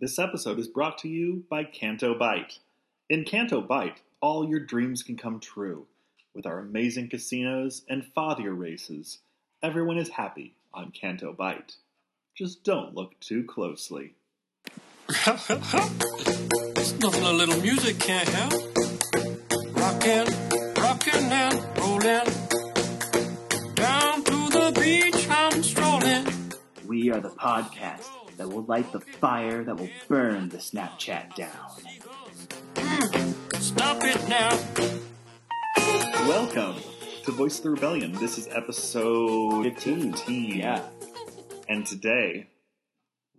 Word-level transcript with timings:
This 0.00 0.20
episode 0.20 0.60
is 0.60 0.68
brought 0.68 0.96
to 0.98 1.08
you 1.08 1.42
by 1.50 1.64
Canto 1.64 2.16
Bight. 2.16 2.60
In 3.10 3.24
Canto 3.24 3.60
Bight, 3.60 4.00
all 4.20 4.48
your 4.48 4.60
dreams 4.60 5.02
can 5.02 5.16
come 5.16 5.40
true. 5.40 5.88
With 6.32 6.46
our 6.46 6.60
amazing 6.60 7.08
casinos 7.08 7.82
and 7.88 8.04
fathier 8.16 8.56
races, 8.56 9.18
everyone 9.60 9.98
is 9.98 10.10
happy 10.10 10.54
on 10.72 10.92
Canto 10.92 11.32
Bight. 11.32 11.74
Just 12.36 12.62
don't 12.62 12.94
look 12.94 13.18
too 13.18 13.42
closely. 13.42 14.14
There's 15.26 15.48
nothing 17.00 17.24
a 17.24 17.32
little 17.32 17.60
music 17.60 17.98
can't 17.98 18.28
help. 18.28 18.52
Rockin', 19.72 20.32
rockin' 20.76 21.24
and 21.24 21.76
rollin'. 21.76 22.24
Down 23.74 24.22
to 24.22 24.48
the 24.48 24.80
beach 24.80 25.26
I'm 25.28 25.60
strolling. 25.64 26.24
We 26.86 27.10
are 27.10 27.18
the 27.18 27.30
podcast 27.30 28.17
that 28.38 28.48
will 28.48 28.62
light 28.64 28.90
the 28.92 29.00
fire 29.00 29.62
that 29.64 29.76
will 29.76 29.90
burn 30.08 30.48
the 30.48 30.58
Snapchat 30.58 31.34
down. 31.34 31.50
Stop 33.60 33.98
it 34.04 34.28
now. 34.28 34.58
Welcome 36.28 36.76
to 37.24 37.32
Voice 37.32 37.58
of 37.58 37.64
the 37.64 37.70
Rebellion. 37.70 38.12
This 38.12 38.38
is 38.38 38.48
episode 38.48 39.64
15. 39.64 40.12
15. 40.12 40.56
Yeah, 40.58 40.82
And 41.68 41.84
today, 41.86 42.46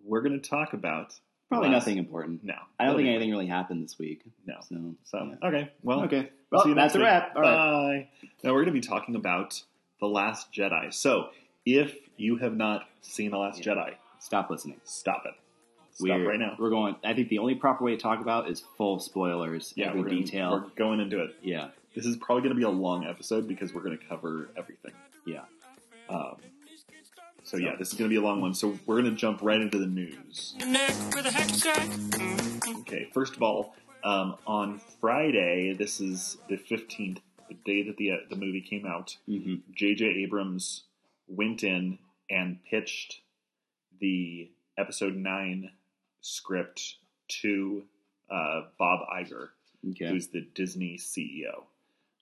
we're 0.04 0.22
going 0.22 0.40
to 0.40 0.50
talk 0.50 0.74
about. 0.74 1.16
probably 1.50 1.70
last- 1.70 1.86
nothing 1.88 1.98
important. 1.98 2.44
No. 2.44 2.54
I 2.80 2.86
don't 2.86 2.96
think 2.96 3.06
nothing- 3.06 3.16
anything 3.16 3.32
really 3.32 3.48
happened 3.48 3.84
this 3.84 3.98
week. 3.98 4.22
No. 4.46 4.56
So, 4.62 4.96
So, 5.04 5.18
yeah. 5.42 5.48
okay. 5.48 5.72
Well, 5.82 6.04
okay. 6.04 6.30
We'll 6.52 6.60
Well, 6.60 6.62
see 6.64 6.70
you 6.70 6.76
that's 6.76 6.94
next 6.94 6.96
a 6.96 7.00
week. 7.00 7.06
wrap. 7.06 7.36
All 7.36 7.42
right. 7.42 8.08
Bye. 8.22 8.28
Now 8.44 8.52
we're 8.54 8.64
going 8.66 8.76
to 8.76 8.80
be 8.82 8.88
talking 8.88 9.16
about 9.16 9.64
The 10.00 10.08
Last 10.08 10.52
Jedi. 10.54 10.94
So, 10.94 11.30
if 11.66 11.96
you 12.18 12.38
have 12.38 12.56
not 12.56 12.88
seen 13.02 13.32
The 13.32 13.38
Last 13.38 13.66
Yeah. 13.66 13.74
Jedi, 13.74 13.96
Stop 14.30 14.50
listening. 14.52 14.80
stop 14.84 15.24
it. 15.26 15.34
Stop 15.92 16.08
We're, 16.08 16.30
right 16.30 16.40
now. 16.40 16.56
We're 16.60 16.70
going. 16.70 16.96
I 17.04 17.16
think 17.16 17.30
the 17.30 17.40
only 17.40 17.56
proper 17.56 17.84
way 17.84 17.96
to 17.96 17.98
talk 17.98 18.22
about 18.22 18.48
is 18.48 18.64
full 18.78 19.00
spoilers. 19.00 19.74
Yeah, 19.76 19.88
every 19.88 20.02
we're, 20.02 20.10
gonna- 20.10 20.22
detail. 20.22 20.52
we're 20.52 20.70
going 20.76 21.00
into 21.00 21.24
it. 21.24 21.32
yeah, 21.42 21.70
This 21.96 22.06
is 22.06 22.16
probably 22.18 22.44
going 22.44 22.54
to 22.54 22.60
be 22.60 22.64
a 22.64 22.70
long 22.70 23.06
episode 23.08 23.48
because 23.48 23.74
we're 23.74 23.82
going 23.82 23.98
to 23.98 24.06
cover 24.06 24.52
everything. 24.56 24.92
yeah. 25.26 25.42
Um, 26.10 26.36
so, 27.44 27.58
yeah, 27.58 27.76
this 27.76 27.88
is 27.92 27.96
going 27.96 28.08
to 28.08 28.14
be 28.14 28.18
a 28.18 28.22
long 28.22 28.40
one. 28.40 28.54
So, 28.54 28.78
we're 28.86 29.02
going 29.02 29.10
to 29.12 29.18
jump 29.18 29.40
right 29.42 29.60
into 29.60 29.80
the 29.80 29.88
news. 29.88 30.54
Your 30.60 30.68
neck 30.68 30.94
with 31.16 31.26
a 31.26 31.30
hacky 31.30 31.56
sack. 31.56 32.78
Okay, 32.82 33.10
first 33.12 33.36
of 33.36 33.42
all, 33.42 33.74
um, 34.04 34.36
on 34.46 34.80
Friday, 35.02 35.74
this 35.74 36.00
is 36.00 36.38
the 36.50 36.58
15th, 36.58 37.18
the 37.50 37.56
day 37.66 37.82
that 37.84 37.98
the, 37.98 38.12
uh, 38.12 38.16
the 38.30 38.36
movie 38.36 38.62
came 38.62 38.86
out. 38.86 39.18
J.J. 39.28 40.06
Abrams 40.06 40.84
went 41.28 41.64
in 41.64 41.98
and 42.30 42.60
pitched 42.70 43.22
the 44.00 44.50
episode 44.78 45.16
nine 45.16 45.72
script 46.22 46.96
to 47.42 47.84
uh, 48.30 48.62
Bob 48.78 49.08
Iger, 49.14 49.50
Okay. 49.92 50.10
who's 50.10 50.28
the 50.28 50.42
Disney 50.54 50.98
CEO. 50.98 51.64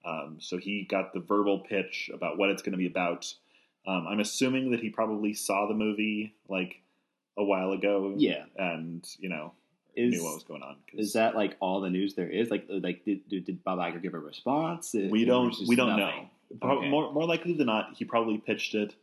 Um, 0.06 0.38
so 0.40 0.58
he 0.58 0.84
got 0.84 1.14
the 1.14 1.20
verbal 1.20 1.60
pitch 1.60 2.10
about 2.14 2.38
what 2.38 2.50
it's 2.50 2.62
going 2.62 2.74
to 2.74 2.78
be 2.78 2.86
about. 2.88 3.34
Um, 3.86 4.06
I'm 4.08 4.20
assuming 4.20 4.72
that 4.72 4.80
he 4.80 4.90
probably 4.90 5.34
saw 5.34 5.68
the 5.68 5.74
movie 5.74 6.34
like 6.48 6.82
a 7.38 7.44
while 7.44 7.72
ago, 7.72 8.14
Yeah. 8.18 8.46
and 8.58 9.08
you 9.20 9.30
know 9.30 9.54
Is 9.96 10.14
knew 10.14 10.24
what 10.24 10.36
was 10.36 10.44
going 10.44 10.62
on. 10.64 10.76
is 10.94 11.14
that 11.14 11.36
like 11.36 11.56
all 11.60 11.82
the 11.82 11.90
news 11.90 12.14
there 12.16 12.30
is? 12.30 12.50
Like, 12.52 12.66
like 12.70 13.04
did, 13.06 13.28
did, 13.28 13.64
Bob 13.64 13.80
Iger 13.80 14.02
give 14.02 14.14
a 14.14 14.20
response? 14.20 14.94
It- 14.96 15.10
we 15.12 15.26
don't 15.26 15.56
we 15.68 15.76
don't 15.76 15.98
nothing? 15.98 16.30
know. 16.62 16.78
Okay. 16.78 16.90
More 16.90 17.12
more 17.12 17.26
likely 17.26 17.54
than 17.54 17.66
not, 17.68 17.96
he 17.98 18.06
probably 18.06 18.38
pitched 18.38 18.76
it. 18.76 18.96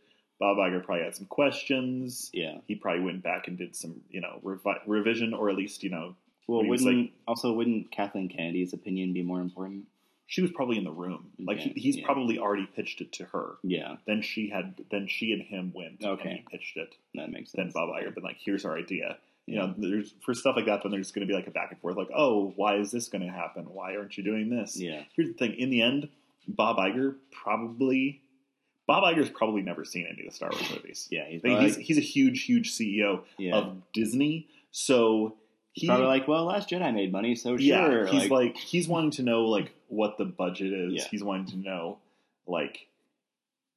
Bob 0.44 0.58
Iger 0.58 0.84
probably 0.84 1.04
had 1.04 1.16
some 1.16 1.26
questions. 1.26 2.28
Yeah. 2.34 2.58
he 2.68 2.74
probably 2.74 3.02
went 3.02 3.22
back 3.22 3.48
and 3.48 3.56
did 3.56 3.74
some, 3.74 4.02
you 4.10 4.20
know, 4.20 4.40
revi- 4.44 4.80
revision 4.86 5.32
or 5.32 5.48
at 5.48 5.56
least, 5.56 5.82
you 5.82 5.88
know, 5.90 6.16
Well, 6.46 6.64
wouldn't 6.66 7.12
also 7.26 7.52
wouldn't 7.52 7.90
Kathleen 7.90 8.28
Kennedy's 8.28 8.74
opinion 8.74 9.14
be 9.14 9.22
more 9.22 9.40
important? 9.40 9.86
she 10.26 10.40
was 10.42 10.50
probably 10.50 10.76
in 10.78 10.84
the 10.84 10.90
room. 10.90 11.30
Like 11.38 11.58
he, 11.58 11.70
he's 11.76 11.96
yeah. 11.98 12.04
probably 12.06 12.38
already 12.38 12.66
pitched 12.76 13.00
it 13.00 13.12
to 13.12 13.24
her. 13.26 13.54
Yeah, 13.62 13.96
Then 14.06 14.20
she 14.22 14.48
had, 14.50 14.74
then 14.90 15.06
she 15.06 15.32
and 15.32 15.40
him 15.42 15.72
went 15.74 16.02
Okay. 16.04 16.28
and 16.28 16.38
he 16.40 16.44
pitched 16.50 16.76
it. 16.76 16.94
that 17.14 17.30
makes 17.30 17.50
sense. 17.52 17.72
Then. 17.72 17.86
Bob 17.86 17.88
Iger 17.94 18.14
been 18.14 18.24
like, 18.24 18.38
"Here's 18.44 18.64
our 18.66 18.76
idea." 18.76 19.16
You 19.46 19.56
know, 19.56 19.74
there's 19.76 20.14
for 20.24 20.32
stuff 20.32 20.56
like 20.56 20.64
that. 20.66 20.82
Then 20.82 20.92
there's 20.92 21.12
going 21.12 21.26
to 21.26 21.30
be 21.30 21.36
like 21.36 21.46
a 21.46 21.50
back 21.50 21.70
and 21.72 21.78
forth, 21.80 21.96
like, 21.96 22.08
"Oh, 22.14 22.52
why 22.56 22.76
is 22.76 22.90
this 22.90 23.08
going 23.08 23.20
to 23.26 23.30
happen? 23.30 23.64
Why 23.78 23.96
aren't 23.96 24.16
you 24.16 24.24
doing 24.24 24.48
this?" 24.48 24.78
Yeah. 24.80 25.02
Here's 25.14 25.28
the 25.28 25.34
thing: 25.34 25.54
in 25.64 25.68
the 25.68 25.82
end, 25.82 26.08
Bob 26.48 26.78
Iger 26.78 27.16
probably, 27.30 28.22
Bob 28.86 29.04
Iger's 29.04 29.30
probably 29.30 29.62
never 29.62 29.84
seen 29.84 30.06
any 30.10 30.26
of 30.26 30.30
the 30.30 30.34
Star 30.34 30.50
Wars 30.50 30.70
movies. 30.70 31.08
Yeah, 31.10 31.24
he's 31.28 31.42
he's 31.42 31.76
he's 31.76 31.98
a 31.98 32.02
huge, 32.02 32.44
huge 32.44 32.72
CEO 32.72 33.22
yeah. 33.38 33.56
of 33.56 33.76
Disney, 33.92 34.48
so 34.70 35.36
he 35.72 35.86
probably 35.86 36.06
like, 36.06 36.28
well, 36.28 36.44
Last 36.44 36.70
Jedi 36.70 36.92
made 36.94 37.10
money, 37.12 37.34
so 37.34 37.54
yeah, 37.56 37.86
sure. 37.86 38.06
he's 38.06 38.30
like, 38.30 38.56
he's 38.56 38.86
wanting 38.86 39.10
to 39.12 39.22
know 39.22 39.44
like 39.46 39.72
what 39.88 40.18
the 40.18 40.24
budget 40.24 40.72
is. 40.72 40.92
Yeah. 40.94 41.04
He's 41.10 41.22
wanting 41.24 41.46
to 41.46 41.56
know 41.56 41.98
like 42.46 42.88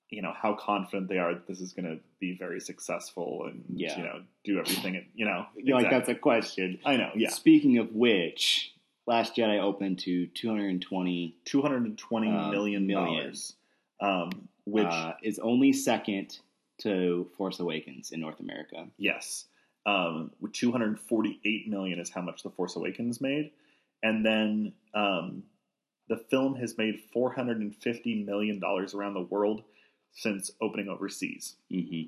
you 0.10 0.22
know 0.22 0.34
how 0.42 0.54
confident 0.54 1.10
they 1.10 1.18
are 1.18 1.34
that 1.34 1.48
this 1.48 1.60
is 1.60 1.74
going 1.74 1.86
to 1.86 2.00
be 2.20 2.38
very 2.38 2.60
successful 2.62 3.46
and 3.46 3.64
Yeah. 3.70 3.98
you 3.98 4.04
know 4.04 4.22
do 4.46 4.60
everything. 4.60 4.96
And, 4.96 5.06
you 5.14 5.26
know, 5.26 5.46
know, 5.58 5.76
like 5.76 5.90
that's 5.90 6.10
a 6.10 6.16
question. 6.16 6.80
I 6.86 6.98
know. 6.98 7.12
Yeah, 7.16 7.30
Speaking 7.30 7.78
of 7.78 7.94
which, 7.94 8.74
Last 9.06 9.36
Jedi 9.36 9.60
opened 9.62 10.00
to 10.00 10.28
220, 10.28 11.36
two 11.46 11.62
hundred 11.62 11.84
and 11.84 11.98
twenty 11.98 12.30
Uh, 12.30 12.50
million 12.52 12.88
million. 12.88 13.24
dollars, 13.24 13.54
um, 14.00 14.48
which 14.66 14.86
uh, 14.86 15.14
is 15.24 15.40
only 15.40 15.74
second 15.74 16.40
to 16.80 17.28
Force 17.38 17.60
Awakens 17.60 18.12
in 18.12 18.20
North 18.20 18.40
America. 18.40 18.88
yes, 18.98 19.46
um, 19.86 20.32
two 20.54 20.72
hundred 20.72 21.00
forty-eight 21.00 21.68
million 21.70 22.00
is 22.00 22.10
how 22.10 22.22
much 22.22 22.44
the 22.44 22.50
Force 22.50 22.76
Awakens 22.76 23.20
made, 23.22 23.52
and 24.04 24.26
then 24.26 24.74
um, 24.94 25.44
the 26.10 26.18
film 26.18 26.56
has 26.56 26.78
made 26.78 27.00
four 27.14 27.32
hundred 27.32 27.60
and 27.60 27.76
fifty 27.76 28.24
million 28.24 28.60
dollars 28.60 28.94
around 28.94 29.14
the 29.14 29.22
world 29.22 29.64
since 30.14 30.52
opening 30.62 30.88
overseas. 30.90 31.56
hmm 31.72 32.04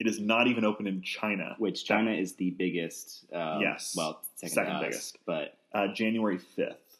It 0.00 0.06
is 0.08 0.18
not 0.20 0.48
even 0.48 0.64
open 0.64 0.86
in 0.86 1.02
China. 1.02 1.54
Which 1.58 1.84
China 1.84 2.10
is 2.10 2.34
the 2.34 2.50
biggest. 2.50 3.24
Um, 3.32 3.60
Yes. 3.60 3.94
well, 3.96 4.22
second, 4.34 4.54
Second 4.54 4.72
us, 4.74 4.80
biggest. 4.82 5.18
but 5.26 5.58
Uh, 5.72 5.88
January 5.88 6.38
fifth. 6.38 6.98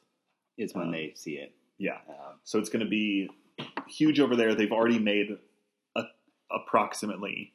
is 0.57 0.75
when 0.75 0.87
Um, 0.87 0.93
they 0.93 1.13
see 1.17 1.35
it. 1.39 1.53
Yeah, 1.79 1.99
Um, 2.09 2.39
so 2.45 2.59
it's 2.61 2.69
going 2.69 2.85
to 2.85 2.89
be 2.91 3.29
huge 3.89 4.21
over 4.21 4.37
there. 4.37 4.55
They've 4.55 4.73
already 4.73 4.99
made 4.99 5.39
a, 5.97 6.03
approximately 6.51 7.53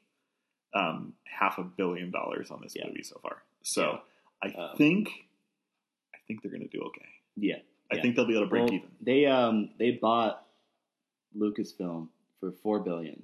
um, 0.74 1.14
half 1.26 1.58
a 1.58 1.64
billion 1.64 2.12
dollars 2.12 2.52
on 2.52 2.62
this 2.62 2.74
Yeah. 2.76 2.88
movie 2.88 3.04
so 3.04 3.20
far. 3.22 3.42
So 3.64 4.02
I 4.42 4.48
Um, 4.50 4.78
think 4.78 5.10
I 6.14 6.18
think 6.28 6.42
they're 6.42 6.52
going 6.52 6.68
to 6.68 6.78
do 6.78 6.84
okay. 6.84 7.06
yeah, 7.38 7.56
I 7.92 7.96
Yeah. 7.96 8.02
think 8.02 8.16
they'll 8.16 8.28
be 8.28 8.34
able 8.36 8.46
to 8.46 8.50
break 8.50 8.66
Well, 8.66 8.74
even. 8.74 8.90
They 9.02 9.26
um 9.26 9.70
they 9.78 9.92
bought 9.92 10.46
Lucasfilm 11.38 12.10
for 12.40 12.52
four 12.52 12.80
billion, 12.80 13.24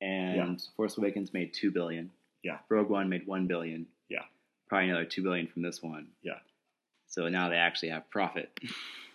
and 0.00 0.60
Force 0.76 0.96
Awakens 0.98 1.32
made 1.32 1.52
two 1.52 1.70
billion. 1.70 2.10
Yeah. 2.42 2.58
Rogue 2.68 2.88
One 2.90 3.08
made 3.08 3.26
one 3.26 3.46
billion. 3.46 3.86
Yeah. 4.08 4.24
probably 4.68 4.88
another 4.88 5.04
two 5.04 5.22
billion 5.22 5.46
from 5.48 5.62
this 5.62 5.82
one. 5.82 6.08
Yeah. 6.22 6.38
So 7.08 7.28
now 7.28 7.48
they 7.50 7.56
actually 7.56 7.90
have 7.90 8.08
profit. 8.10 8.58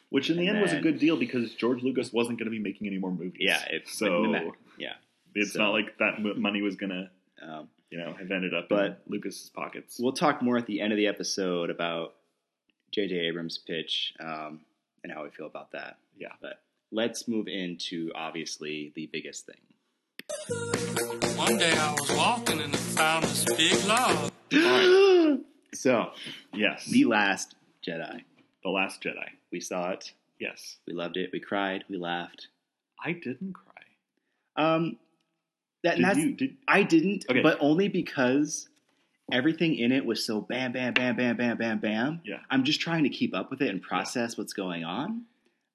Which 0.09 0.29
in 0.29 0.37
the 0.37 0.47
and 0.47 0.57
end 0.57 0.61
was 0.61 0.73
a 0.73 0.79
good 0.79 0.99
deal 0.99 1.17
because 1.17 1.53
George 1.55 1.83
Lucas 1.83 2.13
wasn't 2.13 2.39
going 2.39 2.45
to 2.45 2.51
be 2.51 2.59
making 2.59 2.87
any 2.87 2.97
more 2.97 3.11
movies. 3.11 3.41
yeah, 3.41 3.61
it 3.69 3.87
so 3.89 4.05
went 4.21 4.25
in 4.25 4.31
the 4.31 4.37
back. 4.51 4.59
yeah. 4.77 4.93
it's 5.35 5.53
So- 5.53 5.59
not 5.59 5.71
like 5.71 5.97
that 5.97 6.19
money 6.37 6.61
was 6.61 6.75
going 6.77 6.91
to 6.91 7.09
Um, 7.41 7.69
you 7.91 7.97
know 7.99 8.13
have 8.13 8.31
ended 8.31 8.53
up 8.53 8.69
But- 8.69 8.85
in 8.85 8.95
Lucas's 9.13 9.49
pockets. 9.49 9.99
we'll 9.99 10.13
talk 10.13 10.41
more 10.41 10.57
at 10.57 10.65
the 10.65 10.79
end 10.81 10.93
of 10.93 10.97
the 10.97 11.07
episode 11.07 11.69
about 11.69 12.15
J.J. 12.91 13.15
Abrams' 13.27 13.57
pitch 13.57 14.13
um, 14.19 14.61
and 15.03 15.11
how 15.11 15.23
we 15.23 15.29
feel 15.29 15.45
about 15.45 15.71
that. 15.73 15.97
Yeah. 16.17 16.29
But 16.41 16.61
let's 16.91 17.27
move 17.27 17.47
into 17.49 18.11
obviously 18.15 18.93
the 18.95 19.07
biggest 19.07 19.45
thing. 19.45 19.59
One 21.37 21.57
day 21.57 21.71
I 21.73 21.91
was 21.99 22.11
walking 22.15 22.61
and 22.61 22.73
I 22.73 22.77
found 22.77 23.25
this 23.25 23.45
big 23.55 23.85
log. 23.85 24.31
So, 25.73 26.11
yes, 26.53 26.85
The 26.85 27.05
Last 27.05 27.55
Jedi. 27.85 28.23
The 28.67 28.73
Last 28.73 29.01
Jedi. 29.01 29.29
We 29.51 29.59
saw 29.61 29.91
it. 29.91 30.11
Yes, 30.39 30.77
We 30.85 30.93
loved 30.93 31.17
it. 31.17 31.29
We 31.33 31.39
cried. 31.39 31.83
We 31.89 31.97
laughed. 31.97 32.47
I 33.03 33.13
didn't 33.13 33.53
cry. 33.53 33.73
Um, 34.57 34.97
that 35.83 35.95
Did 35.95 36.05
that's, 36.05 36.17
you? 36.19 36.33
Did 36.33 36.57
I 36.67 36.83
didn't, 36.83 37.25
Okay. 37.29 37.41
but 37.41 37.57
only 37.61 37.87
because 37.87 38.67
everything 39.31 39.75
in 39.75 39.91
it 39.91 40.05
was 40.05 40.25
so 40.25 40.41
bam, 40.41 40.73
bam, 40.73 40.93
bam, 40.93 41.15
bam, 41.15 41.37
bam, 41.37 41.57
bam, 41.57 41.79
bam. 41.79 42.21
Yeah. 42.25 42.39
I'm 42.49 42.63
just 42.65 42.81
trying 42.81 43.03
to 43.03 43.09
keep 43.09 43.33
up 43.35 43.49
with 43.49 43.61
it 43.61 43.69
and 43.69 43.81
process 43.81 44.37
what's 44.37 44.53
going 44.53 44.83
on. 44.83 45.23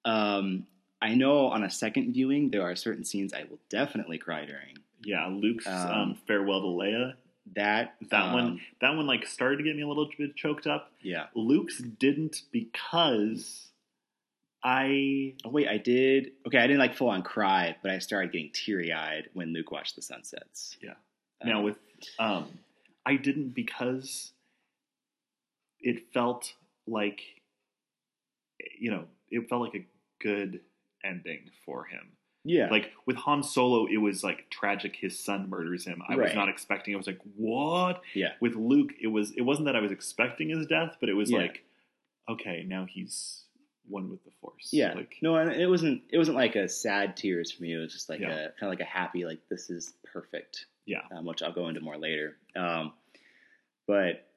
Um, 0.05 0.67
I 1.01 1.15
know 1.15 1.47
on 1.47 1.63
a 1.63 1.69
second 1.69 2.13
viewing 2.13 2.51
there 2.51 2.61
are 2.61 2.75
certain 2.75 3.03
scenes 3.03 3.33
I 3.33 3.43
will 3.49 3.59
definitely 3.69 4.17
cry 4.19 4.45
during. 4.45 4.77
yeah, 5.03 5.27
Luke's 5.27 5.65
um, 5.67 5.89
Um, 5.91 6.15
farewell 6.27 6.61
to 6.61 6.67
Leia. 6.67 7.13
That 7.55 7.95
That 8.09 8.25
um, 8.27 8.33
one, 8.33 8.61
that 8.81 8.95
one, 8.95 9.05
like 9.05 9.25
started 9.27 9.57
to 9.57 9.63
get 9.63 9.75
me 9.75 9.81
a 9.81 9.87
little 9.87 10.09
bit 10.17 10.35
choked 10.35 10.65
up. 10.65 10.91
yeah. 11.01 11.25
Luke's 11.35 11.79
didn't 11.79 12.43
because 12.51 13.67
I 14.63 15.33
Oh 15.43 15.49
wait, 15.49 15.67
I 15.67 15.77
did. 15.77 16.31
Okay, 16.47 16.57
I 16.57 16.67
didn't 16.67 16.79
like 16.79 16.95
full 16.95 17.09
on 17.09 17.21
cry, 17.21 17.75
but 17.81 17.91
I 17.91 17.99
started 17.99 18.31
getting 18.31 18.51
teary 18.53 18.93
eyed 18.93 19.29
when 19.33 19.51
Luke 19.53 19.71
watched 19.71 19.95
the 19.95 20.01
sunsets. 20.01 20.77
Yeah. 20.81 20.93
Um, 21.41 21.49
now 21.49 21.61
with 21.61 21.77
um, 22.17 22.47
I 23.05 23.17
didn't 23.17 23.49
because 23.49 24.31
it 25.81 26.13
felt 26.13 26.53
like 26.87 27.21
you 28.79 28.91
know 28.91 29.05
it 29.29 29.49
felt 29.49 29.61
like 29.61 29.75
a 29.75 29.85
good 30.21 30.61
ending 31.03 31.51
for 31.65 31.83
him. 31.85 32.13
Yeah. 32.45 32.69
Like 32.69 32.91
with 33.05 33.15
Han 33.17 33.41
Solo, 33.43 33.85
it 33.85 33.97
was 33.97 34.23
like 34.23 34.49
tragic. 34.49 34.95
His 34.95 35.17
son 35.19 35.49
murders 35.49 35.85
him. 35.85 36.01
I 36.07 36.15
was 36.15 36.25
Right. 36.27 36.35
not 36.35 36.49
expecting. 36.49 36.93
I 36.93 36.97
was 36.97 37.07
like, 37.07 37.19
what? 37.35 38.01
yeah. 38.13 38.33
With 38.41 38.55
Luke, 38.55 38.91
it 39.01 39.07
was. 39.07 39.31
It 39.31 39.41
wasn't 39.41 39.65
that 39.67 39.75
I 39.75 39.79
was 39.79 39.91
expecting 39.91 40.49
his 40.49 40.65
death, 40.67 40.97
but 40.99 41.07
it 41.09 41.13
was 41.13 41.31
Yeah. 41.31 41.37
like, 41.39 41.63
okay, 42.29 42.63
now 42.67 42.85
he's 42.85 43.45
one 43.87 44.09
with 44.09 44.23
the 44.23 44.31
Force. 44.41 44.69
Yeah. 44.73 44.93
Like, 44.93 45.15
no, 45.21 45.35
and 45.35 45.51
it 45.51 45.67
wasn't. 45.67 46.01
It 46.09 46.17
wasn't 46.17 46.35
like 46.37 46.55
a 46.55 46.67
sad 46.67 47.15
tears 47.15 47.51
for 47.51 47.63
me. 47.63 47.73
It 47.73 47.77
was 47.77 47.93
just 47.93 48.09
like 48.09 48.19
Yeah. 48.19 48.29
a 48.31 48.49
kind 48.51 48.63
of 48.63 48.69
like 48.69 48.81
a 48.81 48.85
happy, 48.85 49.25
like 49.25 49.39
this 49.49 49.69
is 49.69 49.93
perfect. 50.11 50.65
Yeah. 50.85 51.01
Um, 51.15 51.25
which 51.25 51.41
I'll 51.41 51.53
go 51.53 51.69
into 51.69 51.79
more 51.81 51.97
later. 51.97 52.37
Um, 52.57 52.91
but 53.87 54.27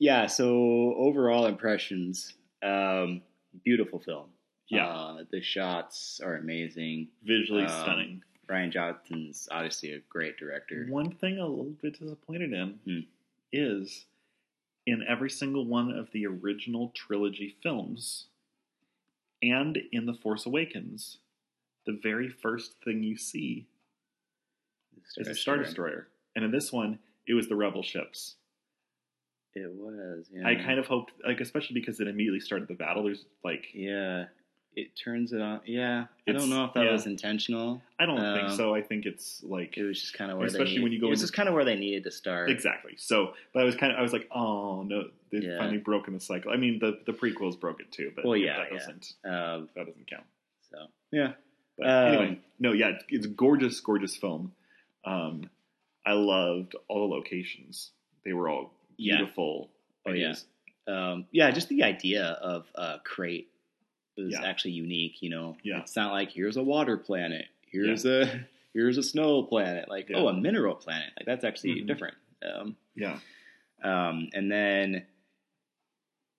yeah. 0.00 0.26
So 0.26 0.94
overall 0.96 1.46
impressions, 1.46 2.34
um, 2.62 3.22
beautiful 3.64 4.00
film. 4.00 4.30
Yeah. 4.72 4.86
Uh, 4.88 5.24
the 5.30 5.40
shots 5.42 6.20
are 6.24 6.36
amazing. 6.36 7.08
visually 7.24 7.64
Um, 7.64 7.68
stunning. 7.68 8.22
Rian 8.48 8.70
Johnson's 8.72 9.48
obviously 9.50 9.92
a 9.92 10.00
great 10.08 10.36
director. 10.36 10.86
One 10.88 11.10
thing 11.12 11.38
a 11.38 11.46
little 11.46 11.72
bit 11.80 11.98
disappointed 11.98 12.52
in 12.52 12.78
Hmm. 12.84 13.00
is 13.52 14.06
in 14.86 15.02
every 15.08 15.30
single 15.30 15.64
one 15.64 15.90
of 15.92 16.10
the 16.10 16.26
original 16.26 16.88
trilogy 16.90 17.56
films 17.62 18.26
and 19.42 19.76
in 19.92 20.06
The 20.06 20.14
Force 20.14 20.44
Awakens, 20.46 21.18
the 21.84 21.92
very 21.92 22.28
first 22.28 22.80
thing 22.84 23.02
you 23.02 23.16
see 23.16 23.66
is 25.16 25.28
a 25.28 25.34
Star 25.34 25.56
Destroyer. 25.58 26.08
And 26.34 26.44
in 26.44 26.50
this 26.50 26.72
one, 26.72 26.98
it 27.26 27.34
was 27.34 27.48
the 27.48 27.56
Rebel 27.56 27.82
ships. 27.82 28.36
It 29.54 29.70
was. 29.72 30.30
Yeah. 30.32 30.46
I 30.48 30.54
kind 30.56 30.78
of 30.78 30.86
hoped, 30.86 31.12
like, 31.24 31.40
especially 31.40 31.74
because 31.74 32.00
it 32.00 32.08
immediately 32.08 32.40
started 32.40 32.68
the 32.68 32.74
battle. 32.74 33.02
There's 33.04 33.26
like, 33.44 33.68
Yeah. 33.74 34.26
It 34.74 34.96
turns 34.96 35.32
it 35.34 35.40
on. 35.42 35.60
Yeah. 35.66 36.06
I 36.26 36.32
don't 36.32 36.48
know 36.48 36.64
if 36.64 36.72
that 36.74 36.86
yeah. 36.86 36.92
was 36.92 37.04
intentional. 37.06 37.82
I 37.98 38.06
don't 38.06 38.18
Um, 38.18 38.34
think 38.38 38.50
so. 38.56 38.74
I 38.74 38.80
think 38.80 39.04
it's 39.04 39.42
like 39.44 39.76
It 39.76 39.82
was 39.84 40.00
just 40.00 40.14
kind 40.14 40.30
of 40.30 40.38
where 40.38 40.46
Especially 40.46 40.78
they 40.78 40.82
when 40.82 40.92
you 40.92 41.00
go 41.00 41.08
It 41.08 41.10
was 41.10 41.20
into- 41.20 41.24
just 41.24 41.34
kind 41.34 41.48
of 41.48 41.54
where 41.54 41.64
they 41.64 41.76
needed 41.76 42.04
to 42.04 42.10
start. 42.10 42.50
exactly. 42.50 42.94
So, 42.96 43.34
but 43.52 43.60
I 43.62 43.64
was 43.64 43.74
kind 43.76 43.92
of, 43.92 43.98
I 43.98 44.02
was 44.02 44.12
like, 44.14 44.28
oh 44.30 44.82
no, 44.82 45.10
they've 45.30 45.42
Yeah. 45.42 45.58
finally 45.58 45.76
broken 45.78 46.14
the 46.14 46.20
cycle. 46.20 46.52
I 46.52 46.56
mean, 46.56 46.78
the 46.78 47.00
the 47.04 47.12
prequels 47.12 47.60
broke 47.60 47.80
it 47.80 47.92
too, 47.92 48.12
but 48.16 48.24
Well, 48.24 48.36
yeah, 48.36 48.56
that 48.58 48.72
yeah. 48.72 48.78
doesn't 48.78 49.14
Um, 49.24 49.68
that 49.74 49.86
doesn't 49.86 50.06
count. 50.08 50.24
so 50.70 50.86
yeah. 51.10 51.32
But 51.76 51.86
Um, 51.88 52.06
anyway, 52.14 52.40
no, 52.58 52.72
yeah, 52.72 52.88
it's, 52.90 53.04
it's 53.08 53.26
gorgeous, 53.26 53.78
gorgeous 53.80 54.16
film. 54.16 54.54
Um, 55.04 55.50
I 56.06 56.12
loved 56.12 56.76
all 56.88 57.08
the 57.08 57.14
locations; 57.14 57.92
they 58.24 58.32
were 58.32 58.48
all 58.48 58.72
beautiful. 58.96 59.70
Oh, 60.06 60.12
yeah. 60.12 60.34
Um, 60.88 61.26
yeah. 61.30 61.50
Just 61.50 61.68
the 61.68 61.82
idea 61.84 62.24
of 62.42 62.66
a 62.74 62.98
Crait 63.04 63.48
was 64.24 64.32
Yeah. 64.34 64.44
actually 64.44 64.72
unique. 64.72 65.22
You 65.22 65.30
know. 65.30 65.56
Yeah. 65.62 65.80
It's 65.80 65.96
not 65.96 66.12
like 66.12 66.30
here's 66.32 66.56
a 66.56 66.62
water 66.62 66.96
planet. 66.96 67.46
Here's 67.70 68.04
a 68.06 68.44
here's 68.74 68.98
a 68.98 69.02
snow 69.02 69.42
planet. 69.42 69.88
Like 69.88 70.08
Yeah. 70.08 70.18
oh, 70.18 70.28
a 70.28 70.34
mineral 70.34 70.74
planet. 70.74 71.10
Like 71.18 71.26
that's 71.26 71.44
actually 71.44 71.82
Mhm. 71.82 71.86
different. 71.86 72.14
Um, 72.42 72.76
yeah, 72.96 73.20
Um, 73.82 74.28
and 74.34 74.50
then 74.50 75.06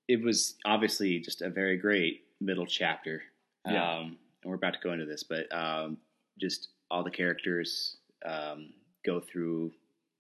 it 0.08 0.22
was 0.22 0.56
obviously 0.66 1.20
just 1.20 1.42
a 1.42 1.50
very 1.50 1.78
great 1.78 2.26
middle 2.42 2.66
chapter. 2.66 3.24
Yeah. 3.66 3.98
Um, 4.00 4.18
and 4.42 4.50
we're 4.50 4.56
about 4.56 4.74
to 4.74 4.80
go 4.84 4.92
into 4.92 5.06
this, 5.06 5.24
but 5.24 5.54
um, 5.56 5.98
just 6.40 6.70
all 6.92 7.04
the 7.04 7.12
characters 7.12 7.98
um, 8.26 8.74
go 9.06 9.20
through 9.22 9.72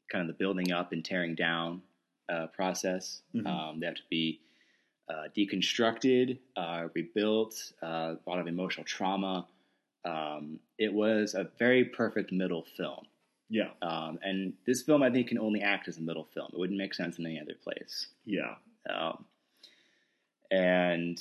kind 0.09 0.21
of 0.21 0.27
the 0.27 0.37
building 0.39 0.71
up 0.71 0.91
and 0.93 1.03
tearing 1.03 1.35
down 1.35 1.81
uh, 2.29 2.47
process. 2.47 3.21
Mhm. 3.35 3.45
Um, 3.45 3.79
they 3.81 3.85
have 3.85 3.95
to 3.95 4.01
be 4.09 4.39
uh, 5.09 5.27
deconstructed, 5.35 6.37
uh, 6.55 6.87
rebuilt, 6.93 7.73
uh, 7.81 8.15
a 8.25 8.29
lot 8.29 8.39
of 8.39 8.47
emotional 8.47 8.83
trauma. 8.85 9.47
Um, 10.05 10.59
it 10.77 10.91
was 10.93 11.33
a 11.33 11.49
very 11.59 11.85
perfect 11.85 12.31
middle 12.31 12.65
film. 12.77 13.05
yeah, 13.49 13.69
Um, 13.81 14.17
and 14.23 14.53
this 14.65 14.81
film, 14.81 15.03
I 15.03 15.09
think, 15.11 15.27
can 15.27 15.37
only 15.37 15.61
act 15.61 15.87
as 15.87 15.97
a 15.97 16.01
middle 16.01 16.25
film. 16.33 16.49
It 16.53 16.57
wouldn't 16.59 16.77
make 16.77 16.93
sense 16.93 17.19
in 17.19 17.25
any 17.25 17.39
other 17.39 17.55
place. 17.63 18.07
yeah, 18.25 18.55
Um, 18.89 19.25
and 20.51 21.19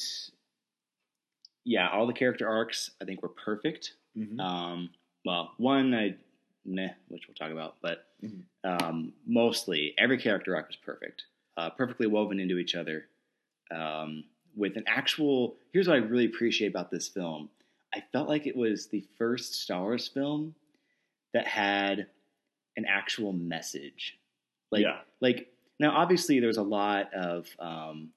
yeah, 1.65 1.89
all 1.91 2.07
the 2.07 2.13
character 2.13 2.49
arcs 2.49 2.91
I 3.01 3.05
think 3.05 3.23
were 3.23 3.29
perfect. 3.29 3.95
Mhm. 4.17 4.41
Um, 4.41 4.91
well, 5.25 5.53
one 5.59 5.95
I 5.95 6.17
meh, 6.65 6.93
which 7.09 7.29
we'll 7.29 7.35
talk 7.35 7.51
about, 7.53 7.77
but 7.81 8.07
Mhm. 8.23 8.45
um, 8.65 9.13
mostly 9.27 9.95
every 9.99 10.19
character 10.19 10.55
arc 10.57 10.69
was 10.69 10.77
perfect, 10.77 11.25
uh, 11.57 11.71
perfectly 11.71 12.07
woven 12.07 12.41
into 12.41 12.59
each 12.59 12.75
other. 12.75 13.09
Um, 13.73 14.25
with 14.57 14.77
an 14.77 14.85
actual, 14.87 15.57
here's 15.73 15.89
what 15.89 15.95
I 15.95 16.01
really 16.01 16.27
appreciate 16.27 16.69
about 16.69 16.91
this 16.91 17.09
film. 17.09 17.49
I 17.95 18.03
felt 18.13 18.29
like 18.29 18.47
it 18.47 18.57
was 18.57 18.87
the 18.89 19.05
first 19.19 19.55
Star 19.55 19.81
Wars 19.83 20.09
film 20.09 20.55
that 21.33 21.47
had 21.47 22.07
an 22.77 22.85
actual 22.87 23.33
message. 23.33 24.19
Like, 24.71 24.83
yeah, 24.83 24.99
like 25.21 25.49
now 25.81 25.93
obviously 25.97 26.41
there's 26.41 26.57
a 26.59 26.63
lot 26.63 27.13
of 27.15 27.47
um, 27.59 28.09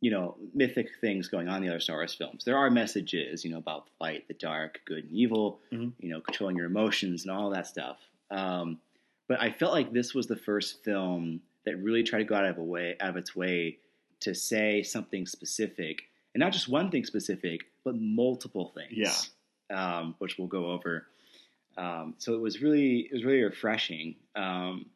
you 0.00 0.10
know 0.10 0.36
mythic 0.54 0.88
things 1.00 1.28
going 1.28 1.48
on 1.48 1.56
in 1.58 1.62
the 1.64 1.68
other 1.70 1.80
Star 1.80 1.96
Wars 1.96 2.14
films. 2.14 2.44
There 2.44 2.56
are 2.56 2.70
messages, 2.70 3.44
you 3.44 3.50
know, 3.50 3.58
about 3.58 3.86
the 3.86 3.92
light, 4.04 4.28
the 4.28 4.34
dark, 4.34 4.80
good 4.86 5.04
and 5.04 5.12
evil, 5.12 5.60
Mhm. 5.72 5.92
you 5.98 6.08
know, 6.10 6.20
controlling 6.20 6.56
your 6.56 6.66
emotions 6.66 7.22
and 7.24 7.30
all 7.30 7.50
that 7.50 7.66
stuff. 7.66 7.98
Um, 8.30 8.80
but 9.28 9.40
I 9.40 9.50
felt 9.50 9.72
like 9.72 9.92
this 9.92 10.14
was 10.14 10.26
the 10.26 10.36
first 10.36 10.82
film 10.84 11.42
that 11.64 11.76
really 11.76 12.02
tried 12.02 12.20
to 12.20 12.24
go 12.24 12.34
out 12.34 12.44
of 12.46 12.58
a 12.58 12.64
way 12.64 12.96
out 13.00 13.10
of 13.10 13.16
its 13.16 13.34
way 13.36 13.78
to 14.20 14.34
say 14.34 14.82
something 14.82 15.26
specific, 15.26 16.02
and 16.34 16.40
not 16.40 16.52
just 16.52 16.68
one 16.68 16.90
thing 16.90 17.04
specific, 17.04 17.62
but 17.84 17.94
multiple 17.96 18.72
things. 18.74 18.92
Yeah. 18.92 19.12
um, 19.72 20.14
which 20.18 20.36
we'll 20.38 20.48
go 20.48 20.70
over. 20.72 21.06
Um, 21.76 22.14
so 22.18 22.34
it 22.34 22.40
was 22.40 22.60
really 22.60 23.00
it 23.02 23.12
was 23.12 23.24
really 23.24 23.42
refreshing. 23.42 24.16
Um, 24.34 24.86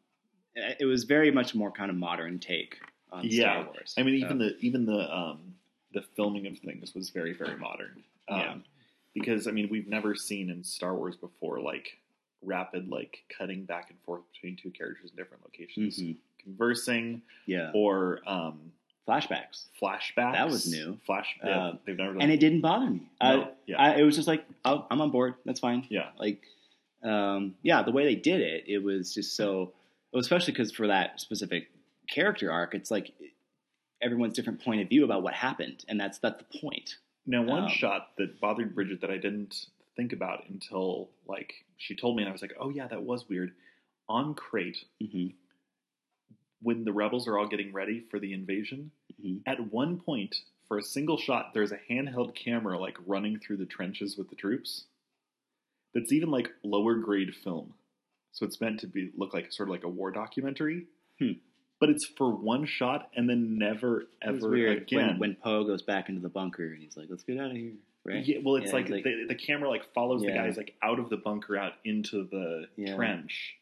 it 0.57 0.85
was 0.85 1.05
very 1.05 1.31
much 1.31 1.55
more 1.55 1.71
kind 1.71 1.91
of 1.91 1.97
modern 1.97 2.39
take 2.41 2.79
on 3.13 3.25
Yeah. 3.25 3.63
Star 3.63 3.65
Wars. 3.67 3.95
I 3.97 4.03
mean, 4.03 4.17
even 4.17 4.39
the 4.39 4.57
even 4.59 4.85
the 4.85 5.17
um, 5.17 5.55
the 5.93 6.03
filming 6.17 6.47
of 6.49 6.59
things 6.59 6.93
was 6.95 7.11
very 7.11 7.33
very 7.33 7.57
modern. 7.57 8.03
Um, 8.29 8.39
Yeah. 8.41 8.55
Because 9.15 9.47
I 9.47 9.53
mean, 9.53 9.69
we've 9.71 9.87
never 9.87 10.17
seen 10.17 10.51
in 10.51 10.65
Star 10.65 10.97
Wars 10.97 11.17
before 11.17 11.61
like 11.61 12.01
rapid 12.43 12.89
like 12.89 13.23
cutting 13.39 13.65
back 13.65 13.91
and 13.91 13.99
forth 14.01 14.23
between 14.33 14.57
two 14.57 14.73
characters 14.73 15.11
in 15.13 15.17
different 15.17 15.45
locations, 15.45 16.01
Mhm. 16.03 16.17
conversing 16.43 17.23
yeah, 17.47 17.71
or 17.75 18.21
um, 18.27 18.73
flashbacks, 19.09 19.67
flashbacks. 19.81 20.33
That 20.33 20.47
was 20.49 20.71
new. 20.71 20.99
Flash. 21.07 21.37
Yeah, 21.45 21.51
Uh, 21.67 21.77
they've 21.87 21.97
never 21.97 22.13
done. 22.15 22.23
and 22.23 22.33
it 22.33 22.39
didn't 22.41 22.61
bother 22.63 22.91
me. 22.91 23.01
No, 23.23 23.43
I, 23.43 23.49
yeah. 23.67 23.77
I, 23.79 23.97
it 23.97 24.03
was 24.03 24.17
just 24.17 24.29
like, 24.29 24.45
oh, 24.65 24.87
I'm 24.91 25.01
on 25.01 25.11
board. 25.11 25.35
That's 25.45 25.61
fine. 25.61 25.87
yeah, 25.91 26.11
Like, 26.19 26.43
um, 27.03 27.55
yeah, 27.63 27.83
the 27.83 27.93
way 27.93 28.05
they 28.05 28.15
did 28.15 28.41
it, 28.41 28.65
it 28.67 28.79
was 28.83 29.13
just 29.15 29.37
so. 29.37 29.73
Especially 30.15 30.53
because 30.53 30.71
for 30.73 30.87
that 30.87 31.21
specific 31.21 31.69
character 32.09 32.51
arc, 32.53 32.75
it's 32.75 32.91
like 32.91 33.11
everyone's 34.01 34.35
different 34.35 34.63
point 34.65 34.81
of 34.81 34.89
view 34.89 35.05
about 35.05 35.23
what 35.23 35.35
happened, 35.35 35.85
and 35.89 35.99
that's 36.01 36.19
that's 36.19 36.43
the 36.43 36.59
point. 36.61 36.97
Now, 37.27 37.43
one 37.43 37.65
Um, 37.65 37.69
shot 37.69 38.11
that 38.19 38.41
bothered 38.41 38.75
Bridget 38.75 39.01
that 39.01 39.11
I 39.11 39.17
didn't 39.17 39.67
think 39.97 40.13
about 40.13 40.45
until 40.49 41.11
like 41.27 41.53
she 41.79 41.97
told 41.97 42.17
me, 42.17 42.23
and 42.23 42.29
I 42.29 42.33
was 42.33 42.43
like, 42.43 42.55
"Oh 42.61 42.71
yeah, 42.71 42.87
that 42.87 43.03
was 43.03 43.29
weird." 43.29 43.53
On 44.09 44.35
Crait, 44.35 44.77
hmm 45.01 45.29
when 46.65 46.85
the 46.85 46.93
rebels 46.93 47.29
are 47.29 47.39
all 47.39 47.47
getting 47.47 47.73
ready 47.73 48.01
for 48.11 48.19
the 48.19 48.33
invasion, 48.33 48.91
Mhm. 49.23 49.43
at 49.47 49.73
one 49.73 50.01
point, 50.01 50.35
for 50.67 50.79
a 50.79 50.83
single 50.83 51.17
shot, 51.19 51.55
there's 51.55 51.71
a 51.73 51.79
handheld 51.91 52.35
camera 52.35 52.79
like 52.79 52.97
running 53.07 53.39
through 53.39 53.59
the 53.59 53.67
trenches 53.67 54.17
with 54.19 54.29
the 54.31 54.35
troops. 54.37 54.87
That's 55.93 56.13
even 56.13 56.31
like 56.31 56.51
lower 56.65 56.97
grade 56.97 57.35
film, 57.37 57.75
so 58.33 58.45
it's 58.45 58.61
meant 58.61 58.81
to 58.81 58.89
be 58.89 59.13
look 59.17 59.33
like 59.33 59.53
sort 59.53 59.69
of 59.69 59.73
like 59.73 59.85
a 59.85 59.89
war 59.89 60.11
documentary. 60.11 60.87
Hmm. 61.21 61.33
But 61.79 61.91
it's 61.91 62.07
for 62.17 62.31
one 62.35 62.65
shot 62.67 63.11
and 63.15 63.29
then 63.29 63.59
never 63.59 64.09
ever 64.23 64.55
again. 64.67 65.11
when, 65.11 65.19
when 65.19 65.35
Poe 65.37 65.65
goes 65.65 65.83
back 65.83 66.09
into 66.09 66.21
the 66.21 66.29
bunker 66.29 66.73
and 66.73 66.83
he's 66.83 66.97
like, 66.97 67.09
"Let's 67.11 67.23
get 67.25 67.39
out 67.39 67.51
of 67.51 67.57
here." 67.57 67.75
Right? 68.05 68.27
Yeah, 68.27 68.39
well, 68.43 68.57
it's 68.57 68.67
Yeah, 68.69 68.73
like, 68.73 68.89
like- 68.91 69.05
the, 69.05 69.25
the 69.29 69.35
camera 69.35 69.69
like 69.69 69.93
follows 69.95 70.23
the 70.23 70.29
guys 70.33 70.57
like 70.57 70.77
out 70.83 70.99
of 70.99 71.09
the 71.11 71.17
bunker 71.17 71.57
out 71.57 71.75
into 71.85 72.25
the 72.25 72.69
Yeah. 72.77 72.97
trench, 72.97 73.57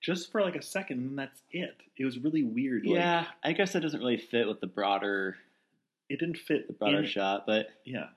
just 0.00 0.30
for 0.32 0.40
like 0.42 0.56
a 0.56 0.62
second, 0.62 0.98
and 0.98 1.18
that's 1.18 1.40
it. 1.52 1.76
It 1.96 2.04
was 2.04 2.18
really 2.18 2.42
weird. 2.42 2.84
like, 2.86 2.94
Yeah, 2.96 3.26
I 3.44 3.52
guess 3.52 3.72
that 3.74 3.80
doesn't 3.80 4.00
really 4.00 4.16
fit 4.18 4.48
with 4.48 4.60
the 4.60 4.66
broader 4.66 5.36
it 6.08 6.18
didn't 6.18 6.38
fit. 6.38 6.66
the 6.66 6.72
broader 6.72 7.00
in- 7.00 7.06
shot, 7.06 7.46
but 7.46 7.68
Yeah. 7.84 8.08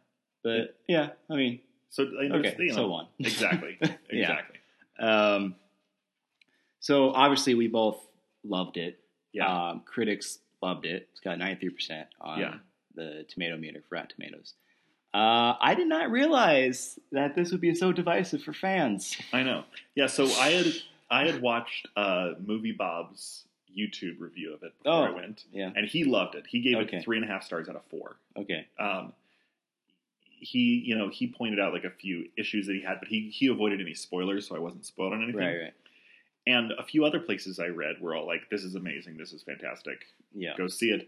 but 0.44 0.78
yeah, 0.88 1.10
I 1.30 1.36
mean, 1.36 1.60
So 1.90 2.04
I 2.04 2.08
okay, 2.26 2.34
understand. 2.34 2.64
you 2.64 2.74
so 2.74 2.88
one 2.88 3.08
Exactly. 3.20 3.78
Yeah. 3.82 3.90
Exactly. 4.10 4.58
Um, 5.00 5.56
so 6.80 7.12
obviously 7.12 7.54
we 7.56 7.68
both 7.68 8.00
loved 8.44 8.78
it. 8.78 9.00
Yeah. 9.32 9.70
Um, 9.70 9.82
critics 9.86 10.40
loved 10.62 10.86
it. 10.86 11.08
It's 11.12 11.20
got 11.20 11.38
ninety 11.38 11.60
three 11.60 11.70
percent 11.70 12.08
on 12.22 12.40
Yeah. 12.40 12.54
the 12.96 13.26
tomato 13.28 13.58
meter 13.58 13.82
for 13.88 13.96
Rotten 13.96 14.10
Tomatoes. 14.16 14.54
Uh, 15.14 15.54
I 15.62 15.76
did 15.76 15.88
not 15.88 16.10
realize 16.10 16.98
that 17.12 17.36
this 17.36 17.52
would 17.52 17.62
be 17.62 17.76
so 17.76 17.92
divisive 17.92 18.42
for 18.42 18.54
fans. 18.54 19.16
I 19.32 19.44
know. 19.44 19.64
Yeah. 19.96 20.08
So 20.08 20.26
I 20.26 20.50
had 20.52 20.66
I 21.14 21.26
had 21.28 21.42
watched 21.42 21.88
uh, 21.96 22.32
Movie 22.44 22.72
Bob's 22.72 23.46
YouTube 23.76 24.20
review 24.20 24.54
of 24.54 24.64
it 24.64 24.74
before 24.80 25.08
I 25.08 25.12
Oh. 25.12 25.16
went, 25.16 25.46
Yeah. 25.52 25.72
and 25.76 25.88
he 25.88 26.04
loved 26.04 26.36
it. 26.36 26.46
He 26.48 26.62
gave 26.62 26.78
Okay. 26.78 26.98
it 26.98 27.04
three 27.04 27.18
and 27.18 27.26
a 27.26 27.28
half 27.28 27.44
stars 27.44 27.70
out 27.70 27.76
of 27.76 27.84
four. 27.86 28.18
Okay. 28.38 28.68
Um, 28.80 29.14
he, 30.26 30.82
you 30.86 30.96
know, 30.98 31.10
he 31.10 31.28
pointed 31.28 31.60
out 31.60 31.74
like 31.74 31.84
a 31.86 31.90
few 31.90 32.30
issues 32.38 32.68
that 32.68 32.74
he 32.74 32.82
had, 32.82 33.00
but 33.00 33.08
he 33.08 33.30
he 33.30 33.48
avoided 33.48 33.80
any 33.82 33.94
spoilers, 33.94 34.48
so 34.48 34.56
I 34.56 34.60
wasn't 34.60 34.86
spoiled 34.86 35.14
on 35.14 35.24
anything. 35.24 35.40
Right. 35.40 35.62
Right. 35.62 35.74
And 36.46 36.72
a 36.74 36.84
few 36.84 37.06
other 37.06 37.20
places 37.22 37.60
I 37.60 37.68
read 37.68 38.02
were 38.02 38.16
all 38.16 38.28
like, 38.28 38.50
"This 38.50 38.64
is 38.66 38.76
amazing. 38.76 39.16
This 39.18 39.32
is 39.32 39.44
fantastic. 39.44 40.06
Yeah. 40.36 40.56
Go 40.58 40.68
see 40.68 40.90
it." 40.92 41.08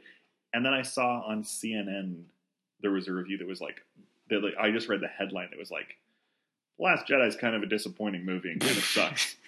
And 0.53 0.65
then 0.65 0.73
I 0.73 0.81
saw 0.83 1.21
on 1.21 1.43
CNN 1.43 2.23
there 2.79 2.91
was 2.91 3.07
a 3.09 3.13
review 3.13 3.37
that 3.39 3.47
was 3.47 3.59
like, 3.59 3.83
that 4.29 4.41
like 4.41 4.55
I 4.57 4.71
just 4.71 4.87
read 4.87 5.01
the 5.01 5.07
headline. 5.09 5.49
It 5.51 5.59
was 5.59 5.71
like, 5.71 5.97
"Last 6.79 7.05
Jedi 7.07 7.27
is 7.27 7.35
kind 7.35 7.55
of 7.55 7.63
a 7.63 7.65
disappointing 7.67 8.23
movie 8.25 8.51
and 8.51 8.61
kind 8.61 8.77
of 8.77 8.83
sucks." 8.83 9.35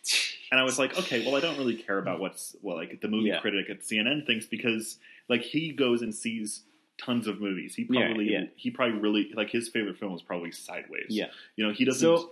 And 0.52 0.60
I 0.60 0.64
was 0.64 0.80
like, 0.80 0.98
okay, 0.98 1.26
well, 1.26 1.36
I 1.36 1.40
don't 1.42 1.58
really 1.58 1.76
care 1.76 1.98
about 1.98 2.20
what's 2.20 2.56
well, 2.62 2.78
like 2.78 3.02
the 3.02 3.08
movie 3.08 3.30
Yeah. 3.30 3.40
critic 3.40 3.70
at 3.70 3.82
CNN 3.82 4.26
thinks 4.26 4.46
because 4.46 4.98
like 5.30 5.42
he 5.42 5.72
goes 5.72 6.02
and 6.02 6.14
sees 6.16 6.64
tons 6.98 7.28
of 7.28 7.40
movies. 7.42 7.76
He 7.76 7.86
Yeah, 7.90 8.06
probably 8.06 8.32
yeah. 8.32 8.44
he 8.56 8.72
probably 8.72 8.98
really 9.00 9.32
like 9.36 9.50
his 9.50 9.70
favorite 9.70 9.98
film 10.00 10.14
was 10.14 10.22
probably 10.24 10.52
Sideways. 10.52 11.08
Yeah. 11.10 11.28
you 11.56 11.66
know 11.68 11.74
he 11.74 11.86
doesn't. 11.86 12.00
So 12.02 12.32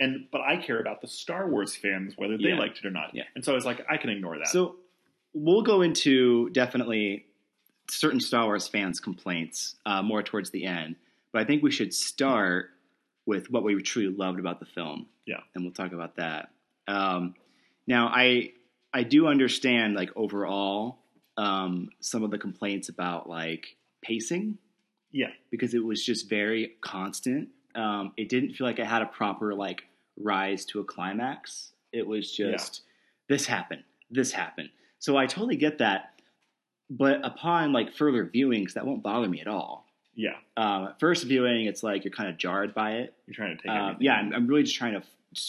and 0.00 0.26
but 0.30 0.40
I 0.42 0.56
care 0.56 0.78
about 0.80 1.00
the 1.00 1.08
Star 1.08 1.48
Wars 1.48 1.74
fans 1.74 2.14
whether 2.16 2.36
they 2.38 2.44
Yeah. 2.50 2.58
liked 2.58 2.78
it 2.78 2.86
or 2.86 2.90
not. 2.90 3.14
Yeah. 3.14 3.24
And 3.34 3.44
so 3.44 3.52
I 3.52 3.54
was 3.54 3.64
like, 3.64 3.84
I 3.90 3.96
can 3.96 4.10
ignore 4.10 4.38
that. 4.38 4.48
So 4.48 4.76
we'll 5.34 5.62
go 5.62 5.82
into 5.82 6.48
definitely 6.50 7.26
certain 7.90 8.20
Star 8.20 8.44
Wars 8.44 8.68
fans' 8.68 9.00
complaints 9.00 9.76
uh, 9.86 10.02
more 10.02 10.22
towards 10.22 10.50
the 10.50 10.64
end, 10.64 10.94
but 11.32 11.42
I 11.42 11.44
think 11.44 11.62
we 11.62 11.70
should 11.70 11.92
start 11.92 12.70
with 13.26 13.50
what 13.50 13.62
we 13.64 13.80
truly 13.82 14.14
loved 14.14 14.38
about 14.38 14.60
the 14.60 14.66
film. 14.66 15.06
Yeah. 15.26 15.40
and 15.54 15.64
we'll 15.64 15.74
talk 15.74 15.92
about 15.92 16.16
that. 16.16 16.50
Um, 16.86 17.34
now, 17.88 18.08
I 18.14 18.52
I 18.92 19.02
do 19.02 19.26
understand 19.26 19.94
like 19.96 20.10
overall 20.14 20.98
um, 21.36 21.88
some 22.00 22.22
of 22.22 22.30
the 22.30 22.38
complaints 22.38 22.88
about 22.88 23.28
like 23.28 23.76
pacing 24.02 24.58
yeah, 25.10 25.28
because 25.50 25.72
it 25.74 25.84
was 25.84 26.04
just 26.04 26.28
very 26.28 26.76
constant. 26.82 27.48
Um, 27.74 28.12
it 28.16 28.28
didn't 28.28 28.54
feel 28.54 28.66
like 28.66 28.78
it 28.78 28.86
had 28.86 29.02
a 29.02 29.06
proper 29.06 29.54
like 29.54 29.82
rise 30.16 30.64
to 30.66 30.80
a 30.80 30.84
climax. 30.84 31.72
It 31.92 32.06
was 32.06 32.30
just 32.30 32.82
this 33.28 33.46
happened, 33.46 33.82
this 34.10 34.32
happened. 34.32 34.70
So 34.98 35.16
I 35.16 35.26
totally 35.26 35.56
get 35.56 35.78
that, 35.78 36.20
but 36.90 37.24
upon 37.24 37.72
like 37.72 37.94
further 37.94 38.24
viewings, 38.26 38.74
that 38.74 38.84
won't 38.86 39.02
bother 39.02 39.28
me 39.28 39.40
at 39.40 39.46
all. 39.48 39.86
yeah, 40.14 40.32
Um, 40.56 40.94
first 40.98 41.24
viewing, 41.24 41.66
it's 41.66 41.82
like 41.82 42.04
you're 42.04 42.12
kind 42.12 42.28
of 42.28 42.36
jarred 42.36 42.74
by 42.74 42.92
it. 42.96 43.14
you're 43.26 43.34
trying 43.34 43.56
to 43.56 43.62
take. 43.62 43.70
Everything. 43.70 43.96
yeah, 44.00 44.14
I'm, 44.14 44.34
I'm 44.34 44.46
really 44.46 44.64
just 44.64 44.76
trying 44.76 44.92
to 44.94 44.98
f- 44.98 45.42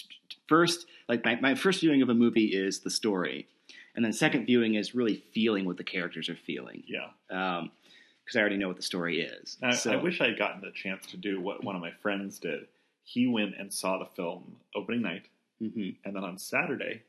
first 0.50 0.86
like 1.08 1.24
my, 1.24 1.36
my 1.40 1.56
first 1.56 1.80
viewing 1.80 2.02
of 2.02 2.10
a 2.10 2.14
movie 2.14 2.48
is 2.48 2.80
the 2.82 2.90
story, 2.90 3.48
and 3.96 4.04
then 4.04 4.12
second 4.12 4.46
viewing 4.46 4.76
is 4.76 4.94
really 4.94 5.24
feeling 5.34 5.66
what 5.66 5.78
the 5.78 5.84
characters 5.86 6.28
are 6.28 6.36
feeling. 6.36 6.84
yeah. 6.88 7.08
because 7.30 8.36
I 8.36 8.40
already 8.42 8.58
know 8.58 8.68
what 8.68 8.78
the 8.78 8.84
story 8.84 9.22
is. 9.22 9.58
I, 9.64 9.74
so, 9.74 9.92
I 9.92 9.96
wish 9.96 10.20
I 10.22 10.26
had 10.30 10.38
gotten 10.38 10.62
the 10.62 10.72
chance 10.72 11.06
to 11.08 11.18
do 11.18 11.40
what 11.40 11.64
one 11.64 11.76
of 11.76 11.82
my 11.82 11.92
friends 12.02 12.38
did. 12.40 12.68
He 13.04 13.26
went 13.28 13.56
and 13.58 13.74
saw 13.74 13.98
the 14.00 14.06
film 14.06 14.58
opening 14.76 15.02
night, 15.02 15.28
Mhm. 15.62 15.96
and 16.06 16.16
then 16.16 16.24
on 16.24 16.38
Saturday, 16.38 17.02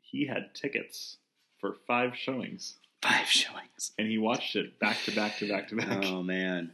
he 0.00 0.26
had 0.26 0.54
tickets 0.54 1.18
for 1.60 1.74
five 1.86 2.16
showings, 2.16 2.76
five 3.02 3.26
showings. 3.28 3.92
and 3.98 4.08
he 4.08 4.16
watched 4.18 4.56
it 4.56 4.78
back 4.78 4.96
to 5.04 5.10
back 5.14 5.36
to 5.38 5.48
back 5.48 5.68
to 5.68 5.76
back. 5.76 6.04
Oh 6.04 6.22
man, 6.22 6.72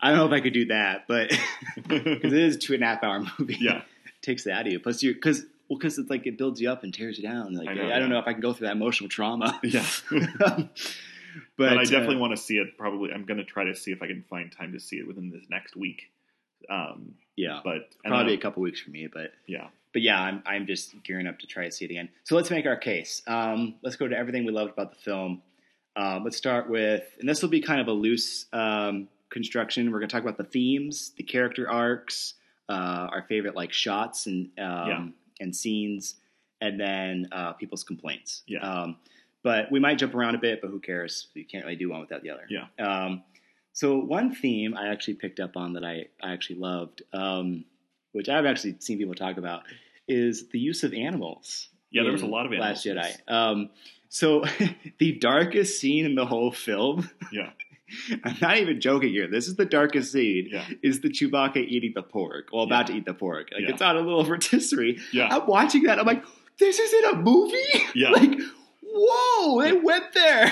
I 0.00 0.10
don't 0.10 0.18
know 0.18 0.26
if 0.26 0.32
I 0.32 0.40
could 0.40 0.52
do 0.52 0.66
that, 0.66 1.06
but 1.08 1.30
because 1.88 2.32
it 2.32 2.38
is 2.38 2.56
a 2.56 2.58
two 2.58 2.74
and 2.74 2.82
a 2.82 2.86
half 2.86 3.02
hour 3.02 3.24
movie. 3.38 3.56
yeah, 3.60 3.82
takes 4.24 4.44
that 4.44 4.52
out 4.52 4.66
of 4.66 4.72
you. 4.72 4.80
Plus, 4.80 5.02
you 5.02 5.14
because 5.14 5.44
well, 5.68 5.78
because 5.78 5.98
it's 5.98 6.10
like 6.10 6.26
it 6.26 6.36
builds 6.36 6.60
you 6.60 6.70
up 6.70 6.84
and 6.84 6.92
tears 6.92 7.18
you 7.18 7.28
down. 7.28 7.54
Like 7.54 7.68
I 7.68 7.72
I, 7.72 7.74
know, 7.74 8.00
don't 8.00 8.10
know 8.10 8.18
if 8.18 8.26
I 8.26 8.32
can 8.32 8.42
go 8.42 8.52
through 8.52 8.66
that 8.66 8.76
emotional 8.76 9.08
trauma. 9.08 9.58
yeah. 9.64 9.86
but, 10.10 10.68
but, 11.56 11.72
I 11.72 11.82
uh, 11.82 11.84
definitely 11.84 12.16
want 12.16 12.36
to 12.36 12.42
see 12.42 12.56
it. 12.56 12.76
Probably, 12.76 13.12
I'm 13.12 13.24
going 13.24 13.38
to 13.38 13.44
try 13.44 13.64
to 13.64 13.74
see 13.74 13.90
if 13.90 14.02
I 14.02 14.06
can 14.06 14.24
find 14.28 14.52
time 14.52 14.72
to 14.72 14.80
see 14.80 14.96
it 14.96 15.06
within 15.06 15.30
this 15.30 15.44
next 15.48 15.76
week. 15.76 16.02
Um, 16.68 17.14
yeah, 17.36 17.60
but 17.62 17.94
probably 18.04 18.32
then- 18.32 18.38
a 18.38 18.42
couple 18.42 18.62
weeks 18.62 18.80
for 18.80 18.90
me, 18.90 19.08
but. 19.12 19.32
yeah, 19.46 19.68
But 19.92 20.02
yeah, 20.02 20.20
I'm 20.20 20.42
I'm 20.46 20.66
just 20.66 20.94
gearing 21.02 21.26
up 21.26 21.38
to 21.40 21.46
try 21.46 21.64
to 21.64 21.72
see 21.72 21.84
it 21.84 21.90
again. 21.90 22.08
So 22.24 22.36
let's 22.36 22.50
make 22.50 22.66
our 22.66 22.76
case. 22.76 23.22
Um, 23.26 23.74
let's 23.82 23.96
go 23.96 24.08
to 24.08 24.16
everything 24.16 24.44
we 24.44 24.52
loved 24.52 24.72
about 24.72 24.90
the 24.90 24.98
film. 24.98 25.42
Um, 25.96 26.24
let's 26.24 26.36
start 26.36 26.68
with, 26.68 27.04
and 27.20 27.28
this 27.28 27.40
will 27.40 27.50
be 27.50 27.60
kind 27.60 27.80
of 27.80 27.86
a 27.86 27.92
loose 27.92 28.46
um, 28.52 29.08
construction. 29.30 29.92
We're 29.92 30.00
going 30.00 30.08
to 30.08 30.12
talk 30.12 30.22
about 30.22 30.36
the 30.36 30.44
themes, 30.44 31.12
the 31.16 31.22
character 31.22 31.70
arcs, 31.70 32.34
uh, 32.68 33.08
our 33.12 33.24
favorite 33.28 33.54
like 33.56 33.72
shots 33.72 34.26
and 34.26 34.46
um, 34.58 34.88
Yeah. 34.88 35.06
and 35.40 35.54
scenes, 35.56 36.14
and 36.60 36.78
then 36.80 37.28
uh, 37.32 37.52
people's 37.54 37.84
complaints. 37.84 38.42
Yeah. 38.46 38.60
Um, 38.60 38.96
but 39.42 39.70
we 39.70 39.78
might 39.80 39.98
jump 39.98 40.14
around 40.14 40.34
a 40.34 40.38
bit, 40.38 40.60
but 40.62 40.70
who 40.70 40.80
cares? 40.80 41.28
You 41.34 41.44
can't 41.44 41.64
really 41.64 41.76
do 41.76 41.90
one 41.90 42.00
without 42.00 42.22
the 42.22 42.30
other. 42.30 42.46
Yeah. 42.48 42.66
Um, 42.78 43.22
so 43.72 43.98
one 43.98 44.34
theme 44.34 44.74
I 44.76 44.88
actually 44.88 45.14
picked 45.14 45.40
up 45.40 45.56
on 45.56 45.74
that 45.74 45.84
I, 45.84 46.06
I 46.22 46.32
actually 46.32 46.60
loved, 46.60 47.02
um, 47.12 47.64
which 48.12 48.28
I've 48.28 48.46
actually 48.46 48.76
seen 48.80 48.96
people 48.98 49.14
talk 49.14 49.36
about, 49.36 49.62
is 50.08 50.48
the 50.48 50.58
use 50.58 50.82
of 50.84 50.94
animals. 50.94 51.68
yeah. 51.90 52.02
There 52.04 52.12
was 52.12 52.22
a 52.22 52.26
lot 52.26 52.46
of 52.46 52.52
animals. 52.52 52.86
Last 52.86 53.16
Jedi. 53.26 53.30
Um, 53.32 53.70
so 54.08 54.44
the 54.98 55.12
darkest 55.18 55.80
scene 55.80 56.06
in 56.06 56.14
the 56.14 56.24
whole 56.24 56.52
film. 56.52 57.10
Yeah. 57.32 57.50
I'm 58.24 58.36
not 58.40 58.58
even 58.58 58.80
joking 58.80 59.10
here. 59.10 59.26
This 59.28 59.48
is 59.48 59.56
the 59.56 59.64
darkest 59.64 60.12
scene. 60.12 60.48
Yeah. 60.50 60.64
Is 60.82 61.00
the 61.00 61.08
Chewbacca 61.08 61.56
eating 61.58 61.92
the 61.94 62.02
porg? 62.02 62.42
Well, 62.52 62.62
about 62.64 62.88
Yeah. 62.88 62.94
to 62.94 62.98
eat 63.00 63.06
the 63.06 63.14
porg. 63.14 63.52
Like 63.52 63.62
Yeah. 63.62 63.70
it's 63.70 63.82
on 63.82 63.96
a 63.96 64.00
little 64.00 64.24
rotisserie. 64.30 64.98
Yeah. 65.12 65.28
I'm 65.30 65.46
watching 65.46 65.82
that. 65.84 65.98
I'm 65.98 66.06
like, 66.06 66.24
this 66.58 66.78
isn't 66.78 67.14
a 67.14 67.16
movie. 67.16 67.56
Yeah. 67.94 68.10
like, 68.10 68.38
whoa, 68.82 69.62
they 69.62 69.72
went 69.72 70.12
there. 70.14 70.50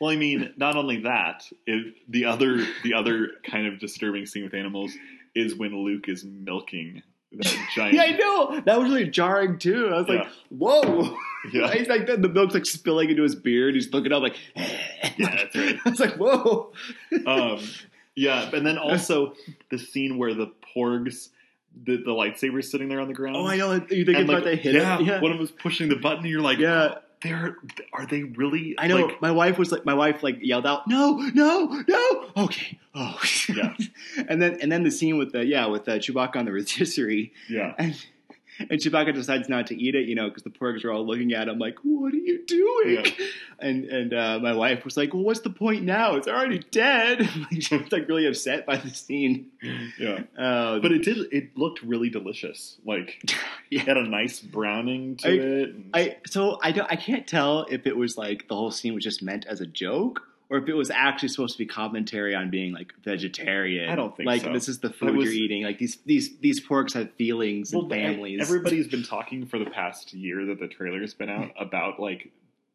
Well, 0.00 0.10
I 0.10 0.16
mean, 0.16 0.52
not 0.56 0.74
only 0.76 1.02
that, 1.02 1.44
it, 1.66 1.94
the 2.08 2.24
other 2.24 2.66
the 2.82 2.94
other 2.94 3.30
kind 3.44 3.68
of 3.68 3.78
disturbing 3.78 4.26
scene 4.26 4.42
with 4.42 4.52
animals 4.54 4.92
is 5.34 5.54
when 5.54 5.76
Luke 5.84 6.08
is 6.08 6.24
milking 6.24 7.02
that 7.30 7.56
giant. 7.74 7.94
yeah, 7.94 8.02
I 8.02 8.10
know. 8.16 8.60
That 8.62 8.80
was 8.80 8.90
really 8.90 9.08
jarring 9.08 9.58
too. 9.60 9.88
I 9.94 9.98
was 9.98 10.08
like, 10.08 10.26
whoa. 10.50 11.16
Yeah. 11.52 11.72
He's 11.72 11.88
like, 11.88 12.06
the, 12.06 12.16
the 12.16 12.28
milk's 12.28 12.54
like 12.54 12.66
spilling 12.66 13.10
into 13.10 13.22
his 13.22 13.34
beard. 13.34 13.74
He's 13.74 13.92
looking 13.92 14.12
up 14.12 14.22
like, 14.22 14.36
Yeah, 14.54 15.36
that's 15.36 15.56
right. 15.56 15.78
I 15.84 15.90
was 15.90 16.00
like, 16.00 16.14
whoa. 16.14 16.72
um, 17.26 17.60
yeah, 18.14 18.48
and 18.54 18.64
then 18.66 18.78
also 18.78 19.34
the 19.70 19.78
scene 19.78 20.18
where 20.18 20.34
the 20.34 20.52
porgs, 20.76 21.30
the, 21.84 21.96
the 21.96 22.12
lightsaber's 22.12 22.70
sitting 22.70 22.88
there 22.88 23.00
on 23.00 23.08
the 23.08 23.14
ground. 23.14 23.36
Oh, 23.36 23.46
I 23.46 23.56
know. 23.56 23.72
You 23.72 24.04
think 24.04 24.08
And 24.18 24.18
it's 24.18 24.28
like, 24.30 24.44
they 24.44 24.56
hit 24.56 24.74
yeah, 24.74 24.98
it? 25.00 25.04
Yeah. 25.06 25.20
one 25.20 25.32
of 25.32 25.36
them 25.36 25.40
was 25.40 25.50
pushing 25.50 25.88
the 25.88 25.96
button, 25.96 26.18
and 26.20 26.28
you're 26.28 26.40
like, 26.42 26.58
Yeah. 26.58 26.98
they're 27.22 27.56
are 27.92 28.06
they 28.06 28.22
really? 28.24 28.74
I 28.78 28.86
know. 28.86 29.06
Like, 29.06 29.20
my 29.22 29.30
wife 29.30 29.58
was 29.58 29.72
like, 29.72 29.84
my 29.84 29.94
wife 29.94 30.22
like 30.22 30.38
yelled 30.42 30.66
out, 30.66 30.86
"No, 30.88 31.16
no, 31.34 31.82
no!" 31.88 32.26
Okay, 32.36 32.78
oh, 32.94 33.18
Yeah. 33.48 33.74
and 34.28 34.40
then 34.42 34.58
and 34.60 34.70
then 34.72 34.82
the 34.82 34.90
scene 34.90 35.18
with 35.18 35.32
the 35.32 35.44
yeah 35.44 35.66
with 35.66 35.88
uh, 35.88 35.92
Chewbacca 35.98 36.36
on 36.36 36.44
the 36.46 36.52
rotisserie, 36.52 37.32
yeah, 37.48 37.74
and 37.78 37.94
and 38.58 38.70
Chewbacca 38.80 39.14
decides 39.14 39.48
not 39.48 39.66
to 39.68 39.76
eat 39.80 39.94
it, 39.94 40.06
you 40.08 40.14
know, 40.14 40.28
because 40.28 40.42
the 40.42 40.50
porgs 40.50 40.84
are 40.84 40.90
all 40.92 41.06
looking 41.06 41.32
at 41.32 41.48
him 41.48 41.58
like, 41.58 41.76
"What 41.82 42.12
are 42.12 42.16
you 42.16 42.44
doing?" 42.46 43.04
Yeah. 43.04 43.26
And 43.58 43.84
and 43.84 44.14
uh, 44.14 44.38
my 44.40 44.52
wife 44.54 44.84
was 44.84 44.96
like, 44.96 45.14
"Well, 45.14 45.22
what's 45.22 45.40
the 45.40 45.50
point 45.50 45.84
now? 45.84 46.16
It's 46.16 46.28
already 46.28 46.58
dead." 46.70 47.28
she 47.60 47.76
was 47.76 47.90
like 47.92 48.08
really 48.08 48.26
upset 48.26 48.66
by 48.66 48.76
the 48.76 48.90
scene. 48.90 49.50
yeah. 49.98 50.20
Uh, 50.36 50.78
But 50.80 50.92
it 50.92 51.02
did. 51.04 51.32
It 51.32 51.56
looked 51.56 51.82
really 51.82 52.10
delicious. 52.10 52.76
Like 52.84 53.22
Yeah. 53.70 53.82
it 53.82 53.88
had 53.88 53.96
a 53.96 54.08
nice 54.08 54.40
browning 54.40 55.16
to 55.18 55.28
I- 55.28 55.32
it. 55.32 55.68
and- 55.74 55.90
I 55.94 56.16
so 56.26 56.58
I 56.62 56.72
don't 56.72 56.90
I 56.90 56.96
can't 56.96 57.26
tell 57.26 57.66
if 57.70 57.86
it 57.86 57.96
was 57.96 58.16
like 58.18 58.48
the 58.48 58.54
whole 58.56 58.70
scene 58.70 58.94
was 58.94 59.04
just 59.04 59.22
meant 59.22 59.46
as 59.46 59.60
a 59.60 59.66
joke 59.66 60.22
or 60.52 60.58
if 60.58 60.68
it 60.68 60.74
was 60.74 60.90
actually 60.90 61.28
supposed 61.30 61.54
to 61.54 61.58
be 61.58 61.66
commentary 61.66 62.34
on 62.34 62.50
being 62.50 62.72
like 62.72 62.92
vegetarian. 63.02 63.88
I 63.88 63.94
don't 63.94 64.16
think 64.16 64.28
so. 64.28 64.32
like 64.32 64.42
so. 64.42 64.52
this 64.52 64.68
is 64.68 64.78
the 64.80 64.90
food 64.90 65.16
was- 65.16 65.24
you're 65.34 65.44
eating. 65.44 65.62
Like 65.64 65.78
these 65.78 65.96
these 66.04 66.38
these 66.38 66.64
porgs 66.66 66.92
have 66.94 67.12
feelings 67.14 67.72
and 67.72 67.82
Well, 67.90 67.92
I- 67.92 68.02
families. 68.02 68.40
everybody's 68.42 68.88
been 68.88 69.02
talking 69.16 69.46
for 69.46 69.58
the 69.58 69.70
past 69.70 70.12
year 70.12 70.44
that 70.46 70.60
the 70.60 70.68
trailer's 70.68 71.14
been 71.14 71.30
out 71.30 71.50
about 71.58 71.98
like 71.98 72.30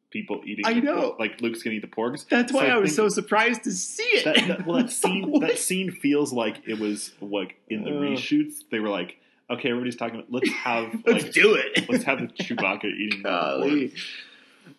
people 0.10 0.42
eating. 0.46 0.66
I 0.66 0.74
know. 0.74 1.16
like 1.20 1.42
Luke's 1.42 1.62
gonna 1.64 1.76
eat 1.76 1.82
the 1.82 1.88
porgs. 1.88 2.26
That's 2.30 2.52
why 2.52 2.68
So 2.68 2.72
I 2.74 2.78
was 2.78 2.96
so 2.96 3.10
surprised 3.10 3.64
to 3.66 3.72
see 3.72 4.04
it. 4.04 4.26
That, 4.26 4.48
that, 4.48 4.66
well, 4.66 4.78
that 4.78 4.90
scene 5.02 5.30
What? 5.30 5.42
that 5.42 5.58
scene 5.60 5.92
feels 5.92 6.32
like 6.34 6.62
it 6.68 6.80
was 6.80 7.14
like 7.22 7.58
in 7.70 7.84
the 7.84 7.92
Ugh. 7.92 7.98
reshoots. 8.18 8.64
They 8.72 8.80
were 8.80 8.90
like, 8.90 9.18
okay, 9.52 9.70
everybody's 9.70 9.96
talking. 9.98 10.20
About 10.20 10.32
let's 10.32 10.50
have 10.52 10.94
Let's 11.06 11.26
like, 11.26 11.34
do 11.34 11.56
it. 11.56 11.90
let's 11.90 12.06
have 12.06 12.20
the 12.20 12.28
Chewbacca 12.28 12.86
eating. 12.86 13.22
Golly. 13.24 13.94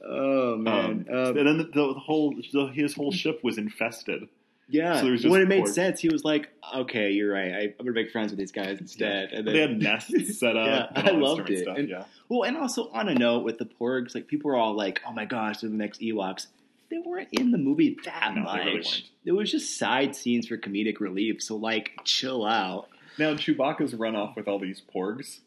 Oh 0.04 0.54
Um, 0.54 0.62
man. 0.64 1.06
Um, 1.10 1.36
and 1.36 1.46
then 1.46 1.58
the, 1.58 1.64
the 1.64 1.94
whole 1.94 2.34
the, 2.52 2.66
his 2.74 2.94
whole 2.94 3.12
ship 3.12 3.40
was 3.42 3.58
infested. 3.58 4.28
yeah. 4.68 4.96
so 4.96 5.02
there 5.02 5.12
was 5.12 5.22
just 5.22 5.32
when 5.32 5.40
it 5.42 5.48
made 5.48 5.60
pork. 5.64 5.74
sense, 5.74 6.00
he 6.00 6.08
was 6.08 6.24
like, 6.24 6.48
"Okay, 6.74 7.10
you're 7.10 7.32
right. 7.32 7.52
I, 7.52 7.60
I'm 7.62 7.74
gonna 7.78 7.92
make 7.92 8.10
friends 8.10 8.30
with 8.30 8.38
these 8.38 8.52
guys 8.52 8.78
instead." 8.80 9.30
And 9.32 9.46
then 9.46 9.54
They 9.54 9.60
had 9.60 9.78
nests 9.80 10.38
set 10.38 10.56
up. 10.56 10.90
Yeah, 10.94 11.02
I 11.02 11.10
loved 11.12 11.48
it. 11.50 11.62
Stuff. 11.62 11.78
And- 11.78 11.88
yeah, 11.88 12.04
Well, 12.28 12.42
and 12.44 12.56
also 12.56 12.90
on 12.90 13.08
a 13.08 13.14
note 13.14 13.44
with 13.44 13.58
the 13.58 13.64
porgs, 13.66 14.14
like 14.14 14.26
people 14.28 14.50
were 14.50 14.56
all 14.56 14.74
like, 14.74 15.00
"Oh 15.06 15.12
my 15.12 15.24
gosh, 15.24 15.58
they're 15.60 15.70
the 15.70 15.76
next 15.76 16.00
Ewoks." 16.00 16.46
They 16.90 16.98
weren't 16.98 17.28
in 17.32 17.50
the 17.50 17.58
movie 17.58 17.98
that 18.06 18.32
No, 18.34 18.42
they 18.42 18.64
much. 18.64 18.64
really. 18.66 19.04
It 19.26 19.32
was 19.32 19.50
just 19.50 19.78
side 19.78 20.16
scenes 20.16 20.46
for 20.48 20.56
comedic 20.56 21.00
relief. 21.00 21.42
So 21.42 21.54
like, 21.56 21.90
chill 22.04 22.46
out. 22.46 22.88
Now 23.18 23.34
Chewbacca's 23.34 23.94
run 23.94 24.16
off 24.16 24.36
with 24.36 24.48
all 24.48 24.58
these 24.58 24.80
porgs, 24.94 25.40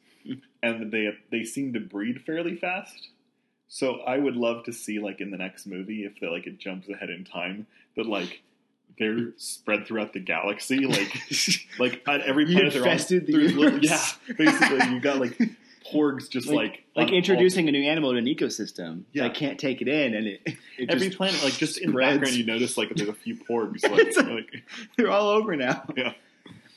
and 0.62 0.92
they 0.92 1.10
they 1.32 1.44
seem 1.44 1.74
to 1.74 1.80
breed 1.80 2.22
fairly 2.26 2.56
fast. 2.56 3.08
So 3.74 4.02
I 4.02 4.18
would 4.18 4.36
love 4.36 4.66
to 4.66 4.74
see 4.74 5.00
like 5.00 5.22
in 5.22 5.32
the 5.32 5.38
next 5.38 5.66
movie 5.66 6.04
if 6.04 6.20
they 6.20 6.28
like 6.28 6.46
it 6.46 6.58
jumps 6.60 6.90
ahead 6.90 7.10
in 7.10 7.24
time 7.24 7.68
that 7.96 8.06
like 8.06 8.42
they're 9.00 9.30
spread 9.38 9.88
throughout 9.88 10.12
the 10.12 10.20
galaxy 10.20 10.80
like 10.86 11.10
like 11.80 12.04
at 12.06 12.20
every 12.22 12.46
planet 12.46 12.74
they're 12.74 12.82
on, 12.82 12.90
infested 12.90 13.26
the 13.28 13.34
little- 13.34 13.80
yeah 13.80 14.04
basically 14.38 14.94
you 14.94 15.00
got 15.00 15.20
like 15.20 15.40
porgs 15.90 16.30
just 16.30 16.48
like 16.50 16.56
like, 16.58 16.84
like 16.96 17.08
on 17.08 17.14
introducing 17.14 17.70
a 17.70 17.72
new 17.72 17.82
animal 17.90 18.12
to 18.12 18.18
an 18.18 18.26
ecosystem. 18.26 19.04
Yeah. 19.14 19.24
I 19.26 19.30
can't 19.30 19.58
take 19.58 19.82
it 19.82 19.88
in, 19.88 20.16
and 20.16 20.28
it, 20.28 20.42
it 20.78 20.90
every 20.90 21.10
planet 21.10 21.42
like 21.42 21.54
just 21.54 21.78
in 21.78 21.92
the 21.94 21.98
background 21.98 22.36
you 22.36 22.46
notice 22.46 22.78
like 22.78 22.94
there's 22.94 23.08
a 23.10 23.14
few 23.14 23.36
porgs 23.38 23.84
like, 23.90 24.14
a- 24.18 24.34
like 24.34 24.64
they're 24.98 25.10
all 25.10 25.30
over 25.30 25.56
now. 25.56 25.84
Yeah. 25.96 26.12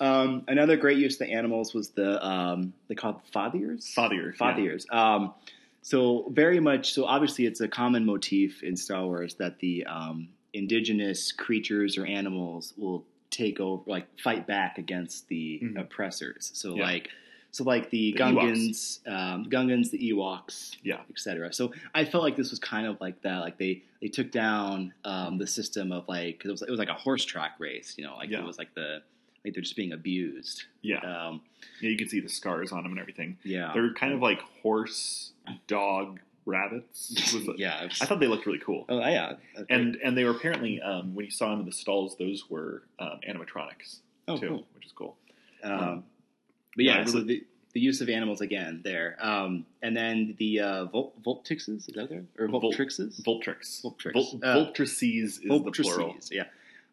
Um, 0.01 0.45
another 0.47 0.77
great 0.77 0.99
use 0.99 1.15
of 1.21 1.27
the 1.27 1.33
animals 1.35 1.75
was 1.75 1.91
the 1.91 2.25
um, 2.25 2.73
they 2.87 2.95
called 2.95 3.21
fathiers. 3.35 3.93
Fathiers, 3.95 4.35
yeah. 4.41 4.53
Fathiers. 4.55 4.93
Um, 4.93 5.35
so 5.85 6.31
very 6.33 6.61
much. 6.61 6.93
So 6.95 7.05
obviously, 7.05 7.45
it's 7.45 7.61
a 7.61 7.69
common 7.69 8.07
motif 8.07 8.63
in 8.63 8.75
Star 8.77 9.05
Wars 9.05 9.35
that 9.35 9.59
the 9.61 9.85
um, 9.85 10.31
indigenous 10.55 11.31
creatures 11.31 11.99
or 11.99 12.07
animals 12.07 12.73
will 12.79 13.05
take 13.31 13.61
over, 13.61 13.83
like 13.87 14.07
fight 14.19 14.47
back 14.47 14.79
against 14.79 15.29
the 15.29 15.61
Mhm. 15.63 15.79
oppressors. 15.79 16.51
So 16.55 16.75
Yeah. 16.77 16.85
like, 16.85 17.11
so 17.51 17.65
like 17.65 17.91
the, 17.91 18.13
The 18.13 18.19
Gungans, 18.19 19.07
um, 19.07 19.45
Gungans, 19.51 19.91
the 19.91 19.99
Ewoks, 20.11 20.77
Yeah. 20.83 21.03
etc. 21.11 21.53
So 21.53 21.73
I 21.95 22.05
felt 22.07 22.25
like 22.25 22.37
this 22.37 22.51
was 22.51 22.59
kind 22.59 22.87
of 22.87 22.99
like 23.01 23.21
that. 23.23 23.39
Like 23.41 23.59
they 23.59 23.83
they 24.01 24.09
took 24.09 24.31
down 24.33 24.93
um, 25.05 25.37
the 25.39 25.47
system 25.47 25.93
of 25.93 26.09
like 26.09 26.41
'cause 26.41 26.49
it 26.49 26.53
was 26.53 26.63
it 26.63 26.71
was 26.71 26.79
like 26.79 26.89
a 26.89 26.95
horse 26.95 27.25
track 27.27 27.57
race. 27.59 27.95
You 27.99 28.05
know, 28.05 28.17
like 28.17 28.31
Yeah. 28.31 28.41
it 28.41 28.47
was 28.47 28.57
like 28.59 28.75
the 28.75 29.03
like 29.45 29.53
they're 29.53 29.63
just 29.63 29.77
being 29.77 29.93
abused. 29.93 30.65
yeah 30.81 31.01
Um, 31.01 31.43
yeah 31.83 31.91
you 31.91 31.97
can 31.99 32.09
see 32.09 32.21
the 32.21 32.31
scars 32.31 32.73
on 32.73 32.83
them 32.85 32.93
and 32.93 33.01
everything 33.01 33.37
yeah, 33.45 33.73
they're 33.75 33.93
kind 33.93 34.15
of 34.15 34.23
like 34.23 34.41
horse 34.63 35.33
dog 35.67 36.21
rabbits 36.47 37.33
Was 37.35 37.49
yeah. 37.59 37.85
was- 37.85 38.01
I 38.03 38.07
thought 38.07 38.21
they 38.21 38.27
looked 38.27 38.47
really 38.47 38.59
cool 38.65 38.85
oh 38.89 38.99
yeah, 38.99 39.35
and 39.71 39.97
and 40.05 40.17
they 40.17 40.25
were 40.25 40.33
apparently 40.33 40.81
um, 40.81 41.15
when 41.15 41.25
you 41.25 41.31
saw 41.31 41.51
them 41.51 41.61
in 41.61 41.67
the 41.67 41.73
stalls 41.73 42.17
those 42.19 42.49
were 42.51 42.83
um, 42.99 43.21
animatronics 43.29 44.01
oh 44.29 44.37
too 44.39 44.49
cool. 44.49 44.67
which 44.75 44.87
is 44.87 44.93
cool 44.93 45.17
Um, 45.63 46.05
but 46.77 46.85
yeah, 46.85 46.99
yeah, 46.99 47.05
so 47.05 47.13
really- 47.15 47.25
the, 47.27 47.47
the 47.75 47.81
use 47.81 48.01
of 48.01 48.09
animals 48.09 48.41
again 48.41 48.83
there, 48.85 49.17
um, 49.21 49.67
and 49.83 49.97
then 49.97 50.37
the 50.39 50.61
uh, 50.61 50.85
is 50.85 51.87
that 51.95 52.07
there 52.09 52.25
or 52.39 52.47
Vol- 52.47 52.61
Voltrixes? 52.73 53.21
Vulptex. 53.25 53.83
Vulptex. 53.83 54.13
Vol- 54.13 54.41
Uh, 54.45 54.55
Vulptices 54.65 55.39
is 55.39 55.41
the 55.41 55.73
plural. 55.83 56.15
Yeah. 56.31 56.45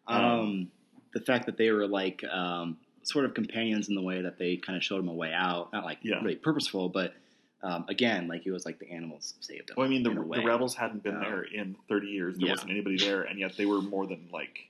Um, 0.08 0.24
Um, 0.24 0.70
the 1.14 1.20
fact 1.20 1.46
that 1.46 1.56
they 1.56 1.70
were 1.70 1.86
like 1.86 2.24
um, 2.24 2.78
sort 3.04 3.26
of 3.26 3.34
companions 3.34 3.88
in 3.88 3.94
the 3.94 4.02
way 4.02 4.22
that 4.22 4.38
they 4.38 4.56
kind 4.56 4.76
of 4.76 4.82
showed 4.82 4.98
them 4.98 5.08
a 5.08 5.14
way 5.14 5.32
out, 5.32 5.72
not 5.72 5.84
like 5.84 5.98
Yeah. 6.02 6.16
really 6.20 6.34
purposeful, 6.36 6.88
but 6.88 7.14
um, 7.62 7.84
again, 7.88 8.26
like 8.28 8.44
it 8.46 8.50
was 8.50 8.64
like 8.66 8.78
the 8.78 8.90
animals 8.90 9.34
saved 9.40 9.68
them. 9.68 9.74
Well, 9.76 9.86
I 9.86 9.88
mean, 9.90 10.02
the, 10.02 10.10
the 10.10 10.44
rebels 10.44 10.74
hadn't 10.74 11.02
been 11.02 11.16
Um, 11.16 11.22
there 11.22 11.42
in 11.42 11.76
30 11.88 12.06
years. 12.08 12.36
There 12.38 12.46
yeah. 12.46 12.52
wasn't 12.54 12.70
anybody 12.72 12.96
there, 12.98 13.22
and 13.22 13.38
yet 13.38 13.56
they 13.56 13.66
were 13.66 13.80
more 13.80 14.06
than 14.06 14.28
like 14.32 14.68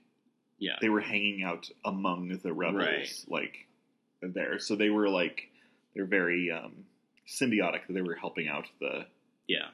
yeah, 0.59 0.77
they 0.81 0.89
were 0.89 1.01
hanging 1.01 1.43
out 1.43 1.69
among 1.85 2.29
the 2.43 2.53
rebels, 2.53 2.77
Right. 2.85 3.25
like 3.29 3.67
there. 4.21 4.59
So 4.59 4.77
they 4.77 4.91
were 4.91 5.09
like 5.09 5.49
they're 5.95 6.05
very 6.07 6.51
um, 6.51 6.85
symbiotic. 7.27 7.87
That 7.87 7.95
they 7.95 8.03
were 8.03 8.15
helping 8.15 8.49
out 8.49 8.67
the 8.81 9.07
yeah, 9.49 9.69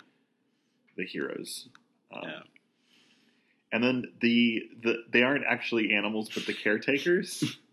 the 0.96 1.04
heroes. 1.04 1.68
Um, 2.12 2.22
Yeah. 2.24 2.40
And 3.70 3.84
then 3.84 4.04
the, 4.22 4.62
the 4.82 5.04
they 5.10 5.22
aren't 5.22 5.44
actually 5.44 5.92
animals, 5.92 6.30
but 6.32 6.46
the 6.46 6.54
caretakers. 6.54 7.44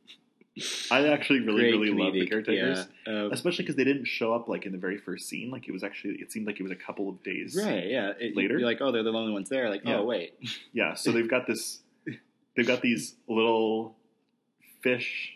I 0.90 1.08
actually 1.10 1.42
really 1.42 1.64
Great 1.70 1.72
really 1.74 1.90
love 1.92 2.14
the 2.14 2.26
caretakers. 2.28 2.88
yeah. 3.06 3.14
Uh, 3.14 3.30
especially 3.32 3.64
because 3.64 3.76
they 3.76 3.84
didn't 3.84 4.06
show 4.06 4.34
up 4.34 4.48
like 4.48 4.66
in 4.66 4.72
the 4.72 4.78
very 4.78 4.98
first 4.98 5.28
scene. 5.28 5.52
Like 5.52 5.68
it 5.68 5.72
was 5.72 5.84
actually, 5.84 6.14
it 6.16 6.32
seemed 6.32 6.48
like 6.48 6.60
it 6.60 6.64
was 6.64 6.72
a 6.72 6.76
couple 6.78 7.10
of 7.10 7.22
days. 7.24 7.60
right, 7.62 7.88
yeah. 7.88 8.14
It, 8.20 8.36
Later? 8.38 8.58
you're 8.58 8.68
like, 8.68 8.80
oh, 8.82 8.92
they're 8.92 9.04
the 9.04 9.12
only 9.12 9.34
ones 9.34 9.50
there. 9.50 9.70
Like, 9.70 9.82
Yeah. 9.84 9.98
oh, 9.98 10.04
wait, 10.06 10.34
Yeah. 10.74 10.94
So 10.94 11.12
they've 11.12 11.30
got 11.30 11.46
this, 11.48 11.80
they've 12.56 12.66
got 12.68 12.82
these 12.82 13.16
little 13.28 13.96
fish 14.82 15.34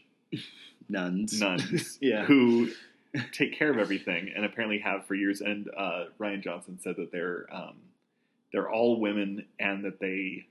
nuns. 0.88 1.40
nuns 1.40 1.98
Yeah. 2.02 2.24
who 2.26 2.70
take 3.34 3.58
care 3.58 3.72
of 3.72 3.78
everything 3.78 4.32
and 4.36 4.46
apparently 4.46 4.80
have 4.80 5.06
for 5.06 5.16
years. 5.16 5.42
And 5.42 5.70
uh, 5.76 6.06
Rian 6.20 6.42
Johnson 6.44 6.80
said 6.82 6.96
that 6.98 7.12
they're 7.12 7.46
um, 7.52 7.76
they're 8.54 8.70
all 8.70 9.00
women 9.00 9.46
and 9.60 9.84
that 9.86 10.00
they 10.00 10.46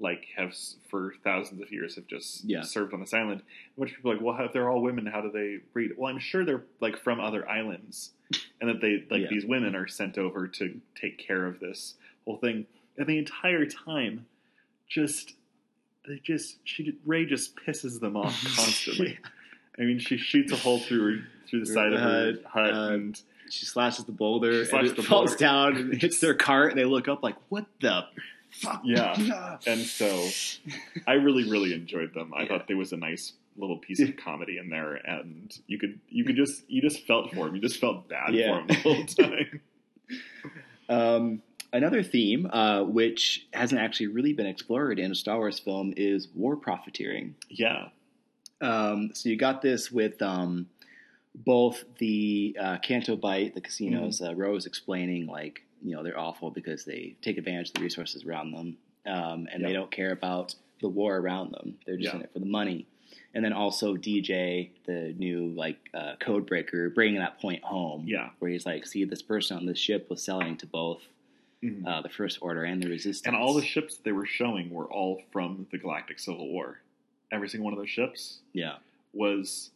like 0.00 0.26
have 0.36 0.54
for 0.90 1.14
thousands 1.24 1.60
of 1.60 1.72
years 1.72 1.96
have 1.96 2.06
just 2.06 2.44
Yeah. 2.44 2.62
served 2.62 2.94
on 2.94 3.00
this 3.00 3.12
island. 3.14 3.42
Which 3.74 3.94
people 3.94 4.10
are 4.10 4.14
like, 4.14 4.22
well, 4.24 4.36
if 4.44 4.52
they're 4.52 4.68
all 4.70 4.80
women, 4.82 5.06
how 5.06 5.20
do 5.20 5.30
they 5.30 5.58
breed? 5.72 5.92
Well, 5.96 6.12
I'm 6.12 6.18
sure 6.20 6.44
they're 6.44 6.64
like 6.80 6.96
from 6.98 7.20
other 7.20 7.48
islands, 7.48 8.12
and 8.60 8.68
that 8.70 8.80
they 8.80 9.04
like 9.10 9.22
Yeah. 9.22 9.28
these 9.30 9.44
women 9.44 9.74
are 9.74 9.86
sent 9.88 10.18
over 10.18 10.46
to 10.48 10.80
take 10.94 11.18
care 11.18 11.46
of 11.46 11.60
this 11.60 11.94
whole 12.24 12.36
thing. 12.38 12.66
And 12.96 13.06
the 13.06 13.18
entire 13.18 13.64
time, 13.66 14.26
just 14.88 15.34
they 16.06 16.20
just 16.22 16.58
she 16.64 16.96
Rey 17.04 17.26
just 17.26 17.54
pisses 17.56 18.00
them 18.00 18.16
off 18.16 18.32
constantly. 18.56 19.18
I 19.78 19.82
mean, 19.82 19.98
she 19.98 20.16
shoots 20.16 20.50
a 20.52 20.56
hole 20.56 20.78
through 20.80 21.16
her, 21.18 21.22
through 21.48 21.60
the 21.60 21.66
side 21.66 21.92
of 21.92 22.00
her 22.00 22.32
the 22.32 22.48
hut, 22.48 22.72
uh, 22.72 22.88
and 22.94 23.20
She 23.50 23.64
slashes 23.64 24.04
the 24.06 24.12
boulder, 24.12 24.64
She 24.64 24.76
and 24.76 24.86
it 24.86 24.96
the 24.96 25.02
falls 25.02 25.30
boulder. 25.30 25.38
down 25.38 25.76
and 25.76 25.94
hits 25.94 26.18
their 26.20 26.34
cart, 26.48 26.70
and 26.72 26.78
they 26.80 26.84
look 26.84 27.06
up 27.08 27.22
like, 27.22 27.36
"What 27.48 27.66
the 27.80 28.06
fuck?" 28.50 28.82
Yeah. 28.84 29.58
and 29.66 29.80
so 29.80 30.28
I 31.06 31.14
really, 31.14 31.48
really 31.48 31.72
enjoyed 31.74 32.14
them. 32.14 32.32
I 32.34 32.42
Yeah. 32.42 32.48
thought 32.48 32.68
there 32.68 32.76
was 32.76 32.92
a 32.92 32.96
nice 32.96 33.34
little 33.56 33.78
piece 33.78 34.00
of 34.00 34.16
comedy 34.16 34.56
in 34.58 34.68
there, 34.68 34.94
and 34.94 35.56
you 35.66 35.78
could 35.78 35.98
you 36.08 36.24
could 36.24 36.36
just 36.36 36.68
you 36.70 36.80
just 36.80 37.06
felt 37.06 37.32
for 37.32 37.48
him. 37.48 37.54
You 37.56 37.60
just 37.60 37.80
felt 37.80 38.08
bad 38.08 38.34
Yeah. 38.34 38.54
for 38.54 38.60
him 38.60 38.66
the 38.68 38.74
whole 38.74 39.04
time. 39.06 39.60
Um, 40.88 41.42
another 41.72 42.02
theme, 42.02 42.46
uh, 42.46 42.82
which 42.84 43.46
hasn't 43.52 43.80
actually 43.80 44.06
really 44.08 44.32
been 44.32 44.46
explored 44.46 44.98
in 44.98 45.10
a 45.12 45.14
Star 45.14 45.36
Wars 45.36 45.58
film, 45.58 45.92
is 45.96 46.28
war 46.34 46.56
profiteering. 46.56 47.34
yeah, 47.50 47.88
Um, 48.60 49.10
so 49.12 49.28
you 49.28 49.36
got 49.36 49.60
this 49.60 49.90
with 49.92 50.20
um, 50.22 50.68
both 51.34 51.84
the 51.98 52.56
uh, 52.58 52.78
Canto 52.78 53.16
Bight, 53.16 53.54
the 53.54 53.60
casinos. 53.60 54.20
Mm-hmm. 54.20 54.30
Uh, 54.32 54.34
Rose 54.44 54.66
explaining 54.66 55.26
like 55.26 55.62
you 55.82 55.94
know 55.94 56.02
they're 56.02 56.18
awful 56.18 56.50
because 56.50 56.84
they 56.84 57.14
take 57.22 57.38
advantage 57.38 57.68
of 57.68 57.74
the 57.74 57.80
resources 57.82 58.24
around 58.24 58.52
them, 58.52 58.76
um, 59.06 59.48
and 59.52 59.64
they 59.64 59.72
don't 59.72 59.90
care 59.90 60.12
about 60.12 60.54
the 60.80 60.88
war 60.88 61.16
around 61.16 61.52
them. 61.52 61.78
They're 61.86 61.96
just 61.96 62.08
Yeah. 62.12 62.16
in 62.16 62.22
it 62.24 62.32
for 62.32 62.38
the 62.38 62.46
money. 62.46 62.86
And 63.34 63.44
then 63.44 63.52
also 63.52 63.96
DJ, 63.96 64.70
the 64.86 65.14
new 65.18 65.48
like 65.48 65.78
uh, 65.94 66.14
code 66.18 66.46
breaker, 66.46 66.88
bringing 66.90 67.20
that 67.20 67.40
point 67.40 67.62
home. 67.62 68.04
Yeah. 68.06 68.30
where 68.38 68.50
he's 68.50 68.64
like, 68.66 68.86
see, 68.86 69.04
this 69.04 69.22
person 69.22 69.56
on 69.56 69.66
this 69.66 69.78
ship 69.78 70.08
was 70.10 70.22
selling 70.22 70.56
to 70.58 70.66
both 70.66 71.02
Mhm. 71.62 71.86
uh, 71.86 72.00
the 72.02 72.08
First 72.08 72.38
Order 72.40 72.62
and 72.64 72.80
the 72.82 72.88
Resistance, 72.88 73.26
and 73.26 73.34
all 73.36 73.52
the 73.54 73.64
ships 73.64 73.96
that 73.96 74.04
they 74.04 74.12
were 74.12 74.26
showing 74.26 74.70
were 74.70 74.86
all 74.92 75.22
from 75.32 75.66
the 75.72 75.78
Galactic 75.78 76.18
Civil 76.20 76.48
War. 76.48 76.80
Every 77.32 77.48
single 77.48 77.64
one 77.64 77.72
of 77.74 77.78
those 77.80 77.90
ships 77.90 78.40
yeah, 78.52 78.76
was 79.12 79.70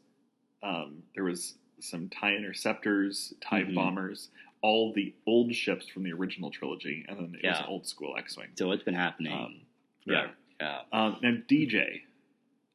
um, 0.62 1.02
there 1.16 1.24
was 1.24 1.54
some 1.80 2.08
tie 2.08 2.36
interceptors, 2.36 3.34
tie 3.40 3.64
Mhm. 3.64 3.74
bombers, 3.74 4.28
all 4.62 4.92
the 4.92 5.12
old 5.26 5.54
ships 5.54 5.88
from 5.88 6.04
the 6.04 6.12
original 6.12 6.50
trilogy, 6.50 7.04
and 7.08 7.18
then 7.18 7.24
it 7.26 7.46
was 7.46 7.58
Yeah. 7.58 7.64
an 7.64 7.68
old 7.68 7.86
school 7.86 8.14
X-wing. 8.16 8.48
so 8.54 8.70
it's 8.72 8.82
been 8.84 8.94
happening. 8.94 9.32
Um, 9.32 9.60
yeah, 10.04 10.30
yeah. 10.60 10.80
yeah, 10.92 11.06
Um, 11.06 11.18
now 11.22 11.32
DJ, 11.48 12.02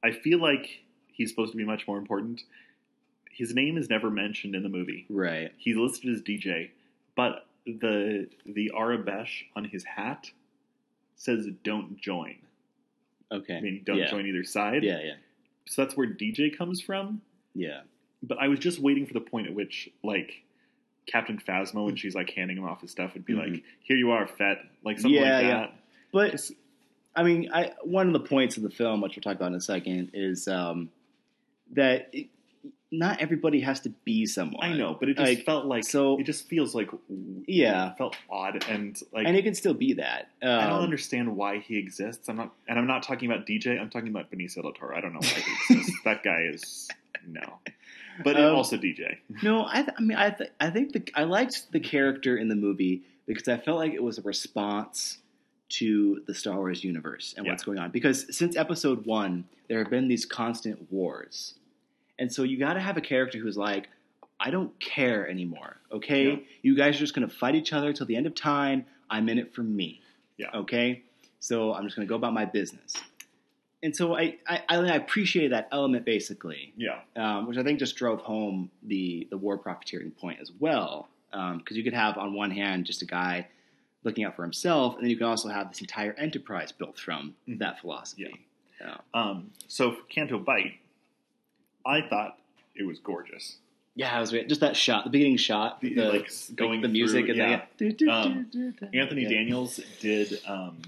I 0.03 0.11
feel 0.11 0.39
like 0.39 0.81
he's 1.07 1.29
supposed 1.29 1.51
to 1.53 1.57
be 1.57 1.63
much 1.65 1.87
more 1.87 1.97
important. 1.97 2.43
His 3.31 3.53
name 3.55 3.77
is 3.77 3.89
never 3.89 4.09
mentioned 4.09 4.53
in 4.55 4.63
the 4.63 4.69
movie. 4.69 5.05
right. 5.09 5.51
He's 5.57 5.75
listed 5.77 6.09
as 6.13 6.21
DJ, 6.21 6.71
but 7.15 7.45
the 7.65 8.29
the 8.45 8.71
Aurebesh 8.75 9.43
on 9.55 9.65
his 9.65 9.83
hat 9.83 10.31
says 11.15 11.47
"Don't 11.63 11.97
join." 11.99 12.35
Okay, 13.31 13.57
I 13.57 13.61
mean, 13.61 13.81
don't 13.83 13.97
yeah. 13.97 14.09
join 14.09 14.25
either 14.25 14.43
side. 14.43 14.83
Yeah, 14.83 15.01
yeah, 15.03 15.15
So 15.65 15.83
that's 15.83 15.97
where 15.97 16.07
DJ 16.07 16.49
comes 16.55 16.79
from. 16.81 17.21
yeah. 17.53 17.81
But 18.23 18.39
I 18.39 18.47
was 18.47 18.57
just 18.59 18.79
waiting 18.79 19.05
for 19.05 19.13
the 19.13 19.21
point 19.21 19.45
at 19.47 19.53
which, 19.53 19.89
like, 20.03 20.43
Captain 21.07 21.37
Phasma, 21.39 21.83
when 21.85 21.95
she's 21.95 22.13
like 22.15 22.29
handing 22.31 22.57
him 22.57 22.65
off 22.65 22.81
his 22.81 22.91
stuff, 22.91 23.13
would 23.13 23.25
be 23.25 23.33
Mhm. 23.33 23.51
like, 23.53 23.63
"Here 23.81 23.97
you 23.97 24.11
are, 24.11 24.27
Fett," 24.27 24.59
like 24.83 24.99
something 24.99 25.19
Yeah, 25.19 25.35
like 25.37 25.43
yeah. 25.43 25.49
that. 25.61 25.73
But 26.11 26.31
Just- 26.31 26.53
I 27.15 27.23
mean, 27.23 27.49
I 27.51 27.71
one 27.83 28.07
of 28.07 28.13
the 28.13 28.19
points 28.27 28.57
of 28.57 28.63
the 28.63 28.69
film, 28.69 29.01
which 29.01 29.15
we'll 29.15 29.21
talk 29.23 29.35
about 29.35 29.47
in 29.47 29.55
a 29.55 29.61
second, 29.61 30.11
is 30.13 30.47
um, 30.47 30.89
that 31.71 32.09
it, 32.13 32.27
not 32.91 33.19
everybody 33.21 33.59
has 33.61 33.79
to 33.81 33.89
be 34.05 34.25
someone. 34.25 34.63
I 34.63 34.73
know, 34.77 34.95
but 34.99 35.09
it 35.09 35.17
just 35.17 35.27
Like, 35.27 35.45
felt 35.45 35.65
like 35.65 35.83
so- 35.83 36.17
It 36.19 36.23
just 36.25 36.47
feels 36.47 36.73
like 36.75 36.89
Yeah. 37.45 37.91
it 37.91 37.97
felt 37.97 38.15
odd 38.29 38.63
and 38.69 38.97
like 39.11 39.25
and 39.27 39.35
it 39.35 39.43
can 39.43 39.55
still 39.55 39.73
be 39.73 39.93
that. 39.93 40.29
Um, 40.41 40.49
I 40.59 40.67
don't 40.67 40.83
understand 40.83 41.35
why 41.35 41.57
he 41.59 41.77
exists. 41.77 42.29
I'm 42.29 42.37
not, 42.37 42.53
and 42.67 42.77
I'm 42.79 42.87
not 42.87 43.03
talking 43.03 43.29
about 43.29 43.45
DJ. 43.45 43.77
I'm 43.79 43.89
talking 43.89 44.09
about 44.09 44.31
Benicio 44.31 44.61
del 44.61 44.71
Toro. 44.73 44.95
I 44.95 45.01
don't 45.01 45.13
know 45.13 45.19
why 45.19 45.27
he 45.67 45.73
exists. 45.73 46.01
that 46.05 46.23
guy 46.23 46.43
is 46.43 46.87
no, 47.27 47.59
but 48.23 48.37
Um, 48.37 48.55
also 48.55 48.77
DJ. 48.77 49.17
No, 49.43 49.65
I, 49.67 49.81
th- 49.83 49.95
I 49.97 50.01
mean, 50.01 50.17
I, 50.17 50.29
th- 50.31 50.51
I 50.59 50.69
think 50.69 50.93
the, 50.93 51.03
I 51.15 51.23
liked 51.23 51.71
the 51.71 51.79
character 51.79 52.37
in 52.37 52.47
the 52.49 52.55
movie 52.55 53.03
because 53.25 53.47
I 53.47 53.57
felt 53.57 53.77
like 53.77 53.93
it 53.93 54.03
was 54.03 54.17
a 54.17 54.21
response 54.21 55.17
to 55.69 56.21
the 56.27 56.33
Star 56.33 56.55
Wars 56.57 56.83
universe 56.83 57.33
and 57.37 57.45
Yeah. 57.45 57.51
what's 57.51 57.63
going 57.63 57.77
on. 57.77 57.91
Because 57.91 58.35
since 58.35 58.55
Episode 58.55 59.05
One, 59.05 59.45
there 59.67 59.79
have 59.79 59.89
been 59.89 60.07
these 60.07 60.25
constant 60.25 60.91
wars, 60.91 61.55
and 62.19 62.31
so 62.31 62.43
you 62.43 62.57
got 62.57 62.73
to 62.75 62.79
have 62.79 62.95
a 62.97 63.01
character 63.01 63.37
who's 63.37 63.57
like, 63.57 63.89
I 64.39 64.49
don't 64.49 64.77
care 64.79 65.27
anymore. 65.29 65.77
Okay, 65.91 66.29
Yeah. 66.31 66.35
you 66.61 66.75
guys 66.77 66.95
are 66.95 66.99
just 66.99 67.13
gonna 67.13 67.27
fight 67.27 67.55
each 67.55 67.73
other 67.73 67.91
till 67.91 68.05
the 68.05 68.15
end 68.15 68.27
of 68.27 68.35
time. 68.35 68.85
I'm 69.09 69.27
in 69.29 69.37
it 69.39 69.53
for 69.53 69.61
me. 69.63 70.01
Yeah. 70.37 70.51
Okay, 70.53 71.03
so 71.39 71.73
I'm 71.73 71.83
just 71.83 71.95
gonna 71.95 72.07
go 72.07 72.15
about 72.15 72.33
my 72.33 72.45
business. 72.45 72.93
And 73.83 73.95
so 73.95 74.15
I 74.15 74.37
I, 74.47 74.61
I 74.69 74.95
appreciate 74.95 75.49
that 75.49 75.67
element 75.71 76.03
basically 76.05 76.73
Yeah. 76.77 76.99
um, 77.15 77.47
which 77.47 77.57
I 77.57 77.63
think 77.63 77.79
just 77.79 77.95
drove 77.95 78.21
home 78.21 78.71
the 78.83 79.27
the 79.29 79.37
war 79.37 79.57
profiteering 79.57 80.11
point 80.11 80.39
as 80.41 80.51
well. 80.59 81.09
Because 81.31 81.77
you 81.77 81.83
could 81.83 81.93
have 81.93 82.17
on 82.17 82.33
one 82.33 82.49
hand 82.51 82.85
just 82.85 83.01
a 83.03 83.05
guy 83.05 83.47
looking 84.03 84.23
out 84.23 84.35
for 84.35 84.41
himself, 84.43 84.95
and 84.95 85.03
then 85.03 85.09
you 85.11 85.17
can 85.17 85.27
also 85.27 85.49
have 85.49 85.69
this 85.69 85.81
entire 85.81 86.13
enterprise 86.13 86.71
built 86.71 86.97
from 86.97 87.35
Mhm. 87.47 87.59
that 87.59 87.79
philosophy. 87.81 88.45
Yeah. 88.79 88.97
Um, 89.13 89.51
so 89.67 89.91
for 89.91 90.03
Canto 90.03 90.39
Bight, 90.39 90.79
I 91.85 92.01
thought 92.01 92.39
it 92.75 92.83
was 92.83 92.99
gorgeous. 92.99 93.57
Yeah, 93.95 94.15
it 94.17 94.19
was. 94.21 94.31
Just 94.31 94.61
that 94.61 94.75
shot, 94.77 95.03
the 95.03 95.09
beginning 95.09 95.37
shot, 95.37 95.81
The- 95.81 95.93
the, 95.93 96.09
like, 96.09 96.29
going 96.55 96.81
the 96.81 96.87
music, 96.87 97.25
through- 97.25 97.41
and 97.41 97.61
yeah. 97.79 97.91
then 97.99 98.09
Um. 98.09 98.73
Anthony 98.93 99.23
Yeah. 99.23 99.29
Daniels 99.29 99.79
did 99.99 100.39
um, 100.47 100.81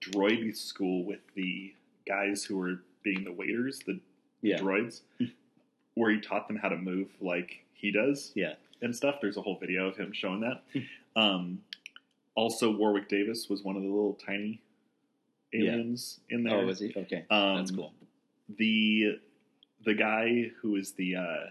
droid 0.00 0.54
school 0.56 1.04
with 1.04 1.20
the 1.34 1.74
guys 2.06 2.44
who 2.44 2.58
were 2.58 2.82
being 3.02 3.24
the 3.24 3.32
waiters, 3.32 3.80
the 3.86 4.00
yeah, 4.42 4.58
droids, 4.58 5.00
where 5.94 6.10
he 6.10 6.20
taught 6.20 6.48
them 6.48 6.56
how 6.56 6.68
to 6.68 6.76
move 6.76 7.08
like 7.20 7.64
he 7.74 7.90
does 7.92 8.32
yeah, 8.34 8.54
and 8.80 8.94
stuff. 8.94 9.16
There's 9.20 9.36
a 9.36 9.42
whole 9.42 9.58
video 9.58 9.88
of 9.88 9.96
him 9.96 10.12
showing 10.12 10.40
that. 10.40 10.62
Hmm. 10.72 11.20
um, 11.20 11.58
also, 12.34 12.70
Warwick 12.70 13.08
Davis 13.08 13.48
was 13.50 13.62
one 13.62 13.76
of 13.76 13.82
the 13.82 13.88
little 13.88 14.14
tiny 14.14 14.60
Yeah. 15.52 15.72
aliens 15.72 16.20
in 16.30 16.44
there. 16.44 16.60
Oh, 16.60 16.66
was 16.66 16.78
he? 16.80 16.92
Okay, 16.96 17.24
Um, 17.30 17.56
that's 17.56 17.70
cool. 17.70 17.92
the 18.56 19.18
the 19.84 19.94
guy 19.94 20.50
who 20.60 20.76
is 20.76 20.92
the 20.92 21.16
uh, 21.16 21.50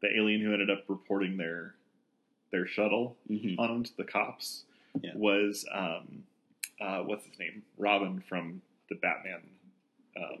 the 0.00 0.08
alien 0.16 0.40
who 0.40 0.52
ended 0.52 0.70
up 0.70 0.84
reporting 0.88 1.36
their 1.36 1.74
their 2.50 2.66
shuttle 2.66 3.16
hmm 3.28 3.54
on 3.58 3.84
to 3.84 3.96
the 3.96 4.04
cops 4.04 4.64
Yeah. 5.00 5.12
was 5.14 5.64
um, 5.72 6.24
uh, 6.80 7.00
what's 7.00 7.24
his 7.26 7.38
name? 7.38 7.62
Robin 7.78 8.22
from 8.28 8.60
the 8.88 8.96
Batman 8.96 9.40
um, 10.16 10.38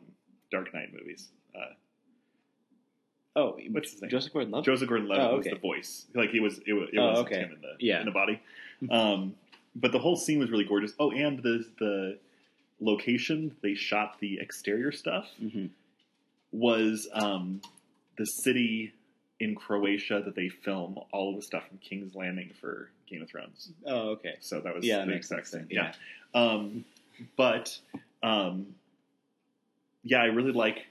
Dark 0.50 0.72
Knight 0.74 0.92
movies. 0.92 1.28
Uh, 1.54 1.72
Oh, 3.36 3.58
what's 3.70 3.90
his 3.92 4.00
name? 4.02 4.10
Joseph 4.12 4.32
Gordon-Levitt. 4.32 4.64
Joseph 4.64 4.88
Gordon-Levitt 4.88 5.26
Oh, 5.28 5.36
was 5.38 5.46
the 5.46 5.56
voice. 5.56 6.06
Like 6.14 6.30
he 6.30 6.38
was, 6.38 6.60
it 6.66 6.72
was, 6.72 6.88
it 6.92 6.98
Oh, 6.98 7.16
okay. 7.22 7.40
him 7.40 7.50
in 7.52 7.60
the 7.62 7.74
Yeah. 7.80 7.98
in 7.98 8.06
the 8.06 8.12
body. 8.12 8.40
Um, 8.90 9.34
but 9.74 9.90
the 9.90 9.98
whole 9.98 10.14
scene 10.14 10.38
was 10.38 10.50
really 10.52 10.64
gorgeous. 10.64 10.92
Oh, 11.00 11.10
and 11.10 11.42
the 11.42 11.66
the 11.80 12.18
location 12.80 13.56
they 13.60 13.74
shot 13.74 14.20
the 14.20 14.38
exterior 14.38 14.92
stuff 14.92 15.28
Mhm. 15.42 15.70
was 16.52 17.08
um, 17.12 17.60
the 18.18 18.26
city 18.26 18.92
in 19.40 19.56
Croatia 19.56 20.22
that 20.24 20.36
they 20.36 20.48
film 20.48 20.98
all 21.12 21.30
of 21.30 21.36
the 21.36 21.42
stuff 21.42 21.66
from 21.66 21.78
King's 21.78 22.14
Landing 22.14 22.50
for 22.60 22.90
Game 23.08 23.20
of 23.22 23.28
Thrones. 23.28 23.72
Oh, 23.84 24.10
okay. 24.10 24.36
So 24.40 24.60
that 24.60 24.72
was 24.74 24.84
Yeah, 24.84 24.98
that 24.98 25.08
the 25.08 25.14
exact 25.14 25.48
same. 25.48 25.62
then, 25.62 25.68
Yeah. 25.70 25.94
Um, 26.34 26.84
but 27.36 27.80
um, 28.24 28.66
yeah, 30.02 30.18
I 30.22 30.26
really 30.26 30.52
like. 30.52 30.86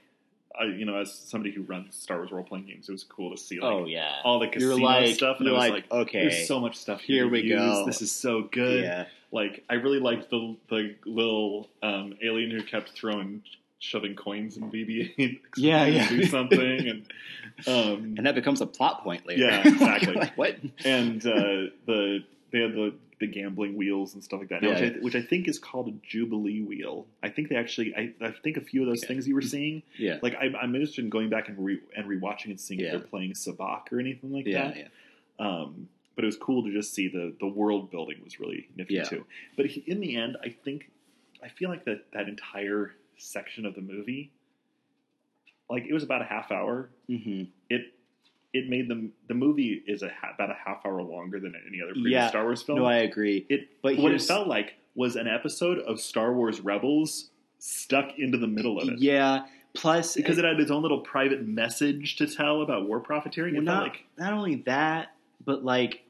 Uh, 0.58 0.66
you 0.66 0.84
know, 0.84 0.96
as 0.96 1.12
somebody 1.12 1.52
who 1.52 1.62
runs 1.62 1.96
Star 1.96 2.18
Wars 2.18 2.30
role 2.30 2.44
playing 2.44 2.66
games, 2.66 2.88
it 2.88 2.92
was 2.92 3.02
cool 3.02 3.32
to 3.32 3.36
see 3.36 3.58
like 3.58 3.72
oh 3.72 3.86
yeah. 3.86 4.20
all 4.22 4.38
the 4.38 4.46
casino 4.46 4.76
like, 4.76 5.16
stuff, 5.16 5.40
and 5.40 5.48
I 5.48 5.52
was 5.52 5.58
like, 5.58 5.72
like, 5.72 5.90
okay, 5.90 6.28
"There's 6.28 6.46
so 6.46 6.60
much 6.60 6.76
stuff 6.76 7.00
Here 7.00 7.28
we 7.28 7.42
use. 7.42 7.58
go. 7.58 7.86
This 7.86 8.00
is 8.00 8.12
so 8.12 8.42
good." 8.42 8.84
yeah, 8.84 9.06
Like, 9.32 9.64
I 9.68 9.74
really 9.74 9.98
liked 9.98 10.30
the 10.30 10.56
the 10.70 10.94
little 11.06 11.68
um, 11.82 12.14
alien 12.22 12.52
who 12.52 12.62
kept 12.62 12.90
throwing, 12.90 13.42
shoving 13.80 14.14
coins 14.14 14.56
in 14.56 14.70
BB-8 14.70 15.40
Yeah, 15.56 15.86
yeah. 15.86 16.08
do 16.08 16.22
something, 16.26 16.60
and 16.60 17.06
um, 17.66 18.14
and 18.16 18.24
that 18.24 18.36
becomes 18.36 18.60
a 18.60 18.66
plot 18.66 19.02
point 19.02 19.26
later. 19.26 19.42
Yeah, 19.42 19.62
exactly. 19.68 20.14
like 20.14 20.38
what? 20.38 20.56
and 20.84 21.26
uh, 21.26 21.72
the 21.86 22.22
they 22.52 22.60
had 22.60 22.74
the 22.74 22.94
the 23.20 23.26
gambling 23.26 23.76
wheels 23.76 24.14
and 24.14 24.22
stuff 24.24 24.40
like 24.40 24.48
that, 24.48 24.62
Yeah. 24.62 24.70
which, 24.70 24.82
I, 24.82 24.98
which 25.00 25.14
I 25.14 25.22
think 25.22 25.46
is 25.48 25.58
called 25.58 25.88
a 25.88 25.92
Jubilee 26.06 26.62
wheel. 26.62 27.06
I 27.22 27.28
think 27.28 27.48
they 27.48 27.56
actually, 27.56 27.94
I, 27.94 28.12
I 28.20 28.32
think 28.32 28.56
a 28.56 28.60
few 28.60 28.82
of 28.82 28.88
those 28.88 29.04
Okay. 29.04 29.14
things 29.14 29.28
you 29.28 29.34
were 29.34 29.42
seeing, 29.42 29.82
Yeah, 29.98 30.18
like 30.22 30.34
I'm, 30.40 30.54
I'm 30.56 30.74
interested 30.74 31.04
in 31.04 31.10
going 31.10 31.30
back 31.30 31.48
and 31.48 31.58
re, 31.64 31.80
and 31.96 32.06
rewatching 32.06 32.46
and 32.46 32.60
seeing 32.60 32.80
Yeah. 32.80 32.86
if 32.86 32.92
they're 32.92 33.00
playing 33.08 33.32
sabacc 33.32 33.92
or 33.92 34.00
anything 34.00 34.32
like 34.32 34.46
yeah, 34.46 34.68
that. 34.68 34.76
yeah. 34.76 34.88
Um, 35.38 35.88
but 36.16 36.24
it 36.24 36.26
was 36.26 36.36
cool 36.36 36.62
to 36.64 36.72
just 36.72 36.94
see 36.94 37.08
the 37.08 37.34
the 37.40 37.46
world 37.48 37.90
building 37.90 38.20
was 38.22 38.38
really 38.38 38.68
nifty 38.76 38.94
too. 39.02 39.26
But 39.56 39.66
he, 39.66 39.80
in 39.80 39.98
the 39.98 40.16
end, 40.16 40.36
I 40.44 40.50
think 40.50 40.90
I 41.42 41.48
feel 41.48 41.68
like 41.70 41.84
that 41.86 42.12
that 42.12 42.28
entire 42.28 42.94
section 43.16 43.66
of 43.66 43.74
the 43.74 43.80
movie, 43.80 44.30
like 45.68 45.86
it 45.86 45.92
was 45.92 46.02
about 46.04 46.22
a 46.22 46.24
half 46.26 46.52
hour. 46.52 46.90
hmm 47.08 47.44
It 47.68 47.93
it 48.54 48.68
made 48.70 48.88
the 48.88 49.10
the 49.28 49.34
movie 49.34 49.82
is 49.86 50.02
a 50.02 50.10
about 50.34 50.50
a 50.50 50.56
half 50.64 50.86
hour 50.86 51.02
longer 51.02 51.38
than 51.40 51.54
any 51.68 51.82
other 51.82 51.92
previous 51.92 52.12
Yeah. 52.12 52.28
Star 52.28 52.44
Wars 52.44 52.62
film. 52.62 52.78
No, 52.78 52.86
I 52.86 52.96
agree. 52.98 53.44
it 53.50 53.68
but 53.82 53.96
what 53.98 54.12
it 54.12 54.22
felt 54.22 54.48
like 54.48 54.74
was 54.94 55.16
an 55.16 55.26
episode 55.28 55.78
of 55.80 56.00
Star 56.00 56.32
Wars 56.32 56.60
Rebels 56.60 57.30
stuck 57.58 58.18
into 58.18 58.38
the 58.38 58.46
middle 58.46 58.80
of 58.80 58.88
it. 58.88 58.98
Yeah. 59.00 59.46
Plus, 59.74 60.14
Because 60.14 60.38
it 60.38 60.44
had 60.44 60.60
its 60.60 60.70
own 60.70 60.82
little 60.82 61.00
private 61.00 61.44
message 61.44 62.14
to 62.16 62.28
tell 62.28 62.62
about 62.62 62.86
war 62.86 63.00
profiteering. 63.00 63.54
well, 63.54 63.64
not 63.64 63.82
like 63.82 64.04
not 64.16 64.32
only 64.32 64.56
that, 64.66 65.08
but 65.44 65.64
like 65.64 66.02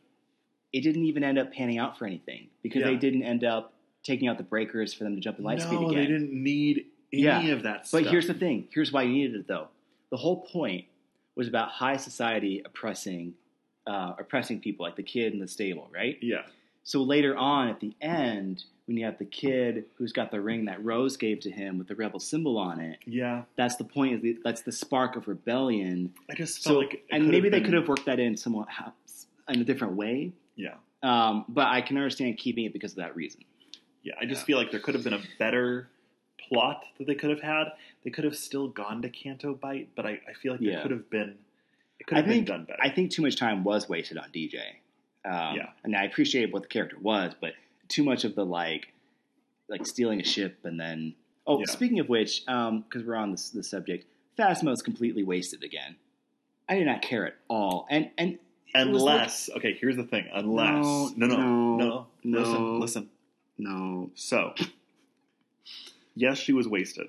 it 0.72 0.82
didn't 0.82 1.04
even 1.04 1.24
end 1.24 1.38
up 1.38 1.52
panning 1.52 1.78
out 1.78 1.98
for 1.98 2.04
anything 2.06 2.48
because 2.62 2.80
Yeah. 2.80 2.88
they 2.90 2.96
didn't 2.96 3.22
end 3.22 3.42
up 3.44 3.72
taking 4.02 4.28
out 4.28 4.36
the 4.36 4.44
breakers 4.44 4.92
for 4.92 5.04
them 5.04 5.14
to 5.14 5.20
jump 5.20 5.38
in 5.38 5.44
light 5.44 5.58
no, 5.60 5.64
speed 5.66 5.76
again. 5.78 5.94
they 5.94 6.06
didn't 6.06 6.32
need 6.32 6.86
any 7.12 7.22
Yeah. 7.22 7.40
of 7.52 7.62
that 7.62 7.86
stuff. 7.86 8.02
But 8.02 8.10
here's 8.10 8.26
the 8.26 8.34
thing. 8.34 8.68
Here's 8.70 8.92
why 8.92 9.04
you 9.04 9.12
needed 9.12 9.36
it, 9.36 9.46
though. 9.46 9.68
The 10.10 10.18
whole 10.18 10.42
point 10.42 10.84
was 11.36 11.48
about 11.48 11.68
high 11.70 11.96
society 11.96 12.62
oppressing, 12.64 13.34
uh, 13.86 14.14
oppressing 14.18 14.60
people, 14.60 14.84
like 14.86 14.96
the 14.96 15.02
kid 15.02 15.32
in 15.32 15.38
the 15.40 15.48
stable, 15.48 15.88
right? 15.92 16.18
yeah, 16.22 16.42
So 16.84 17.02
later 17.02 17.36
on, 17.36 17.68
at 17.68 17.80
the 17.80 17.94
end, 18.00 18.64
when 18.86 18.96
you 18.96 19.04
have 19.06 19.18
the 19.18 19.24
kid 19.24 19.86
who's 19.96 20.12
got 20.12 20.30
the 20.30 20.40
ring 20.40 20.66
that 20.66 20.84
Rose 20.84 21.16
gave 21.16 21.40
to 21.40 21.50
him 21.50 21.78
with 21.78 21.88
the 21.88 21.94
rebel 21.94 22.20
symbol 22.20 22.58
on 22.58 22.80
it, 22.80 22.98
yeah. 23.06 23.42
that's 23.56 23.76
the 23.76 23.84
point. 23.84 24.14
Is 24.16 24.20
the, 24.22 24.38
that's 24.44 24.60
the 24.62 24.72
spark 24.72 25.16
of 25.16 25.26
rebellion. 25.26 26.12
I 26.30 26.34
just 26.34 26.62
felt 26.62 26.74
So, 26.74 26.78
like, 26.80 27.02
and 27.10 27.28
maybe 27.28 27.48
they 27.48 27.60
could 27.62 27.74
have 27.74 27.88
worked 27.88 28.06
that 28.06 28.20
in 28.20 28.36
somewhat 28.36 28.68
in 29.48 29.60
a 29.60 29.64
different 29.64 29.94
way. 29.94 30.32
Yeah, 30.56 30.74
Um, 31.02 31.44
but 31.48 31.66
I 31.66 31.80
can 31.80 31.96
understand 31.96 32.36
keeping 32.38 32.64
it 32.66 32.72
because 32.72 32.92
of 32.92 32.98
that 32.98 33.16
reason. 33.16 33.40
yeah. 34.02 34.12
I 34.20 34.26
just 34.26 34.42
Yeah. 34.42 34.44
feel 34.46 34.58
like 34.58 34.70
there 34.70 34.80
could 34.80 34.94
have 34.94 35.02
been 35.02 35.14
a 35.14 35.22
better 35.38 35.88
plot 36.48 36.84
that 36.98 37.06
they 37.06 37.14
could 37.14 37.30
have 37.30 37.40
had. 37.40 37.72
They 38.04 38.10
could 38.10 38.24
have 38.24 38.36
still 38.36 38.68
gone 38.68 39.02
to 39.02 39.08
Canto 39.08 39.54
Bight, 39.54 39.88
but 39.96 40.06
I, 40.06 40.20
I 40.28 40.32
feel 40.40 40.52
like 40.52 40.60
Yeah. 40.60 40.82
could 40.82 40.90
have 40.90 41.08
been. 41.10 41.36
It 42.00 42.06
could 42.06 42.16
I 42.16 42.20
have 42.20 42.26
been 42.26 42.34
think 42.38 42.48
done 42.48 42.64
better. 42.64 42.78
I 42.82 42.88
think 42.90 43.10
too 43.12 43.22
much 43.22 43.36
time 43.36 43.64
was 43.64 43.88
wasted 43.88 44.18
on 44.18 44.30
DJ. 44.30 44.58
Um, 45.24 45.56
Yeah. 45.56 45.70
and 45.84 45.96
I 45.96 46.04
appreciate 46.04 46.52
what 46.52 46.62
the 46.62 46.68
character 46.68 46.98
was, 47.00 47.32
but 47.40 47.54
too 47.88 48.02
much 48.04 48.24
of 48.24 48.34
the 48.34 48.44
like, 48.44 48.92
like 49.68 49.86
stealing 49.86 50.20
a 50.20 50.24
ship 50.24 50.58
and 50.64 50.78
then. 50.78 51.14
Oh, 51.46 51.58
Yeah. 51.60 51.66
speaking 51.66 51.98
of 52.00 52.08
which, 52.08 52.44
because 52.46 53.04
we're 53.06 53.16
on 53.16 53.30
this 53.30 53.50
the 53.50 53.62
subject, 53.62 54.06
Phasma 54.38 54.72
is 54.72 54.82
completely 54.82 55.22
wasted 55.22 55.62
again. 55.62 55.96
I 56.68 56.76
did 56.76 56.86
not 56.86 57.02
care 57.02 57.26
at 57.26 57.36
all, 57.48 57.86
and 57.90 58.10
and 58.18 58.38
it 58.74 58.88
was 58.88 59.02
like- 59.02 59.14
Unless, 59.20 59.50
okay, 59.56 59.74
here's 59.80 59.96
the 59.96 60.04
thing. 60.04 60.26
Unless, 60.32 60.84
No, 60.84 61.08
no, 61.16 61.26
no, 61.26 61.36
no, 61.36 61.76
no, 61.76 62.06
no. 62.24 62.38
listen, 62.40 62.80
listen. 62.80 63.10
no, 63.58 64.10
So, 64.14 64.54
yes, 66.14 66.38
she 66.38 66.52
was 66.52 66.68
wasted. 66.68 67.08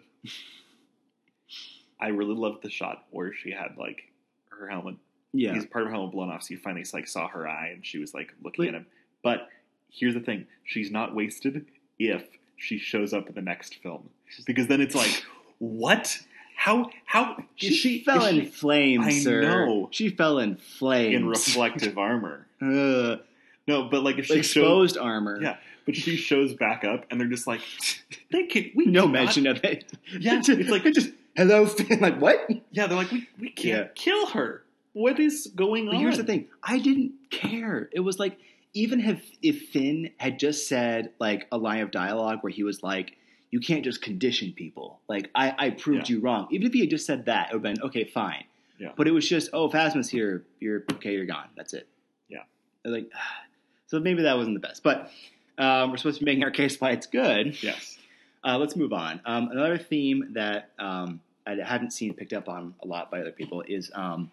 I 1.99 2.07
really 2.07 2.35
loved 2.35 2.61
the 2.61 2.69
shot 2.69 3.05
where 3.11 3.33
she 3.33 3.51
had 3.51 3.77
like 3.77 4.11
her 4.49 4.67
helmet, 4.67 4.95
yeah, 5.33 5.53
piece, 5.53 5.65
part 5.65 5.83
of 5.83 5.89
her 5.89 5.93
helmet 5.95 6.11
blown 6.11 6.29
off, 6.29 6.43
so 6.43 6.53
you 6.53 6.59
finally 6.59 6.85
like 6.93 7.07
saw 7.07 7.27
her 7.27 7.47
eye 7.47 7.69
and 7.73 7.85
she 7.85 7.97
was 7.97 8.13
like 8.13 8.33
looking 8.43 8.65
Wait. 8.65 8.69
at 8.69 8.75
him. 8.75 8.85
But 9.23 9.49
here's 9.89 10.13
the 10.13 10.19
thing: 10.19 10.47
she's 10.63 10.91
not 10.91 11.15
wasted 11.15 11.65
if 11.99 12.23
she 12.57 12.77
shows 12.77 13.13
up 13.13 13.27
in 13.27 13.35
the 13.35 13.41
next 13.41 13.75
film, 13.75 14.09
because 14.45 14.67
then 14.67 14.81
it's 14.81 14.95
like, 14.95 15.23
what? 15.59 16.19
How? 16.57 16.89
How? 17.05 17.37
she, 17.55 17.73
she 17.73 18.03
fell 18.03 18.25
in 18.25 18.35
she 18.35 18.45
flames, 18.45 19.05
I 19.05 19.11
sir. 19.11 19.41
know. 19.41 19.89
she 19.91 20.09
fell 20.09 20.39
in 20.39 20.55
flames 20.55 21.15
in 21.15 21.27
reflective 21.27 21.97
armor? 21.97 22.47
Ugh. 22.61 23.19
No, 23.67 23.89
but 23.89 24.03
like 24.03 24.19
if 24.19 24.27
she 24.27 24.35
exposed 24.37 24.97
armor. 24.97 25.41
yeah, 25.41 25.57
but 25.85 25.95
she 25.95 26.15
shows 26.15 26.53
back 26.53 26.83
up, 26.83 27.05
and 27.09 27.19
they're 27.19 27.27
just 27.27 27.47
like, 27.47 27.61
they 28.31 28.45
can 28.47 28.71
we 28.75 28.85
no 28.85 29.01
cannot- 29.03 29.11
mention 29.13 29.47
of 29.47 29.63
it. 29.63 29.85
Yeah, 30.19 30.39
it's 30.43 30.69
like 30.69 30.83
just 30.93 31.11
hello, 31.35 31.65
Finn. 31.67 31.99
Like 31.99 32.19
what? 32.19 32.49
Yeah, 32.71 32.87
they're 32.87 32.97
like, 32.97 33.11
we, 33.11 33.27
we 33.39 33.49
can't 33.49 33.87
Yeah. 33.87 33.91
kill 33.95 34.27
her. 34.27 34.63
What 34.93 35.19
is 35.19 35.47
going 35.55 35.85
But 35.87 35.95
on? 35.95 36.01
here's 36.01 36.17
the 36.17 36.23
thing: 36.23 36.47
I 36.63 36.79
didn't 36.79 37.13
care. 37.29 37.89
It 37.91 37.99
was 37.99 38.17
like 38.19 38.37
even 38.73 38.99
if 39.01 39.23
if 39.41 39.69
Finn 39.69 40.11
had 40.17 40.39
just 40.39 40.67
said 40.69 41.11
like 41.19 41.47
a 41.51 41.57
line 41.57 41.81
of 41.81 41.91
dialogue 41.91 42.39
where 42.41 42.51
he 42.51 42.63
was 42.63 42.81
like, 42.81 43.15
"You 43.51 43.59
can't 43.59 43.83
just 43.83 44.01
condition 44.01 44.53
people." 44.53 45.01
Like 45.09 45.29
I, 45.35 45.53
I 45.57 45.69
proved 45.71 46.09
Yeah. 46.09 46.15
you 46.15 46.21
wrong. 46.21 46.47
Even 46.51 46.67
if 46.67 46.73
he 46.73 46.79
had 46.79 46.89
just 46.89 47.05
said 47.05 47.25
that, 47.25 47.49
it 47.51 47.55
would 47.55 47.65
have 47.65 47.75
been 47.75 47.83
okay, 47.87 48.05
fine. 48.05 48.45
Yeah. 48.79 48.91
But 48.95 49.07
it 49.07 49.11
was 49.11 49.27
just, 49.27 49.49
"Oh, 49.53 49.69
Phasma's 49.69 50.09
here. 50.09 50.43
You're 50.61 50.83
okay. 50.93 51.13
You're 51.13 51.25
gone. 51.25 51.47
That's 51.57 51.73
it." 51.73 51.87
Yeah. 52.29 52.43
Like, 52.85 53.09
so 53.87 53.99
maybe 53.99 54.23
that 54.23 54.37
wasn't 54.37 54.55
the 54.55 54.65
best, 54.65 54.81
but. 54.81 55.11
Um, 55.57 55.91
we're 55.91 55.97
supposed 55.97 56.19
to 56.19 56.25
be 56.25 56.31
making 56.31 56.43
our 56.43 56.51
case 56.51 56.79
why 56.79 56.91
it's 56.91 57.07
good. 57.07 57.61
Yes. 57.63 57.97
Uh, 58.43 58.57
let's 58.57 58.75
move 58.75 58.93
on. 58.93 59.21
Um, 59.25 59.49
another 59.51 59.77
theme 59.77 60.29
that 60.33 60.69
um, 60.77 61.19
I 61.47 61.53
haven't 61.55 61.91
seen 61.93 62.13
picked 62.13 62.33
up 62.33 62.47
on 62.49 62.75
a 62.83 62.87
lot 62.87 63.09
by 63.09 63.21
other 63.21 63.31
people 63.31 63.63
is 63.67 63.89
um, 63.95 64.29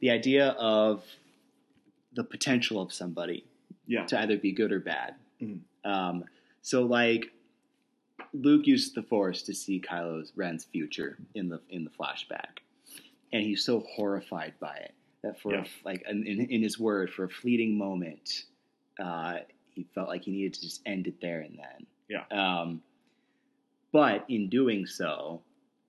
the 0.00 0.10
idea 0.10 0.48
of 0.50 1.02
the 2.14 2.22
potential 2.24 2.80
of 2.82 2.92
somebody 2.92 3.44
Yeah. 3.86 4.04
to 4.06 4.20
either 4.20 4.36
be 4.36 4.52
good 4.52 4.70
or 4.72 4.80
bad. 4.80 5.14
Mhm. 5.40 5.60
Um, 5.84 6.24
so 6.60 6.82
like 6.84 7.32
Luke 8.34 8.66
used 8.66 8.94
the 8.94 9.02
Force 9.02 9.42
to 9.42 9.54
see 9.54 9.80
Kylo 9.80 10.24
Ren's 10.36 10.64
future 10.64 11.18
in 11.34 11.48
the 11.48 11.60
in 11.70 11.82
the 11.84 11.90
flashback, 11.90 12.60
and 13.32 13.42
he's 13.42 13.64
so 13.64 13.80
horrified 13.80 14.54
by 14.60 14.76
it 14.76 14.94
that 15.22 15.40
for 15.40 15.54
a- 15.54 15.66
like 15.84 16.04
in, 16.08 16.24
in 16.26 16.40
in 16.48 16.62
his 16.62 16.78
word 16.78 17.10
for 17.10 17.24
a 17.24 17.28
fleeting 17.28 17.76
moment, 17.76 18.44
uh, 19.00 19.38
he 19.74 19.84
felt 19.94 20.08
like 20.08 20.24
he 20.24 20.30
needed 20.30 20.54
to 20.54 20.60
just 20.62 20.80
end 20.86 21.06
it 21.06 21.20
there 21.20 21.40
and 21.40 21.58
then. 21.58 21.86
Yeah. 22.08 22.24
Um, 22.30 22.82
but 23.92 24.24
in 24.28 24.48
doing 24.48 24.86
so, 24.86 25.42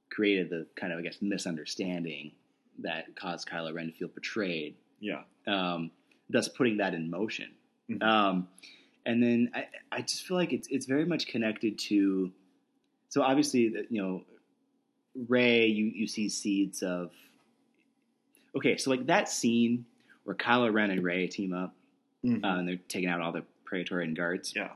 created 0.09 0.49
the 0.49 0.65
kind 0.75 0.93
of 0.93 0.99
I 0.99 1.01
guess 1.01 1.17
misunderstanding 1.21 2.31
that 2.79 3.15
caused 3.15 3.47
Kylo 3.47 3.73
Ren 3.73 3.87
to 3.87 3.91
feel 3.93 4.07
betrayed 4.09 4.75
Yeah. 4.99 5.23
um, 5.47 5.91
thus 6.29 6.47
putting 6.47 6.77
that 6.77 6.93
in 6.93 7.09
motion. 7.09 7.51
Mhm. 7.89 8.01
Um, 8.03 8.47
and 9.05 9.21
then 9.21 9.51
I, 9.53 9.67
I 9.91 10.01
just 10.01 10.23
feel 10.25 10.37
like 10.37 10.53
it's 10.53 10.67
it's 10.69 10.85
very 10.85 11.05
much 11.05 11.27
connected 11.27 11.77
to. 11.79 12.31
So 13.09 13.21
obviously, 13.21 13.61
you 13.89 14.01
know, 14.01 14.23
Rey, 15.27 15.67
you 15.67 15.85
you 15.85 16.07
see 16.07 16.29
seeds 16.29 16.81
of. 16.83 17.11
Okay, 18.55 18.77
so 18.77 18.89
like 18.91 19.05
that 19.07 19.29
scene 19.29 19.85
where 20.23 20.35
Kylo 20.35 20.71
Ren 20.71 20.91
and 20.91 21.03
Rey 21.03 21.27
team 21.27 21.53
up 21.53 21.75
Mhm. 22.23 22.43
uh, 22.43 22.59
and 22.59 22.67
they're 22.67 22.79
taking 22.87 23.09
out 23.09 23.19
all 23.19 23.31
the 23.33 23.43
Praetorian 23.77 24.13
guards. 24.13 24.53
yeah. 24.55 24.69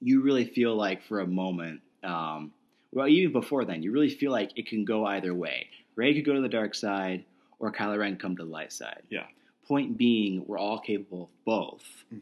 You 0.00 0.20
really 0.20 0.44
feel 0.44 0.74
like 0.76 1.02
for 1.04 1.20
a 1.20 1.26
moment, 1.26 1.80
um, 2.02 2.52
well, 2.92 3.06
even 3.08 3.32
before 3.32 3.64
then, 3.64 3.82
you 3.84 3.92
really 3.92 4.10
feel 4.10 4.30
like 4.32 4.50
it 4.56 4.66
can 4.66 4.84
go 4.84 5.06
either 5.06 5.32
way. 5.32 5.68
Rey 5.94 6.12
could 6.14 6.24
go 6.26 6.34
to 6.34 6.40
the 6.42 6.48
dark 6.48 6.74
side, 6.74 7.24
or 7.60 7.72
Kylo 7.72 7.98
Ren 7.98 8.16
come 8.16 8.36
to 8.36 8.44
the 8.44 8.50
light 8.50 8.72
side. 8.72 9.02
Yeah. 9.10 9.26
Point 9.66 9.96
being, 9.96 10.44
we're 10.46 10.58
all 10.58 10.80
capable 10.80 11.22
of 11.24 11.44
both, 11.44 12.04
Mhm. 12.12 12.20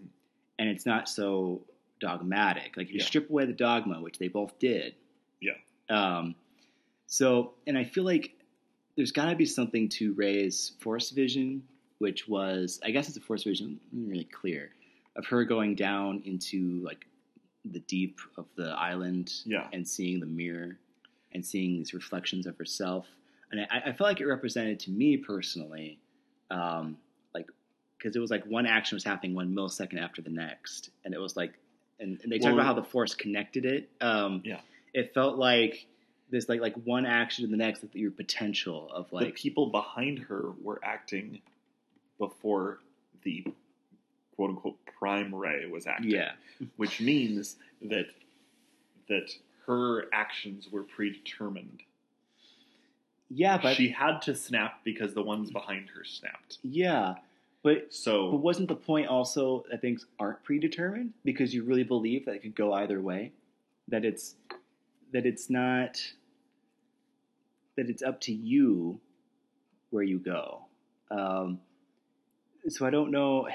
and 0.59 0.69
it's 0.69 0.87
not 0.87 1.09
so 1.09 1.63
dogmatic. 2.01 2.77
Like 2.77 2.87
if 2.89 2.93
you 2.93 2.99
Yeah. 3.01 3.07
strip 3.07 3.31
away 3.31 3.47
the 3.47 3.53
dogma, 3.55 4.01
which 4.01 4.19
they 4.19 4.29
both 4.29 4.57
did. 4.59 4.95
Yeah. 5.41 5.57
Um, 5.89 6.35
so, 7.07 7.55
and 7.67 7.77
I 7.79 7.85
feel 7.85 8.05
like 8.05 8.35
there's 8.97 9.11
got 9.13 9.31
to 9.31 9.37
be 9.37 9.47
something 9.47 9.89
to 9.91 10.13
Rey's 10.13 10.77
Force 10.81 11.11
vision, 11.11 11.67
which 11.99 12.29
was, 12.29 12.79
I 12.85 12.91
guess 12.93 13.09
it's 13.09 13.17
a 13.17 13.21
Force 13.21 13.43
vision, 13.43 13.81
really 13.93 14.25
clear, 14.25 14.71
of 15.17 15.27
her 15.27 15.45
going 15.45 15.75
down 15.75 16.23
into 16.25 16.81
like 16.85 17.07
the 17.65 17.81
deep 17.81 18.19
of 18.37 18.47
the 18.57 18.71
island 18.71 19.33
Yeah. 19.47 19.69
and 19.73 19.87
seeing 19.87 20.21
the 20.21 20.27
mirror 20.27 20.79
and 21.33 21.45
seeing 21.45 21.75
these 21.75 21.95
reflections 21.95 22.47
of 22.47 22.57
herself. 22.59 23.07
And 23.51 23.61
I, 23.71 23.79
I 23.87 23.93
felt 23.93 24.09
like 24.09 24.21
it 24.21 24.27
represented 24.27 24.81
to 24.81 24.91
me 24.91 25.17
personally, 25.17 25.99
um, 26.51 26.99
like, 27.35 27.47
because 27.99 28.17
it 28.17 28.19
was 28.21 28.31
like 28.31 28.45
one 28.45 28.67
action 28.67 28.97
was 28.97 29.05
happening 29.05 29.35
one 29.35 29.55
millisecond 29.55 30.01
after 30.01 30.21
the 30.23 30.31
next. 30.31 30.91
And 31.05 31.15
it 31.15 31.19
was 31.21 31.37
like, 31.37 31.55
and, 32.01 32.19
and 32.23 32.31
they 32.33 32.39
talk 32.39 32.47
Well- 32.47 32.55
about 32.55 32.67
how 32.67 32.75
the 32.75 32.85
force 32.85 33.15
connected 33.15 33.65
it. 33.65 33.89
Um, 34.01 34.43
Yeah. 34.45 34.61
It 34.93 35.13
felt 35.15 35.39
like 35.39 35.87
this, 36.31 36.49
like, 36.49 36.61
like 36.61 36.75
one 36.85 37.05
action 37.07 37.45
to 37.45 37.51
the 37.51 37.57
next, 37.57 37.83
like 37.83 37.95
your 37.95 38.11
potential 38.11 38.91
of 38.93 39.13
like. 39.13 39.21
the 39.21 39.27
like, 39.27 39.35
people 39.37 39.67
behind 39.71 40.19
her 40.21 40.53
were 40.63 40.81
acting 40.85 41.41
before 42.19 42.79
the 43.23 43.45
quote 44.37 44.51
unquote 44.51 44.77
prime 44.99 45.35
Rey 45.35 45.67
was 45.67 45.87
acting. 45.87 46.11
yeah, 46.11 46.33
Which 46.77 47.01
means 47.01 47.57
that 47.83 48.07
that 49.09 49.31
her 49.67 50.07
actions 50.13 50.69
were 50.71 50.83
predetermined. 50.83 51.83
yeah, 53.31 53.59
but 53.61 53.75
she 53.77 53.89
had 53.89 54.21
to 54.23 54.35
snap 54.35 54.81
because 54.85 55.15
the 55.15 55.23
ones 55.23 55.51
behind 55.51 55.89
her 55.97 56.05
snapped. 56.05 56.59
yeah, 56.63 57.15
but 57.63 57.93
So 57.93 58.31
But 58.31 58.39
wasn't 58.39 58.69
the 58.69 58.77
point 58.77 59.09
also 59.09 59.65
that 59.71 59.81
things 59.81 60.07
aren't 60.19 60.43
predetermined 60.45 61.13
because 61.25 61.55
you 61.55 61.65
really 61.65 61.83
believe 61.85 62.25
that 62.27 62.35
it 62.37 62.43
could 62.43 62.55
go 62.55 62.73
either 62.75 63.01
way? 63.01 63.33
That 63.89 64.05
it's 64.05 64.35
that 65.13 65.27
it's 65.27 65.49
not 65.51 66.01
that 67.77 67.89
it's 67.91 68.03
up 68.03 68.21
to 68.23 68.33
you 68.33 69.01
where 69.91 70.03
you 70.05 70.19
go. 70.19 70.61
Um, 71.11 71.61
so 72.69 72.87
I 72.87 72.91
don't 72.91 73.11
know. 73.11 73.49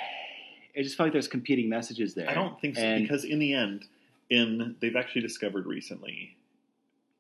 I 0.77 0.82
just 0.84 0.95
felt 0.95 1.08
like 1.08 1.13
there's 1.13 1.27
competing 1.27 1.69
messages 1.69 2.13
there. 2.13 2.29
I 2.29 2.34
don't 2.34 2.60
think 2.62 2.75
so 2.75 2.82
And- 2.82 3.03
because 3.03 3.23
in 3.25 3.39
the 3.39 3.53
end, 3.53 3.88
in 4.29 4.75
they've 4.79 4.95
actually 4.95 5.21
discovered 5.21 5.65
recently, 5.65 6.36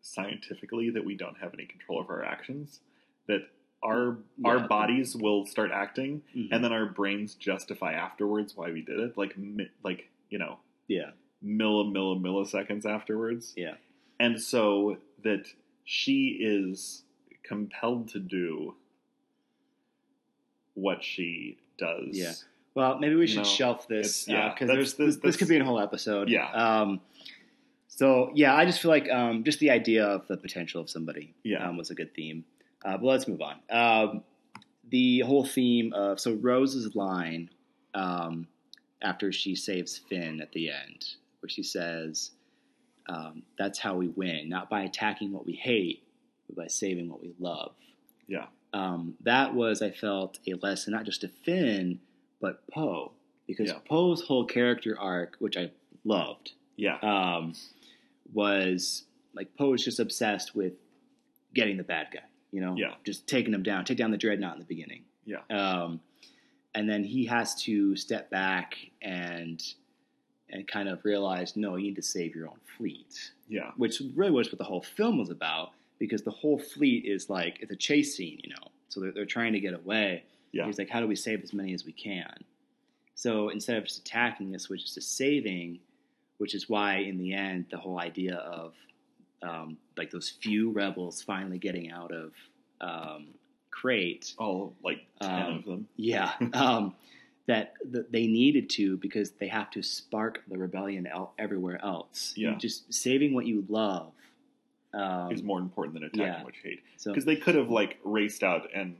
scientifically, 0.01 0.89
that 0.91 1.03
we 1.05 1.15
don't 1.15 1.37
have 1.39 1.53
any 1.53 1.65
control 1.65 1.99
of 1.99 2.09
our 2.09 2.23
actions. 2.23 2.81
That 3.27 3.49
our 3.81 4.17
our 4.45 4.57
Yeah. 4.59 4.67
bodies 4.67 5.15
will 5.15 5.45
start 5.45 5.71
acting, 5.71 6.21
Mhm. 6.35 6.49
and 6.51 6.63
then 6.63 6.71
our 6.73 6.85
brains 6.85 7.35
justify 7.35 7.93
afterwards 7.93 8.55
why 8.55 8.71
we 8.71 8.81
did 8.81 8.99
it, 8.99 9.17
like 9.17 9.35
like 9.83 10.09
you 10.29 10.37
know 10.37 10.59
yeah, 10.87 11.11
milli 11.43 11.91
milli 11.91 12.19
milliseconds 12.21 12.85
afterwards. 12.85 13.53
yeah, 13.55 13.75
And 14.19 14.41
so 14.41 14.99
that 15.23 15.53
she 15.85 16.37
is 16.41 17.03
compelled 17.43 18.09
to 18.09 18.19
do 18.19 18.75
what 20.73 21.03
she 21.03 21.57
does. 21.77 22.17
Yeah. 22.17 22.33
Well, 22.79 22.97
maybe 22.97 23.15
we 23.15 23.27
should 23.27 23.39
No, 23.39 23.43
shelf 23.43 23.89
this 23.89 24.25
yeah, 24.25 24.53
because 24.53 24.69
there's 24.69 24.93
this- 24.93 25.15
this, 25.15 25.23
this 25.23 25.35
could 25.35 25.49
be 25.49 25.57
a 25.57 25.63
whole 25.65 25.81
episode. 25.81 26.29
Yeah. 26.29 26.49
Um, 26.51 27.01
so 27.89 28.31
yeah, 28.33 28.55
I 28.55 28.63
just 28.63 28.79
feel 28.81 28.89
like 28.89 29.09
um, 29.09 29.43
just 29.43 29.59
the 29.59 29.69
idea 29.69 30.05
of 30.05 30.25
the 30.27 30.37
potential 30.37 30.79
of 30.79 30.89
somebody 30.89 31.33
Yeah. 31.43 31.67
um, 31.67 31.75
was 31.75 31.89
a 31.91 31.95
good 31.95 32.13
theme. 32.15 32.45
Uh, 32.85 32.95
but 32.95 33.03
let's 33.03 33.27
move 33.27 33.41
on. 33.41 33.57
Um, 33.69 34.23
the 34.89 35.19
whole 35.19 35.43
theme 35.45 35.91
of 35.91 36.21
so 36.21 36.35
Rose's 36.35 36.95
line 36.95 37.49
um, 37.93 38.47
after 39.01 39.33
she 39.33 39.55
saves 39.55 39.97
Finn 39.97 40.39
at 40.39 40.53
the 40.53 40.69
end, 40.71 41.05
where 41.41 41.49
she 41.49 41.63
says, 41.63 42.31
um, 43.09 43.43
"That's 43.57 43.77
how 43.77 43.95
we 43.97 44.07
win, 44.07 44.47
not 44.47 44.69
by 44.69 44.83
attacking 44.83 45.33
what 45.33 45.45
we 45.45 45.51
hate, 45.53 46.01
but 46.47 46.55
by 46.55 46.67
saving 46.67 47.09
what 47.09 47.21
we 47.21 47.33
love." 47.39 47.73
Yeah. 48.29 48.45
um, 48.71 49.15
that 49.23 49.53
was 49.53 49.81
I 49.81 49.91
felt 49.91 50.39
a 50.47 50.53
lesson 50.53 50.93
not 50.93 51.03
just 51.03 51.21
to 51.21 51.27
Finn 51.27 51.99
but 52.39 52.65
Poe 52.67 53.11
because 53.47 53.69
Yeah. 53.69 53.79
Poe's 53.87 54.21
whole 54.21 54.45
character 54.45 54.97
arc, 54.99 55.35
which 55.39 55.57
I 55.57 55.71
loved, 56.03 56.51
Yeah. 56.75 56.97
um, 57.01 57.53
was 58.33 59.05
like 59.33 59.55
Poe 59.55 59.73
is 59.73 59.83
just 59.83 59.99
obsessed 59.99 60.55
with 60.55 60.73
getting 61.53 61.77
the 61.77 61.83
bad 61.83 62.07
guy, 62.13 62.23
you 62.51 62.61
know, 62.61 62.75
Yeah. 62.77 62.95
just 63.03 63.27
taking 63.27 63.53
him 63.53 63.63
down, 63.63 63.85
take 63.85 63.97
down 63.97 64.11
the 64.11 64.17
dreadnought 64.17 64.53
in 64.53 64.59
the 64.59 64.65
beginning, 64.65 65.03
Yeah. 65.25 65.41
um, 65.49 65.99
and 66.75 66.87
then 66.89 67.03
he 67.03 67.25
has 67.25 67.55
to 67.63 67.95
step 67.95 68.29
back 68.29 68.75
and 69.01 69.61
and 70.51 70.67
kind 70.67 70.89
of 70.89 71.05
realize, 71.05 71.55
no, 71.55 71.75
you 71.75 71.83
need 71.89 71.95
to 71.95 72.01
save 72.01 72.35
your 72.35 72.47
own 72.47 72.59
fleet 72.75 73.33
yeah. 73.47 73.69
which 73.77 74.01
really 74.15 74.31
was 74.31 74.47
what 74.51 74.57
the 74.57 74.63
whole 74.63 74.81
film 74.81 75.19
was 75.19 75.29
about 75.29 75.73
because 75.99 76.23
the 76.23 76.31
whole 76.31 76.57
fleet 76.57 77.05
is 77.05 77.29
like 77.29 77.59
it's 77.61 77.71
a 77.71 77.75
chase 77.75 78.15
scene, 78.15 78.39
you 78.43 78.49
know. 78.49 78.67
So 78.87 78.99
they're, 78.99 79.11
they're 79.11 79.25
trying 79.25 79.53
to 79.53 79.59
get 79.59 79.75
away. 79.75 80.23
Yeah. 80.51 80.65
He's 80.65 80.77
like, 80.79 80.89
how 80.89 80.99
do 80.99 81.07
we 81.07 81.15
save 81.15 81.41
as 81.43 81.53
many 81.53 81.73
as 81.73 81.85
we 81.85 81.91
can? 81.91 82.33
So 83.15 83.49
instead 83.49 83.77
of 83.77 83.83
just 83.85 83.99
attacking, 83.99 84.51
this 84.51 84.63
switches 84.63 84.93
to 84.93 85.01
saving, 85.01 85.79
which 86.37 86.55
is 86.55 86.69
why 86.69 86.97
in 86.97 87.17
the 87.17 87.33
end 87.33 87.65
the 87.69 87.77
whole 87.77 87.99
idea 87.99 88.35
of 88.35 88.73
um, 89.41 89.77
like 89.97 90.11
those 90.11 90.29
few 90.29 90.71
rebels 90.71 91.21
finally 91.21 91.57
getting 91.59 91.91
out 91.91 92.11
of 92.13 92.31
um, 92.81 93.27
Crait 93.71 94.33
All 94.37 94.73
like 94.83 95.05
ten 95.21 95.41
Um, 95.43 95.57
of 95.59 95.65
them. 95.65 95.87
yeah, 95.95 96.33
um, 96.53 96.95
that, 97.47 97.73
they 98.11 98.27
needed 98.27 98.69
to 98.71 98.97
because 98.97 99.31
they 99.31 99.47
have 99.47 99.69
to 99.71 99.81
spark 99.81 100.43
the 100.49 100.57
rebellion 100.57 101.07
el- 101.07 101.33
everywhere 101.39 101.83
else. 101.83 102.33
Yeah. 102.37 102.55
just 102.57 102.93
saving 102.93 103.33
what 103.33 103.45
you 103.45 103.65
love 103.69 104.11
um, 104.93 105.31
is 105.31 105.41
more 105.43 105.59
important 105.59 105.93
than 105.95 106.03
attacking 106.03 106.21
yeah. 106.25 106.43
what 106.43 106.53
you 106.55 106.69
hate. 106.71 106.83
so 106.97 107.11
Because 107.11 107.25
they 107.25 107.35
could 107.35 107.55
have 107.55 107.69
like 107.69 107.97
raced 108.03 108.43
out 108.43 108.69
and 108.73 108.95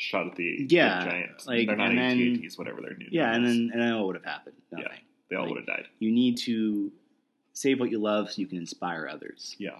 shot 0.00 0.26
at 0.26 0.34
the, 0.36 0.64
the 0.66 0.74
Yeah, 0.74 1.04
giant. 1.04 1.46
like, 1.46 1.66
They're 1.66 1.76
not 1.76 1.90
and 1.90 1.98
then- 1.98 2.34
AT-ATs, 2.36 2.56
whatever 2.56 2.80
their 2.80 2.96
new 2.96 3.06
yeah, 3.10 3.34
and 3.34 3.44
is. 3.44 3.52
then 3.52 3.70
and 3.72 3.82
then 3.82 3.96
what 3.98 4.06
would 4.06 4.16
have 4.16 4.24
happened? 4.24 4.56
Nothing. 4.72 4.86
Yeah. 4.90 4.98
they 5.28 5.36
all 5.36 5.42
like- 5.44 5.50
would 5.54 5.58
have 5.58 5.66
died. 5.66 5.86
You 5.98 6.10
need 6.10 6.38
to 6.38 6.90
save 7.52 7.78
what 7.80 7.90
you 7.90 7.98
love 7.98 8.30
so 8.30 8.40
you 8.40 8.46
can 8.46 8.56
inspire 8.58 9.06
others. 9.06 9.54
Yeah. 9.58 9.78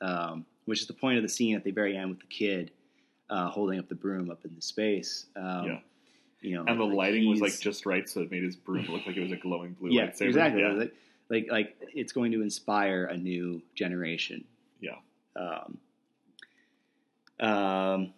Um, 0.00 0.44
which 0.64 0.80
is 0.80 0.86
the 0.88 0.92
point 0.92 1.18
of 1.18 1.22
the 1.22 1.28
scene 1.28 1.54
at 1.54 1.62
the 1.62 1.70
very 1.70 1.96
end 1.96 2.10
with 2.10 2.18
the 2.20 2.26
kid 2.26 2.72
uh, 3.28 3.48
holding 3.48 3.78
up 3.78 3.88
the 3.88 3.94
broom 3.94 4.28
up 4.30 4.44
in 4.44 4.54
the 4.56 4.62
space. 4.62 5.26
Um, 5.36 5.66
Yeah. 5.66 5.78
You 6.42 6.54
know, 6.56 6.64
And 6.66 6.80
the 6.80 6.84
like 6.84 6.96
lighting 6.96 7.28
was 7.28 7.40
like 7.40 7.58
just 7.60 7.84
right, 7.86 8.08
so 8.08 8.22
it 8.22 8.30
made 8.30 8.42
his 8.42 8.56
broom 8.56 8.86
look 8.88 9.06
like 9.06 9.16
it 9.16 9.20
was 9.20 9.30
a 9.30 9.36
glowing 9.36 9.74
blue 9.74 9.90
yeah, 9.90 10.06
lightsaber. 10.08 10.26
exactly. 10.28 10.62
Yeah. 10.62 10.72
Like, 10.72 10.94
like 11.28 11.46
like 11.50 11.76
it's 11.94 12.12
going 12.12 12.32
to 12.32 12.40
inspire 12.42 13.04
a 13.04 13.16
new 13.16 13.62
generation. 13.74 14.44
Yeah. 14.80 14.96
Um, 15.36 15.78
um, 17.38 18.12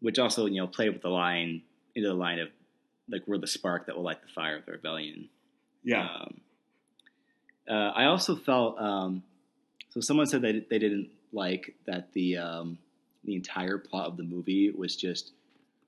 which 0.00 0.18
also 0.18 0.46
you 0.46 0.60
know 0.60 0.66
played 0.66 0.92
with 0.92 1.02
the 1.02 1.08
line 1.08 1.62
into 1.94 2.08
the 2.08 2.14
line 2.14 2.38
of 2.38 2.48
like 3.10 3.22
we're 3.26 3.38
the 3.38 3.46
spark 3.46 3.86
that 3.86 3.96
will 3.96 4.04
light 4.04 4.20
the 4.22 4.28
fire 4.32 4.56
of 4.58 4.66
the 4.66 4.72
rebellion. 4.72 5.28
yeah. 5.82 6.06
Um, 6.08 6.40
uh, 7.68 7.92
I 7.94 8.04
also 8.04 8.34
felt 8.36 8.78
um, 8.78 9.22
so. 9.90 10.00
Someone 10.00 10.26
said 10.26 10.42
that 10.42 10.70
they 10.70 10.78
didn't 10.78 11.10
like 11.32 11.74
that 11.86 12.12
the 12.14 12.38
um, 12.38 12.78
the 13.24 13.34
entire 13.34 13.76
plot 13.78 14.06
of 14.08 14.16
the 14.16 14.22
movie 14.22 14.70
was 14.70 14.96
just 14.96 15.32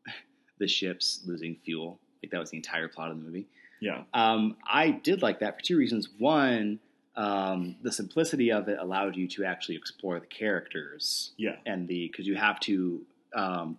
the 0.58 0.68
ships 0.68 1.22
losing 1.26 1.56
fuel. 1.64 1.98
Like 2.22 2.32
that 2.32 2.38
was 2.40 2.50
the 2.50 2.58
entire 2.58 2.88
plot 2.88 3.10
of 3.10 3.16
the 3.18 3.22
movie. 3.24 3.46
Yeah. 3.80 4.02
Um, 4.12 4.56
I 4.70 4.90
did 4.90 5.22
like 5.22 5.40
that 5.40 5.56
for 5.58 5.64
two 5.64 5.78
reasons. 5.78 6.10
One, 6.18 6.80
um, 7.16 7.76
the 7.82 7.90
simplicity 7.90 8.52
of 8.52 8.68
it 8.68 8.78
allowed 8.78 9.16
you 9.16 9.26
to 9.28 9.44
actually 9.46 9.76
explore 9.76 10.20
the 10.20 10.26
characters 10.26 11.32
Yeah. 11.38 11.56
and 11.64 11.88
the 11.88 12.08
because 12.08 12.26
you 12.26 12.34
have 12.34 12.60
to 12.60 13.00
um, 13.34 13.78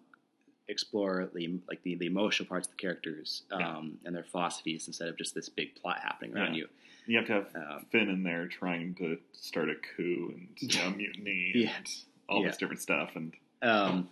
explore 0.71 1.29
the 1.33 1.59
like 1.67 1.83
the, 1.83 1.95
the 1.95 2.05
emotional 2.07 2.47
parts 2.47 2.67
of 2.67 2.71
the 2.71 2.77
characters 2.77 3.43
um, 3.51 3.59
Yeah. 3.61 3.81
and 4.07 4.15
their 4.15 4.23
philosophies 4.23 4.87
instead 4.87 5.07
of 5.09 5.17
just 5.17 5.35
this 5.35 5.49
big 5.49 5.75
plot 5.75 5.99
happening 6.01 6.35
around 6.35 6.53
Yeah. 6.55 6.61
you. 6.63 6.67
You 7.07 7.17
have 7.17 7.27
to 7.27 7.33
have 7.33 7.47
Um, 7.55 7.85
Finn 7.91 8.09
in 8.09 8.23
there 8.23 8.47
trying 8.47 8.95
to 8.95 9.17
start 9.33 9.69
a 9.69 9.75
coup 9.75 10.33
and 10.35 10.47
you 10.59 10.77
know, 10.79 10.89
mutiny 10.97 11.51
Yeah. 11.55 11.75
and 11.77 11.87
all 12.29 12.43
this 12.43 12.57
different 12.57 12.81
stuff. 12.81 13.11
And 13.15 13.33
Um, 13.61 14.09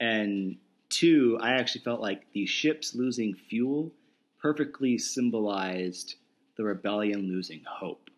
and 0.00 0.56
two, 0.88 1.38
I 1.40 1.52
actually 1.52 1.82
felt 1.82 2.00
like 2.00 2.30
the 2.32 2.46
ships 2.46 2.94
losing 2.94 3.34
fuel 3.34 3.92
perfectly 4.40 4.98
symbolized 4.98 6.16
the 6.56 6.64
rebellion 6.64 7.28
losing 7.28 7.62
hope. 7.66 8.10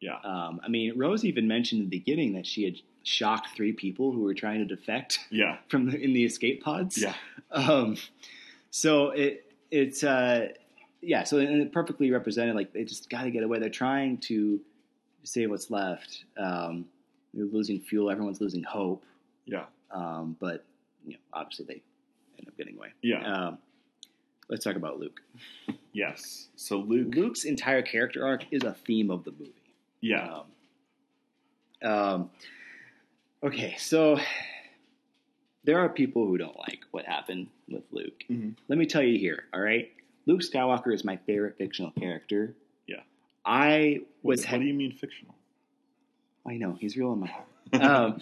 yeah, 0.00 0.18
Um, 0.20 0.60
I 0.62 0.68
mean, 0.68 0.96
Rose 0.96 1.24
even 1.24 1.48
mentioned 1.48 1.80
in 1.82 1.88
the 1.90 1.98
beginning 1.98 2.32
that 2.34 2.46
she 2.46 2.64
had 2.64 2.76
shocked 3.08 3.48
three 3.56 3.72
people 3.72 4.12
who 4.12 4.20
were 4.22 4.34
trying 4.34 4.58
to 4.58 4.64
defect 4.76 5.18
yeah, 5.30 5.56
from 5.68 5.90
the, 5.90 5.98
in 5.98 6.12
the 6.12 6.24
escape 6.24 6.62
pods. 6.62 6.98
yeah, 7.00 7.14
Um, 7.50 7.96
so 8.70 9.10
it 9.10 9.50
it's 9.70 10.04
uh, 10.04 10.48
yeah. 11.00 11.24
So 11.24 11.38
and 11.38 11.62
it 11.62 11.72
perfectly 11.72 12.10
represented 12.10 12.54
like 12.54 12.72
they 12.72 12.84
just 12.84 13.08
got 13.10 13.22
to 13.22 13.30
get 13.30 13.42
away. 13.42 13.58
They're 13.58 13.70
trying 13.70 14.18
to 14.28 14.60
save 15.24 15.50
what's 15.50 15.70
left. 15.70 16.24
Um, 16.36 16.86
they're 17.34 17.46
losing 17.46 17.80
fuel. 17.80 18.10
Everyone's 18.10 18.40
losing 18.40 18.62
hope. 18.62 19.04
yeah, 19.46 19.64
Um, 19.90 20.36
but 20.40 20.64
you 21.04 21.12
know, 21.12 21.18
obviously 21.32 21.64
they 21.66 21.82
end 22.38 22.48
up 22.48 22.56
getting 22.56 22.76
away. 22.76 22.88
yeah, 23.02 23.24
Um, 23.48 23.58
let's 24.48 24.64
talk 24.64 24.76
about 24.76 24.98
Luke. 24.98 25.20
yes. 25.92 26.48
So 26.56 26.78
Luke, 26.78 27.14
Luke's 27.14 27.44
entire 27.44 27.82
character 27.82 28.26
arc 28.26 28.44
is 28.50 28.62
a 28.64 28.72
theme 28.86 29.10
of 29.10 29.24
the 29.24 29.32
movie. 29.32 29.52
yeah, 30.00 30.40
Um, 31.82 31.90
um, 31.90 32.30
okay, 33.42 33.74
so 33.78 34.18
there 35.64 35.78
are 35.78 35.88
people 35.88 36.26
who 36.26 36.38
don't 36.38 36.56
like 36.58 36.80
what 36.90 37.04
happened 37.04 37.48
with 37.68 37.82
Luke. 37.90 38.24
Mhm. 38.30 38.54
Let 38.68 38.78
me 38.78 38.86
tell 38.86 39.02
you 39.02 39.18
here, 39.18 39.44
all 39.52 39.60
right? 39.60 39.90
Luke 40.26 40.40
Skywalker 40.40 40.92
is 40.92 41.04
my 41.04 41.16
favorite 41.16 41.56
fictional 41.58 41.90
character. 41.92 42.54
Yeah. 42.86 43.00
I 43.44 44.00
what, 44.22 44.36
was. 44.38 44.46
what 44.46 44.60
do 44.60 44.66
you 44.66 44.74
mean 44.74 44.92
fictional? 44.92 45.34
I 46.46 46.56
know 46.56 46.76
he's 46.78 46.96
real 46.96 47.12
in 47.12 47.20
my 47.20 47.26
heart. 47.28 47.46
um, 47.82 48.20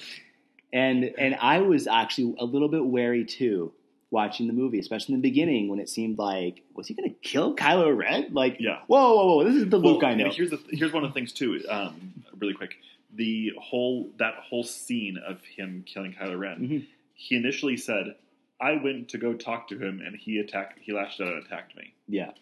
and 0.72 1.04
and 1.18 1.36
I 1.40 1.58
was 1.60 1.86
actually 1.86 2.34
a 2.38 2.44
little 2.44 2.68
bit 2.68 2.84
wary 2.84 3.24
too 3.24 3.72
watching 4.10 4.46
the 4.46 4.52
movie, 4.52 4.78
especially 4.78 5.14
in 5.14 5.20
the 5.20 5.28
beginning 5.28 5.68
when 5.68 5.78
it 5.78 5.88
seemed 5.88 6.18
like 6.18 6.62
was 6.74 6.86
he 6.88 6.94
going 6.94 7.08
to 7.10 7.16
kill 7.22 7.54
Kylo 7.54 7.96
Ren? 7.96 8.28
Like, 8.32 8.56
Yeah. 8.58 8.80
whoa, 8.86 9.14
whoa, 9.14 9.36
whoa! 9.36 9.44
This 9.44 9.54
is 9.56 9.68
the 9.68 9.76
Luke 9.78 10.02
Well, 10.02 10.10
I 10.10 10.14
know. 10.14 10.30
Here's 10.30 10.50
the 10.50 10.60
here's 10.70 10.92
one 10.92 11.04
of 11.04 11.10
the 11.10 11.14
things 11.14 11.32
too. 11.32 11.60
Um, 11.68 12.14
really 12.38 12.54
quick, 12.54 12.76
the 13.16 13.52
whole 13.60 14.10
that 14.18 14.34
whole 14.34 14.62
scene 14.64 15.16
of 15.18 15.42
him 15.44 15.82
killing 15.86 16.12
Kylo 16.12 16.38
Ren. 16.38 16.58
Mhm. 16.68 16.86
He 17.14 17.34
initially 17.36 17.76
said, 17.76 18.16
"I 18.60 18.76
went 18.76 19.08
to 19.10 19.18
go 19.18 19.34
talk 19.34 19.68
to 19.68 19.78
him, 19.78 20.00
and 20.00 20.14
he 20.16 20.38
attacked. 20.38 20.78
He 20.80 20.92
lashed 20.92 21.20
out 21.20 21.28
and 21.32 21.44
attacked 21.44 21.76
me." 21.76 21.92
Yeah, 22.08 22.32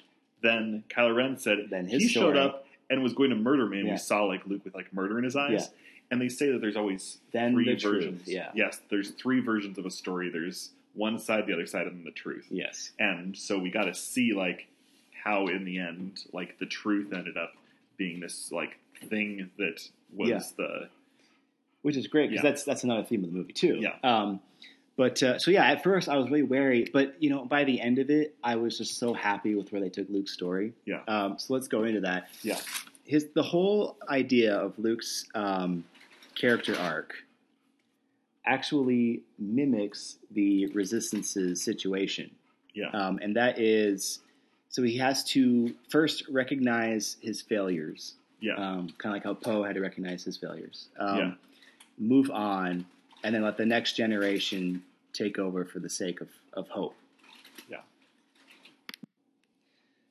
Then 0.42 0.84
Kylo 0.90 1.14
Ren 1.16 1.38
said, 1.38 1.70
Then 1.70 1.86
his 1.88 2.02
he 2.02 2.08
showed 2.08 2.36
up 2.36 2.66
and 2.90 3.02
was 3.02 3.14
going 3.14 3.30
to 3.30 3.36
murder 3.36 3.66
me, 3.66 3.78
and 3.78 3.86
Yeah. 3.86 3.94
we 3.94 3.98
saw 3.98 4.24
like 4.24 4.46
Luke 4.46 4.64
with 4.64 4.74
like 4.74 4.92
murder 4.92 5.16
in 5.18 5.24
his 5.24 5.36
eyes. 5.36 5.70
Yeah. 5.72 5.78
And 6.10 6.20
they 6.20 6.28
say 6.28 6.50
that 6.52 6.60
there's 6.60 6.76
always 6.76 7.20
Then 7.32 7.52
three 7.54 7.64
the 7.64 7.76
truth, 7.76 7.94
versions. 8.04 8.28
yeah. 8.28 8.52
Yes, 8.54 8.82
there's 8.90 9.12
three 9.12 9.40
versions 9.40 9.78
of 9.78 9.86
a 9.86 9.90
story. 9.90 10.28
There's 10.28 10.72
one 10.92 11.18
side, 11.18 11.46
the 11.46 11.54
other 11.54 11.66
side, 11.66 11.86
and 11.86 11.96
then 11.98 12.04
the 12.04 12.10
truth. 12.10 12.46
yes, 12.50 12.92
And 12.98 13.36
so 13.36 13.58
we 13.58 13.70
got 13.70 13.84
to 13.84 13.94
see 13.94 14.34
like 14.34 14.66
how 15.12 15.46
in 15.46 15.64
the 15.64 15.78
end, 15.78 16.24
like 16.32 16.58
the 16.58 16.66
truth 16.66 17.12
ended 17.12 17.38
up 17.38 17.54
being 17.96 18.20
this 18.20 18.52
like 18.52 18.76
thing 19.08 19.50
that 19.56 19.88
was 20.14 20.28
Yeah. 20.28 20.40
the 20.56 20.88
which 21.82 21.96
is 21.98 22.06
great 22.06 22.30
because 22.30 22.42
Yeah. 22.44 22.50
that's 22.50 22.64
that's 22.64 22.84
another 22.84 23.04
theme 23.04 23.24
of 23.24 23.30
the 23.32 23.36
movie 23.36 23.52
too. 23.52 23.78
Yeah. 23.80 23.96
Um, 24.02 24.40
but 24.96 25.22
uh, 25.22 25.38
so 25.38 25.50
yeah, 25.50 25.64
at 25.66 25.82
first 25.82 26.08
I 26.08 26.16
was 26.16 26.26
really 26.26 26.42
wary, 26.44 26.88
but 26.92 27.20
you 27.22 27.28
know, 27.30 27.44
by 27.44 27.64
the 27.64 27.80
end 27.80 27.98
of 27.98 28.10
it, 28.10 28.34
I 28.44 28.56
was 28.56 28.78
just 28.78 28.96
so 28.98 29.12
happy 29.12 29.54
with 29.54 29.70
where 29.72 29.80
they 29.80 29.88
took 29.90 30.08
Luke's 30.08 30.32
story. 30.32 30.72
yeah 30.86 31.00
Um, 31.08 31.38
so 31.38 31.52
let's 31.52 31.68
go 31.68 31.82
into 31.84 32.00
that. 32.02 32.28
yeah 32.42 32.58
His 33.04 33.26
the 33.34 33.42
whole 33.42 33.96
idea 34.08 34.54
of 34.56 34.78
Luke's 34.78 35.26
um, 35.34 35.84
character 36.34 36.74
arc 36.78 37.14
actually 38.46 39.22
mimics 39.38 40.16
the 40.30 40.66
Resistance's 40.68 41.62
situation, 41.62 42.30
yeah 42.74 42.88
um, 42.90 43.18
and 43.22 43.36
that 43.36 43.58
is 43.58 44.20
so 44.68 44.82
he 44.82 44.96
has 44.98 45.22
to 45.24 45.74
first 45.88 46.24
recognize 46.28 47.16
his 47.20 47.40
failures, 47.40 48.14
yeah 48.44 48.54
um, 48.56 48.88
kind 48.98 49.12
of 49.12 49.12
like 49.12 49.24
how 49.24 49.34
Poe 49.34 49.62
had 49.62 49.74
to 49.74 49.80
recognize 49.80 50.24
his 50.24 50.36
failures. 50.36 50.88
Um, 50.98 51.18
Yeah. 51.18 51.32
Move 51.96 52.28
on, 52.30 52.84
and 53.22 53.34
then 53.34 53.42
let 53.42 53.56
the 53.56 53.64
next 53.66 53.94
generation 53.96 54.82
take 55.12 55.38
over 55.38 55.64
for 55.64 55.78
the 55.78 55.88
sake 55.88 56.20
of, 56.20 56.28
of 56.52 56.68
hope. 56.68 56.96
Yeah. 57.68 57.82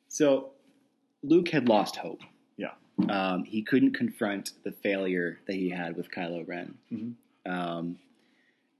So 0.07 0.51
Luke 1.21 1.49
had 1.49 1.67
lost 1.67 1.97
hope. 1.97 2.21
Yeah. 2.55 2.71
Um, 3.09 3.43
he 3.43 3.61
couldn't 3.63 3.95
confront 3.95 4.51
the 4.63 4.71
failure 4.71 5.39
that 5.45 5.55
he 5.55 5.69
had 5.69 5.97
with 5.97 6.09
Kylo 6.09 6.47
Ren. 6.47 6.77
Mm-hmm. 6.91 7.51
Um, 7.51 7.97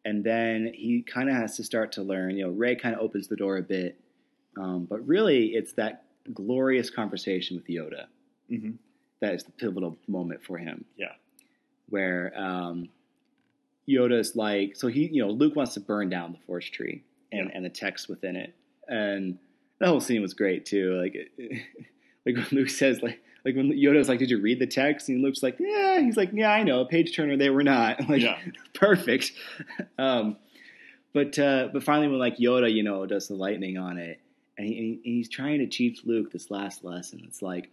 and 0.06 0.24
then 0.24 0.72
he 0.74 1.02
kind 1.02 1.30
of 1.30 1.36
has 1.36 1.58
to 1.58 1.64
start 1.64 1.92
to 1.94 2.04
learn. 2.04 2.38
You 2.38 2.46
know, 2.46 2.52
Rey 2.52 2.76
kind 2.78 2.96
of 2.96 3.02
opens 3.02 3.28
the 3.28 3.36
door 3.36 3.58
a 3.58 3.62
bit, 3.62 4.00
um, 4.58 4.86
but 4.90 5.06
really, 5.06 5.48
it's 5.48 5.74
that 5.74 6.06
glorious 6.34 6.90
conversation 6.90 7.58
with 7.58 7.68
Yoda 7.68 8.06
hmm 8.50 8.72
that 9.24 9.34
is 9.34 9.44
the 9.44 9.52
pivotal 9.52 9.98
moment 10.08 10.44
for 10.44 10.58
him. 10.58 10.86
Yeah. 10.98 11.14
Where 11.90 12.32
um, 12.36 12.90
Yoda's 13.88 14.36
like, 14.36 14.76
so 14.76 14.88
he, 14.88 15.08
you 15.12 15.24
know, 15.26 15.32
Luke 15.32 15.56
wants 15.56 15.74
to 15.76 15.80
burn 15.80 16.10
down 16.10 16.32
the 16.32 16.38
Force 16.46 16.66
tree 16.70 17.04
and, 17.32 17.48
Yeah. 17.50 17.56
and 17.56 17.66
the 17.66 17.70
text 17.70 18.10
within 18.10 18.36
it, 18.36 18.54
and 18.88 19.38
the 19.80 19.88
whole 19.88 20.00
scene 20.02 20.22
was 20.22 20.34
great 20.34 20.66
too. 20.66 21.00
Like, 21.02 21.16
it, 21.16 21.32
like 22.26 22.36
when 22.36 22.48
Luke 22.52 22.70
says, 22.70 23.02
like, 23.02 23.22
like 23.46 23.56
when 23.56 23.72
Yoda's 23.72 24.08
like, 24.08 24.20
"Did 24.20 24.30
you 24.30 24.40
read 24.42 24.60
the 24.60 24.68
text?" 24.68 25.10
and 25.10 25.22
Luke's 25.22 25.44
like, 25.44 25.58
"Yeah." 25.60 26.00
He's 26.00 26.16
like, 26.16 26.30
"Yeah, 26.34 26.50
I 26.52 26.64
know, 26.64 26.86
page 26.86 27.14
turner. 27.16 27.36
They 27.36 27.50
were 27.50 27.64
not." 27.64 28.00
like, 28.10 28.22
Yeah. 28.22 28.38
perfect. 28.74 29.34
Um, 29.98 30.38
but 31.14 31.38
uh, 31.38 31.68
but 31.74 31.84
finally, 31.84 32.08
when 32.08 32.20
like 32.20 32.38
Yoda, 32.38 32.74
you 32.74 32.84
know, 32.84 33.06
does 33.06 33.28
the 33.28 33.34
lightning 33.36 33.78
on 33.78 33.98
it, 33.98 34.22
and, 34.58 34.66
he, 34.68 34.78
and 34.78 34.86
he- 34.86 34.94
and 34.94 35.16
he's 35.18 35.28
trying 35.30 35.60
to 35.60 35.68
teach 35.68 36.06
Luke 36.06 36.32
this 36.32 36.50
last 36.50 36.84
lesson. 36.86 37.22
It's 37.28 37.42
like 37.42 37.70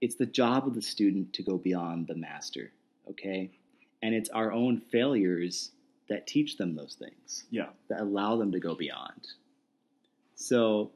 it's 0.00 0.16
the 0.16 0.26
job 0.26 0.66
of 0.66 0.74
the 0.74 0.82
student 0.82 1.32
to 1.34 1.42
go 1.42 1.58
beyond 1.58 2.06
the 2.06 2.14
master, 2.14 2.72
okay? 3.10 3.50
And 4.02 4.14
it's 4.14 4.30
our 4.30 4.52
own 4.52 4.80
failures 4.92 5.72
that 6.08 6.26
teach 6.26 6.56
them 6.56 6.74
those 6.74 6.94
things, 6.94 7.44
yeah 7.50 7.66
that 7.88 8.00
allow 8.00 8.36
them 8.36 8.52
to 8.52 8.60
go 8.60 8.74
beyond. 8.74 9.28
So 10.36 10.92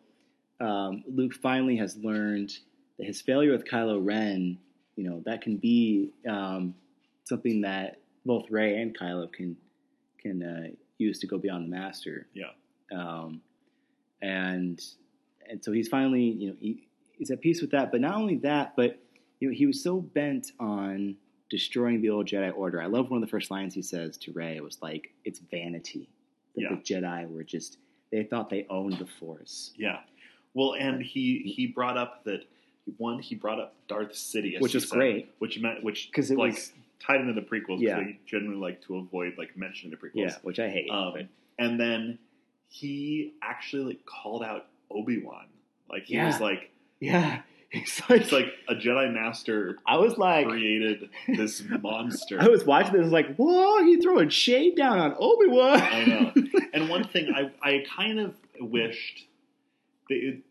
um, 0.60 1.02
Luke 1.08 1.34
finally 1.34 1.76
has 1.76 1.96
learned 1.96 2.52
that 2.98 3.06
his 3.06 3.20
failure 3.20 3.52
with 3.52 3.64
Kylo 3.64 3.98
Ren, 4.04 4.58
you 4.96 5.08
know, 5.08 5.22
that 5.26 5.42
can 5.42 5.56
be 5.56 6.10
um, 6.28 6.74
something 7.24 7.62
that 7.62 7.98
both 8.24 8.50
Rey 8.50 8.80
and 8.80 8.96
Kylo 8.96 9.32
can 9.32 9.56
can 10.20 10.42
uh, 10.42 10.68
use 10.98 11.18
to 11.18 11.26
go 11.26 11.38
beyond 11.38 11.64
the 11.64 11.76
master. 11.76 12.26
Yeah. 12.32 12.52
Um, 12.94 13.40
and 14.20 14.80
and 15.48 15.64
so 15.64 15.72
he's 15.72 15.88
finally, 15.88 16.22
you 16.22 16.50
know, 16.50 16.56
he, 16.60 16.86
he's 17.22 17.30
at 17.30 17.40
peace 17.40 17.60
with 17.60 17.70
that. 17.70 17.92
But 17.92 18.00
not 18.00 18.16
only 18.16 18.34
that, 18.38 18.74
but 18.74 18.98
you 19.38 19.48
know, 19.48 19.54
he 19.54 19.64
was 19.66 19.80
so 19.80 20.00
bent 20.00 20.50
on 20.58 21.14
destroying 21.48 22.00
the 22.02 22.10
old 22.10 22.26
Jedi 22.26 22.52
Order. 22.56 22.82
I 22.82 22.86
love 22.86 23.10
one 23.10 23.22
of 23.22 23.28
the 23.28 23.30
first 23.30 23.48
lines 23.50 23.74
he 23.74 23.82
says 23.82 24.16
to 24.18 24.32
Rey. 24.32 24.56
It 24.56 24.64
was 24.64 24.78
like, 24.82 25.12
"It's 25.24 25.38
vanity 25.38 26.08
that 26.56 26.62
Yeah. 26.62 26.68
the 26.70 26.76
Jedi 26.76 27.30
were 27.32 27.44
just 27.44 27.78
they 28.10 28.24
thought 28.24 28.50
they 28.50 28.66
owned 28.68 28.94
the 28.98 29.06
Force." 29.06 29.72
yeah 29.76 30.00
well 30.54 30.74
and 30.74 31.00
he 31.00 31.38
he 31.56 31.66
brought 31.68 31.96
up 31.96 32.24
that 32.24 32.40
one 32.98 33.20
he 33.20 33.34
brought 33.36 33.60
up 33.60 33.74
Darth 33.88 34.12
Sidious 34.12 34.60
Which 34.60 34.74
is 34.74 34.88
said, 34.88 34.96
great. 34.96 35.30
which 35.38 35.58
meant 35.60 35.82
which 35.84 36.08
because 36.10 36.30
it 36.32 36.36
like 36.38 36.54
was- 36.54 36.72
tied 36.98 37.20
into 37.20 37.32
the 37.32 37.40
prequels 37.40 37.80
Yeah. 37.80 37.98
because 38.00 38.12
they 38.14 38.18
generally 38.26 38.56
like 38.56 38.82
to 38.82 38.96
avoid 38.96 39.34
like 39.38 39.56
mentioning 39.56 39.90
the 39.92 39.96
prequels 39.96 40.12
Yeah, 40.30 40.36
which 40.42 40.58
I 40.58 40.68
hate. 40.68 40.90
Um, 40.90 41.12
but- 41.14 41.26
and 41.58 41.78
then 41.78 42.18
he 42.68 43.34
actually 43.42 43.84
like 43.84 44.04
called 44.06 44.42
out 44.42 44.66
Obi 44.90 45.22
Wan. 45.22 45.46
Like 45.90 46.04
he 46.04 46.14
Yeah. 46.14 46.26
was 46.26 46.40
like, 46.40 46.70
yeah, 47.02 47.42
it's 47.72 48.00
like, 48.08 48.20
it's 48.22 48.32
like 48.32 48.46
a 48.68 48.74
Jedi 48.74 49.12
Master 49.12 49.76
I 49.86 49.96
was 49.96 50.16
like, 50.16 50.46
created 50.46 51.10
this 51.26 51.62
monster. 51.82 52.40
I 52.40 52.48
was 52.48 52.64
watching 52.64 52.92
this, 52.92 53.02
was 53.02 53.12
like, 53.12 53.34
whoa, 53.36 53.82
he 53.84 54.00
throwing 54.00 54.28
shade 54.28 54.76
down 54.76 54.98
on 54.98 55.14
Obi 55.18 55.48
Wan. 55.48 55.80
I 55.80 56.04
know. 56.04 56.32
And 56.74 56.88
one 56.88 57.04
thing 57.04 57.30
I 57.34 57.50
I 57.62 57.84
kind 57.96 58.18
of 58.18 58.34
wished 58.58 59.26
that 60.08 60.14
it 60.14 60.42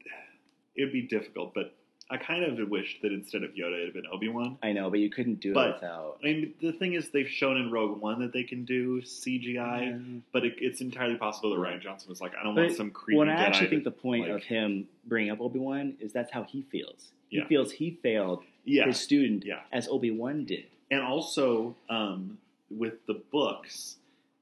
it 0.76 0.84
would 0.84 0.94
be 0.94 1.02
difficult, 1.02 1.54
but 1.56 1.74
I 2.12 2.18
kind 2.18 2.44
of 2.44 2.70
wished 2.70 3.02
that 3.04 3.14
instead 3.14 3.42
of 3.44 3.52
Yoda, 3.52 3.82
it 3.82 3.86
had 3.86 3.94
been 3.94 4.04
Obi 4.12 4.28
Wan. 4.28 4.58
I 4.62 4.74
know, 4.74 4.90
but 4.90 5.00
you 5.00 5.10
couldn't 5.10 5.40
do 5.40 5.54
But- 5.54 5.70
it 5.70 5.74
without. 5.76 6.18
I 6.22 6.26
mean, 6.26 6.54
the 6.62 6.74
thing 6.74 6.94
is, 6.94 7.10
they've 7.10 7.28
shown 7.30 7.56
in 7.58 7.72
Rogue 7.72 8.02
One 8.02 8.20
that 8.20 8.34
they 8.34 8.44
can 8.44 8.66
do 8.66 9.02
CGI, 9.02 10.22
but 10.34 10.44
it, 10.46 10.56
it's 10.60 10.82
entirely 10.82 11.16
possible 11.16 11.52
that 11.52 11.56
Rian 11.60 11.82
Johnson 11.82 12.10
was 12.10 12.20
like, 12.22 12.34
I 12.40 12.44
don't 12.44 12.54
want 12.56 12.74
some 12.76 12.92
creepy 12.92 13.18
Well, 13.18 13.30
I 13.30 13.34
actually 13.34 13.70
think 13.70 13.86
the 13.86 13.92
point 13.92 14.28
like- 14.28 14.36
of 14.36 14.44
him 14.44 14.88
bringing 15.06 15.32
up 15.32 15.40
Obi 15.42 15.60
Wan 15.60 15.96
is 16.00 16.12
that's 16.12 16.32
how 16.32 16.44
he 16.44 16.64
feels. 16.64 17.14
He 17.30 17.38
Yeah. 17.38 17.48
feels 17.48 17.72
he 17.72 17.92
failed 18.04 18.44
yeah, 18.66 18.86
his 18.88 19.00
student 19.00 19.46
Yeah. 19.46 19.62
as 19.72 19.88
Obi 19.88 20.12
Wan 20.12 20.44
did. 20.46 20.66
and 20.92 21.02
also 21.02 21.76
um, 21.90 22.38
with 22.70 23.06
the 23.08 23.14
books, 23.32 23.96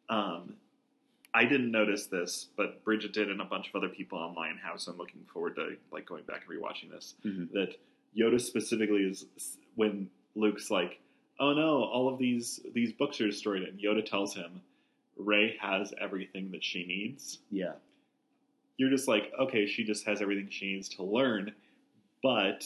um, 0.10 0.56
I 1.34 1.46
didn't 1.46 1.72
notice 1.72 2.08
this, 2.08 2.48
but 2.58 2.84
Bridget 2.84 3.14
did, 3.14 3.30
and 3.30 3.40
a 3.42 3.46
bunch 3.46 3.70
of 3.70 3.76
other 3.76 3.90
people 3.90 4.18
online 4.18 4.58
have. 4.58 4.82
So 4.82 4.92
I'm 4.92 4.98
looking 4.98 5.24
forward 5.32 5.56
to 5.56 5.78
like 5.92 6.06
going 6.06 6.24
back 6.24 6.44
and 6.48 6.60
rewatching 6.60 6.90
this. 6.90 7.16
Mhm. 7.24 7.52
That 7.52 7.76
Yoda 8.18 8.42
specifically 8.42 9.04
is 9.04 9.58
when 9.76 10.10
Luke's 10.36 10.72
like, 10.72 11.00
"Oh 11.40 11.54
no, 11.54 11.84
all 11.84 12.10
of 12.10 12.18
these 12.18 12.60
these 12.74 12.92
books 12.94 13.22
are 13.22 13.28
destroyed," 13.28 13.64
and 13.64 13.80
Yoda 13.80 14.04
tells 14.04 14.34
him, 14.34 14.62
"Rey 15.18 15.56
has 15.58 15.94
everything 16.00 16.50
that 16.52 16.64
she 16.64 16.86
needs." 16.86 17.40
Yeah. 17.52 17.76
You're 18.78 18.90
just 18.90 19.08
like, 19.10 19.32
okay, 19.38 19.66
she 19.68 19.84
just 19.84 20.06
has 20.06 20.22
everything 20.22 20.50
she 20.50 20.74
needs 20.74 20.88
to 20.90 21.04
learn, 21.04 21.54
but 22.24 22.66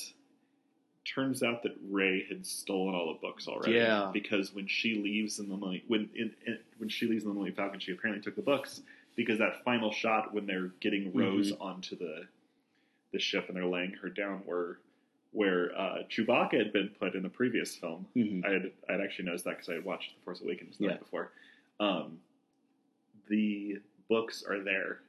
turns 1.06 1.43
out 1.43 1.64
that 1.64 1.74
Rey 1.89 2.26
had 2.28 2.45
stolen 2.45 2.95
all 2.95 3.08
the 3.14 3.20
books 3.20 3.47
already. 3.47 3.74
Yeah. 3.74 4.10
Because 4.14 4.54
when 4.54 4.68
she 4.68 4.95
leaves 4.95 5.39
in 5.39 5.49
the 5.49 5.56
Millennium, 5.58 5.84
when 5.88 6.10
in, 6.16 6.32
in, 6.45 6.60
when 6.78 6.89
she 6.89 7.08
leaves 7.08 7.24
in 7.24 7.30
the 7.30 7.34
Millennium 7.34 7.56
Falcon, 7.56 7.80
she 7.80 7.91
apparently 7.91 8.24
took 8.24 8.36
the 8.36 8.41
books 8.41 8.82
because 9.16 9.38
that 9.39 9.64
final 9.64 9.91
shot 9.91 10.34
when 10.34 10.45
they're 10.45 10.72
getting 10.80 11.12
Rose 11.14 11.51
onto 11.60 11.97
the 11.97 12.24
the 13.12 13.20
ship 13.20 13.45
and 13.47 13.56
they're 13.56 13.66
laying 13.66 13.91
her 14.01 14.10
down 14.10 14.41
where 14.45 14.80
where 15.34 15.72
uh, 15.78 15.97
Chewbacca 16.10 16.54
had 16.58 16.72
been 16.74 16.89
put 16.99 17.16
in 17.16 17.24
the 17.24 17.30
previous 17.30 17.76
film. 17.76 18.06
Mhm. 18.16 18.45
I 18.45 18.51
had 18.54 18.72
I 18.89 18.91
had 18.93 19.01
actually 19.01 19.26
noticed 19.26 19.45
that 19.45 19.51
because 19.58 19.70
I 19.70 19.74
had 19.74 19.86
watched 19.86 20.12
The 20.16 20.24
Force 20.24 20.41
Awakens 20.41 20.78
the 20.78 20.86
Yeah. 20.86 20.89
night 20.91 20.99
before. 20.99 21.32
Um, 21.80 22.20
the 23.30 23.78
books 24.10 24.43
are 24.47 24.60
there 24.64 24.99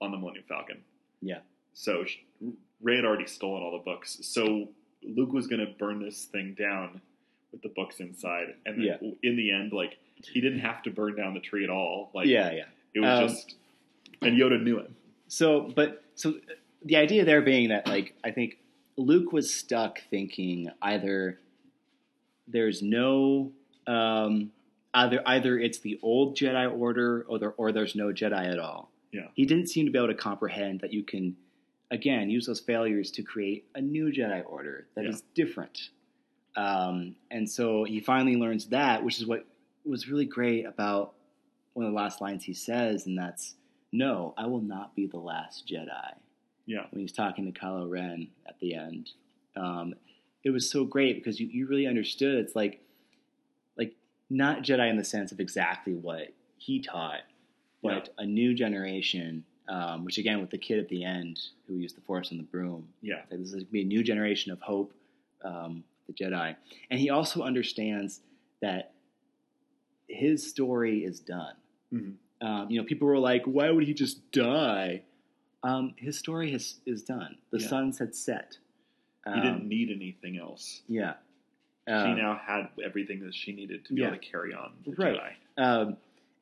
on 0.00 0.10
the 0.10 0.16
Millennium 0.18 0.44
Falcon. 0.48 0.82
Yeah. 1.20 1.40
So 1.74 2.04
sh- 2.04 2.18
Rey 2.80 2.96
had 2.96 3.04
already 3.04 3.26
stolen 3.26 3.62
all 3.62 3.72
the 3.72 3.84
books. 3.84 4.18
So 4.22 4.68
Luke 5.02 5.32
was 5.32 5.46
going 5.46 5.60
to 5.64 5.72
burn 5.78 6.02
this 6.02 6.24
thing 6.24 6.54
down 6.58 7.00
with 7.52 7.62
the 7.62 7.68
books 7.70 8.00
inside, 8.00 8.54
and 8.66 8.76
then 8.78 8.84
Yeah. 9.02 9.08
in 9.22 9.36
the 9.36 9.50
end, 9.52 9.72
like 9.72 9.98
he 10.16 10.40
didn't 10.40 10.60
have 10.60 10.82
to 10.82 10.90
burn 10.90 11.16
down 11.16 11.34
the 11.34 11.40
tree 11.40 11.64
at 11.64 11.70
all. 11.70 12.10
Like 12.14 12.26
yeah, 12.26 12.50
yeah. 12.52 12.64
it 12.94 13.00
was 13.00 13.20
Um, 13.20 13.28
just, 13.28 13.54
and 14.22 14.36
Yoda 14.38 14.62
knew 14.62 14.78
it. 14.78 14.90
So, 15.28 15.70
but 15.74 16.04
so 16.14 16.34
the 16.84 16.96
idea 16.96 17.24
there 17.24 17.40
being 17.42 17.68
that, 17.68 17.86
like, 17.86 18.14
I 18.24 18.30
think 18.32 18.58
Luke 18.96 19.32
was 19.32 19.54
stuck 19.54 20.00
thinking 20.10 20.70
either 20.82 21.38
there's 22.46 22.82
no 22.82 23.52
um, 23.86 24.50
either 24.94 25.22
either 25.26 25.58
it's 25.58 25.78
the 25.78 25.98
old 26.02 26.36
Jedi 26.36 26.70
Order 26.78 27.24
or 27.28 27.38
there, 27.38 27.54
or 27.56 27.72
there's 27.72 27.94
no 27.94 28.08
Jedi 28.08 28.50
at 28.52 28.58
all. 28.58 28.90
Yeah. 29.12 29.28
He 29.34 29.46
didn't 29.46 29.68
seem 29.68 29.86
to 29.86 29.92
be 29.92 29.98
able 29.98 30.08
to 30.08 30.14
comprehend 30.14 30.80
that 30.80 30.92
you 30.92 31.02
can 31.02 31.36
again 31.90 32.28
use 32.30 32.46
those 32.46 32.60
failures 32.60 33.10
to 33.12 33.22
create 33.22 33.66
a 33.74 33.80
new 33.80 34.12
Jedi 34.12 34.42
Order 34.46 34.86
that 34.94 35.04
is 35.06 35.16
Yeah. 35.20 35.44
different. 35.44 35.90
Um, 36.56 37.14
and 37.30 37.48
so 37.48 37.84
he 37.84 38.00
finally 38.00 38.36
learns 38.36 38.66
that, 38.68 39.04
which 39.04 39.18
is 39.18 39.26
what 39.26 39.46
was 39.84 40.08
really 40.08 40.24
great 40.26 40.64
about 40.64 41.14
one 41.74 41.86
of 41.86 41.92
the 41.92 41.96
last 41.96 42.20
lines 42.20 42.44
he 42.44 42.52
says, 42.52 43.06
and 43.06 43.16
that's 43.16 43.54
no, 43.92 44.34
I 44.36 44.46
will 44.46 44.60
not 44.60 44.94
be 44.94 45.06
the 45.06 45.18
last 45.18 45.66
Jedi. 45.66 46.14
Yeah. 46.66 46.86
When 46.90 47.00
he's 47.00 47.12
talking 47.12 47.50
to 47.50 47.58
Kylo 47.58 47.88
Ren 47.88 48.28
at 48.46 48.58
the 48.60 48.74
end, 48.74 49.10
um, 49.56 49.94
it 50.44 50.50
was 50.50 50.70
so 50.70 50.84
great 50.84 51.16
because 51.16 51.40
you, 51.40 51.46
you 51.46 51.66
really 51.66 51.86
understood. 51.86 52.34
It's 52.44 52.54
like, 52.54 52.82
like 53.78 53.94
not 54.28 54.62
Jedi 54.62 54.90
in 54.90 54.98
the 54.98 55.04
sense 55.04 55.32
of 55.32 55.40
exactly 55.40 55.94
what 55.94 56.34
he 56.58 56.80
taught, 56.82 57.20
but 57.82 58.12
a 58.18 58.26
new 58.26 58.52
generation. 58.52 59.44
Um, 59.68 60.04
which 60.06 60.16
again, 60.16 60.40
with 60.40 60.48
the 60.50 60.56
kid 60.58 60.78
at 60.78 60.88
the 60.88 61.04
end 61.04 61.38
who 61.66 61.74
used 61.74 61.94
the 61.94 62.00
Force 62.00 62.30
and 62.30 62.40
the 62.40 62.44
broom, 62.44 62.88
Yeah. 63.02 63.16
like, 63.30 63.38
this 63.38 63.48
is 63.48 63.52
going 63.52 63.66
to 63.66 63.70
be 63.72 63.82
a 63.82 63.84
new 63.84 64.02
generation 64.02 64.50
of 64.50 64.60
hope, 64.62 64.94
um, 65.42 65.84
the 66.06 66.14
Jedi, 66.14 66.56
and 66.90 66.98
he 66.98 67.10
also 67.10 67.42
understands 67.42 68.22
that 68.60 68.92
his 70.08 70.48
story 70.48 71.04
is 71.04 71.20
done. 71.20 71.54
Mhm. 71.92 72.14
Um, 72.40 72.70
you 72.70 72.80
know, 72.80 72.86
people 72.86 73.06
were 73.08 73.18
like, 73.18 73.44
"Why 73.44 73.70
would 73.70 73.84
he 73.84 73.92
just 73.92 74.30
die?" 74.32 75.02
Um, 75.62 75.92
his 75.98 76.16
story 76.18 76.50
has, 76.52 76.80
is 76.86 77.02
done. 77.02 77.36
The 77.50 77.58
Yeah. 77.58 77.66
suns 77.66 77.98
had 77.98 78.14
set. 78.14 78.58
He 79.26 79.30
Um, 79.32 79.42
didn't 79.42 79.68
need 79.68 79.90
anything 79.90 80.38
else. 80.38 80.82
Yeah. 80.88 81.16
she 81.86 81.92
Uh, 81.94 82.14
now 82.14 82.36
had 82.36 82.68
everything 82.84 83.20
that 83.20 83.34
she 83.34 83.52
needed 83.52 83.84
to 83.86 83.94
be 83.94 84.00
yeah. 84.02 84.08
able 84.08 84.18
to 84.18 84.22
carry 84.26 84.52
on 84.54 84.72
the 84.84 84.92
Right. 84.92 85.16
Jedi. 85.16 85.62
Um, 85.62 85.96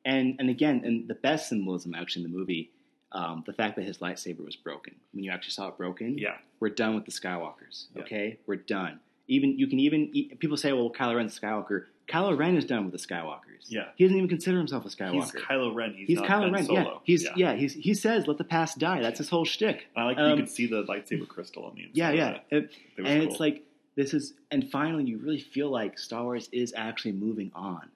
and 0.05 0.35
and 0.39 0.49
again, 0.49 0.83
and 0.85 1.07
the 1.07 1.15
best 1.15 1.49
symbolism 1.49 1.95
actually 1.95 2.25
in 2.25 2.31
the 2.31 2.37
movie, 2.37 2.69
um, 3.11 3.43
the 3.45 3.53
fact 3.53 3.75
that 3.77 3.85
his 3.85 3.99
lightsaber 3.99 4.43
was 4.45 4.55
broken. 4.55 4.95
When 5.13 5.23
you 5.23 5.31
actually 5.31 5.51
saw 5.51 5.69
it 5.69 5.77
broken, 5.77 6.17
Yeah. 6.17 6.37
we're 6.59 6.69
done 6.69 6.95
with 6.95 7.05
the 7.05 7.11
Skywalkers. 7.11 7.85
Yeah. 7.95 8.01
Okay, 8.03 8.39
we're 8.45 8.55
done. 8.57 8.99
Even 9.29 9.57
you 9.59 9.67
can 9.67 9.79
even 9.79 10.11
people 10.39 10.55
say, 10.57 10.71
"Well, 10.73 10.89
Kylo 10.89 11.15
Ren's 11.15 11.37
a 11.37 11.41
Skywalker." 11.41 11.85
Kylo 12.07 12.37
Ren 12.37 12.55
is 12.55 12.63
done 12.63 12.85
with 12.89 12.93
the 12.93 13.05
Skywalkers. 13.05 13.65
Yeah. 13.67 13.89
he 13.97 14.05
doesn't 14.05 14.15
even 14.15 14.29
consider 14.29 14.57
himself 14.57 14.85
a 14.85 14.87
Skywalker. 14.87 15.11
He's 15.11 15.31
Kylo 15.33 15.75
Ren. 15.75 15.93
He's, 15.93 16.07
He's 16.07 16.19
not 16.19 16.27
Kylo 16.29 16.43
Ben 16.43 16.53
Ren. 16.53 16.65
Solo. 16.65 16.79
Yeah, 16.79 16.97
he's 17.03 17.27
yeah. 17.35 17.53
he's 17.55 17.73
he 17.73 17.93
says, 17.93 18.27
"Let 18.27 18.37
the 18.37 18.45
past 18.45 18.77
die." 18.79 19.01
That's 19.01 19.17
his 19.17 19.29
whole 19.29 19.43
shtick. 19.43 19.87
I 19.95 20.05
like 20.05 20.17
Um, 20.17 20.29
you 20.31 20.35
could 20.37 20.49
see 20.49 20.67
the 20.67 20.83
lightsaber 20.85 21.27
crystal 21.27 21.65
on 21.65 21.75
the 21.75 21.81
inside. 21.83 21.95
Yeah, 21.97 22.11
yeah. 22.11 22.39
It 22.57 22.71
and 22.97 23.05
cool. 23.05 23.29
it's 23.31 23.39
like 23.41 23.63
this 23.95 24.13
is, 24.13 24.33
and 24.51 24.69
finally, 24.71 25.03
you 25.05 25.17
really 25.17 25.39
feel 25.41 25.69
like 25.69 25.97
Star 25.99 26.23
Wars 26.23 26.47
is 26.53 26.71
actually 26.77 27.13
moving 27.13 27.51
on, 27.55 27.89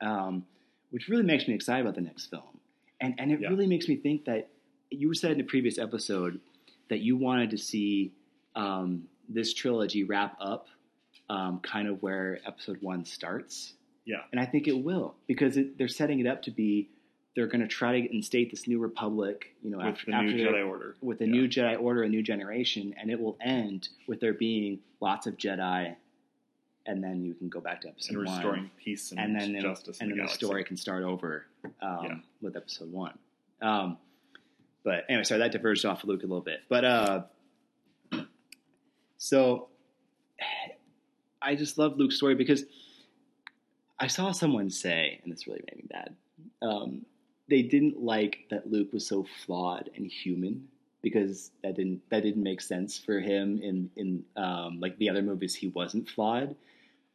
um, 0.00 0.46
which 0.90 1.08
really 1.08 1.24
makes 1.24 1.46
me 1.48 1.52
excited 1.54 1.82
about 1.82 1.96
the 1.96 2.00
next 2.00 2.26
film. 2.26 2.42
And 3.02 3.14
and 3.18 3.30
it 3.32 3.40
Yeah. 3.40 3.48
really 3.48 3.66
makes 3.66 3.88
me 3.88 3.96
think 3.96 4.24
that 4.24 4.48
you 4.90 5.12
said 5.14 5.32
in 5.32 5.40
a 5.40 5.44
previous 5.44 5.76
episode 5.78 6.40
that 6.88 7.00
you 7.00 7.16
wanted 7.16 7.50
to 7.50 7.58
see 7.58 8.12
um, 8.54 9.08
this 9.28 9.52
trilogy 9.54 10.04
wrap 10.04 10.36
up, 10.40 10.68
um, 11.30 11.60
kind 11.60 11.88
of 11.88 12.02
where 12.02 12.38
Episode 12.46 12.78
One 12.82 13.04
starts. 13.04 13.74
Yeah. 14.04 14.22
and 14.32 14.40
I 14.40 14.46
think 14.46 14.66
it 14.66 14.82
will 14.82 15.14
because 15.28 15.56
it, 15.56 15.78
they're 15.78 15.86
setting 15.88 16.18
it 16.20 16.26
up 16.26 16.42
to 16.42 16.50
be. 16.50 16.88
They're 17.34 17.46
going 17.46 17.62
to 17.62 17.66
try 17.68 17.98
to 17.98 18.14
instate 18.14 18.50
this 18.50 18.68
new 18.68 18.78
republic, 18.78 19.54
you 19.62 19.70
know, 19.70 19.78
with 19.78 19.86
after, 19.86 20.06
the 20.10 20.12
after 20.14 20.32
new 20.32 20.46
Jedi 20.46 20.66
Order. 20.68 20.96
with 21.00 21.20
a 21.22 21.24
Yeah. 21.24 21.30
new 21.32 21.48
Jedi 21.48 21.80
Order, 21.80 22.02
a 22.02 22.08
new 22.10 22.22
generation, 22.22 22.94
and 23.00 23.10
it 23.10 23.18
will 23.18 23.38
end 23.40 23.88
with 24.06 24.20
there 24.20 24.34
being 24.34 24.80
lots 25.00 25.26
of 25.26 25.38
Jedi, 25.38 25.96
and 26.86 27.02
then 27.02 27.24
you 27.24 27.34
can 27.34 27.48
go 27.48 27.60
back 27.60 27.80
to 27.82 27.88
episode 27.88 28.16
and 28.16 28.26
one, 28.26 28.34
restoring 28.36 28.70
peace 28.82 29.12
and, 29.12 29.20
and 29.20 29.54
then 29.54 29.60
justice 29.62 30.00
and 30.00 30.10
then 30.10 30.18
the 30.18 30.24
the 30.24 30.28
story 30.28 30.64
can 30.64 30.76
start 30.76 31.04
over 31.04 31.46
um, 31.80 31.98
Yeah. 32.04 32.14
with 32.40 32.56
episode 32.56 32.90
one. 32.92 33.16
Um, 33.60 33.98
but 34.84 35.04
anyway, 35.08 35.22
sorry 35.24 35.38
that 35.40 35.52
diverged 35.52 35.84
off 35.84 36.02
Luke 36.04 36.20
a 36.22 36.26
little 36.26 36.40
bit, 36.40 36.60
but 36.68 36.84
uh, 36.84 37.22
so 39.18 39.68
I 41.40 41.54
just 41.54 41.78
love 41.78 41.96
Luke's 41.96 42.16
story 42.16 42.34
because 42.34 42.64
I 43.98 44.06
saw 44.08 44.32
someone 44.32 44.70
say, 44.70 45.20
and 45.22 45.32
this 45.32 45.46
really 45.46 45.62
made 45.70 45.76
me 45.84 45.88
mad. 45.92 46.16
Um, 46.60 47.06
they 47.48 47.62
didn't 47.62 48.02
like 48.02 48.46
that 48.50 48.70
Luke 48.70 48.92
was 48.92 49.06
so 49.06 49.26
flawed 49.44 49.90
and 49.96 50.06
human 50.06 50.66
because 51.02 51.50
that 51.62 51.76
didn't 51.76 52.00
that 52.10 52.22
didn't 52.22 52.42
make 52.42 52.60
sense 52.60 52.98
for 52.98 53.20
him 53.20 53.60
in 53.62 53.90
in 53.96 54.24
um, 54.36 54.78
like 54.80 54.96
the 54.98 55.08
other 55.10 55.22
movies. 55.22 55.54
He 55.54 55.68
wasn't 55.68 56.08
flawed. 56.08 56.54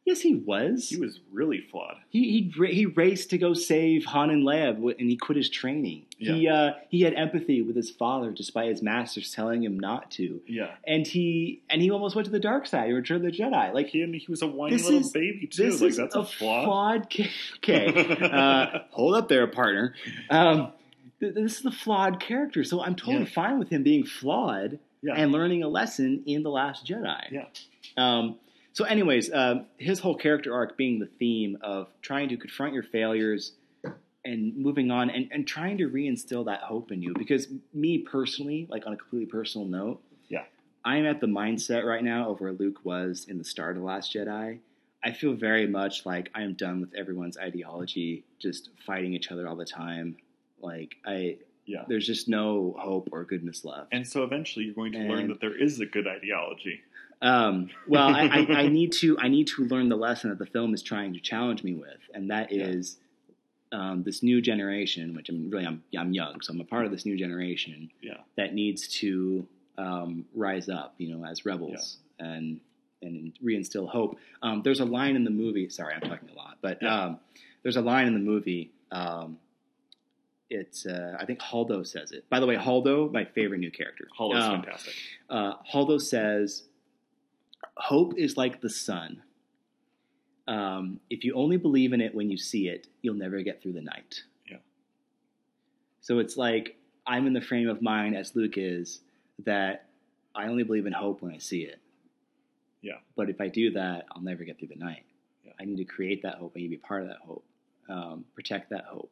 Yes, 0.08 0.20
he 0.22 0.36
was. 0.36 0.88
He 0.88 0.96
was 0.96 1.20
really 1.30 1.60
flawed. 1.60 1.96
He 2.08 2.50
he 2.56 2.66
he 2.72 2.86
raced 2.86 3.28
to 3.30 3.38
go 3.38 3.52
save 3.52 4.06
Han 4.06 4.30
and 4.30 4.42
Leia, 4.42 4.70
and 4.98 5.10
he 5.10 5.16
quit 5.16 5.36
his 5.36 5.50
training. 5.50 6.06
He 6.16 6.48
uh, 6.48 6.72
he 6.88 7.02
had 7.02 7.12
empathy 7.14 7.60
with 7.62 7.76
his 7.76 7.90
father, 7.90 8.30
despite 8.30 8.70
his 8.70 8.80
masters 8.82 9.32
telling 9.32 9.62
him 9.62 9.78
not 9.78 10.10
to. 10.12 10.40
Yeah. 10.46 10.70
And 10.86 11.06
he 11.06 11.62
and 11.68 11.82
he 11.82 11.90
almost 11.90 12.16
went 12.16 12.24
to 12.26 12.32
the 12.32 12.40
dark 12.40 12.66
side, 12.66 12.90
Return 12.92 13.18
of 13.18 13.22
the 13.30 13.30
Jedi. 13.38 13.74
Like 13.74 13.88
He, 13.88 13.98
he 14.04 14.26
was 14.30 14.40
a 14.42 14.46
whiny 14.46 14.76
little 14.78 15.00
is- 15.00 15.10
baby 15.12 15.46
too. 15.46 15.64
this 15.70 15.80
Like 15.82 15.90
is 15.90 15.96
that's 15.98 16.14
a, 16.16 16.24
flaw. 16.24 16.64
flawed. 16.64 17.08
ca- 17.12 17.30
Okay, 17.58 18.16
uh, 18.22 18.78
hold 18.90 19.14
up 19.14 19.28
there, 19.28 19.46
partner. 19.46 19.94
Um, 20.30 20.72
th- 21.20 21.34
this 21.34 21.60
is 21.60 21.66
a 21.66 21.70
flawed 21.70 22.18
character, 22.18 22.64
so 22.64 22.82
I'm 22.82 22.96
totally 22.96 23.24
Yeah. 23.24 23.30
fine 23.34 23.58
with 23.58 23.68
him 23.68 23.82
being 23.82 24.04
flawed 24.04 24.78
Yeah. 25.02 25.14
and 25.16 25.32
learning 25.32 25.62
a 25.64 25.68
lesson 25.68 26.22
in 26.26 26.42
the 26.42 26.50
Last 26.50 26.86
Jedi. 26.86 27.30
Yeah. 27.30 27.44
Um, 27.98 28.36
so, 28.72 28.84
anyways, 28.84 29.32
um, 29.32 29.66
his 29.76 29.98
whole 30.00 30.14
character 30.14 30.54
arc 30.54 30.76
being 30.76 30.98
the 30.98 31.06
theme 31.18 31.58
of 31.62 31.88
trying 32.02 32.28
to 32.28 32.36
confront 32.36 32.74
your 32.74 32.82
failures 32.84 33.52
and 34.24 34.56
moving 34.56 34.90
on 34.90 35.10
and, 35.10 35.28
and 35.32 35.46
trying 35.46 35.78
to 35.78 35.88
reinstill 35.88 36.44
that 36.46 36.60
hope 36.60 36.92
in 36.92 37.02
you. 37.02 37.14
Because 37.16 37.48
me 37.72 37.98
personally, 37.98 38.66
like 38.70 38.86
on 38.86 38.92
a 38.92 38.96
completely 38.96 39.26
personal 39.26 39.66
note, 39.66 40.00
Yeah. 40.28 40.44
I'm 40.84 41.06
at 41.06 41.20
the 41.20 41.26
mindset 41.26 41.84
right 41.84 42.02
now 42.04 42.30
of 42.30 42.40
where 42.40 42.52
Luke 42.52 42.80
was 42.84 43.26
in 43.28 43.38
the 43.38 43.44
start 43.44 43.76
of 43.76 43.82
the 43.82 43.86
Last 43.86 44.12
Jedi. 44.14 44.58
I 45.02 45.12
feel 45.12 45.32
very 45.32 45.66
much 45.66 46.04
like 46.04 46.30
I 46.34 46.42
am 46.42 46.54
done 46.54 46.80
with 46.80 46.94
everyone's 46.94 47.38
ideology, 47.38 48.24
just 48.38 48.70
fighting 48.84 49.14
each 49.14 49.30
other 49.30 49.46
all 49.48 49.56
the 49.56 49.64
time. 49.64 50.16
Like 50.60 50.96
I, 51.06 51.38
Yeah. 51.66 51.84
There's 51.88 52.06
just 52.06 52.28
no 52.28 52.76
hope 52.78 53.08
or 53.12 53.24
goodness 53.24 53.64
left. 53.64 53.88
And 53.92 54.06
so 54.06 54.24
eventually 54.24 54.64
you're 54.66 54.74
going 54.74 54.92
to 54.92 54.98
learn 55.00 55.28
that 55.28 55.40
there 55.40 55.56
is 55.56 55.80
a 55.80 55.86
good 55.86 56.06
ideology. 56.06 56.80
Um, 57.22 57.70
well, 57.88 58.08
I, 58.08 58.22
I, 58.26 58.46
I 58.62 58.68
need 58.68 58.92
to 58.94 59.18
I 59.18 59.28
need 59.28 59.46
to 59.48 59.64
learn 59.66 59.88
the 59.88 59.96
lesson 59.96 60.30
that 60.30 60.38
the 60.38 60.46
film 60.46 60.74
is 60.74 60.82
trying 60.82 61.12
to 61.14 61.20
challenge 61.20 61.62
me 61.62 61.74
with, 61.74 61.98
and 62.14 62.30
that 62.30 62.52
is 62.52 62.98
Yeah. 63.72 63.90
um, 63.90 64.02
this 64.04 64.22
new 64.22 64.40
generation, 64.40 65.14
which 65.14 65.28
I'm 65.28 65.50
really 65.50 65.66
I'm 65.66 65.82
I'm 65.98 66.12
young, 66.12 66.40
so 66.40 66.52
I'm 66.52 66.60
a 66.60 66.64
part 66.64 66.84
of 66.86 66.92
this 66.92 67.04
new 67.06 67.16
generation 67.16 67.90
Yeah. 68.00 68.18
that 68.36 68.54
needs 68.54 68.88
to 69.00 69.46
um, 69.76 70.24
rise 70.34 70.68
up, 70.68 70.94
you 70.98 71.14
know, 71.16 71.24
as 71.26 71.44
rebels 71.44 71.98
and 72.18 72.60
and 73.02 73.32
reinstill 73.44 73.88
hope. 73.88 74.18
Um, 74.42 74.62
there's 74.64 74.80
a 74.80 74.84
line 74.84 75.14
in 75.14 75.22
the 75.24 75.30
movie. 75.30 75.68
Sorry, 75.68 75.94
I'm 75.94 76.00
talking 76.00 76.28
a 76.30 76.34
lot, 76.34 76.58
but 76.60 76.78
Yeah. 76.82 77.04
um, 77.04 77.20
there's 77.62 77.76
a 77.76 77.80
line 77.80 78.06
in 78.08 78.14
the 78.14 78.18
movie. 78.20 78.72
Um, 78.90 79.38
it's 80.50 80.86
uh, 80.86 81.16
I 81.20 81.26
think 81.26 81.40
Haldo 81.40 81.86
says 81.86 82.10
it. 82.12 82.28
By 82.30 82.40
the 82.40 82.46
way, 82.46 82.56
Haldo, 82.56 83.12
my 83.12 83.24
favorite 83.24 83.58
new 83.58 83.70
character. 83.70 84.08
Um, 84.18 84.30
fantastic. 84.62 84.94
uh, 85.28 85.54
Haldo 85.72 86.00
says, 86.00 86.64
"Hope 87.78 88.14
is 88.16 88.36
like 88.36 88.60
the 88.60 88.70
sun. 88.70 89.22
Um, 90.46 91.00
if 91.10 91.24
you 91.24 91.34
only 91.34 91.56
believe 91.56 91.92
in 91.92 92.00
it 92.00 92.14
when 92.14 92.30
you 92.30 92.36
see 92.38 92.68
it, 92.68 92.86
you'll 93.02 93.14
never 93.14 93.42
get 93.42 93.62
through 93.62 93.74
the 93.74 93.82
night." 93.82 94.22
Yeah. 94.50 94.58
So 96.00 96.18
it's 96.18 96.36
like 96.36 96.76
I'm 97.06 97.26
in 97.26 97.32
the 97.32 97.40
frame 97.40 97.68
of 97.68 97.80
mind 97.82 98.16
as 98.16 98.34
Luke 98.34 98.56
is 98.56 99.00
that 99.44 99.86
I 100.34 100.46
only 100.46 100.62
believe 100.62 100.86
in 100.86 100.92
hope 100.92 101.22
when 101.22 101.32
I 101.32 101.38
see 101.38 101.62
it. 101.62 101.80
Yeah. 102.82 102.98
But 103.16 103.30
if 103.30 103.40
I 103.40 103.48
do 103.48 103.72
that, 103.72 104.06
I'll 104.12 104.22
never 104.22 104.44
get 104.44 104.58
through 104.58 104.68
the 104.68 104.76
night. 104.76 105.04
Yeah. 105.44 105.52
I 105.60 105.64
need 105.64 105.76
to 105.76 105.84
create 105.84 106.22
that 106.22 106.36
hope. 106.36 106.52
I 106.54 106.60
need 106.60 106.66
to 106.66 106.70
be 106.70 106.76
part 106.76 107.02
of 107.02 107.08
that 107.08 107.18
hope. 107.24 107.44
Um, 107.88 108.24
protect 108.34 108.70
that 108.70 108.84
hope. 108.84 109.10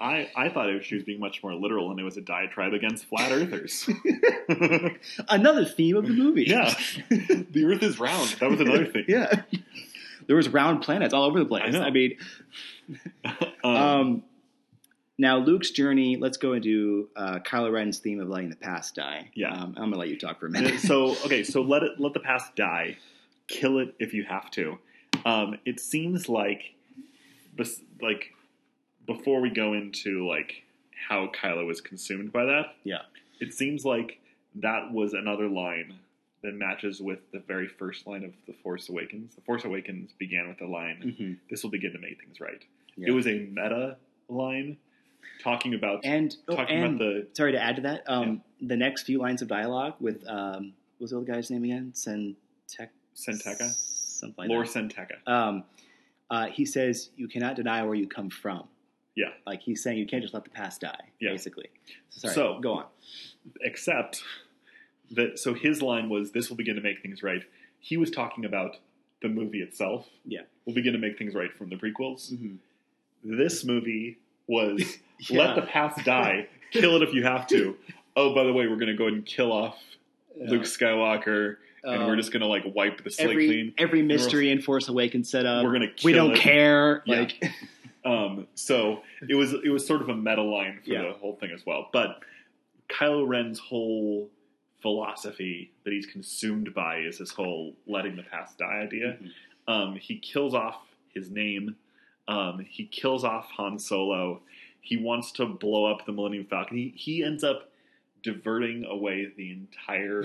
I, 0.00 0.30
I 0.36 0.48
thought 0.48 0.68
it 0.68 0.74
was, 0.74 0.84
she 0.84 0.96
was 0.96 1.04
being 1.04 1.20
much 1.20 1.42
more 1.42 1.54
literal, 1.54 1.90
and 1.90 2.00
it 2.00 2.02
was 2.02 2.16
a 2.16 2.20
diatribe 2.20 2.72
against 2.72 3.04
flat 3.06 3.30
earthers. 3.32 3.88
Another 5.28 5.64
theme 5.64 5.96
of 5.96 6.06
the 6.06 6.12
movie. 6.12 6.44
yeah, 6.46 6.74
the 7.08 7.64
Earth 7.64 7.82
is 7.82 7.98
round. 8.00 8.30
That 8.40 8.50
was 8.50 8.60
another 8.60 8.86
thing. 8.86 9.04
yeah. 9.08 9.42
There 10.26 10.36
was 10.36 10.48
round 10.48 10.82
planets 10.82 11.12
all 11.14 11.24
over 11.24 11.38
the 11.38 11.44
place. 11.44 11.62
I 11.66 11.70
know. 11.70 11.82
I 11.82 11.90
mean, 11.90 12.16
Um, 13.64 13.76
um, 13.76 14.22
now 15.16 15.38
Luke's 15.38 15.70
journey. 15.70 16.16
Let's 16.16 16.36
go 16.38 16.52
into 16.52 17.08
uh, 17.16 17.38
Kylo 17.38 17.72
Ren's 17.72 17.98
theme 17.98 18.20
of 18.20 18.28
letting 18.28 18.50
the 18.50 18.56
past 18.56 18.94
die. 18.94 19.30
Yeah. 19.34 19.52
um, 19.54 19.74
I'm 19.76 19.84
gonna 19.90 19.96
let 19.96 20.08
you 20.08 20.18
talk 20.18 20.38
for 20.40 20.46
a 20.46 20.50
minute. 20.50 20.80
so 20.80 21.10
okay, 21.24 21.44
so 21.44 21.62
let 21.62 21.82
it 21.82 21.92
let 21.98 22.12
the 22.14 22.20
past 22.20 22.56
die, 22.56 22.98
kill 23.48 23.78
it 23.78 23.94
if 23.98 24.12
you 24.12 24.24
have 24.24 24.50
to. 24.52 24.78
Um, 25.24 25.58
it 25.64 25.80
seems 25.80 26.28
like, 26.28 26.74
like 28.02 28.34
before 29.06 29.40
we 29.40 29.50
go 29.50 29.72
into 29.74 30.26
like 30.28 30.62
how 31.08 31.28
Kylo 31.28 31.66
was 31.66 31.80
consumed 31.80 32.32
by 32.32 32.44
that, 32.44 32.74
yeah, 32.84 33.02
it 33.40 33.52
seems 33.54 33.84
like 33.84 34.20
that 34.56 34.92
was 34.92 35.12
another 35.14 35.48
line 35.48 35.94
that 36.42 36.54
matches 36.54 37.00
with 37.00 37.18
the 37.32 37.38
very 37.40 37.66
first 37.66 38.06
line 38.06 38.22
of 38.24 38.32
the 38.46 38.52
Force 38.62 38.88
Awakens. 38.88 39.34
The 39.34 39.40
Force 39.42 39.64
Awakens 39.64 40.12
began 40.18 40.48
with 40.48 40.58
the 40.58 40.66
line, 40.66 41.16
Mhm. 41.18 41.38
"This 41.50 41.62
will 41.62 41.70
begin 41.70 41.92
to 41.92 41.98
make 41.98 42.20
things 42.20 42.40
right." 42.40 42.62
Yeah. 42.96 43.08
It 43.08 43.12
was 43.12 43.26
a 43.26 43.38
meta 43.38 43.96
line 44.28 44.76
talking 45.42 45.74
about 45.74 46.04
and 46.04 46.36
oh, 46.48 46.56
talking 46.56 46.76
and 46.82 46.94
about 46.96 46.98
the 46.98 47.26
sorry 47.34 47.52
to 47.52 47.60
add 47.62 47.76
to 47.76 47.82
that. 47.82 48.04
Um, 48.06 48.42
The 48.60 48.76
next 48.76 49.02
few 49.02 49.18
lines 49.18 49.42
of 49.42 49.48
dialogue 49.48 49.94
with 50.00 50.26
um, 50.28 50.74
what 50.98 51.00
was 51.04 51.10
the 51.10 51.16
old 51.16 51.26
guy's 51.26 51.50
name 51.50 51.64
again? 51.64 51.92
Sentec. 51.92 52.88
San 53.14 53.34
Tekka, 53.36 53.70
Something 53.70 54.34
like 54.38 54.48
Lor 54.48 54.64
that. 54.64 54.70
San 54.70 54.88
Tekka. 54.88 55.26
Um, 55.26 55.64
uh, 56.30 56.46
he 56.46 56.64
says, 56.64 57.10
"You 57.16 57.28
cannot 57.28 57.56
deny 57.56 57.82
where 57.84 57.94
you 57.94 58.06
come 58.08 58.28
from." 58.30 58.68
Yeah. 59.16 59.28
like 59.46 59.60
he's 59.62 59.82
saying, 59.82 59.98
you 59.98 60.06
can't 60.06 60.22
just 60.22 60.34
let 60.34 60.44
the 60.44 60.50
past 60.50 60.80
die. 60.80 61.10
Yeah. 61.20 61.30
basically. 61.30 61.70
Sorry, 62.10 62.34
So- 62.34 62.58
go 62.60 62.72
on. 62.74 62.84
except 63.60 64.22
that 65.10 65.38
so 65.38 65.54
his 65.54 65.82
line 65.82 66.08
was 66.08 66.32
this 66.32 66.48
will 66.48 66.56
begin 66.56 66.74
to 66.76 66.80
make 66.80 67.00
things 67.02 67.22
right 67.22 67.42
he 67.78 67.96
was 67.98 68.10
talking 68.10 68.44
about 68.46 68.78
the 69.22 69.28
movie 69.28 69.60
itself 69.60 70.08
Yeah. 70.24 70.40
we'll 70.64 70.74
begin 70.74 70.94
to 70.94 70.98
make 70.98 71.18
things 71.18 71.34
right 71.34 71.52
from 71.52 71.68
the 71.68 71.76
prequels 71.76 72.32
Mhm. 72.32 72.56
this 73.22 73.64
movie 73.64 74.18
was 74.46 74.98
Yeah. 75.28 75.38
let 75.44 75.56
the 75.56 75.62
past 75.62 76.04
die 76.04 76.48
kill 76.70 76.96
it 76.96 77.02
if 77.02 77.12
you 77.14 77.22
have 77.22 77.46
to 77.48 77.76
oh 78.16 78.34
by 78.34 78.44
the 78.44 78.52
way 78.52 78.66
we're 78.66 78.76
going 78.76 78.86
to 78.88 78.94
go 78.96 79.04
ahead 79.04 79.14
and 79.18 79.26
kill 79.26 79.52
off 79.52 79.78
luke 80.36 80.62
skywalker 80.62 81.56
and 81.82 82.00
Um, 82.00 82.06
we're 82.06 82.16
just 82.16 82.32
going 82.32 82.40
to 82.40 82.46
like 82.48 82.62
wipe 82.64 83.04
the 83.04 83.10
slate 83.10 83.28
every 83.30 83.46
clean 83.46 83.74
every 83.76 84.00
mystery 84.02 84.50
in 84.50 84.62
Force 84.62 84.88
Awakens 84.88 85.28
set 85.30 85.44
up. 85.44 85.62
we're 85.64 85.74
going 85.78 85.92
to 85.94 86.04
we 86.06 86.12
don't 86.14 86.32
it. 86.32 86.38
care. 86.38 87.02
Yeah. 87.04 87.20
Like, 87.20 87.44
Um, 88.04 88.46
so 88.54 89.02
it 89.28 89.34
was 89.34 89.52
it 89.54 89.70
was 89.70 89.86
sort 89.86 90.02
of 90.02 90.08
a 90.08 90.14
meta 90.14 90.42
line 90.42 90.80
for 90.84 90.90
Yeah. 90.90 91.02
the 91.02 91.12
whole 91.12 91.36
thing 91.36 91.50
as 91.52 91.64
well. 91.64 91.88
But 91.92 92.20
Kylo 92.88 93.26
Ren's 93.26 93.58
whole 93.58 94.30
philosophy 94.82 95.72
that 95.84 95.92
he's 95.92 96.06
consumed 96.06 96.74
by 96.74 96.98
is 96.98 97.18
this 97.18 97.30
whole 97.30 97.74
letting 97.86 98.16
the 98.16 98.22
past 98.22 98.58
die 98.58 98.80
idea. 98.82 99.18
Mhm. 99.20 99.30
Um, 99.66 99.96
he 99.96 100.18
kills 100.18 100.54
off 100.54 100.86
his 101.14 101.30
name. 101.30 101.76
Um, 102.28 102.58
he 102.68 102.84
kills 102.84 103.24
off 103.24 103.50
Han 103.52 103.78
Solo. 103.78 104.42
He 104.82 104.96
wants 104.98 105.32
to 105.32 105.46
blow 105.46 105.86
up 105.86 106.04
the 106.04 106.12
Millennium 106.12 106.44
Falcon. 106.44 106.76
He 106.76 106.92
he 106.96 107.22
ends 107.24 107.42
up 107.42 107.70
diverting 108.22 108.84
away 108.84 109.26
the 109.36 109.50
entire 109.50 110.24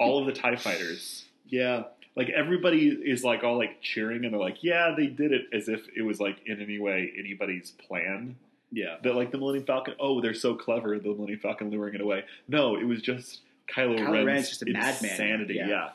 all 0.00 0.18
of 0.18 0.26
the 0.26 0.32
Tie 0.32 0.56
Fighters 0.56 1.26
yeah, 1.48 1.84
like 2.16 2.28
everybody 2.30 2.88
is 2.88 3.24
like 3.24 3.42
all 3.42 3.58
like 3.58 3.80
cheering 3.82 4.24
and 4.24 4.32
they're 4.32 4.40
like, 4.40 4.62
yeah, 4.62 4.94
they 4.96 5.06
did 5.06 5.32
it 5.32 5.46
as 5.52 5.68
if 5.68 5.80
it 5.96 6.02
was 6.02 6.20
like 6.20 6.38
in 6.46 6.60
any 6.60 6.78
way 6.78 7.12
anybody's 7.18 7.72
plan. 7.72 8.36
yeah, 8.70 8.96
That 9.02 9.14
like 9.16 9.32
the 9.32 9.38
Millennium 9.38 9.66
Falcon, 9.66 9.94
oh, 9.98 10.20
they're 10.20 10.34
so 10.34 10.54
clever, 10.54 10.98
the 10.98 11.08
Millennium 11.08 11.40
Falcon 11.40 11.70
luring 11.70 11.94
it 11.94 12.00
away. 12.00 12.24
No, 12.48 12.76
it 12.76 12.84
was 12.84 13.02
just 13.02 13.40
Kylo, 13.68 13.98
Kylo 13.98 14.12
Ren's, 14.12 14.26
Ren's 14.26 14.48
just 14.48 14.62
a 14.62 14.66
madman. 14.66 15.10
insanity. 15.10 15.54
Yeah. 15.54 15.68
Yeah. 15.68 15.88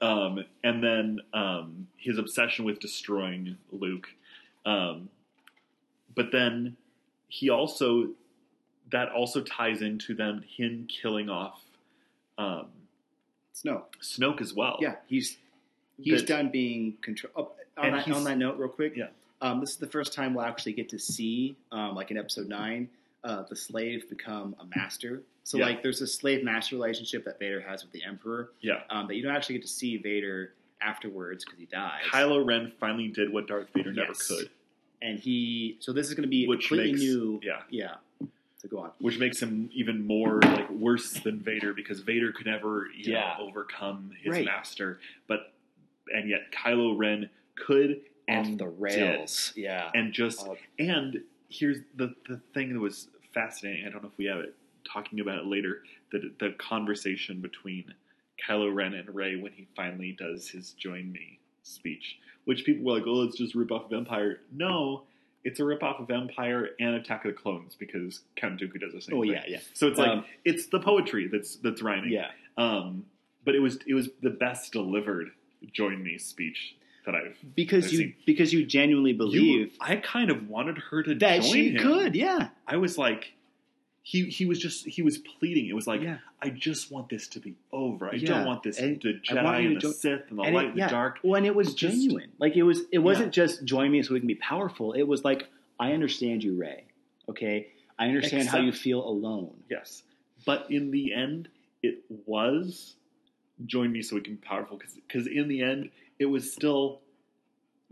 Um, 0.00 0.44
and 0.64 0.82
then 0.82 1.20
um, 1.32 1.86
his 1.96 2.18
obsession 2.18 2.64
with 2.64 2.80
destroying 2.80 3.56
Luke. 3.70 4.08
Um, 4.66 5.08
but 6.14 6.32
then 6.32 6.76
he 7.28 7.50
also 7.50 8.08
that 8.90 9.10
also 9.10 9.40
ties 9.42 9.80
into 9.80 10.14
them 10.14 10.44
him 10.56 10.86
killing 10.88 11.30
off 11.30 11.60
Snow. 13.52 13.84
Snoke 14.00 14.40
as 14.40 14.54
well. 14.54 14.78
Yeah, 14.80 14.96
he's 15.06 15.36
he's 15.98 16.22
done 16.22 16.50
being 16.50 16.96
control. 17.02 17.32
Oh, 17.36 17.52
on, 17.78 17.92
that, 17.92 18.10
on 18.10 18.24
that 18.24 18.38
note, 18.38 18.58
real 18.58 18.68
quick, 18.68 18.94
Yeah. 18.96 19.08
um, 19.40 19.60
this 19.60 19.70
is 19.70 19.76
the 19.76 19.86
first 19.86 20.12
time 20.12 20.34
we'll 20.34 20.44
actually 20.44 20.72
get 20.74 20.88
to 20.90 20.98
see, 20.98 21.56
um, 21.70 21.94
like 21.94 22.10
in 22.10 22.18
Episode 22.18 22.48
Nine, 22.48 22.88
uh, 23.24 23.42
the 23.48 23.56
slave 23.56 24.08
become 24.10 24.54
a 24.60 24.64
master. 24.76 25.22
So 25.44 25.58
Yeah. 25.58 25.66
like, 25.66 25.82
there's 25.82 26.00
a 26.00 26.06
slave 26.06 26.44
master 26.44 26.76
relationship 26.76 27.24
that 27.24 27.38
Vader 27.38 27.60
has 27.60 27.82
with 27.82 27.92
the 27.92 28.04
Emperor. 28.04 28.50
Yeah. 28.60 28.82
um, 28.90 29.06
that 29.08 29.14
you 29.16 29.22
don't 29.22 29.34
actually 29.34 29.56
get 29.56 29.62
to 29.62 29.68
see 29.72 29.96
Vader 29.96 30.52
afterwards 30.80 31.44
because 31.44 31.58
he 31.58 31.66
dies. 31.66 32.02
Kylo 32.10 32.44
Ren 32.44 32.72
finally 32.80 33.08
did 33.08 33.32
what 33.32 33.46
Darth 33.48 33.68
Vader 33.74 33.92
never 33.92 34.12
could, 34.14 34.50
and 35.00 35.18
he 35.18 35.76
so 35.80 35.92
this 35.92 36.08
is 36.08 36.14
going 36.14 36.22
to 36.24 36.28
be 36.28 36.46
Which 36.46 36.68
completely 36.68 36.92
makes- 36.92 37.02
new. 37.04 37.40
yeah. 37.42 37.62
yeah. 37.70 37.94
So 38.62 38.68
go 38.68 38.78
on. 38.78 38.92
which 39.00 39.18
makes 39.18 39.42
him 39.42 39.68
even 39.72 40.06
more 40.06 40.40
like 40.40 40.70
worse 40.70 41.12
than 41.14 41.40
Vader 41.40 41.74
because 41.74 42.00
Vader 42.00 42.30
could 42.30 42.46
never 42.46 42.86
you 42.94 43.12
Yeah. 43.12 43.34
know, 43.38 43.46
overcome 43.48 44.12
his 44.22 44.30
Right. 44.32 44.44
master, 44.44 45.00
but 45.26 45.52
and 46.14 46.28
yet 46.28 46.52
Kylo 46.52 46.96
Ren 46.96 47.28
could 47.56 48.02
and 48.28 48.46
Off 48.52 48.58
the 48.58 48.64
did. 48.66 48.80
rails. 48.80 49.52
Yeah. 49.56 49.90
and 49.94 50.12
just 50.12 50.46
Uh, 50.46 50.54
and 50.78 51.24
here's 51.48 51.78
the 51.96 52.14
the 52.28 52.38
thing 52.54 52.72
that 52.72 52.78
was 52.78 53.08
fascinating. 53.34 53.84
I 53.84 53.90
don't 53.90 54.02
know 54.02 54.08
if 54.10 54.18
we 54.18 54.26
have 54.26 54.38
it 54.40 54.54
talking 54.84 55.18
about 55.18 55.38
it 55.40 55.46
later. 55.46 55.82
The 56.12 56.32
the 56.38 56.50
conversation 56.52 57.40
between 57.40 57.92
Kylo 58.46 58.72
Ren 58.72 58.94
and 58.94 59.12
Rey 59.12 59.34
when 59.36 59.52
he 59.52 59.66
finally 59.74 60.12
does 60.12 60.48
his 60.50 60.72
"Join 60.74 61.10
Me" 61.10 61.40
speech, 61.64 62.18
which 62.44 62.64
people 62.64 62.84
were 62.84 62.92
like, 62.98 63.06
"Oh, 63.08 63.22
it's 63.24 63.36
just 63.36 63.56
rip 63.56 63.72
off 63.72 63.86
of 63.86 63.92
Empire." 63.92 64.40
No, 64.52 65.04
it's 65.44 65.58
a 65.60 65.64
rip 65.64 65.82
off 65.82 65.98
of 66.00 66.10
Empire 66.10 66.70
and 66.78 66.94
Attack 66.94 67.24
of 67.24 67.34
the 67.34 67.38
Clones 67.40 67.74
because 67.74 68.20
Count 68.36 68.60
Dooku 68.60 68.80
does 68.80 68.92
the 68.92 69.00
same 69.00 69.16
oh 69.16 69.22
thing. 69.22 69.32
yeah, 69.32 69.42
yeah, 69.48 69.58
So 69.74 69.88
it's 69.88 69.98
like 69.98 70.08
Um, 70.10 70.24
it's 70.44 70.66
the 70.66 70.80
poetry 70.80 71.28
that's 71.28 71.56
that's 71.56 71.82
rhyming. 71.82 72.12
yeah. 72.12 72.30
Um, 72.56 73.06
but 73.44 73.54
it 73.54 73.60
was 73.60 73.78
it 73.86 73.94
was 73.94 74.08
the 74.20 74.30
best 74.30 74.72
delivered 74.72 75.28
"Join 75.72 76.02
Me" 76.02 76.18
speech 76.18 76.76
that 77.06 77.14
I've 77.16 77.36
Because 77.56 77.86
I've 77.86 77.92
you 77.92 77.98
seen. 77.98 78.14
because 78.26 78.52
you 78.52 78.64
genuinely 78.64 79.10
You- 79.12 79.16
believe 79.18 79.76
I 79.80 79.96
kind 79.96 80.30
of 80.30 80.48
wanted 80.48 80.78
her 80.78 81.02
to 81.02 81.14
that 81.16 81.42
join 81.42 81.52
she 81.52 81.70
him. 81.70 81.82
could. 81.82 82.14
Yeah. 82.14 82.48
I 82.66 82.76
was 82.76 82.96
like, 82.96 83.32
he 84.04 84.24
he 84.24 84.44
was 84.46 84.58
just 84.58 84.86
he 84.86 85.02
was 85.02 85.18
pleading. 85.18 85.68
It 85.68 85.74
was 85.74 85.86
like, 85.86 86.00
yeah. 86.02 86.18
I 86.40 86.48
just 86.50 86.90
want 86.90 87.08
this 87.08 87.28
to 87.28 87.40
be 87.40 87.54
over. 87.72 88.08
I 88.10 88.14
Yeah. 88.16 88.26
don't 88.28 88.46
want 88.46 88.62
this 88.64 88.78
And 88.80 89.00
the 89.00 89.14
Jedi 89.14 89.66
and 89.66 89.80
the 89.80 89.92
Sith 89.92 90.22
and 90.30 90.38
the 90.38 90.42
And 90.42 90.54
light 90.54 90.64
it- 90.64 90.68
and 90.70 90.78
yeah. 90.78 90.86
the 90.86 90.90
dark. 90.92 91.20
and 91.22 91.46
it 91.46 91.54
was 91.54 91.74
just- 91.74 91.94
genuine, 92.02 92.32
like 92.38 92.56
it 92.56 92.64
was, 92.64 92.80
it 92.90 92.98
wasn't 92.98 93.32
just 93.32 93.64
join 93.64 93.92
me 93.92 94.02
so 94.02 94.14
we 94.14 94.20
can 94.20 94.26
be 94.26 94.34
powerful. 94.34 94.92
It 94.92 95.04
was 95.04 95.24
like 95.24 95.46
I 95.78 95.92
understand 95.92 96.42
you, 96.42 96.54
Rey. 96.56 96.84
Okay, 97.28 97.68
I 97.98 98.08
understand 98.08 98.48
how 98.48 98.58
you 98.58 98.72
feel 98.72 99.06
alone. 99.06 99.54
Yes, 99.70 100.02
but 100.44 100.68
in 100.70 100.90
the 100.90 101.12
end, 101.14 101.48
it 101.82 102.02
was 102.26 102.96
join 103.66 103.92
me 103.92 104.02
so 104.02 104.16
we 104.16 104.22
can 104.22 104.34
be 104.34 104.40
powerful. 104.40 104.80
Because 105.06 105.28
in 105.28 105.46
the 105.46 105.62
end, 105.62 105.90
it 106.18 106.26
was 106.26 106.52
still 106.52 107.01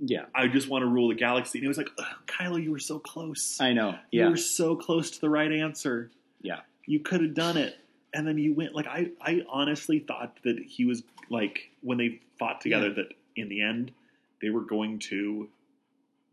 Yeah, 0.03 0.25
I 0.35 0.49
just 0.49 0.69
want 0.69 0.83
to 0.83 0.87
rule 0.87 1.09
the 1.09 1.15
galaxy. 1.15 1.59
And 1.59 1.65
it 1.67 1.69
was 1.69 1.77
like, 1.77 1.91
"Ugh, 1.99 2.07
Kylo, 2.27 2.63
you 2.63 2.71
were 2.71 2.79
so 2.79 2.99
close. 2.99 3.59
I 3.61 3.73
know. 3.75 3.97
You 4.11 4.31
were 4.31 4.37
so 4.37 4.75
close 4.77 5.11
to 5.13 5.21
the 5.21 5.29
right 5.31 5.53
answer. 5.53 6.11
yeah, 6.41 6.61
You 6.87 7.01
could 7.01 7.21
have 7.21 7.35
done 7.35 7.57
it. 7.59 7.77
And 8.15 8.27
then 8.27 8.39
you 8.39 8.55
went 8.55 8.75
like 8.75 8.87
I, 8.87 9.11
I 9.21 9.43
honestly 9.49 9.99
thought 10.01 10.37
that 10.45 10.59
he 10.59 10.85
was 10.85 11.03
like 11.29 11.71
when 11.83 11.99
they 11.99 12.21
fought 12.39 12.61
together 12.61 12.89
Yeah. 12.89 12.95
that 12.95 13.15
in 13.37 13.49
the 13.49 13.61
end 13.63 13.93
they 14.43 14.49
were 14.51 14.63
going 14.63 14.99
to 15.11 15.49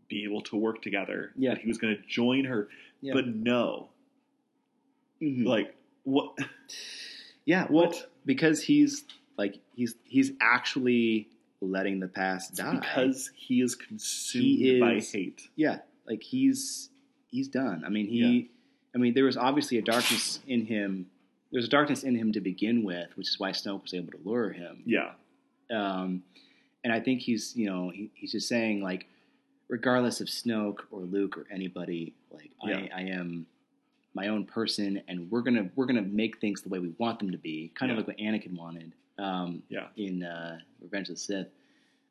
be 0.07 0.23
able 0.23 0.41
to 0.43 0.55
work 0.55 0.81
together. 0.81 1.31
Yeah. 1.35 1.51
That 1.55 1.61
he 1.61 1.67
was 1.67 1.77
going 1.77 1.95
to 1.97 2.01
join 2.07 2.45
her. 2.45 2.69
yeah. 3.01 3.13
But 3.13 3.27
no. 3.27 3.89
Mhm. 5.21 5.45
Like 5.45 5.75
what 6.03 6.37
yeah. 7.45 7.67
Well, 7.69 7.87
what? 7.87 8.09
because 8.25 8.63
he's 8.63 9.03
like 9.37 9.59
he's 9.75 9.95
he's 10.05 10.31
actually 10.41 11.27
letting 11.61 11.99
the 11.99 12.07
past 12.07 12.51
It's 12.51 12.59
die 12.59 12.75
because 12.75 13.31
he 13.35 13.61
is 13.61 13.75
consumed 13.75 14.43
He 14.45 14.79
by 14.79 14.99
hate. 14.99 15.49
yeah, 15.55 15.79
like 16.07 16.21
he's 16.23 16.89
he's 17.27 17.47
done. 17.47 17.83
I 17.85 17.89
mean, 17.89 18.07
he. 18.07 18.17
Yeah. 18.19 18.43
I 18.95 18.99
mean, 18.99 19.13
there 19.13 19.25
was 19.25 19.37
obviously 19.37 19.77
a 19.77 19.81
darkness 19.81 20.39
in 20.47 20.65
him. 20.65 21.07
There's 21.51 21.65
a 21.65 21.69
darkness 21.69 22.03
in 22.03 22.15
him 22.15 22.31
to 22.33 22.41
begin 22.41 22.83
with, 22.83 23.15
which 23.15 23.27
is 23.29 23.39
why 23.39 23.51
Snoke 23.51 23.83
was 23.83 23.93
able 23.93 24.11
to 24.13 24.19
lure 24.23 24.49
him. 24.51 24.81
Yeah. 24.85 25.11
Um, 25.71 26.23
and 26.83 26.91
I 26.91 26.99
think 26.99 27.21
he's, 27.21 27.55
you 27.55 27.69
know, 27.69 27.89
he, 27.89 28.09
he's 28.15 28.31
just 28.31 28.47
saying 28.47 28.81
like, 28.81 29.05
regardless 29.67 30.19
of 30.19 30.27
Snoke 30.27 30.79
or 30.89 31.01
Luke 31.01 31.37
or 31.37 31.45
anybody, 31.51 32.13
like 32.31 32.49
Yeah. 32.63 32.87
I, 32.95 33.01
I 33.01 33.01
am 33.09 33.45
my 34.15 34.29
own 34.29 34.45
person, 34.45 35.01
and 35.07 35.29
we're 35.29 35.41
gonna 35.41 35.69
we're 35.75 35.85
gonna 35.85 36.01
make 36.01 36.39
things 36.39 36.61
the 36.63 36.69
way 36.69 36.79
we 36.79 36.93
want 36.97 37.19
them 37.19 37.31
to 37.31 37.37
be, 37.37 37.71
kind 37.75 37.89
Yeah. 37.91 37.97
of 37.99 38.07
like 38.07 38.07
what 38.07 38.17
Anakin 38.17 38.57
wanted. 38.57 38.93
Um, 39.17 39.63
Yeah. 39.69 39.87
In 39.95 40.23
uh, 40.23 40.59
Revenge 40.81 41.09
of 41.09 41.15
the 41.15 41.19
Sith. 41.21 41.47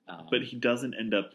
Um, 0.09 0.27
But 0.31 0.43
he 0.43 0.57
doesn't 0.57 0.95
end 0.95 1.15
up 1.15 1.33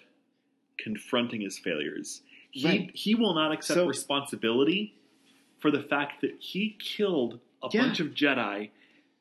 confronting 0.78 1.42
his 1.42 1.58
failures. 1.58 2.22
He 2.52 2.66
Right. 2.68 2.92
he 2.96 3.16
will 3.16 3.34
not 3.34 3.52
accept 3.52 3.78
So- 3.78 3.88
responsibility 3.88 4.94
for 5.60 5.72
the 5.72 5.82
fact 5.84 6.22
that 6.22 6.36
he 6.40 6.76
killed 6.80 7.40
a 7.64 7.70
Yeah. 7.72 7.84
bunch 7.84 8.00
of 8.00 8.14
Jedi 8.14 8.70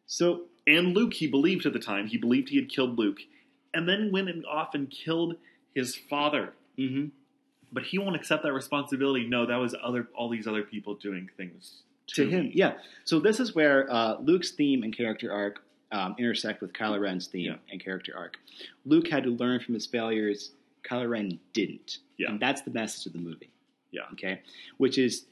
so 0.06 0.46
and 0.66 0.94
Luke. 0.96 1.14
He 1.14 1.26
believed 1.26 1.66
at 1.66 1.72
the 1.72 1.78
time 1.78 2.06
he 2.08 2.16
believed 2.16 2.48
he 2.48 2.56
had 2.56 2.68
killed 2.68 2.98
Luke, 2.98 3.20
and 3.74 3.88
then 3.88 4.10
went 4.10 4.28
and 4.28 4.44
off 4.46 4.74
and 4.74 4.90
killed 4.90 5.36
his 5.74 5.94
father. 5.96 6.54
hmm 6.76 7.06
But 7.72 7.84
he 7.86 7.98
won't 7.98 8.16
accept 8.16 8.42
that 8.42 8.52
responsibility. 8.52 9.26
No, 9.28 9.46
that 9.46 9.56
was 9.56 9.74
other 9.80 10.08
all 10.14 10.28
these 10.28 10.46
other 10.48 10.62
people 10.64 10.94
doing 10.96 11.28
things 11.36 11.82
to 12.08 12.26
him, 12.28 12.46
me. 12.46 12.52
yeah. 12.54 12.78
So 13.04 13.20
this 13.20 13.38
is 13.38 13.54
where 13.54 13.88
uh, 13.92 14.18
Luke's 14.18 14.50
theme 14.50 14.82
and 14.82 14.92
character 14.96 15.30
arc 15.30 15.62
um, 15.92 16.14
intersect 16.18 16.60
with 16.60 16.72
Kylo 16.72 17.00
Ren's 17.00 17.26
theme 17.26 17.46
Yeah. 17.52 17.56
and 17.70 17.82
character 17.82 18.12
arc. 18.16 18.38
Luke 18.84 19.08
had 19.08 19.24
to 19.24 19.30
learn 19.30 19.60
from 19.60 19.74
his 19.74 19.86
failures. 19.86 20.52
Kylo 20.84 21.08
Ren 21.10 21.38
didn't, 21.52 21.98
Yeah. 22.18 22.30
and 22.30 22.40
that's 22.40 22.62
the 22.62 22.70
message 22.70 23.06
of 23.06 23.12
the 23.12 23.18
movie. 23.18 23.50
Yeah. 23.90 24.02
Okay, 24.12 24.40
which 24.78 24.98
is 24.98 25.26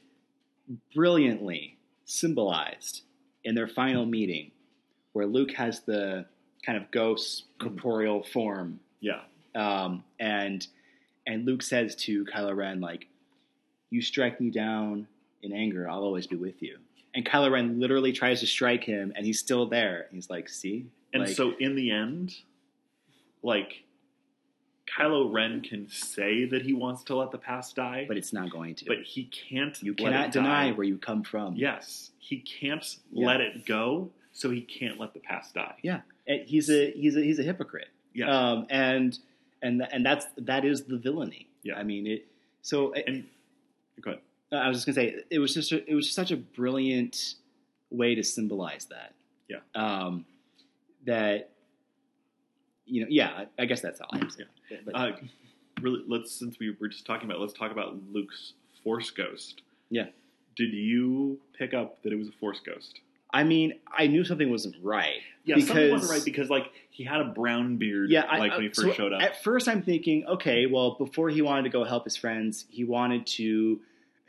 brilliantly 0.93 1.77
symbolized 2.05 3.03
in 3.43 3.55
their 3.55 3.67
final 3.67 4.05
meeting, 4.05 4.51
where 5.13 5.25
Luke 5.25 5.51
has 5.53 5.81
the 5.81 6.25
kind 6.65 6.77
of 6.77 6.89
ghost 6.91 7.45
corporeal 7.59 8.21
form 8.23 8.79
Yeah, 9.01 9.21
um, 9.55 10.03
and 10.19 10.67
and 11.25 11.45
Luke 11.45 11.61
says 11.61 11.95
to 11.97 12.25
Kylo 12.25 12.55
Ren 12.55 12.81
like, 12.81 13.07
"You 13.91 14.01
strike 14.01 14.41
me 14.41 14.49
down 14.49 15.07
in 15.41 15.53
anger, 15.53 15.87
I'll 15.89 16.03
always 16.03 16.27
be 16.27 16.35
with 16.35 16.61
you." 16.61 16.77
And 17.13 17.25
Kylo 17.25 17.51
Ren 17.51 17.79
literally 17.79 18.11
tries 18.13 18.39
to 18.41 18.47
strike 18.47 18.83
him, 18.83 19.11
and 19.15 19.25
he's 19.25 19.39
still 19.39 19.65
there. 19.65 20.07
He's 20.11 20.29
like, 20.29 20.47
"See," 20.49 20.85
and 21.13 21.23
Like- 21.23 21.35
so 21.35 21.55
in 21.57 21.75
the 21.75 21.89
end, 21.91 22.35
like 23.41 23.83
Kylo 24.87 25.31
Ren 25.31 25.61
can 25.61 25.87
say 25.87 26.45
that 26.45 26.63
he 26.63 26.73
wants 26.73 27.03
to 27.05 27.15
let 27.15 27.31
the 27.31 27.37
past 27.37 27.75
die, 27.75 28.05
but 28.07 28.17
it's 28.17 28.33
not 28.33 28.49
going 28.49 28.75
to. 28.75 28.85
but 28.85 29.01
he 29.03 29.25
can't. 29.25 29.81
you 29.81 29.93
cannot 29.93 30.27
it 30.27 30.31
deny 30.33 30.69
die. 30.69 30.71
where 30.75 30.85
you 30.85 30.97
come 30.97 31.23
from. 31.23 31.55
Yes, 31.55 32.11
he 32.19 32.39
can't 32.39 32.97
Yeah. 33.11 33.27
let 33.27 33.41
it 33.41 33.65
go, 33.65 34.11
so 34.31 34.49
he 34.49 34.61
can't 34.61 34.99
let 34.99 35.13
the 35.13 35.19
past 35.19 35.53
die. 35.55 35.75
yeah. 35.83 36.01
And 36.27 36.41
he's 36.47 36.69
a 36.69 36.91
he's 36.91 37.15
a 37.17 37.21
he's 37.21 37.39
a 37.39 37.43
hypocrite. 37.43 37.89
Yeah, 38.13 38.29
Um, 38.29 38.67
and 38.69 39.17
and 39.63 39.81
and 39.91 40.05
that's 40.05 40.27
that 40.37 40.63
is 40.65 40.83
the 40.85 40.97
villainy. 40.97 41.47
Yeah. 41.63 41.77
I 41.77 41.83
mean 41.83 42.05
it. 42.07 42.27
So 42.61 42.93
and 42.93 43.25
go 44.01 44.11
ahead. 44.11 44.21
I 44.51 44.67
was 44.67 44.77
just 44.77 44.85
gonna 44.87 44.95
say 44.95 45.15
it 45.29 45.39
was 45.39 45.53
just 45.53 45.71
a, 45.71 45.89
it 45.89 45.95
was 45.95 46.11
such 46.11 46.31
a 46.31 46.37
brilliant 46.37 47.35
way 47.91 48.15
to 48.15 48.23
symbolize 48.23 48.85
that. 48.85 49.13
Yeah. 49.47 49.59
Um, 49.75 50.25
that 51.05 51.51
you 52.85 53.01
know, 53.01 53.07
yeah. 53.09 53.29
I, 53.57 53.63
I 53.63 53.65
guess 53.65 53.81
that's 53.81 54.01
all 54.01 54.09
I 54.11 54.17
have 54.19 54.27
to 54.29 54.33
say. 54.33 54.43
But, 54.85 54.95
Uh, 54.95 55.11
really, 55.81 56.03
let's 56.07 56.31
since 56.31 56.57
we 56.59 56.75
were 56.79 56.87
just 56.87 57.05
talking 57.05 57.29
about, 57.29 57.39
let's 57.39 57.53
talk 57.53 57.71
about 57.71 57.95
Luke's 58.11 58.53
Force 58.83 59.11
Ghost. 59.11 59.61
Yeah. 59.89 60.07
Did 60.55 60.73
you 60.73 61.39
pick 61.57 61.73
up 61.73 62.01
that 62.03 62.11
it 62.11 62.17
was 62.17 62.27
a 62.27 62.31
Force 62.33 62.59
Ghost? 62.65 62.99
I 63.31 63.43
mean, 63.43 63.73
I 63.95 64.07
knew 64.07 64.23
something 64.23 64.49
wasn't 64.49 64.75
right. 64.81 65.21
Yeah, 65.45 65.57
something 65.57 65.75
Because- 65.75 65.91
wasn't 65.91 66.11
right 66.11 66.25
because 66.25 66.49
like 66.49 66.71
he 66.89 67.03
had 67.03 67.21
a 67.21 67.25
brown 67.25 67.77
beard. 67.77 68.09
Yeah, 68.09 68.23
I, 68.27 68.39
like 68.39 68.51
when 68.53 68.63
he 68.63 68.67
first 68.69 68.81
so 68.81 68.91
showed 68.93 69.13
up. 69.13 69.21
At 69.21 69.43
first, 69.43 69.67
I'm 69.67 69.83
thinking, 69.83 70.25
okay, 70.25 70.65
well, 70.65 70.95
before 70.95 71.29
he 71.29 71.41
wanted 71.43 71.63
to 71.63 71.69
go 71.69 71.83
help 71.83 72.05
his 72.05 72.15
friends, 72.17 72.65
he 72.69 72.83
wanted 72.83 73.27
to 73.27 73.79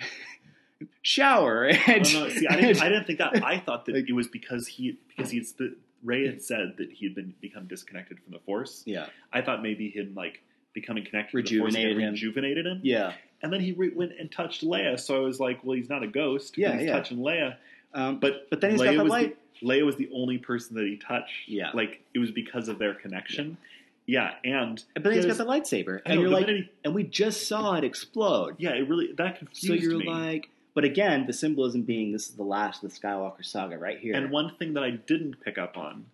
shower. 1.03 1.65
And, 1.67 2.07
Oh, 2.15 2.21
no, 2.25 2.29
see, 2.29 2.47
I 2.47 2.57
didn't, 2.61 2.83
I 2.83 2.89
didn't 2.89 3.07
think 3.07 3.19
that. 3.19 3.45
I 3.45 3.59
thought 3.59 3.87
that 3.87 3.95
Like- 3.95 4.09
it 4.09 4.13
was 4.13 4.29
because 4.29 4.67
he 4.67 4.99
because 5.09 5.31
he 5.31 5.39
had 5.39 5.47
he's 5.47 5.71
Rey 6.03 6.27
had 6.27 6.41
said 6.43 6.75
that 6.79 6.91
he 6.91 7.05
had 7.07 7.15
been 7.15 7.35
become 7.43 7.67
disconnected 7.67 8.19
from 8.21 8.33
the 8.33 8.39
Force. 8.41 8.83
yeah, 8.87 9.07
I 9.33 9.43
thought 9.43 9.63
maybe 9.63 9.91
him 9.91 10.15
like 10.17 10.41
becoming 10.73 11.05
connected 11.05 11.45
to 11.47 11.53
the 11.55 11.59
Force 11.61 11.75
Rejuvenated 11.75 11.99
him. 12.03 12.13
rejuvenated 12.13 12.67
him. 12.67 12.81
yeah. 12.83 13.13
And 13.43 13.51
then 13.53 13.61
he 13.61 13.73
re- 13.73 13.91
went 13.95 14.13
and 14.19 14.31
touched 14.31 14.63
Leia, 14.65 15.01
so 15.01 15.17
I 15.17 15.21
was 15.21 15.41
like, 15.41 15.65
well, 15.65 15.75
he's 15.75 15.89
not 15.89 16.03
a 16.03 16.07
ghost. 16.07 16.59
Yeah, 16.59 16.75
he's 16.77 16.87
yeah. 16.87 16.93
touching 16.93 17.19
Leia. 17.19 17.57
Um, 17.95 18.19
But 18.21 18.49
but 18.51 18.61
then 18.61 18.73
he's 18.73 18.81
Leia 18.81 18.97
got 18.97 19.05
the 19.05 19.09
light. 19.11 19.37
The, 19.61 19.67
Leia 19.67 19.85
was 19.85 19.97
the 19.97 20.09
only 20.15 20.39
person 20.39 20.77
that 20.77 20.85
he 20.87 20.97
touched. 20.97 21.33
Yeah. 21.49 21.71
like 21.75 22.03
it 22.15 22.19
was 22.19 22.31
because 22.31 22.69
of 22.69 22.79
their 22.79 22.95
connection. 22.95 23.57
Yeah, 23.61 23.80
and 24.09 24.83
but 24.95 25.05
then 25.05 25.13
he's 25.15 25.27
got 25.27 25.37
the 25.37 25.45
lightsaber, 25.47 26.01
and 26.05 26.17
know, 26.17 26.21
you're 26.23 26.31
like, 26.31 26.47
he- 26.49 26.69
and 26.85 26.95
we 26.95 27.05
just 27.05 27.47
saw 27.47 27.75
it 27.75 27.85
explode. 27.85 28.57
yeah, 28.59 28.71
it 28.71 28.89
really 28.89 29.13
that 29.13 29.39
confused 29.39 29.67
So 29.67 29.75
you're 29.75 29.99
me. 29.99 30.07
like, 30.07 30.51
but 30.75 30.85
again, 30.85 31.27
the 31.27 31.33
symbolism 31.33 31.83
being 31.83 32.13
this 32.13 32.29
is 32.29 32.35
the 32.37 32.43
last 32.43 32.83
of 32.83 32.93
the 32.93 32.99
Skywalker 33.01 33.45
saga 33.45 33.79
right 33.79 33.99
here. 33.99 34.15
and 34.15 34.31
one 34.31 34.55
thing 34.57 34.75
that 34.75 34.83
I 34.85 34.91
didn't 34.91 35.41
pick 35.41 35.59
up 35.59 35.77
on 35.77 36.07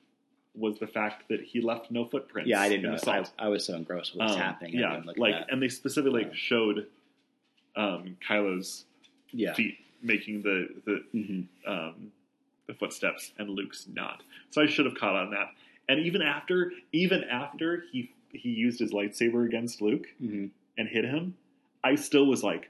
was 0.54 0.78
the 0.78 0.86
fact 0.86 1.28
that 1.28 1.42
he 1.42 1.60
left 1.60 1.90
no 1.90 2.06
footprints. 2.06 2.48
yeah, 2.48 2.60
I 2.60 2.68
didn't 2.70 2.90
know. 2.90 3.12
I. 3.12 3.24
I 3.38 3.48
was 3.48 3.64
so 3.66 3.74
engrossed 3.74 4.12
with 4.14 4.20
what's 4.20 4.32
Um, 4.34 4.38
happening. 4.40 4.74
Yeah, 4.74 5.02
like, 5.16 5.34
and 5.50 5.60
they 5.62 5.68
specifically 5.68 6.22
Yeah. 6.22 6.30
showed 6.32 6.86
um, 7.76 8.16
Kylo's 8.26 8.84
yeah, 9.32 9.52
feet 9.52 9.76
making 10.02 10.42
the 10.42 10.68
the 10.86 11.04
hmm 11.12 11.40
um, 11.70 12.12
the 12.66 12.74
footsteps, 12.74 13.32
and 13.38 13.50
Luke's 13.50 13.86
not. 13.92 14.22
So 14.50 14.62
I 14.62 14.66
should 14.66 14.86
have 14.86 14.94
caught 14.96 15.14
on 15.14 15.30
that. 15.32 15.52
And 15.88 16.00
even 16.06 16.22
after, 16.22 16.72
even 16.92 17.24
after 17.24 17.84
he 17.92 18.10
he 18.32 18.50
used 18.50 18.80
his 18.80 18.92
lightsaber 18.92 19.46
against 19.46 19.80
Luke 19.80 20.06
hmm 20.18 20.46
and 20.78 20.88
hit 20.88 21.04
him, 21.04 21.36
I 21.82 21.94
still 21.94 22.26
was 22.26 22.42
like, 22.42 22.68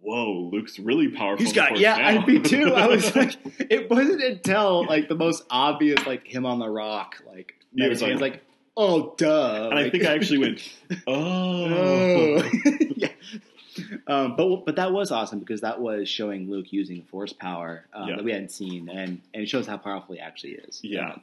"Whoa, 0.00 0.48
Luke's 0.52 0.78
really 0.78 1.08
powerful." 1.08 1.44
He's 1.44 1.52
got 1.54 1.78
yeah, 1.78 1.96
now. 1.96 2.22
I 2.22 2.26
me 2.26 2.38
too. 2.40 2.74
I 2.74 2.86
was 2.88 3.14
like, 3.16 3.36
it 3.70 3.90
wasn't 3.90 4.22
until 4.22 4.86
like 4.86 5.08
the 5.08 5.14
most 5.14 5.44
obvious, 5.50 6.04
like 6.06 6.26
him 6.26 6.44
on 6.46 6.58
the 6.58 6.68
rock, 6.68 7.22
like 7.26 7.54
Yeah, 7.72 7.86
it 7.86 7.90
was 7.90 8.02
like- 8.02 8.20
like, 8.20 8.42
oh 8.76 9.14
duh, 9.16 9.68
and 9.70 9.78
I 9.78 9.90
think 9.90 10.04
I 10.04 10.14
actually 10.14 10.38
went, 10.38 10.60
"Oh, 11.06 12.42
oh, 12.42 12.50
yeah. 12.96 13.08
Um, 14.06 14.36
but 14.36 14.64
but 14.64 14.76
that 14.76 14.92
was 14.92 15.10
awesome 15.10 15.40
because 15.40 15.60
that 15.62 15.80
was 15.80 16.08
showing 16.08 16.48
Luke 16.50 16.72
using 16.72 17.02
force 17.02 17.32
power 17.32 17.84
um, 17.92 18.08
Yeah. 18.08 18.16
that 18.16 18.24
we 18.24 18.32
hadn't 18.32 18.50
seen, 18.52 18.88
and 18.88 19.20
and 19.32 19.42
it 19.42 19.48
shows 19.48 19.66
how 19.66 19.76
powerful 19.76 20.14
he 20.14 20.20
actually 20.20 20.52
is. 20.54 20.80
Yeah. 20.82 21.10
Um, 21.12 21.20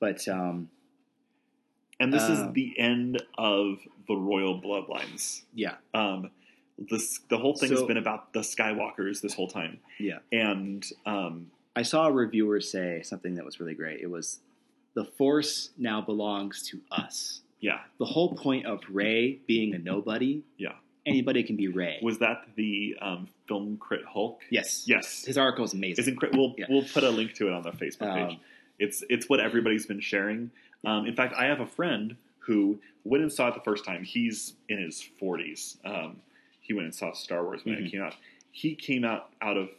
but 0.00 0.26
um, 0.28 0.70
And 2.00 2.12
this 2.12 2.22
Uh, 2.28 2.32
is 2.46 2.52
the 2.52 2.78
end 2.78 3.22
of 3.36 3.80
the 4.06 4.14
royal 4.16 4.60
bloodlines. 4.60 5.42
yeah, 5.54 5.76
Um, 5.94 6.30
this 6.78 7.18
the 7.28 7.38
whole 7.38 7.54
thing 7.56 7.70
has 7.70 7.80
So- 7.80 7.86
been 7.86 7.96
about 7.96 8.32
the 8.32 8.40
Skywalkers 8.40 9.20
this 9.20 9.34
whole 9.34 9.48
time, 9.48 9.80
yeah. 9.98 10.18
and 10.30 10.84
um, 11.06 11.50
I 11.74 11.82
saw 11.82 12.06
a 12.06 12.12
reviewer 12.12 12.60
say 12.60 13.02
something 13.02 13.34
that 13.34 13.44
was 13.44 13.58
really 13.58 13.74
great. 13.74 14.00
It 14.00 14.10
was 14.10 14.40
the 14.94 15.04
force 15.04 15.70
now 15.76 16.00
belongs 16.00 16.62
to 16.68 16.80
us. 16.90 17.42
yeah, 17.60 17.80
the 17.98 18.04
whole 18.04 18.34
point 18.36 18.64
of 18.66 18.80
Rey 18.88 19.40
being 19.48 19.74
a 19.74 19.78
nobody, 19.78 20.42
yeah. 20.56 20.76
anybody 21.04 21.42
can 21.42 21.56
be 21.56 21.66
Rey. 21.66 21.98
Was 22.00 22.18
that 22.20 22.46
the 22.54 22.96
um, 23.00 23.26
film 23.48 23.76
Crit 23.78 24.04
Hulk? 24.04 24.42
yes, 24.50 24.84
Yes, 24.86 25.24
His 25.24 25.36
article 25.36 25.64
is 25.64 25.72
amazing. 25.74 26.02
Isn't 26.04 26.16
Crit? 26.16 26.32
We'll 26.36 26.54
Yeah. 26.56 26.66
we'll 26.68 26.84
put 26.84 27.02
a 27.02 27.10
link 27.10 27.34
to 27.34 27.48
it 27.48 27.52
on 27.52 27.62
the 27.64 27.72
Facebook 27.72 28.14
page. 28.14 28.34
Um, 28.34 28.40
It's 28.78 29.02
it's 29.08 29.28
what 29.28 29.40
everybody's 29.40 29.86
been 29.86 30.00
sharing. 30.00 30.50
Um, 30.84 31.06
in 31.06 31.14
fact, 31.14 31.34
I 31.36 31.46
have 31.46 31.60
a 31.60 31.66
friend 31.66 32.16
who 32.40 32.78
went 33.04 33.22
and 33.22 33.32
saw 33.32 33.48
it 33.48 33.54
the 33.54 33.60
first 33.60 33.84
time. 33.84 34.04
He's 34.04 34.54
in 34.68 34.78
his 34.78 35.02
forties. 35.02 35.76
Um, 35.84 36.16
he 36.60 36.72
went 36.74 36.84
and 36.84 36.94
saw 36.94 37.12
Star 37.12 37.42
Wars 37.44 37.64
when 37.64 37.76
Mhm. 37.76 37.86
it 37.86 37.90
came 37.90 38.02
out. 38.02 38.14
He 38.52 38.74
came 38.74 39.04
out 39.04 39.30
out 39.42 39.56
of 39.56 39.70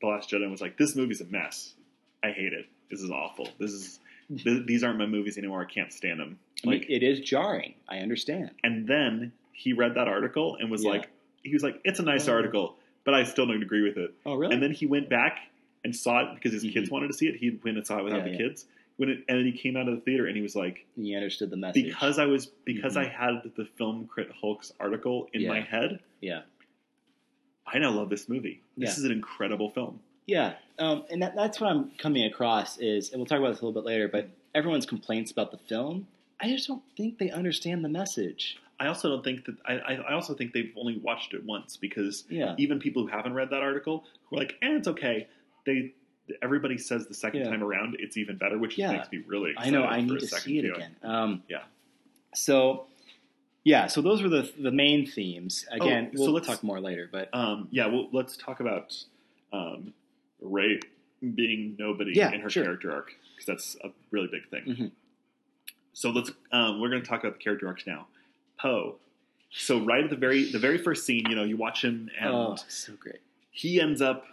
the 0.00 0.06
Last 0.06 0.30
Jedi 0.30 0.42
and 0.42 0.50
was 0.50 0.60
like, 0.60 0.76
"This 0.76 0.94
movie's 0.96 1.20
a 1.20 1.26
mess. 1.26 1.74
I 2.22 2.30
hate 2.32 2.52
it. 2.52 2.66
This 2.90 3.00
is 3.00 3.10
awful. 3.10 3.48
This 3.58 3.72
is 3.72 4.00
th- 4.44 4.66
these 4.66 4.82
aren't 4.84 4.98
my 4.98 5.06
movies 5.06 5.38
anymore. 5.38 5.62
I 5.62 5.72
can't 5.72 5.92
stand 5.92 6.20
them. 6.20 6.38
Like, 6.64 6.86
it 6.88 7.02
is 7.02 7.20
jarring. 7.20 7.74
I 7.88 7.98
understand. 7.98 8.50
and 8.62 8.86
then 8.86 9.32
he 9.52 9.72
read 9.72 9.94
that 9.94 10.08
article 10.08 10.56
and 10.56 10.70
was 10.70 10.82
Yeah. 10.84 10.90
like, 10.90 11.08
he 11.42 11.52
was 11.52 11.62
like, 11.62 11.80
it's 11.84 11.98
a 12.00 12.02
nice 12.02 12.28
Oh. 12.28 12.32
article, 12.32 12.76
but 13.04 13.14
I 13.14 13.24
still 13.24 13.46
don't 13.46 13.62
agree 13.62 13.82
with 13.82 13.96
it. 13.98 14.14
Oh, 14.24 14.34
really? 14.34 14.54
And 14.54 14.62
then 14.62 14.70
he 14.72 14.86
went 14.86 15.08
back 15.08 15.50
and 15.84 15.94
saw 15.94 16.20
it 16.20 16.34
because 16.34 16.52
his 16.52 16.64
Mhm. 16.64 16.72
kids 16.72 16.90
wanted 16.90 17.08
to 17.08 17.12
see 17.14 17.26
it. 17.26 17.36
He 17.36 17.50
went 17.64 17.76
and 17.76 17.86
saw 17.86 17.98
it 17.98 18.04
without 18.04 18.18
Yeah, 18.18 18.24
the 18.24 18.30
yeah. 18.30 18.36
kids. 18.48 18.66
When 18.98 19.08
it, 19.08 19.24
and 19.28 19.38
then 19.38 19.46
he 19.46 19.52
came 19.52 19.76
out 19.76 19.88
of 19.88 19.94
the 19.96 20.00
theater 20.02 20.26
and 20.26 20.36
he 20.36 20.42
was 20.42 20.54
like, 20.54 20.86
you 20.96 21.16
understood 21.16 21.50
the 21.50 21.56
message. 21.56 21.84
because 21.86 22.18
I 22.18 22.26
was 22.26 22.46
because 22.64 22.94
Mhm. 22.94 23.00
I 23.00 23.04
had 23.08 23.50
the 23.56 23.64
film 23.64 24.06
Crit 24.06 24.30
Hulk's 24.30 24.72
article 24.78 25.28
in 25.32 25.42
Yeah. 25.42 25.48
my 25.48 25.60
head, 25.60 26.00
yeah. 26.20 26.42
I 27.66 27.78
now 27.78 27.90
love 27.90 28.10
this 28.10 28.28
movie. 28.28 28.60
This 28.76 28.98
is 28.98 29.04
an 29.04 29.12
incredible 29.12 29.70
film. 29.70 30.00
Yeah, 30.26 30.54
um, 30.78 31.04
and 31.10 31.22
that, 31.22 31.34
that's 31.34 31.60
what 31.60 31.70
I'm 31.70 31.90
coming 31.92 32.24
across 32.24 32.78
is, 32.78 33.10
and 33.10 33.18
we'll 33.18 33.26
talk 33.26 33.38
about 33.38 33.50
this 33.50 33.60
a 33.60 33.66
little 33.66 33.80
bit 33.80 33.86
later. 33.86 34.08
But 34.08 34.28
everyone's 34.54 34.86
complaints 34.86 35.30
about 35.32 35.50
the 35.50 35.58
film, 35.58 36.06
I 36.40 36.48
just 36.48 36.68
don't 36.68 36.82
think 36.96 37.18
they 37.18 37.30
understand 37.30 37.84
the 37.84 37.88
message. 37.88 38.58
I 38.78 38.86
also 38.88 39.08
don't 39.08 39.24
think 39.24 39.44
that 39.46 39.56
I, 39.64 39.74
I 39.94 40.12
also 40.12 40.34
think 40.34 40.52
they've 40.52 40.72
only 40.76 40.96
watched 40.98 41.34
it 41.34 41.44
once 41.44 41.76
because 41.76 42.24
Yeah, 42.28 42.54
even 42.58 42.78
people 42.80 43.02
who 43.02 43.08
haven't 43.08 43.34
read 43.34 43.50
that 43.50 43.62
article 43.62 44.04
who 44.26 44.36
are 44.36 44.40
like, 44.40 44.58
eh, 44.62 44.76
it's 44.76 44.88
okay. 44.88 45.28
They 45.64 45.92
everybody 46.40 46.78
says 46.78 47.06
the 47.06 47.14
second 47.14 47.40
Yeah. 47.42 47.50
time 47.50 47.62
around 47.62 47.96
it's 47.98 48.16
even 48.16 48.36
better, 48.36 48.56
which 48.58 48.78
Yeah. 48.78 48.92
makes 48.92 49.10
me 49.10 49.18
really 49.26 49.52
I 49.56 49.70
know. 49.70 49.84
I 49.84 50.00
for 50.00 50.12
need 50.12 50.20
to 50.20 50.26
see 50.26 50.58
it 50.58 50.64
again. 50.76 50.96
Um, 51.02 51.42
Yeah. 51.48 51.64
So, 52.34 52.86
yeah. 53.64 53.86
So 53.88 54.00
those 54.00 54.22
were 54.22 54.28
the 54.28 54.50
the 54.58 54.70
main 54.72 55.06
themes. 55.06 55.66
Again, 55.70 56.10
Oh, 56.12 56.16
so 56.16 56.22
we'll 56.22 56.32
let's- 56.32 56.46
talk 56.46 56.62
more 56.62 56.80
later. 56.80 57.08
But 57.10 57.28
Um, 57.34 57.68
yeah, 57.70 57.86
well, 57.86 58.08
let's 58.12 58.36
talk 58.36 58.60
about 58.60 58.96
um, 59.52 59.92
Rey 60.40 60.80
being 61.34 61.76
nobody 61.78 62.12
Yeah, 62.14 62.32
in 62.32 62.40
her 62.40 62.48
sure. 62.50 62.64
character 62.64 62.90
arc 62.92 63.14
because 63.32 63.46
that's 63.46 63.76
a 63.84 63.90
really 64.10 64.28
big 64.28 64.48
thing. 64.48 64.64
Mhm. 64.64 64.90
So 65.92 66.10
let's 66.10 66.30
um, 66.52 66.80
we're 66.80 66.88
going 66.88 67.02
to 67.02 67.08
talk 67.08 67.20
about 67.22 67.34
the 67.34 67.42
character 67.42 67.66
arcs 67.66 67.86
now. 67.86 68.06
Poe. 68.58 68.96
So 69.50 69.78
right 69.84 70.02
at 70.02 70.08
the 70.10 70.16
very 70.16 70.44
the 70.44 70.58
very 70.58 70.78
first 70.78 71.04
scene, 71.04 71.24
you 71.28 71.36
know, 71.36 71.44
you 71.44 71.56
watch 71.58 71.84
him 71.84 72.10
and 72.18 72.30
oh, 72.30 72.56
so 72.68 72.94
great. 72.94 73.20
he 73.50 73.80
ends 73.80 74.00
up. 74.00 74.26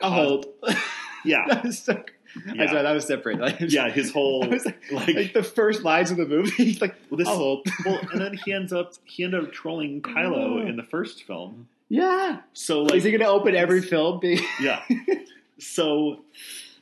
I'll 0.00 0.10
hold. 0.12 0.46
Yeah, 1.24 1.44
that 1.48 1.64
was 1.64 1.80
so. 1.80 1.94
I 1.94 2.54
Yeah. 2.54 2.70
sorry, 2.70 2.82
that 2.82 2.92
was 2.92 3.06
separate. 3.06 3.38
Like, 3.40 3.56
yeah. 3.60 3.90
His 3.90 4.12
whole 4.12 4.46
was 4.48 4.64
like, 4.64 4.80
like, 4.92 5.16
like 5.16 5.32
the 5.34 5.42
first 5.42 5.82
lines 5.82 6.12
of 6.12 6.16
the 6.16 6.26
movie. 6.26 6.50
He's 6.64 6.80
like, 6.80 6.94
well, 7.10 7.18
this, 7.18 7.26
hold. 7.28 7.66
well, 7.84 7.98
and 8.12 8.20
then 8.20 8.38
he 8.44 8.52
ends 8.52 8.72
up 8.72 8.92
he 9.04 9.24
ended 9.24 9.42
up 9.44 9.52
trolling 9.52 10.00
Kylo 10.00 10.66
in 10.66 10.76
the 10.76 10.84
first 10.84 11.24
film. 11.24 11.68
Yeah. 11.88 12.38
So 12.52 12.82
like, 12.84 12.94
Is 12.94 13.04
he 13.04 13.10
going 13.10 13.20
to 13.20 13.26
open 13.28 13.56
every 13.56 13.82
film? 13.82 14.20
Being... 14.20 14.40
yeah. 14.62 14.82
So 15.58 16.20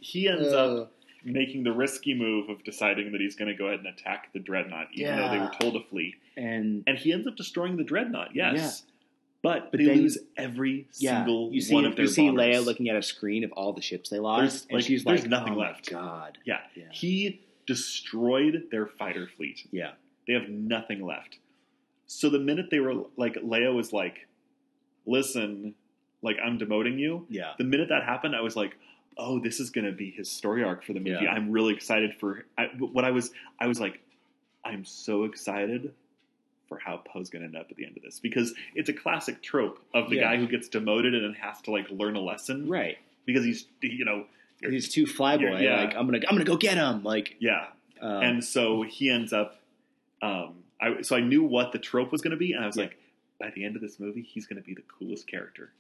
he 0.01 0.29
ends 0.29 0.49
Uh. 0.53 0.83
up 0.83 0.93
making 1.25 1.65
the 1.65 1.73
risky 1.73 2.15
move 2.15 2.49
of 2.51 2.63
deciding 2.63 3.11
that 3.13 3.21
he's 3.21 3.35
going 3.35 3.51
to 3.51 3.57
go 3.57 3.67
ahead 3.67 3.81
and 3.81 3.89
attack 3.89 4.29
the 4.33 4.39
dreadnought, 4.39 4.87
even 4.93 5.17
though 5.17 5.29
they 5.31 5.39
were 5.39 5.51
told 5.61 5.73
to 5.75 5.81
flee. 5.89 6.15
and 6.37 6.85
And 6.87 6.97
he 6.97 7.13
ends 7.13 7.27
up 7.27 7.35
destroying 7.37 7.77
the 7.79 7.83
dreadnought. 7.85 8.29
Yes, 8.37 8.85
but, 9.43 9.71
But 9.71 9.79
they 9.79 9.87
then- 9.87 9.99
lose 10.03 10.19
every 10.37 10.89
yeah, 10.99 11.19
single 11.25 11.53
you 11.53 11.61
see, 11.61 11.75
one 11.75 11.85
of 11.85 11.95
their 11.97 12.07
you 12.07 12.11
see 12.11 12.27
bombers. 12.29 12.47
Leia 12.47 12.65
looking 12.65 12.89
at 12.89 12.97
a 12.97 13.03
screen 13.03 13.45
of 13.45 13.53
all 13.53 13.73
the 13.73 13.83
ships 13.83 14.09
they 14.11 14.19
lost, 14.19 14.41
There's, 14.41 14.63
and 14.65 14.73
like, 14.73 14.85
she's 14.85 15.05
there's 15.05 15.21
like, 15.23 15.31
nothing 15.31 15.55
oh 15.55 15.59
left. 15.59 15.91
God, 15.91 16.39
Yeah, 16.45 16.61
Yeah. 16.75 16.85
he 16.91 17.41
destroyed 17.67 18.65
their 18.71 18.87
fighter 18.87 19.27
fleet. 19.37 19.67
yeah, 19.71 19.93
They 20.27 20.33
have 20.35 20.49
nothing 20.49 21.05
left. 21.07 21.39
So 22.09 22.31
the 22.31 22.39
minute 22.39 22.67
they 22.71 22.81
were 22.81 22.95
like, 23.17 23.35
Leia 23.35 23.75
was 23.75 23.93
like, 23.93 24.27
"Listen, 25.07 25.75
like 26.23 26.37
I'm 26.45 26.59
demoting 26.59 26.99
you." 26.99 27.27
yeah, 27.29 27.53
the 27.59 27.65
minute 27.65 27.89
that 27.89 28.05
happened, 28.05 28.35
I 28.37 28.41
was 28.41 28.55
like, 28.57 28.77
"Oh, 29.17 29.39
this 29.41 29.59
is 29.61 29.71
going 29.71 29.87
to 29.87 29.93
be 29.93 30.11
his 30.11 30.31
story 30.31 30.63
arc 30.63 30.85
for 30.85 30.93
the 30.93 31.01
movie." 31.01 31.25
Yeah. 31.25 31.31
I'm 31.33 31.51
really 31.51 31.75
excited 31.75 32.15
for 32.15 32.47
I, 32.57 32.67
what 32.79 33.05
I 33.05 33.11
was. 33.11 33.33
I 33.61 33.67
was 33.67 33.81
like, 33.81 34.01
"I'm 34.65 34.85
so 34.85 35.25
excited 35.25 35.93
for 36.69 36.79
how 36.79 36.97
Poe's 36.99 37.31
going 37.31 37.43
to 37.43 37.47
end 37.47 37.57
up 37.57 37.71
at 37.71 37.77
the 37.77 37.85
end 37.87 37.97
of 37.97 38.03
this 38.03 38.19
because 38.21 38.53
it's 38.75 38.89
a 38.89 38.93
classic 38.93 39.43
trope 39.43 39.79
of 39.95 40.11
the 40.11 40.17
Yeah. 40.17 40.23
guy 40.23 40.37
who 40.37 40.47
gets 40.49 40.69
demoted 40.69 41.15
and 41.15 41.25
then 41.25 41.35
has 41.35 41.61
to 41.63 41.71
like 41.71 41.89
learn 41.91 42.17
a 42.17 42.21
lesson 42.21 42.69
right. 42.69 42.99
because 43.25 43.45
he's 43.45 43.67
you 43.83 44.05
know 44.05 44.25
He's 44.61 44.89
too 44.89 45.05
flyboy. 45.05 45.61
Yeah. 45.63 45.77
Like 45.83 45.95
I'm 45.97 46.07
gonna, 46.07 46.19
I'm 46.27 46.35
gonna 46.35 46.45
go 46.45 46.57
get 46.57 46.77
him. 46.79 47.03
Like, 47.05 47.37
yeah, 47.41 47.67
um, 48.01 48.23
and 48.23 48.45
so 48.45 48.83
he 48.83 49.11
ends 49.11 49.33
up. 49.35 49.61
Um, 50.23 50.55
I 50.81 51.03
so 51.03 51.15
I 51.15 51.21
knew 51.21 51.45
what 51.45 51.73
the 51.73 51.79
trope 51.79 52.11
was 52.11 52.23
going 52.23 52.31
to 52.31 52.39
be, 52.39 52.53
and 52.53 52.65
I 52.65 52.67
was 52.67 52.77
Yeah. 52.77 52.85
like, 52.85 52.99
by 53.39 53.51
the 53.55 53.65
end 53.67 53.77
of 53.77 53.83
this 53.83 54.01
movie, 54.01 54.23
he's 54.23 54.47
going 54.47 54.57
to 54.57 54.67
be 54.67 54.73
the 54.75 54.83
coolest 54.99 55.27
character, 55.27 55.73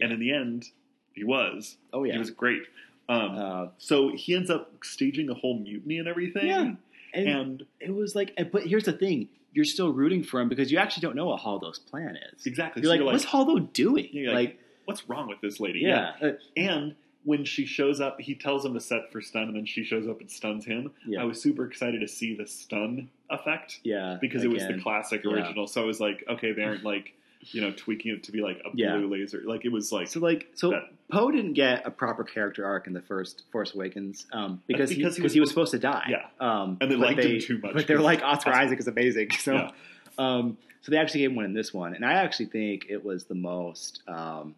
and 0.00 0.12
in 0.12 0.18
the 0.18 0.32
end, 0.32 0.70
he 1.12 1.24
was. 1.24 1.76
oh 1.92 2.04
yeah, 2.04 2.14
He 2.14 2.18
was 2.18 2.30
great. 2.30 2.62
Um, 3.08 3.36
uh, 3.36 3.66
So 3.76 4.16
he 4.16 4.34
ends 4.34 4.48
up 4.48 4.72
staging 4.82 5.28
a 5.28 5.34
whole 5.34 5.58
mutiny 5.58 5.98
and 5.98 6.08
everything. 6.08 6.46
Yeah. 6.46 6.72
and, 7.12 7.28
And 7.28 7.62
it 7.80 7.94
was 7.94 8.14
like, 8.14 8.32
but 8.50 8.66
here's 8.66 8.84
the 8.84 8.94
thing: 8.94 9.28
you're 9.52 9.64
still 9.64 9.92
rooting 9.92 10.22
for 10.22 10.40
him 10.40 10.48
because 10.48 10.72
you 10.72 10.78
actually 10.78 11.02
don't 11.02 11.16
know 11.16 11.26
what 11.26 11.40
Haldo's 11.40 11.78
plan 11.78 12.16
is. 12.34 12.46
exactly. 12.46 12.82
You're 12.82 12.86
so 12.86 12.90
like, 12.90 12.98
you're 13.00 13.06
what's 13.12 13.24
Haldo 13.26 13.72
doing? 13.72 14.10
like, 14.26 14.34
like, 14.34 14.60
what's 14.86 15.08
wrong 15.08 15.28
with 15.28 15.40
this 15.40 15.60
lady? 15.60 15.80
yeah, 15.80 16.12
uh, 16.22 16.30
And 16.56 16.94
when 17.24 17.44
she 17.44 17.66
shows 17.66 18.00
up, 18.00 18.20
he 18.20 18.34
tells 18.34 18.64
him 18.64 18.74
to 18.74 18.80
set 18.80 19.12
for 19.12 19.20
stun, 19.20 19.44
and 19.44 19.54
then 19.56 19.64
she 19.66 19.84
shows 19.84 20.08
up 20.08 20.20
and 20.20 20.30
stuns 20.30 20.64
him. 20.64 20.90
yeah, 21.06 21.20
I 21.20 21.24
was 21.24 21.40
super 21.40 21.64
excited 21.66 22.00
to 22.00 22.08
see 22.08 22.34
the 22.34 22.46
stun 22.46 23.10
effect 23.30 23.78
yeah, 23.84 24.18
because 24.20 24.42
it 24.42 24.48
was 24.50 24.62
the 24.62 24.70
again. 24.70 24.82
classic 24.82 25.22
Yeah. 25.24 25.32
original. 25.32 25.66
So 25.68 25.82
I 25.82 25.84
was 25.84 26.00
like, 26.00 26.24
okay, 26.28 26.52
they 26.52 26.62
aren't 26.62 26.82
like, 26.84 27.14
you 27.50 27.60
know, 27.60 27.72
tweaking 27.72 28.12
it 28.14 28.22
to 28.24 28.32
be 28.32 28.40
like 28.40 28.58
a 28.64 28.70
Yeah. 28.74 28.96
blue 28.96 29.08
laser. 29.12 29.42
Like 29.44 29.64
it 29.64 29.72
was 29.72 29.90
like 29.92 30.08
So 30.08 30.20
like 30.20 30.48
so. 30.54 30.80
Poe 31.10 31.30
didn't 31.30 31.54
get 31.54 31.86
a 31.86 31.90
proper 31.90 32.24
character 32.24 32.64
arc 32.64 32.86
in 32.86 32.92
the 32.92 33.02
first 33.02 33.42
Force 33.52 33.74
Awakens 33.74 34.26
um, 34.32 34.62
because 34.66 34.88
he, 34.90 34.96
because 34.96 35.16
he 35.16 35.22
he, 35.22 35.22
was 35.22 35.34
was 35.40 35.48
supposed 35.50 35.72
to 35.72 35.78
die. 35.78 36.06
Yeah. 36.08 36.26
um, 36.40 36.78
And 36.80 36.90
they 36.90 36.96
liked 36.96 37.18
him 37.20 37.38
too 37.40 37.58
much 37.58 37.74
But 37.74 37.86
they 37.86 37.94
were 37.94 38.00
like 38.00 38.22
Oscar 38.22 38.50
Oscar- 38.50 38.62
Isaac 38.62 38.78
is 38.80 38.86
amazing. 38.88 39.30
So 39.40 39.54
Yeah. 39.54 39.70
um, 40.18 40.56
so 40.82 40.90
they 40.90 40.98
actually 40.98 41.20
gave 41.20 41.34
one 41.34 41.44
in 41.44 41.52
this 41.54 41.72
one, 41.74 41.94
and 41.94 42.04
I 42.04 42.14
actually 42.14 42.46
think 42.46 42.86
it 42.88 43.04
was 43.04 43.24
the 43.24 43.34
most 43.36 44.02
um, 44.08 44.54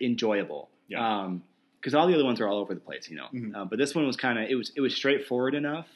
enjoyable. 0.00 0.68
Yeah. 0.88 1.30
because 1.80 1.94
all 1.94 2.06
the 2.06 2.14
other 2.14 2.24
ones 2.24 2.40
are 2.40 2.46
all 2.48 2.58
over 2.58 2.74
the 2.74 2.80
place, 2.80 3.08
you 3.08 3.16
know. 3.16 3.26
Mhm. 3.32 3.56
Uh, 3.56 3.64
but 3.64 3.78
this 3.78 3.94
one 3.94 4.06
was 4.06 4.16
kind 4.16 4.38
of 4.38 4.48
it 4.50 4.54
was 4.54 4.70
it 4.76 4.80
was 4.80 4.94
straightforward 4.94 5.54
enough 5.54 5.88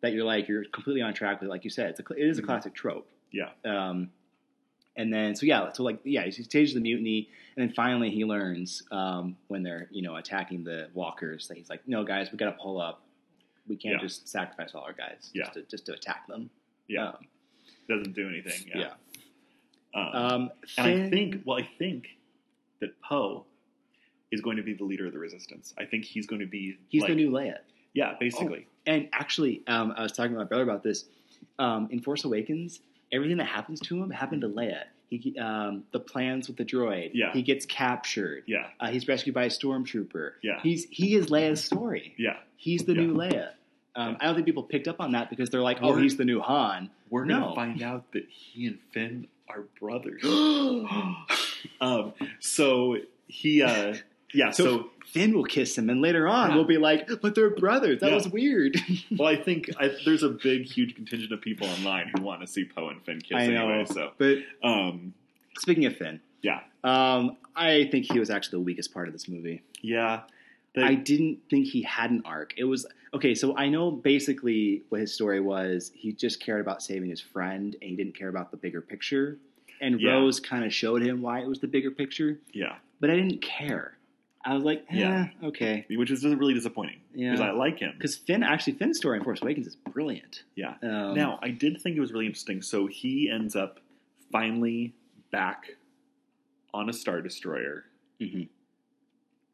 that 0.00 0.12
you're 0.12 0.24
like 0.24 0.46
you're 0.48 0.64
completely 0.64 1.00
on 1.02 1.14
track 1.14 1.40
with, 1.40 1.48
like 1.50 1.64
you 1.64 1.70
said, 1.70 1.90
it's 1.90 2.00
a 2.00 2.04
it 2.14 2.28
is 2.28 2.38
a 2.38 2.42
Mhm. 2.42 2.46
classic 2.46 2.74
trope. 2.74 3.08
Yeah. 3.32 3.50
Um, 3.64 4.10
and 4.96 5.12
then 5.12 5.34
so 5.34 5.46
yeah, 5.46 5.72
so 5.72 5.82
like 5.82 5.98
yeah, 6.04 6.24
he 6.24 6.30
stages 6.30 6.74
the 6.74 6.80
mutiny, 6.80 7.28
and 7.56 7.66
then 7.68 7.74
finally 7.74 8.10
he 8.10 8.24
learns 8.24 8.82
um, 8.90 9.36
when 9.48 9.62
they're 9.62 9.88
you 9.90 10.02
know 10.02 10.16
attacking 10.16 10.64
the 10.64 10.88
walkers 10.94 11.48
that 11.48 11.56
he's 11.56 11.70
like, 11.70 11.86
no 11.86 12.04
guys, 12.04 12.30
we 12.32 12.38
got 12.38 12.46
to 12.46 12.62
pull 12.62 12.80
up. 12.80 13.02
We 13.68 13.76
can't 13.76 13.94
Yeah. 13.96 14.00
just 14.06 14.28
sacrifice 14.28 14.74
all 14.74 14.82
our 14.82 14.92
guys 14.92 15.30
Yeah. 15.32 15.44
just 15.44 15.54
to 15.54 15.62
just 15.70 15.86
to 15.86 15.92
attack 15.94 16.26
them. 16.26 16.50
yeah, 16.88 17.08
Um, 17.08 17.16
doesn't 17.88 18.14
do 18.14 18.28
anything. 18.28 18.70
Yeah. 18.74 18.92
Um, 19.94 20.02
Um, 20.14 20.50
and 20.78 20.86
I 20.86 21.10
think, 21.10 21.42
well, 21.44 21.58
I 21.58 21.68
think 21.78 22.08
that 22.80 23.00
Poe 23.02 23.44
is 24.30 24.40
going 24.40 24.56
to 24.56 24.62
be 24.62 24.72
the 24.74 24.84
leader 24.84 25.06
of 25.06 25.12
the 25.12 25.18
resistance. 25.18 25.74
I 25.78 25.84
think 25.84 26.04
he's 26.04 26.26
going 26.26 26.40
to 26.40 26.46
be 26.46 26.76
he's 26.88 27.02
like, 27.02 27.10
the 27.10 27.14
new 27.14 27.30
Leia. 27.30 27.58
Yeah, 27.94 28.14
basically. 28.18 28.66
And 28.86 29.08
actually, 29.12 29.62
um, 29.66 29.92
I 29.96 30.02
was 30.02 30.12
talking 30.12 30.32
to 30.32 30.38
my 30.38 30.44
brother 30.44 30.62
about 30.64 30.82
this. 30.82 31.04
Um, 31.58 31.88
in 31.90 32.00
Force 32.00 32.24
Awakens, 32.24 32.80
everything 33.12 33.36
that 33.38 33.46
happens 33.46 33.80
to 33.80 34.02
him 34.02 34.10
happened 34.10 34.40
to 34.42 34.48
Leia. 34.48 34.84
He, 35.10 35.38
um, 35.38 35.84
the 35.92 36.00
plans 36.00 36.48
with 36.48 36.56
the 36.56 36.64
droid. 36.64 37.10
Yeah. 37.12 37.32
He 37.34 37.42
gets 37.42 37.66
captured. 37.66 38.44
Yeah, 38.46 38.68
Uh, 38.80 38.90
he's 38.90 39.06
rescued 39.06 39.34
by 39.34 39.44
a 39.44 39.48
stormtrooper. 39.50 40.32
Yeah. 40.42 40.60
He's 40.62 40.86
he 40.90 41.14
is 41.14 41.26
Leia's 41.26 41.62
story. 41.62 42.14
yeah. 42.16 42.38
He's 42.56 42.84
the 42.84 42.94
Yeah. 42.94 43.00
new 43.02 43.14
Leia. 43.14 43.50
Um, 43.94 44.12
Yeah. 44.12 44.16
I 44.20 44.24
don't 44.24 44.34
think 44.36 44.46
people 44.46 44.62
picked 44.62 44.88
up 44.88 45.00
on 45.00 45.12
that 45.12 45.28
because 45.28 45.50
they're 45.50 45.60
like, 45.60 45.78
oh, 45.82 45.90
We're- 45.90 46.02
he's 46.02 46.16
the 46.16 46.24
new 46.24 46.40
Han. 46.40 46.88
We're 47.10 47.26
gonna 47.26 47.54
find 47.54 47.82
out 47.82 48.10
that 48.12 48.26
he 48.30 48.66
and 48.66 48.78
Finn 48.92 49.26
are 49.48 49.64
brothers. 49.78 50.22
um, 51.80 52.14
so 52.40 52.96
he, 53.28 53.62
uh, 53.62 53.94
yeah. 54.32 54.50
So, 54.50 54.64
So, 54.64 54.90
Finn 55.06 55.34
will 55.34 55.44
kiss 55.44 55.76
him, 55.76 55.90
and 55.90 56.00
later 56.00 56.26
on 56.26 56.50
Yeah. 56.50 56.56
we'll 56.56 56.64
be 56.64 56.78
like, 56.78 57.08
but 57.20 57.34
they're 57.34 57.50
brothers. 57.50 58.00
That 58.00 58.10
Yeah. 58.10 58.14
was 58.16 58.28
weird. 58.28 58.76
well, 59.18 59.28
I 59.28 59.36
think 59.36 59.70
I, 59.78 59.90
there's 60.04 60.22
a 60.22 60.30
big, 60.30 60.64
huge 60.64 60.94
contingent 60.94 61.32
of 61.32 61.40
people 61.42 61.66
online 61.68 62.10
who 62.14 62.22
want 62.22 62.40
to 62.40 62.46
see 62.46 62.64
Poe 62.64 62.88
and 62.88 63.02
Finn 63.02 63.20
kiss 63.20 63.36
I 63.36 63.46
know. 63.48 63.68
anyway. 63.68 63.84
So, 63.86 64.12
But 64.16 64.38
um, 64.62 65.12
speaking 65.58 65.84
of 65.86 65.96
Finn, 65.96 66.20
yeah, 66.42 66.60
um, 66.82 67.36
I 67.54 67.88
think 67.90 68.10
he 68.10 68.18
was 68.18 68.30
actually 68.30 68.58
the 68.60 68.64
weakest 68.64 68.92
part 68.94 69.06
of 69.06 69.12
this 69.12 69.28
movie. 69.28 69.62
yeah. 69.82 70.22
The- 70.74 70.82
I 70.84 70.94
didn't 70.94 71.40
think 71.50 71.66
he 71.66 71.82
had 71.82 72.10
an 72.10 72.22
arc. 72.24 72.54
It 72.56 72.64
was 72.64 72.86
okay. 73.12 73.34
So 73.34 73.54
I 73.58 73.68
know 73.68 73.90
basically 73.90 74.82
what 74.88 75.02
his 75.02 75.12
story 75.12 75.38
was. 75.38 75.92
He 75.94 76.12
just 76.12 76.40
cared 76.40 76.62
about 76.62 76.82
saving 76.82 77.10
his 77.10 77.20
friend, 77.20 77.76
and 77.82 77.90
he 77.90 77.94
didn't 77.94 78.16
care 78.16 78.30
about 78.30 78.50
the 78.50 78.56
bigger 78.56 78.80
picture. 78.80 79.36
And 79.82 80.00
Yeah. 80.00 80.12
Rose 80.12 80.40
kind 80.40 80.64
of 80.64 80.72
showed 80.72 81.02
him 81.02 81.20
why 81.20 81.40
it 81.42 81.46
was 81.46 81.58
the 81.60 81.66
bigger 81.66 81.90
picture, 81.90 82.40
yeah, 82.54 82.76
but 83.00 83.10
I 83.10 83.16
didn't 83.16 83.42
care. 83.42 83.98
I 84.44 84.54
was 84.54 84.64
like, 84.64 84.84
eh, 84.90 84.98
Yeah. 84.98 85.28
okay, 85.44 85.86
which 85.90 86.10
is 86.10 86.24
really 86.24 86.54
disappointing 86.54 87.00
because 87.12 87.38
Yeah. 87.40 87.46
I 87.48 87.52
like 87.52 87.78
him. 87.78 87.92
because 87.96 88.16
Finn 88.16 88.42
actually 88.42 88.72
Finn's 88.74 88.96
story 88.98 89.18
in 89.18 89.24
Force 89.24 89.40
Awakens 89.42 89.66
is 89.66 89.76
brilliant. 89.76 90.42
Yeah. 90.56 90.74
Um, 90.82 91.14
Now, 91.14 91.38
I 91.42 91.50
did 91.50 91.80
think 91.80 91.96
it 91.96 92.00
was 92.00 92.12
really 92.12 92.26
interesting. 92.26 92.60
So 92.62 92.86
he 92.86 93.30
ends 93.30 93.54
up 93.54 93.80
finally 94.32 94.94
back 95.30 95.76
on 96.74 96.88
a 96.88 96.92
Star 96.92 97.20
Destroyer 97.20 97.84
mhm. 98.20 98.48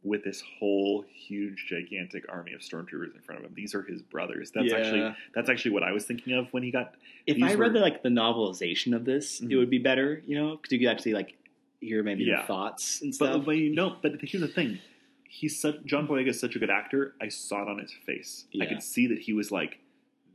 with 0.04 0.22
this 0.24 0.40
whole 0.58 1.04
huge, 1.12 1.66
gigantic 1.68 2.24
army 2.28 2.52
of 2.52 2.60
stormtroopers 2.60 3.14
in 3.14 3.20
front 3.20 3.40
of 3.40 3.46
him. 3.46 3.54
These 3.54 3.74
are 3.74 3.82
his 3.82 4.00
brothers. 4.00 4.52
That's 4.52 4.68
Yeah. 4.70 4.76
actually 4.78 5.14
that's 5.34 5.50
actually 5.50 5.72
what 5.72 5.82
I 5.82 5.92
was 5.92 6.06
thinking 6.06 6.32
of 6.32 6.50
when 6.52 6.62
he 6.62 6.70
got. 6.70 6.94
If 7.26 7.42
I 7.42 7.48
read 7.54 7.58
were- 7.58 7.68
the 7.70 7.80
like 7.80 8.02
the 8.02 8.08
novelization 8.08 8.94
of 8.94 9.04
this, 9.04 9.40
Mhm. 9.40 9.50
it 9.50 9.56
would 9.56 9.70
be 9.70 9.78
better, 9.78 10.22
you 10.26 10.36
know, 10.36 10.56
because 10.56 10.72
you 10.72 10.78
could 10.78 10.88
actually 10.88 11.12
like 11.14 11.36
hear 11.80 12.02
maybe 12.02 12.24
Yeah. 12.24 12.44
thoughts 12.46 13.00
and 13.02 13.14
But, 13.18 13.32
stuff. 13.32 13.44
but 13.46 13.52
you 13.52 13.74
know, 13.74 13.96
but 14.02 14.20
here's 14.22 14.40
the 14.42 14.48
thing: 14.48 14.78
he's 15.24 15.60
such 15.60 15.84
John 15.84 16.06
Boyega 16.08 16.28
is 16.28 16.40
such 16.40 16.56
a 16.56 16.58
good 16.58 16.70
actor. 16.70 17.14
I 17.20 17.28
saw 17.28 17.62
it 17.62 17.68
on 17.68 17.78
his 17.78 17.92
face. 17.92 18.46
I 18.60 18.66
could 18.66 18.82
see 18.82 19.06
that 19.08 19.18
he 19.20 19.32
was 19.32 19.50
like, 19.52 19.78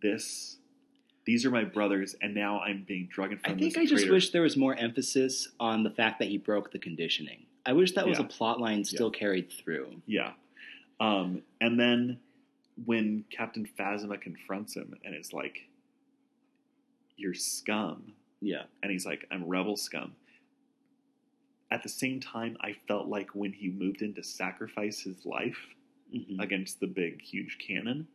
"This, 0.01 0.57
these 1.25 1.45
are 1.45 1.51
my 1.51 1.63
brothers, 1.63 2.15
and 2.21 2.33
now 2.33 2.59
I'm 2.61 2.83
being 2.83 3.07
drug 3.07 3.31
in 3.31 3.39
I 3.39 3.41
front 3.47 3.59
think 3.59 3.75
of 3.75 3.81
I 3.81 3.85
just 3.85 4.03
traitor." 4.03 4.13
wish 4.13 4.29
there 4.31 4.41
was 4.41 4.57
more 4.57 4.75
emphasis 4.75 5.49
on 5.59 5.83
the 5.83 5.89
fact 5.91 6.19
that 6.19 6.27
he 6.29 6.37
broke 6.37 6.71
the 6.71 6.79
conditioning. 6.79 7.45
I 7.65 7.73
wish 7.73 7.93
that 7.93 8.07
was 8.07 8.19
Yeah. 8.19 8.25
a 8.25 8.27
plot 8.27 8.59
line 8.59 8.83
still 8.83 9.09
carried 9.11 9.49
through. 9.51 10.01
Yeah. 10.05 10.33
Um, 10.99 11.43
and 11.61 11.79
then 11.79 12.19
when 12.85 13.23
Captain 13.29 13.65
Phasma 13.77 14.19
confronts 14.19 14.75
him 14.75 14.95
and 15.03 15.15
is 15.15 15.31
like, 15.33 15.67
You're 17.15 17.33
scum. 17.33 18.13
Yeah, 18.41 18.63
And 18.81 18.91
he's 18.91 19.05
like, 19.05 19.25
I'm 19.31 19.45
rebel 19.47 19.77
scum. 19.77 20.15
At 21.73 21.81
the 21.81 21.89
same 21.89 22.19
time, 22.19 22.55
I 22.61 22.73
felt 22.87 23.07
like 23.07 23.33
when 23.33 23.51
he 23.51 23.67
moved 23.67 24.03
in 24.03 24.13
to 24.13 24.23
sacrifice 24.23 24.99
his 24.99 25.25
life 25.25 25.57
Mhm. 26.13 26.39
against 26.39 26.79
the 26.79 26.85
big, 26.85 27.19
huge 27.19 27.57
cannon, 27.57 28.07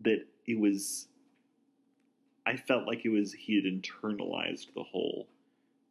that 0.00 0.26
it 0.44 0.58
was. 0.58 1.06
I 2.44 2.56
felt 2.56 2.84
like 2.88 3.04
it 3.04 3.10
was 3.10 3.32
he 3.32 3.54
had 3.54 3.64
internalized 3.64 4.74
the 4.74 4.82
whole 4.82 5.28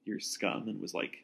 "you're 0.04 0.20
scum" 0.20 0.68
and 0.68 0.82
was 0.82 0.94
like, 0.94 1.24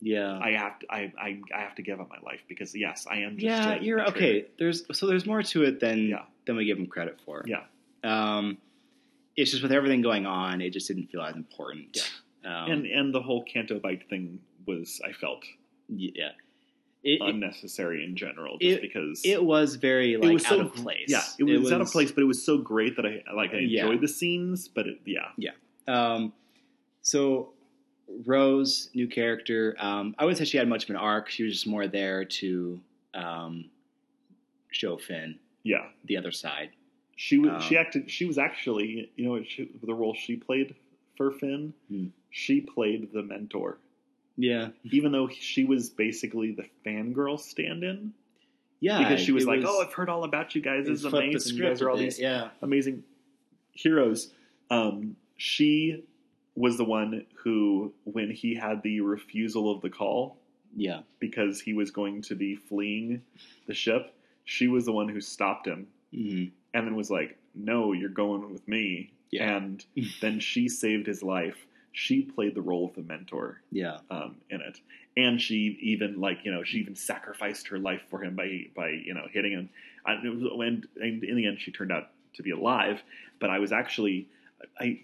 yeah, 0.00 0.38
I 0.38 0.52
have 0.52 0.78
to, 0.78 0.86
I, 0.92 1.12
I, 1.18 1.40
I 1.52 1.60
have 1.62 1.74
to 1.76 1.82
give 1.82 2.00
up 2.00 2.08
my 2.08 2.20
life 2.24 2.42
because 2.48 2.72
yes, 2.76 3.04
I 3.10 3.16
am. 3.18 3.36
Just 3.36 3.44
yeah. 3.44 3.80
You're 3.80 3.98
traitor. 3.98 4.16
okay. 4.16 4.46
There's 4.58 4.84
so 4.96 5.08
there's 5.08 5.26
more 5.26 5.42
to 5.42 5.64
it 5.64 5.80
than 5.80 6.06
Yeah. 6.08 6.26
than 6.46 6.54
we 6.54 6.66
give 6.66 6.78
him 6.78 6.86
credit 6.86 7.18
for. 7.24 7.44
Yeah, 7.48 7.64
Um, 8.04 8.58
it's 9.34 9.50
just 9.50 9.64
with 9.64 9.72
everything 9.72 10.02
going 10.02 10.24
on, 10.26 10.60
it 10.60 10.70
just 10.72 10.86
didn't 10.86 11.08
feel 11.08 11.22
as 11.22 11.34
important. 11.34 12.12
Um, 12.44 12.70
and 12.70 12.86
and 12.86 13.12
the 13.14 13.22
whole 13.22 13.42
Canto 13.42 13.80
Bight 13.80 14.06
thing 14.10 14.38
was 14.66 15.00
I 15.04 15.12
felt 15.12 15.44
yeah, 15.88 16.30
it, 17.02 17.20
it, 17.20 17.20
unnecessary 17.22 18.04
in 18.04 18.16
general, 18.16 18.58
just 18.58 18.78
it- 18.78 18.82
because 18.82 19.22
it 19.24 19.42
was 19.42 19.74
very 19.76 20.16
like 20.16 20.32
was 20.32 20.44
out 20.46 20.50
so 20.50 20.60
of 20.60 20.74
place. 20.74 21.06
Yeah, 21.08 21.22
it 21.38 21.44
was, 21.60 21.72
out 21.72 21.80
of 21.80 21.90
place, 21.90 22.10
but 22.12 22.22
it 22.22 22.26
was 22.26 22.44
so 22.44 22.58
great 22.58 22.96
that 22.96 23.06
I 23.06 23.22
like 23.34 23.52
I 23.52 23.58
Yeah. 23.58 23.82
enjoyed 23.84 24.00
the 24.00 24.08
scenes. 24.08 24.68
But 24.68 24.86
it, 24.86 25.00
yeah, 25.04 25.50
Um, 25.86 26.32
so 27.02 27.52
Rose, 28.26 28.90
new 28.94 29.06
character. 29.08 29.76
Um, 29.78 30.14
I 30.18 30.24
wouldn't 30.24 30.38
say 30.38 30.44
she 30.44 30.58
had 30.58 30.68
much 30.68 30.84
of 30.84 30.90
an 30.90 30.96
arc. 30.96 31.30
She 31.30 31.42
was 31.42 31.52
just 31.54 31.66
more 31.66 31.86
there 31.88 32.24
to 32.24 32.80
um, 33.14 33.66
show 34.70 34.96
Finn 34.96 35.38
yeah, 35.62 35.86
the 36.04 36.16
other 36.16 36.30
side. 36.32 36.70
she 37.16 37.38
was 37.38 37.50
Um, 37.50 37.60
she 37.62 37.76
acted. 37.76 38.10
She 38.10 38.24
was 38.26 38.38
actually 38.38 39.10
you 39.16 39.24
know 39.26 39.42
she, 39.44 39.70
the 39.82 39.94
role 39.94 40.14
she 40.14 40.36
played 40.36 40.74
for 41.16 41.30
Finn. 41.30 41.72
Hmm. 41.88 42.06
She 42.30 42.60
played 42.60 43.12
the 43.12 43.22
mentor, 43.22 43.78
Yeah, 44.36 44.68
even 44.84 45.12
though 45.12 45.28
she 45.28 45.64
was 45.64 45.90
basically 45.90 46.52
the 46.52 46.66
fangirl 46.84 47.38
stand-in. 47.38 48.12
yeah. 48.80 48.98
because 48.98 49.20
she 49.20 49.32
was 49.32 49.46
like, 49.46 49.62
"Oh, 49.64 49.82
I've 49.82 49.92
heard 49.92 50.08
all 50.08 50.24
about 50.24 50.54
you 50.54 50.60
guys. 50.60 50.86
This 50.86 51.00
is 51.00 51.04
amazing. 51.04 51.56
You 51.56 51.62
guys 51.62 51.80
are 51.82 51.90
all 51.90 51.96
these 51.96 52.18
yeah, 52.18 52.48
amazing 52.62 53.04
heroes." 53.72 54.32
Um, 54.70 55.16
she 55.36 56.04
was 56.56 56.76
the 56.76 56.84
one 56.84 57.26
who, 57.42 57.92
when 58.04 58.30
he 58.30 58.54
had 58.54 58.82
the 58.82 59.00
refusal 59.00 59.70
of 59.70 59.82
the 59.82 59.90
call 59.90 60.38
yeah, 60.76 61.00
because 61.18 61.60
he 61.60 61.74
was 61.74 61.90
going 61.90 62.22
to 62.22 62.34
be 62.34 62.56
fleeing 62.56 63.22
the 63.66 63.74
ship, 63.74 64.14
she 64.44 64.68
was 64.68 64.84
the 64.84 64.92
one 64.92 65.08
who 65.08 65.20
stopped 65.20 65.66
him 65.66 65.86
hmm 66.12 66.44
and 66.72 66.88
then 66.88 66.96
was 66.96 67.10
like, 67.10 67.38
"No, 67.54 67.92
you're 67.92 68.08
going 68.08 68.50
with 68.52 68.66
me." 68.66 69.12
Yeah. 69.30 69.56
And 69.56 69.84
then 70.20 70.40
she 70.40 70.68
saved 70.68 71.06
his 71.06 71.22
life. 71.22 71.66
She 71.94 72.22
played 72.22 72.54
the 72.54 72.60
role 72.60 72.88
of 72.88 72.94
the 72.94 73.02
mentor 73.02 73.60
yeah, 73.70 73.98
um, 74.10 74.36
in 74.50 74.60
it, 74.60 74.80
and 75.16 75.40
she 75.40 75.78
even 75.80 76.20
like 76.20 76.44
you 76.44 76.52
know 76.52 76.64
she 76.64 76.78
even 76.78 76.96
sacrificed 76.96 77.68
her 77.68 77.78
life 77.78 78.02
for 78.10 78.22
him 78.22 78.34
by 78.34 78.66
by 78.76 78.88
you 78.90 79.14
know 79.14 79.26
hitting 79.32 79.52
him. 79.52 79.70
It 80.06 80.28
was, 80.28 80.42
and, 80.42 80.86
and 81.00 81.24
in 81.24 81.36
the 81.36 81.46
end, 81.46 81.60
she 81.60 81.70
turned 81.70 81.92
out 81.92 82.10
to 82.34 82.42
be 82.42 82.50
alive. 82.50 83.02
But 83.40 83.50
I 83.50 83.58
was 83.60 83.72
actually 83.72 84.28
I 84.78 85.00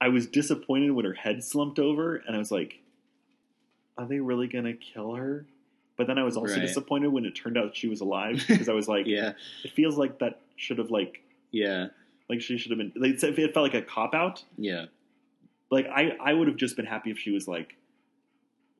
I 0.00 0.08
was 0.08 0.26
disappointed 0.26 0.90
when 0.90 1.04
her 1.04 1.12
head 1.12 1.44
slumped 1.44 1.78
over, 1.78 2.16
and 2.16 2.34
I 2.34 2.38
was 2.38 2.50
like, 2.50 2.80
"Are 3.96 4.06
they 4.06 4.20
really 4.20 4.48
gonna 4.48 4.72
kill 4.74 5.14
her?" 5.14 5.46
But 5.96 6.06
then 6.06 6.18
I 6.18 6.24
was 6.24 6.36
also 6.36 6.54
Right. 6.54 6.62
disappointed 6.62 7.08
when 7.12 7.24
it 7.26 7.34
turned 7.34 7.58
out 7.58 7.76
she 7.76 7.88
was 7.88 8.00
alive 8.00 8.42
because 8.48 8.68
I 8.68 8.72
was 8.72 8.88
like, 8.88 9.06
yeah, 9.06 9.34
"It 9.64 9.72
feels 9.72 9.96
like 9.96 10.18
that 10.20 10.40
should 10.56 10.78
have 10.78 10.90
like 10.90 11.22
yeah, 11.50 11.88
like 12.28 12.40
she 12.40 12.56
should 12.58 12.70
have 12.70 12.78
been." 12.78 12.92
Like 12.96 13.22
it 13.22 13.52
felt 13.52 13.62
like 13.62 13.74
a 13.74 13.82
cop 13.82 14.14
out 14.14 14.42
yeah, 14.56 14.86
like 15.72 15.86
I, 15.88 16.16
I 16.22 16.32
would 16.34 16.46
have 16.46 16.56
just 16.56 16.76
been 16.76 16.86
happy 16.86 17.10
if 17.10 17.18
she 17.18 17.30
was 17.32 17.48
like, 17.48 17.74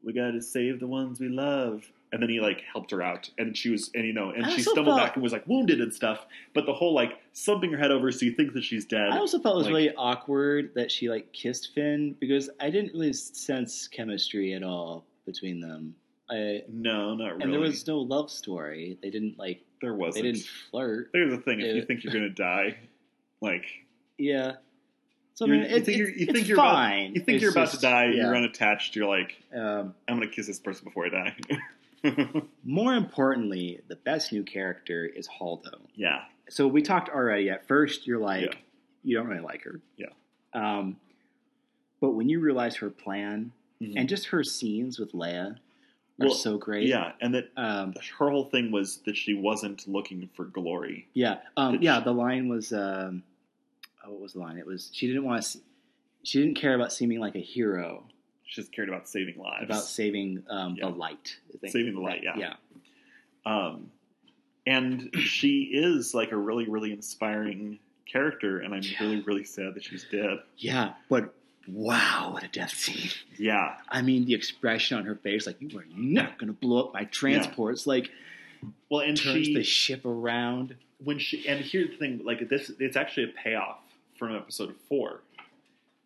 "We 0.05 0.13
got 0.13 0.31
to 0.33 0.41
save 0.43 0.79
the 0.79 0.87
ones 0.87 1.19
we 1.19 1.29
love," 1.29 1.83
and 2.13 2.23
then 2.23 2.29
he 2.29 2.39
like 2.39 2.63
helped 2.73 2.91
her 2.93 3.03
out, 3.03 3.31
and 3.39 3.57
she 3.57 3.71
was, 3.71 3.91
and 3.95 4.05
you 4.07 4.13
know, 4.13 4.31
and 4.31 4.45
I 4.45 4.51
she 4.51 4.57
also 4.59 4.73
stumbled 4.73 4.97
felt- 4.97 5.07
back 5.09 5.17
and 5.17 5.23
was 5.23 5.33
like 5.33 5.47
wounded 5.49 5.81
and 5.81 5.93
stuff. 5.93 6.27
But 6.55 6.67
the 6.67 6.75
whole 6.75 6.95
like 6.95 7.19
slumping 7.33 7.73
her 7.73 7.79
head 7.79 7.91
over 7.91 8.13
so 8.13 8.27
you 8.27 8.33
think 8.33 8.53
that 8.53 8.63
she's 8.63 8.85
dead. 8.85 9.09
I 9.11 9.19
also 9.19 9.39
felt 9.41 9.55
it 9.55 9.59
was 9.59 9.67
like- 9.67 9.75
really 9.75 9.95
awkward 9.97 10.73
that 10.75 10.93
she 10.93 11.09
like 11.09 11.33
kissed 11.33 11.71
Finn 11.75 12.15
because 12.21 12.51
I 12.61 12.71
didn't 12.71 12.93
really 12.93 13.13
sense 13.15 13.89
chemistry 13.89 14.53
at 14.53 14.63
all 14.63 15.05
between 15.25 15.61
them. 15.61 15.95
I, 16.31 16.63
no, 16.69 17.15
not 17.15 17.33
really. 17.33 17.43
and 17.43 17.53
there 17.53 17.61
was 17.61 17.87
no 17.87 17.99
love 17.99 18.31
story. 18.31 18.99
They 19.03 19.11
didn't 19.11 19.39
like 19.39 19.63
there 19.81 19.95
wasn't. 19.95 20.25
They 20.25 20.33
didn't 20.33 20.47
flirt. 20.71 21.11
There's 21.13 21.31
the 21.31 21.39
thing: 21.41 21.61
if 21.61 21.75
you 21.75 21.85
think 21.85 22.05
you're 22.05 22.13
gonna 22.13 22.29
die, 22.29 22.77
like 23.41 23.65
Yeah. 24.19 24.53
So 25.35 25.47
I 25.47 25.49
mean, 25.49 25.61
you 25.61 25.67
it, 25.67 25.85
think 25.87 25.99
you're, 25.99 26.09
it's, 26.09 26.19
you 26.21 26.27
think 26.27 26.39
it's 26.39 26.49
you're 26.49 26.57
fine. 26.57 27.05
about, 27.07 27.15
you 27.17 27.21
think 27.23 27.37
It's 27.37 27.43
you're 27.43 27.51
about 27.53 27.69
just- 27.71 27.77
to 27.77 27.81
die, 27.81 28.07
yeah. 28.07 28.25
you're 28.25 28.37
unattached. 28.37 28.95
You're 28.97 29.09
like, 29.09 29.43
Um, 29.55 29.95
I'm 30.09 30.17
gonna 30.17 30.29
kiss 30.29 30.47
this 30.47 30.59
person 30.59 30.85
before 30.85 31.07
I 31.07 31.09
die. 31.09 31.37
more 32.65 32.95
importantly, 32.95 33.81
the 33.89 33.97
best 33.97 34.33
new 34.33 34.43
character 34.43 35.07
is 35.07 35.29
Haldo. 35.29 35.81
yeah, 35.95 36.23
So 36.49 36.67
we 36.67 36.83
talked 36.83 37.09
already. 37.09 37.49
At 37.49 37.67
first, 37.67 38.07
you're 38.07 38.19
like, 38.19 38.43
Yeah. 38.53 38.59
you 39.05 39.17
don't 39.17 39.27
really 39.29 39.41
like 39.43 39.63
her. 39.65 39.81
Yeah. 39.97 40.07
Um, 40.53 40.97
but 42.01 42.11
when 42.11 42.29
you 42.29 42.41
realize 42.41 42.77
her 42.77 42.91
plan 42.91 43.53
Mhm. 43.81 43.95
and 43.97 44.09
just 44.09 44.27
her 44.27 44.43
scenes 44.45 44.99
with 44.99 45.13
Leia 45.13 45.53
are 45.53 45.59
Well, 46.19 46.35
so 46.35 46.59
great. 46.59 46.89
yeah, 46.89 47.13
and 47.21 47.35
that 47.35 47.51
Um, 47.57 47.95
her 48.19 48.29
whole 48.31 48.45
thing 48.47 48.71
was 48.71 48.99
that 49.07 49.17
she 49.17 49.33
wasn't 49.35 49.87
looking 49.89 50.29
for 50.35 50.45
glory. 50.45 51.09
yeah. 51.15 51.39
Um, 51.57 51.79
yeah. 51.81 51.99
she- 51.99 52.05
The 52.05 52.13
line 52.15 52.49
was, 52.49 52.73
um, 52.73 53.23
oh, 54.07 54.11
what 54.13 54.21
was 54.21 54.33
the 54.35 54.41
line? 54.41 54.59
It 54.59 54.67
was 54.67 54.91
she 54.93 55.07
didn't 55.07 55.25
want 55.25 55.43
to. 55.43 55.59
She 56.25 56.41
didn't 56.41 56.57
care 56.57 56.75
about 56.75 56.93
seeming 56.93 57.19
like 57.21 57.35
a 57.35 57.41
hero. 57.41 58.05
She 58.45 58.61
just 58.61 58.73
cared 58.73 58.89
about 58.89 59.09
saving 59.09 59.39
lives. 59.39 59.65
About 59.65 59.83
saving 59.83 60.43
um, 60.49 60.77
Yeah. 60.79 60.91
the 60.91 60.95
light. 60.97 61.37
I 61.55 61.59
think. 61.59 61.73
Saving 61.73 61.95
the 61.95 62.01
light, 62.01 62.23
yeah. 62.23 62.37
Yeah. 62.37 62.55
Um, 63.45 63.91
and 64.67 65.11
she 65.19 65.71
is 65.73 66.15
like 66.15 66.33
a 66.33 66.37
really, 66.37 66.67
really 66.69 66.93
inspiring 66.93 67.79
character, 68.11 68.59
and 68.61 68.75
I'm 68.75 68.83
Yeah. 68.83 68.99
really, 69.01 69.21
really 69.23 69.45
sad 69.45 69.75
that 69.75 69.85
she's 69.85 70.05
dead. 70.11 70.39
Yeah. 70.59 70.93
But 71.09 71.35
wow, 71.67 72.31
what 72.33 72.45
a 72.45 72.49
death 72.49 72.75
scene. 72.75 73.11
Yeah, 73.39 73.77
I 73.89 74.03
mean, 74.03 74.25
the 74.27 74.35
expression 74.35 74.99
on 74.99 75.05
her 75.05 75.17
face, 75.17 75.47
like 75.47 75.57
you 75.61 75.77
are 75.79 75.85
not 75.97 76.39
going 76.39 76.49
to 76.49 76.59
blow 76.59 76.85
up 76.89 76.95
my 76.95 77.05
transports, 77.05 77.87
like 77.87 78.11
well, 78.89 79.01
and 79.01 79.17
turns 79.17 79.47
she 79.47 79.55
the 79.55 79.65
ship 79.65 80.05
around. 80.05 80.77
when 81.03 81.19
she 81.19 81.47
and 81.49 81.65
here's 81.65 81.91
the 81.91 81.97
thing, 81.97 82.21
like 82.25 82.49
this, 82.49 82.71
it's 82.79 82.97
actually 82.97 83.25
a 83.25 83.29
payoff 83.43 83.79
from 84.29 84.37
episode 84.37 84.75
four, 84.89 85.23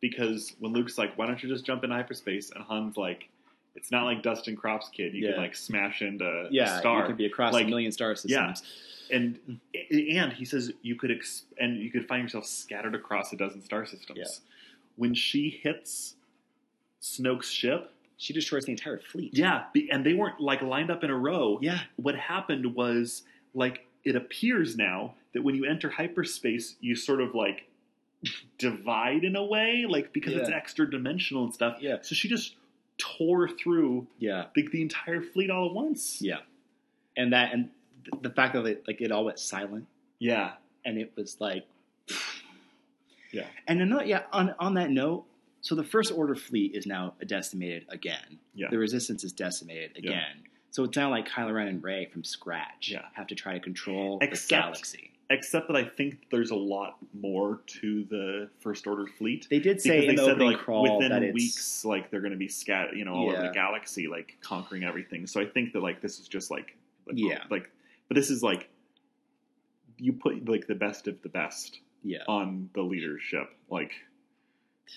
because 0.01 0.55
when 0.59 0.73
Luke's 0.73 0.97
like, 0.99 1.17
"Why 1.19 1.27
don't 1.27 1.43
you 1.43 1.49
just 1.49 1.65
jump 1.67 1.85
into 1.85 1.95
hyperspace?" 1.97 2.51
and 2.51 2.65
Han's 2.65 2.97
like, 2.97 3.29
"It's 3.75 3.91
not 3.91 4.05
like 4.05 4.23
Dustin 4.23 4.57
Croft's 4.57 4.89
kid. 4.89 5.15
You 5.15 5.25
Yeah. 5.27 5.33
can 5.33 5.41
like 5.43 5.55
smash 5.57 6.03
into 6.03 6.49
Yeah, 6.51 6.77
a 6.77 6.79
star." 6.79 7.01
you 7.01 7.07
could 7.07 7.17
be 7.19 7.27
across 7.27 7.53
Like, 7.53 7.67
a 7.67 7.69
million 7.69 7.93
star 7.93 8.15
systems." 8.15 8.63
yeah. 9.11 9.17
and 9.17 9.61
and 9.91 10.33
he 10.33 10.45
says 10.45 10.73
you 10.83 10.97
could 10.97 11.11
ex- 11.13 11.45
and 11.59 11.79
you 11.79 11.91
could 11.91 12.09
find 12.09 12.23
yourself 12.23 12.45
scattered 12.47 12.95
across 12.95 13.33
a 13.33 13.37
dozen 13.37 13.63
star 13.63 13.85
systems. 13.87 14.19
Yeah. 14.19 14.27
When 14.97 15.15
she 15.15 15.51
hits 15.51 16.17
Snoke's 17.01 17.51
ship, 17.51 17.93
She 18.17 18.33
destroys 18.33 18.65
the 18.65 18.73
entire 18.73 18.99
fleet. 18.99 19.35
yeah, 19.37 19.67
and 19.93 20.05
they 20.07 20.15
weren't 20.15 20.41
like 20.41 20.63
lined 20.63 20.91
up 20.91 21.05
in 21.05 21.11
a 21.11 21.17
row. 21.17 21.59
Yeah. 21.63 21.81
What 21.97 22.17
happened 22.17 22.75
was 22.75 23.25
like 23.55 23.87
it 24.05 24.17
appears 24.17 24.77
now 24.77 25.15
that 25.35 25.43
when 25.43 25.55
you 25.55 25.65
enter 25.67 25.91
hyperspace, 25.91 26.77
you 26.81 26.95
sort 26.97 27.21
of 27.21 27.35
like 27.35 27.69
divide 28.59 29.25
in 29.25 29.37
a 29.37 29.45
way, 29.45 29.85
like 29.89 30.13
because 30.13 30.35
it's 30.35 30.49
extra 30.49 30.89
dimensional 30.91 31.45
and 31.45 31.55
stuff. 31.55 31.79
Yeah. 31.81 31.97
So 32.03 32.15
she 32.15 32.29
just 32.29 32.55
tore 32.99 33.49
through 33.49 34.07
Yeah. 34.19 34.47
the, 34.55 34.67
the 34.69 34.83
entire 34.83 35.21
fleet 35.21 35.51
all 35.51 35.67
at 35.69 35.75
once. 35.75 36.21
Yeah. 36.23 36.39
And 37.17 37.33
that, 37.33 37.53
and 37.53 37.71
th- 38.05 38.23
the 38.23 38.31
fact 38.31 38.55
that 38.55 38.65
it, 38.67 38.85
like 38.87 39.01
it 39.01 39.13
all 39.13 39.25
went 39.27 39.39
silent 39.39 39.87
Yeah. 40.19 40.53
and 40.85 40.99
it 40.99 41.13
was 41.17 41.37
like, 41.41 41.67
Yeah. 43.33 43.47
And 43.67 43.83
another, 43.83 44.03
uh, 44.05 44.07
yeah, 44.07 44.23
on, 44.33 44.55
on 44.59 44.75
that 44.75 44.91
note, 44.91 45.25
so 45.61 45.75
the 45.75 45.85
First 45.85 46.13
Order 46.13 46.35
fleet 46.37 46.75
is 46.75 46.87
now 46.87 47.15
decimated 47.27 47.85
again. 47.89 48.39
Yeah. 48.55 48.69
The 48.71 48.79
Resistance 48.79 49.25
is 49.25 49.33
decimated 49.33 49.93
Yeah. 49.97 50.11
again. 50.13 50.45
So 50.71 50.85
it's 50.85 50.97
now 50.97 51.11
like 51.11 51.29
Kylo 51.29 51.55
Ren 51.55 51.69
and 51.69 51.83
Rey 51.83 52.07
from 52.13 52.23
scratch 52.25 52.89
Yeah. 52.91 53.03
have 53.15 53.27
to 53.29 53.35
try 53.35 53.55
to 53.55 53.61
control 53.61 54.19
Except- 54.23 54.49
the 54.49 54.55
galaxy. 54.55 55.11
Except 55.29 55.67
that 55.67 55.77
I 55.77 55.85
think 55.85 56.29
there's 56.31 56.51
a 56.53 56.57
lot 56.57 56.99
more 57.13 57.61
to 57.81 58.05
the 58.05 58.49
First 58.61 58.87
Order 58.87 59.07
fleet. 59.09 59.49
They 59.51 59.59
did 59.59 59.81
say 59.81 60.07
they 60.07 60.15
the 60.15 60.25
said 60.25 60.39
like 60.39 60.59
crawl 60.59 60.99
within 60.99 61.33
weeks, 61.33 61.85
like 61.85 62.11
they're 62.11 62.21
going 62.21 62.33
to 62.33 62.39
be 62.39 62.47
scattered, 62.49 62.97
you 62.97 63.05
know, 63.05 63.15
all 63.15 63.31
over 63.31 63.43
the 63.43 63.53
galaxy, 63.53 64.07
like 64.07 64.37
conquering 64.41 64.85
everything. 64.85 65.27
So 65.27 65.41
I 65.41 65.47
think 65.47 65.73
that 65.73 65.83
like 65.83 66.01
this 66.01 66.21
is 66.21 66.29
just 66.29 66.51
like, 66.51 66.77
like 67.09 67.17
Yeah. 67.19 67.43
like, 67.51 67.69
but 68.09 68.15
this 68.15 68.31
is 68.31 68.43
like 68.45 68.69
you 69.99 70.13
put 70.13 70.49
like 70.49 70.69
the 70.69 70.75
best 70.77 71.09
of 71.09 71.21
the 71.23 71.29
best 71.29 71.81
yeah, 72.05 72.23
on 72.29 72.71
the 72.75 72.83
leadership. 72.83 73.49
Like 73.69 73.93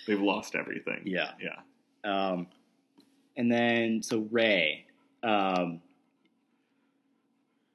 they've 0.06 0.22
lost 0.22 0.54
everything. 0.54 1.02
yeah. 1.06 1.32
yeah, 1.42 1.56
Um, 2.04 2.48
and 3.36 3.52
then 3.52 4.04
so 4.04 4.28
Rey, 4.30 4.86
um, 5.24 5.82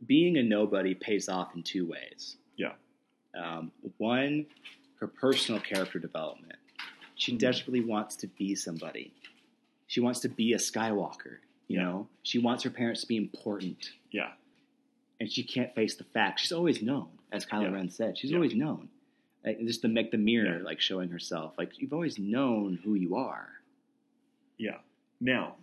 being 0.07 0.37
a 0.37 0.43
nobody 0.43 0.95
pays 0.95 1.29
off 1.29 1.57
in 1.57 1.63
two 1.65 1.87
ways. 1.89 2.37
Yeah. 2.57 2.73
Um, 3.35 3.73
one, 3.99 4.47
her 5.01 5.07
personal 5.09 5.61
character 5.61 5.99
development. 5.99 6.57
She 7.17 7.33
Mhm. 7.35 7.39
desperately 7.39 7.81
wants 7.81 8.17
to 8.17 8.27
be 8.27 8.55
somebody. 8.55 9.13
She 9.87 10.01
wants 10.01 10.21
to 10.21 10.29
be 10.29 10.53
a 10.53 10.59
Skywalker. 10.59 11.39
You 11.69 11.79
Yeah. 11.79 11.83
know, 11.85 12.09
she 12.23 12.39
wants 12.39 12.63
her 12.65 12.71
parents 12.71 13.01
to 13.03 13.07
be 13.09 13.17
important, 13.17 13.93
yeah, 14.11 14.35
and 15.19 15.31
she 15.33 15.43
can't 15.43 15.75
face 15.75 15.95
the 15.95 16.05
fact. 16.05 16.41
She's 16.41 16.53
always 16.53 16.83
known, 16.83 17.09
as 17.33 17.47
Kylo 17.47 17.63
Yeah. 17.63 17.69
Ren 17.71 17.89
said. 17.89 18.19
She's 18.19 18.31
Yeah. 18.31 18.37
always 18.37 18.55
known. 18.55 18.91
Like, 19.45 19.59
just 19.61 19.83
to 19.83 19.89
make 19.89 20.11
the 20.11 20.19
mirror, 20.19 20.61
like 20.61 20.81
showing 20.81 21.09
herself, 21.11 21.57
like 21.59 21.79
you've 21.79 21.93
always 21.93 22.19
known 22.19 22.77
who 22.85 22.95
you 22.95 23.17
are. 23.17 23.61
yeah. 24.59 24.81
Now, 25.21 25.57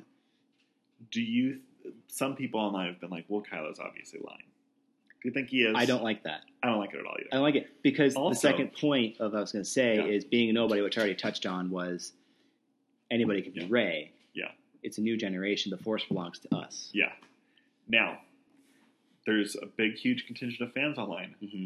do 1.12 1.22
you? 1.22 1.62
Some 2.08 2.36
people 2.36 2.60
online 2.60 2.88
have 2.88 3.00
been 3.00 3.10
like, 3.10 3.26
"Well, 3.28 3.42
Kylo's 3.44 3.80
obviously 3.80 4.20
lying." 4.20 4.51
Do 5.22 5.30
you 5.30 5.34
think 5.34 5.50
he 5.50 5.62
is? 5.64 5.76
I 5.78 5.86
don't 5.86 6.04
like 6.04 6.24
that. 6.24 6.42
I 6.64 6.68
don't 6.68 6.80
like 6.80 6.94
it 6.94 7.00
at 7.00 7.06
all 7.06 7.16
either. 7.20 7.30
I 7.32 7.38
like 7.38 7.56
it 7.56 7.70
because 7.84 8.16
Also- 8.16 8.30
the 8.34 8.36
second 8.40 8.74
point 8.74 9.20
of 9.20 9.32
what 9.34 9.38
I 9.38 9.42
was 9.42 9.52
going 9.52 9.64
to 9.64 9.70
say 9.70 9.96
Yeah. 9.98 10.06
is 10.06 10.26
being 10.26 10.50
a 10.50 10.54
nobody, 10.54 10.82
which 10.82 10.98
I 10.98 11.02
already 11.02 11.16
touched 11.16 11.46
on, 11.46 11.70
was 11.70 12.14
anybody 13.12 13.42
can 13.42 13.52
be 13.54 13.62
Yeah. 13.62 13.68
Rey. 13.70 14.12
Yeah. 14.34 14.52
It's 14.84 14.98
a 14.98 15.02
new 15.02 15.18
generation. 15.18 15.70
The 15.70 15.78
Force 15.78 16.04
belongs 16.06 16.40
to 16.40 16.56
us. 16.56 16.90
Yeah. 16.94 17.14
Now, 17.88 18.22
there's 19.26 19.56
a 19.56 19.68
big, 19.68 19.96
huge 19.96 20.26
contingent 20.26 20.62
of 20.62 20.74
fans 20.74 20.98
online 20.98 21.36
hmm 21.40 21.66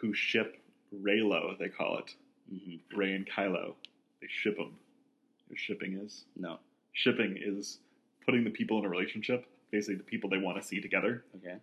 who 0.00 0.12
ship 0.12 0.58
Reylo, 0.94 1.56
they 1.58 1.68
call 1.68 1.98
it. 1.98 2.14
hmm 2.50 2.76
Rey 2.94 3.14
and 3.14 3.26
Kylo. 3.26 3.74
They 4.20 4.26
ship 4.28 4.56
them. 4.56 4.76
What 5.48 5.58
shipping 5.58 5.94
is? 5.94 6.24
No. 6.36 6.58
Shipping 6.92 7.36
is 7.40 7.78
putting 8.24 8.42
the 8.44 8.50
people 8.50 8.78
in 8.80 8.84
a 8.84 8.88
relationship, 8.88 9.46
basically 9.70 9.94
the 9.96 10.02
people 10.02 10.28
they 10.28 10.38
want 10.38 10.60
to 10.60 10.62
see 10.66 10.80
together. 10.80 11.24
Okay. 11.36 11.58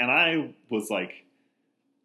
And 0.00 0.10
I 0.10 0.54
was 0.70 0.88
like, 0.90 1.26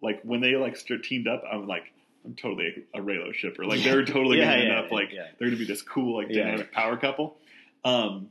like 0.01 0.21
when 0.23 0.41
they 0.41 0.55
like 0.57 0.77
teamed 1.01 1.27
up, 1.27 1.43
I'm 1.49 1.65
like, 1.65 1.93
I'm 2.25 2.35
totally 2.35 2.85
a, 2.93 2.99
Reylo 2.99 3.33
shipper. 3.33 3.65
Like 3.65 3.83
they're 3.83 4.03
totally 4.05 4.37
Yeah, 4.37 4.45
gonna 4.45 4.57
end 4.57 4.69
yeah, 4.69 4.79
up 4.79 4.91
like 4.91 5.11
they're 5.11 5.47
gonna 5.47 5.57
be 5.57 5.65
this 5.65 5.81
cool 5.81 6.17
like 6.17 6.27
dynamic 6.27 6.71
power 6.73 6.97
couple. 6.97 7.37
Um, 7.85 8.29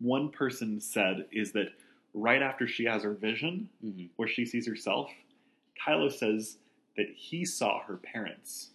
one 0.00 0.30
person 0.30 0.80
said 0.80 1.26
is 1.30 1.52
that 1.52 1.68
right 2.14 2.42
after 2.42 2.66
she 2.66 2.84
has 2.84 3.04
her 3.04 3.14
vision, 3.14 3.68
hmm 3.80 4.06
where 4.16 4.28
she 4.28 4.44
sees 4.44 4.66
herself, 4.66 5.10
Kylo 5.86 6.10
says 6.12 6.56
that 6.96 7.06
he 7.14 7.44
saw 7.44 7.80
her 7.84 7.96
parents. 7.96 8.70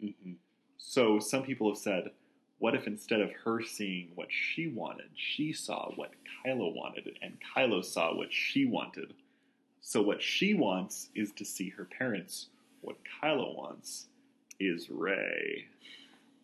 hmm 0.00 0.34
So 0.78 1.18
some 1.18 1.42
people 1.42 1.68
have 1.68 1.78
said, 1.78 2.10
what 2.58 2.74
if 2.74 2.86
instead 2.86 3.20
of 3.20 3.30
her 3.44 3.62
seeing 3.62 4.08
what 4.14 4.28
she 4.30 4.68
wanted, 4.68 5.08
she 5.14 5.52
saw 5.52 5.90
what 5.96 6.12
Kylo 6.46 6.74
wanted, 6.74 7.18
and 7.22 7.36
Kylo 7.56 7.84
saw 7.84 8.14
what 8.14 8.32
she 8.32 8.64
wanted? 8.64 9.12
So 9.80 10.00
what 10.00 10.22
she 10.22 10.54
wants 10.54 11.10
is 11.14 11.32
to 11.32 11.44
see 11.44 11.68
her 11.70 11.84
parents. 11.84 12.46
What 12.80 12.96
Kylo 13.22 13.54
wants 13.56 14.06
is 14.58 14.88
Rey. 14.90 15.66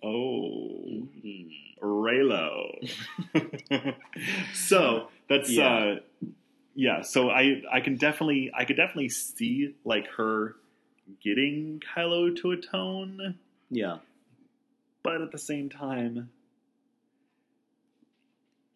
Oh, 0.02 1.06
hmm 1.22 1.48
Reylo. 1.82 2.88
so 4.54 5.08
that's 5.28 5.50
Yeah. 5.50 5.68
uh 5.68 5.94
yeah, 6.74 7.02
so 7.02 7.30
I 7.30 7.62
I 7.70 7.80
can 7.80 7.96
definitely 7.96 8.50
I 8.54 8.64
could 8.64 8.76
definitely 8.76 9.08
see 9.08 9.74
like 9.84 10.06
her 10.16 10.56
getting 11.22 11.80
Kylo 11.94 12.34
to 12.40 12.52
atone, 12.52 13.38
Yeah. 13.70 13.98
But 15.03 15.22
at 15.22 15.32
the 15.32 15.38
same 15.38 15.68
time 15.70 16.30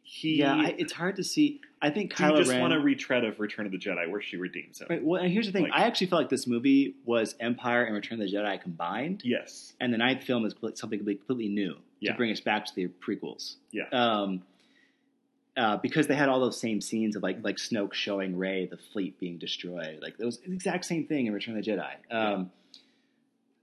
he 0.03 0.37
Yeah. 0.39 0.55
I, 0.55 0.75
it's 0.79 0.93
hard 0.93 1.17
to 1.17 1.25
see. 1.25 1.61
I 1.83 1.91
think 1.91 2.15
do 2.15 2.25
you 2.25 2.31
Kylo 2.31 2.37
just 2.39 2.51
Ren. 2.51 2.61
want 2.61 2.73
a 2.73 2.79
retread 2.81 3.25
of 3.25 3.41
Return 3.41 3.67
of 3.67 3.73
the 3.73 3.79
Jedi 3.79 4.09
where 4.11 4.23
she 4.23 4.37
redeems 4.37 4.81
him? 4.81 4.87
Right, 4.89 5.05
well, 5.05 5.21
and 5.23 5.31
here's 5.33 5.47
the 5.47 5.53
thing. 5.53 5.65
Like- 5.65 5.73
I 5.73 5.85
actually 5.87 6.07
felt 6.07 6.21
like 6.23 6.31
this 6.31 6.47
movie 6.47 6.95
was 7.05 7.35
Empire 7.41 7.85
and 7.85 7.95
Return 7.95 8.21
of 8.21 8.27
the 8.29 8.35
Jedi 8.35 8.61
combined, 8.61 9.23
Yes. 9.25 9.75
and 9.81 9.93
the 9.93 9.99
ninth 9.99 10.25
film 10.25 10.45
is 10.47 10.55
something 10.75 10.99
completely 10.99 11.49
new 11.49 11.77
Yeah. 12.01 12.13
to 12.13 12.17
bring 12.17 12.31
us 12.33 12.41
back 12.41 12.65
to 12.67 12.75
the 12.75 12.89
prequels. 12.89 13.57
Yeah. 13.73 13.89
Um, 13.93 14.43
uh, 15.57 15.77
because 15.79 16.07
they 16.07 16.17
had 16.17 16.29
all 16.29 16.41
those 16.41 16.59
same 16.61 16.81
scenes 16.81 17.17
of 17.17 17.23
like 17.23 17.43
like 17.45 17.57
Snoke 17.57 17.93
showing 17.95 18.37
Rey 18.37 18.67
the 18.67 18.77
fleet 18.77 19.19
being 19.21 19.39
destroyed, 19.39 20.01
like 20.03 20.15
it 20.19 20.25
was 20.25 20.39
the 20.39 20.53
exact 20.53 20.85
same 20.85 21.07
thing 21.07 21.27
in 21.27 21.33
Return 21.33 21.57
of 21.57 21.65
the 21.65 21.71
Jedi. 21.71 21.93
Um, 22.11 22.51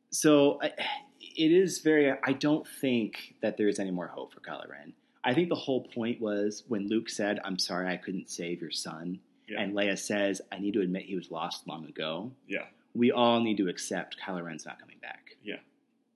So 0.09 0.59
I, 0.61 0.71
it 1.35 1.51
is 1.51 1.79
very. 1.79 2.11
I 2.23 2.33
don't 2.33 2.67
think 2.67 3.35
that 3.41 3.57
there 3.57 3.67
is 3.67 3.79
any 3.79 3.91
more 3.91 4.07
hope 4.07 4.33
for 4.33 4.39
Kylo 4.39 4.69
Ren. 4.69 4.93
I 5.23 5.33
think 5.33 5.49
the 5.49 5.55
whole 5.55 5.83
point 5.83 6.19
was 6.19 6.63
when 6.67 6.87
Luke 6.87 7.09
said, 7.09 7.39
"I'm 7.43 7.59
sorry, 7.59 7.87
I 7.87 7.97
couldn't 7.97 8.29
save 8.29 8.61
your 8.61 8.71
son," 8.71 9.19
Yeah. 9.47 9.61
and 9.61 9.73
Leia 9.73 9.97
says, 9.97 10.41
"I 10.51 10.59
need 10.59 10.73
to 10.73 10.81
admit 10.81 11.03
he 11.03 11.15
was 11.15 11.31
lost 11.31 11.67
long 11.67 11.85
ago." 11.85 12.31
Yeah. 12.47 12.65
We 12.93 13.11
all 13.11 13.39
need 13.39 13.57
to 13.57 13.69
accept 13.69 14.17
Kylo 14.19 14.43
Ren's 14.43 14.65
not 14.65 14.79
coming 14.79 14.97
back. 15.01 15.37
Yeah. 15.43 15.55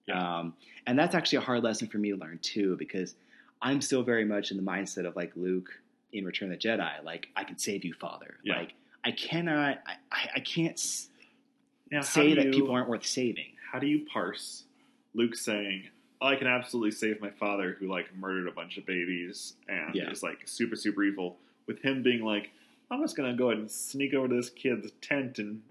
Yeah. 0.07 0.39
Um, 0.39 0.55
and 0.86 0.99
that's 0.99 1.16
actually 1.16 1.38
a 1.38 1.41
hard 1.41 1.63
lesson 1.63 1.88
for 1.88 1.97
me 1.97 2.11
to 2.11 2.18
learn 2.18 2.39
too, 2.41 2.76
because 2.78 3.16
I'm 3.61 3.80
still 3.82 4.03
very 4.03 4.26
much 4.26 4.51
in 4.51 4.57
the 4.57 4.63
mindset 4.63 5.05
of 5.07 5.16
like 5.16 5.32
Luke 5.36 5.70
in 6.11 6.26
Return 6.26 6.51
of 6.51 6.59
the 6.59 6.68
Jedi. 6.68 7.03
Like, 7.03 7.28
I 7.36 7.43
can 7.45 7.57
save 7.57 7.86
you, 7.86 7.93
Father. 7.93 8.36
Yeah. 8.43 8.57
Like, 8.57 8.74
I 9.05 9.11
cannot. 9.11 9.80
I, 9.88 9.95
I, 10.36 10.39
can't 10.41 10.80
Now, 11.91 12.01
say 12.01 12.34
that 12.34 12.45
you- 12.47 12.51
people 12.51 12.72
aren't 12.72 12.89
worth 12.89 13.05
saving. 13.05 13.53
How 13.72 13.80
do 13.80 13.88
you 13.88 14.05
parse 14.11 14.64
Luke 15.16 15.36
saying, 15.36 15.84
oh, 16.22 16.28
"I 16.28 16.36
can 16.36 16.47
absolutely 16.47 16.91
save 16.91 17.20
my 17.22 17.30
father 17.32 17.76
who 17.80 17.88
like 17.88 18.13
murdered 18.16 18.47
a 18.47 18.51
bunch 18.51 18.78
of 18.78 18.86
babies 18.86 19.55
and 19.68 19.95
Yeah. 19.95 20.11
is 20.11 20.22
like 20.24 20.47
super 20.47 20.76
super 20.76 21.03
evil," 21.03 21.38
with 21.68 21.82
him 21.82 22.03
being 22.03 22.24
like, 22.24 22.51
"I'm 22.91 23.01
just 23.01 23.16
gonna 23.16 23.34
go 23.36 23.49
ahead 23.49 23.59
and 23.59 23.72
sneak 23.72 24.13
over 24.13 24.28
to 24.28 24.36
this 24.36 24.49
kid's 24.49 24.91
tent 25.01 25.39
and 25.39 25.61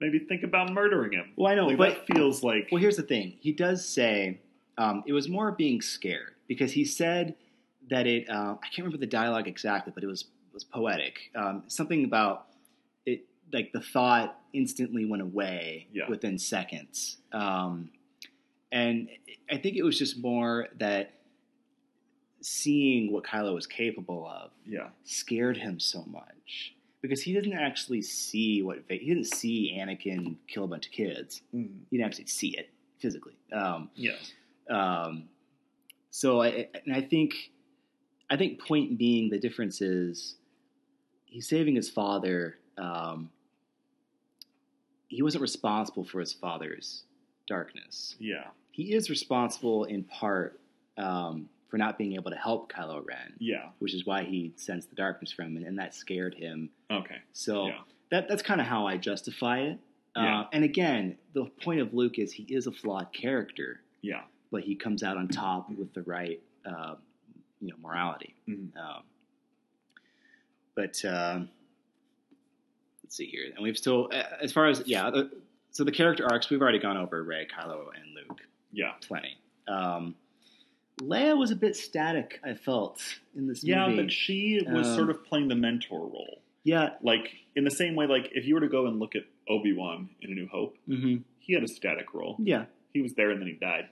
maybe 0.00 0.18
think 0.18 0.42
about 0.42 0.72
murdering 0.72 1.12
him." 1.12 1.32
Well, 1.36 1.50
I 1.52 1.54
know, 1.56 1.66
Like, 1.66 1.76
but 1.78 2.06
that 2.06 2.14
feels 2.14 2.42
like 2.42 2.68
Well, 2.72 2.80
here's 2.80 2.96
the 2.96 3.02
thing. 3.02 3.36
He 3.40 3.52
does 3.52 3.86
say 3.86 4.40
um, 4.78 5.04
it 5.06 5.12
was 5.12 5.28
more 5.28 5.52
being 5.52 5.80
scared 5.80 6.34
because 6.48 6.72
he 6.72 6.84
said 6.84 7.36
that 7.90 8.06
it. 8.06 8.28
Uh, 8.28 8.56
I 8.62 8.66
can't 8.66 8.78
remember 8.78 8.96
the 8.98 9.06
dialogue 9.06 9.46
exactly, 9.48 9.92
but 9.94 10.02
it 10.02 10.08
was 10.08 10.26
was 10.52 10.62
poetic. 10.64 11.30
Um, 11.34 11.64
something 11.66 12.04
about 12.04 12.46
it, 13.06 13.26
like 13.52 13.72
the 13.72 13.80
thought 13.80 14.40
instantly 14.52 15.04
went 15.04 15.20
away 15.22 15.88
Yeah. 15.92 16.08
within 16.08 16.38
seconds. 16.38 17.18
Um, 17.32 17.90
and 18.74 19.08
I 19.50 19.56
think 19.56 19.76
it 19.76 19.84
was 19.84 19.96
just 19.96 20.20
more 20.20 20.66
that 20.78 21.12
seeing 22.42 23.12
what 23.12 23.24
Kylo 23.24 23.54
was 23.54 23.66
capable 23.66 24.26
of 24.26 24.50
yeah, 24.66 24.88
scared 25.04 25.56
him 25.56 25.78
so 25.80 26.04
much 26.04 26.74
because 27.00 27.22
he 27.22 27.32
didn't 27.32 27.54
actually 27.54 28.02
see 28.02 28.62
what 28.62 28.80
he 28.88 28.98
didn't 29.06 29.26
see 29.26 29.78
Anakin 29.80 30.36
kill 30.48 30.64
a 30.64 30.66
bunch 30.66 30.86
of 30.86 30.92
kids 30.92 31.40
Mm, 31.54 31.68
you 31.88 31.98
didn't 31.98 32.06
actually 32.06 32.26
see 32.26 32.48
it 32.58 32.68
physically. 32.98 33.36
Um, 33.52 33.90
yeah, 33.94 34.16
um, 34.68 35.28
so 36.10 36.42
I 36.42 36.68
and 36.84 36.94
I 36.94 37.00
think 37.00 37.52
I 38.28 38.36
think 38.36 38.60
point 38.60 38.98
being 38.98 39.30
the 39.30 39.38
difference 39.38 39.80
is 39.80 40.34
he's 41.26 41.48
saving 41.48 41.76
his 41.76 41.88
father. 41.88 42.56
Um, 42.76 43.30
he 45.06 45.22
wasn't 45.22 45.42
responsible 45.42 46.04
for 46.04 46.18
his 46.18 46.32
father's 46.32 47.04
darkness. 47.46 48.16
yeah, 48.18 48.48
He 48.74 48.92
is 48.92 49.08
responsible 49.08 49.84
in 49.84 50.02
part 50.02 50.58
um, 50.98 51.48
for 51.68 51.78
not 51.78 51.96
being 51.96 52.14
able 52.14 52.32
to 52.32 52.36
help 52.36 52.72
Kylo 52.72 53.06
Ren, 53.06 53.34
yeah. 53.38 53.68
which 53.78 53.94
is 53.94 54.04
why 54.04 54.24
he 54.24 54.52
sensed 54.56 54.90
the 54.90 54.96
darkness 54.96 55.30
from 55.30 55.56
him, 55.56 55.64
and 55.64 55.78
that 55.78 55.94
scared 55.94 56.34
him. 56.34 56.70
Okay, 56.90 57.18
So 57.32 57.68
Yeah. 57.68 57.78
that 58.10 58.28
that's 58.28 58.42
kind 58.42 58.60
of 58.60 58.66
how 58.66 58.84
I 58.88 58.96
justify 58.96 59.60
it. 59.60 59.78
Yeah. 60.16 60.40
Uh, 60.40 60.48
and 60.52 60.64
again, 60.64 61.16
the 61.34 61.44
point 61.62 61.78
of 61.80 61.94
Luke 61.94 62.18
is 62.18 62.32
he 62.32 62.42
is 62.48 62.66
a 62.66 62.72
flawed 62.72 63.12
character, 63.12 63.80
yeah, 64.02 64.22
but 64.50 64.64
he 64.64 64.74
comes 64.74 65.04
out 65.04 65.16
on 65.16 65.28
top 65.28 65.70
with 65.70 65.92
the 65.94 66.02
right, 66.02 66.40
uh, 66.66 66.96
you 67.60 67.68
know, 67.68 67.76
morality. 67.80 68.34
Mhm. 68.48 68.76
Um, 68.76 69.02
but 70.74 71.04
um, 71.04 71.48
let's 73.04 73.14
see 73.16 73.26
here, 73.26 73.52
and 73.54 73.62
we've 73.62 73.78
still, 73.78 74.08
uh, 74.12 74.24
as 74.40 74.52
far 74.52 74.66
as 74.66 74.82
yeah, 74.86 75.10
the, 75.10 75.30
so 75.70 75.84
the 75.84 75.92
character 75.92 76.26
arcs 76.28 76.50
we've 76.50 76.60
already 76.62 76.80
gone 76.80 76.96
over 76.96 77.22
Rey, 77.22 77.46
Kylo, 77.46 77.86
and 77.94 78.14
Luke 78.14 78.40
yeah, 78.74 78.92
plenty. 79.06 79.36
Um, 79.68 80.14
Leia 81.00 81.36
was 81.36 81.50
a 81.50 81.56
bit 81.56 81.74
static. 81.76 82.40
I 82.44 82.54
felt 82.54 83.00
in 83.36 83.46
this 83.48 83.64
Yeah, 83.64 83.86
movie. 83.88 84.02
but 84.02 84.12
she 84.12 84.60
was 84.70 84.86
Um, 84.88 84.94
sort 84.94 85.10
of 85.10 85.24
playing 85.24 85.48
the 85.48 85.54
mentor 85.56 86.00
role. 86.06 86.40
yeah, 86.62 86.94
Like 87.02 87.34
in 87.56 87.64
the 87.64 87.70
same 87.70 87.94
way, 87.94 88.06
like 88.06 88.30
if 88.34 88.46
you 88.46 88.54
were 88.54 88.60
to 88.60 88.68
go 88.68 88.86
and 88.86 88.98
look 89.00 89.14
at 89.16 89.24
Obi 89.48 89.72
Wan 89.72 90.10
in 90.22 90.30
A 90.30 90.34
New 90.34 90.46
Hope, 90.48 90.76
hmm 90.86 91.16
he 91.40 91.52
had 91.52 91.62
a 91.62 91.68
static 91.68 92.14
role. 92.14 92.36
yeah. 92.38 92.66
He 92.94 93.02
was 93.02 93.14
there 93.14 93.30
and 93.30 93.40
then 93.40 93.48
he 93.48 93.54
died. 93.54 93.88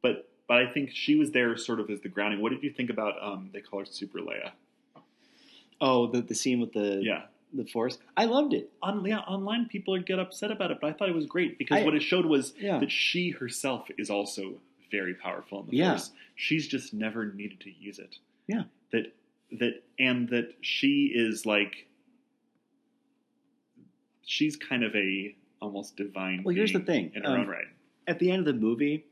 But 0.00 0.30
but 0.46 0.58
I 0.58 0.66
think 0.70 0.90
she 0.92 1.16
was 1.16 1.32
there 1.32 1.56
sort 1.56 1.80
of 1.80 1.90
as 1.90 2.00
the 2.02 2.08
grounding. 2.08 2.40
What 2.40 2.50
did 2.52 2.62
you 2.62 2.70
think 2.70 2.88
about 2.90 3.14
um 3.22 3.50
they 3.52 3.60
call 3.60 3.80
her 3.80 3.84
Super 3.86 4.20
Leia? 4.20 4.52
Oh, 5.80 6.06
the 6.06 6.22
the 6.22 6.34
scene 6.34 6.60
with 6.60 6.72
the 6.72 7.00
Yeah. 7.02 7.24
The 7.56 7.64
force. 7.66 7.98
I 8.16 8.24
loved 8.24 8.52
it. 8.52 8.72
On 8.82 9.04
yeah, 9.04 9.20
online 9.20 9.66
people 9.68 9.96
get 10.00 10.18
upset 10.18 10.50
about 10.50 10.70
it, 10.72 10.78
but 10.80 10.88
I 10.90 10.92
thought 10.92 11.08
it 11.08 11.14
was 11.14 11.26
great 11.26 11.56
because 11.56 11.78
I- 11.80 11.84
what 11.84 11.94
it 11.94 12.02
showed 12.02 12.26
was 12.26 12.52
Yeah. 12.58 12.78
that 12.80 12.90
she 12.90 13.30
herself 13.30 13.88
is 13.96 14.10
also 14.10 14.60
very 14.90 15.14
powerful 15.14 15.60
in 15.60 15.70
the 15.70 15.76
Yeah. 15.76 15.90
force. 15.92 16.10
She's 16.34 16.66
just 16.66 16.92
never 16.92 17.32
needed 17.32 17.60
to 17.60 17.70
use 17.70 17.98
it. 18.00 18.18
Yeah. 18.48 18.64
That 18.90 19.14
that 19.52 19.84
and 20.00 20.28
that 20.30 20.54
she 20.62 21.12
is 21.14 21.46
like 21.46 21.86
she's 24.22 24.56
kind 24.56 24.82
of 24.82 24.94
a 24.96 25.36
almost 25.60 25.96
divine. 25.96 26.42
Well, 26.44 26.54
here's 26.54 26.72
the 26.72 26.80
thing, 26.80 27.12
in 27.14 27.22
her 27.22 27.28
um, 27.30 27.40
own 27.42 27.46
right. 27.46 27.66
At 28.06 28.18
the 28.18 28.30
end 28.30 28.40
of 28.48 28.54
the 28.54 28.60
movie, 28.60 29.04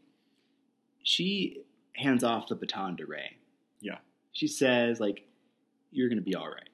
she 1.02 1.62
hands 1.94 2.24
off 2.24 2.48
the 2.48 2.54
baton 2.56 2.96
to 2.98 3.06
Rey. 3.06 3.36
Yeah. 3.80 3.98
She 4.32 4.46
says 4.48 4.98
like, 5.00 5.26
"You're 5.90 6.08
going 6.08 6.18
to 6.18 6.24
be 6.24 6.34
all 6.34 6.48
right." 6.48 6.68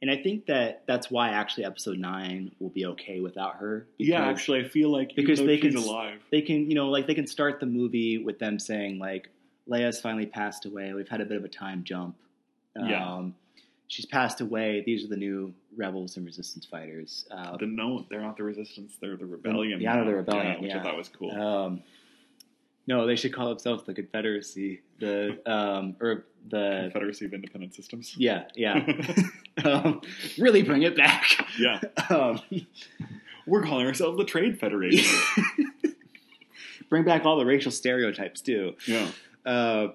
Yeah. 0.00 0.10
And 0.10 0.18
I 0.18 0.22
think 0.22 0.46
that 0.46 0.82
that's 0.86 1.10
why 1.10 1.30
actually 1.30 1.64
episode 1.64 1.98
nine 1.98 2.52
will 2.60 2.68
be 2.70 2.86
okay 2.86 3.20
without 3.20 3.56
her. 3.56 3.86
Yeah, 3.98 4.24
actually, 4.26 4.60
I 4.64 4.68
feel 4.68 4.90
like 4.90 5.14
because 5.16 5.38
they 5.40 5.58
can- 5.58 5.76
alive. 5.76 6.20
they 6.30 6.40
can 6.42 6.70
you 6.70 6.74
know 6.76 6.88
like 6.88 7.06
they 7.06 7.14
can 7.14 7.26
start 7.26 7.58
the 7.60 7.66
movie 7.66 8.18
with 8.18 8.38
them 8.38 8.58
saying 8.58 8.98
like 8.98 9.28
Leia's 9.68 10.00
finally 10.00 10.26
passed 10.26 10.64
away. 10.66 10.92
We've 10.92 11.08
had 11.08 11.20
a 11.20 11.24
bit 11.26 11.36
of 11.36 11.44
a 11.44 11.48
time 11.48 11.82
jump. 11.84 12.16
Yeah. 12.76 13.12
Um, 13.16 13.34
she's 13.88 14.06
passed 14.06 14.40
away. 14.40 14.82
These 14.86 15.04
are 15.04 15.08
the 15.08 15.16
new 15.16 15.52
rebels 15.76 16.16
and 16.16 16.24
resistance 16.24 16.64
fighters. 16.64 17.26
Uh, 17.30 17.56
The 17.56 17.66
no, 17.66 18.06
they're 18.08 18.20
not 18.22 18.36
the 18.36 18.44
resistance; 18.44 18.96
they're 19.00 19.16
the 19.16 19.26
rebellion. 19.26 19.80
yeah, 19.80 19.96
they're 19.96 20.04
the 20.04 20.14
rebellion, 20.14 20.62
which 20.62 20.70
yeah. 20.70 20.78
I 20.78 20.82
thought 20.84 20.96
was 20.96 21.08
cool. 21.08 21.32
um, 21.32 21.82
no, 22.88 23.06
they 23.06 23.14
should 23.16 23.32
call 23.34 23.50
themselves 23.50 23.84
the 23.84 23.92
Confederacy. 23.94 24.80
The 24.98 25.38
um, 25.46 25.94
or 26.00 26.24
the 26.48 26.80
Confederacy 26.90 27.26
of 27.26 27.34
Independent 27.34 27.74
Systems. 27.74 28.14
yeah 28.16 28.44
yeah. 28.56 28.84
um, 29.64 30.00
really 30.38 30.62
bring 30.62 30.82
it 30.82 30.96
back. 30.96 31.46
yeah, 31.58 31.80
Um, 32.10 32.40
we're 33.46 33.62
calling 33.62 33.86
ourselves 33.86 34.16
the 34.18 34.24
Trade 34.24 34.58
Federation. 34.58 35.20
bring 36.88 37.04
back 37.04 37.24
all 37.24 37.38
the 37.38 37.44
racial 37.46 37.70
stereotypes 37.70 38.40
too. 38.40 38.74
yeah, 38.86 39.08
Uh, 39.44 39.88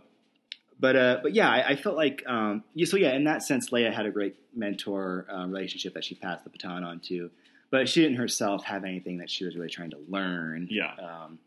but 0.80 0.96
uh, 0.96 1.20
but 1.24 1.34
yeah, 1.34 1.50
I, 1.50 1.70
I 1.70 1.76
felt 1.76 1.96
like 1.96 2.24
um, 2.28 2.64
yeah, 2.74 2.86
so 2.86 2.98
yeah. 2.98 3.14
In 3.16 3.24
that 3.26 3.42
sense, 3.44 3.70
Leia 3.72 3.92
had 3.94 4.06
a 4.06 4.12
great 4.12 4.36
mentor 4.56 5.26
uh, 5.34 5.46
relationship 5.48 5.94
that 5.96 6.04
she 6.04 6.16
passed 6.16 6.44
the 6.44 6.50
baton 6.50 6.84
on 6.84 7.00
to, 7.08 7.32
but 7.72 7.88
she 7.90 8.02
didn't 8.02 8.18
herself 8.18 8.64
have 8.66 8.84
anything 8.84 9.18
that 9.18 9.30
she 9.30 9.46
was 9.46 9.56
really 9.56 9.70
trying 9.70 9.92
to 9.92 10.00
learn. 10.10 10.68
Yeah. 10.70 10.92
Um, 11.02 11.40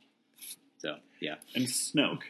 yeah. 1.21 1.37
and 1.55 1.67
Snoke. 1.67 2.23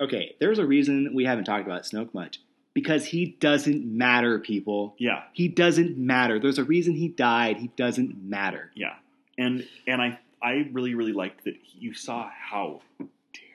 Okay, 0.00 0.36
there's 0.40 0.58
a 0.58 0.66
reason 0.66 1.12
we 1.14 1.24
haven't 1.24 1.44
talked 1.44 1.66
about 1.66 1.82
Snoke 1.82 2.14
much 2.14 2.40
because 2.74 3.04
he 3.06 3.36
doesn't 3.40 3.84
matter, 3.84 4.38
people. 4.38 4.94
Yeah, 4.98 5.22
He 5.32 5.48
doesn't 5.48 5.98
matter. 5.98 6.38
There's 6.38 6.58
a 6.58 6.64
reason 6.64 6.94
he 6.94 7.08
died. 7.08 7.56
He 7.56 7.68
doesn't 7.76 8.22
matter. 8.22 8.70
yeah, 8.74 8.94
and 9.36 9.66
and 9.86 10.00
I 10.00 10.18
I 10.40 10.68
really 10.72 10.94
really 10.94 11.12
liked 11.12 11.44
that 11.44 11.56
you 11.76 11.94
saw 11.94 12.30
how 12.30 12.80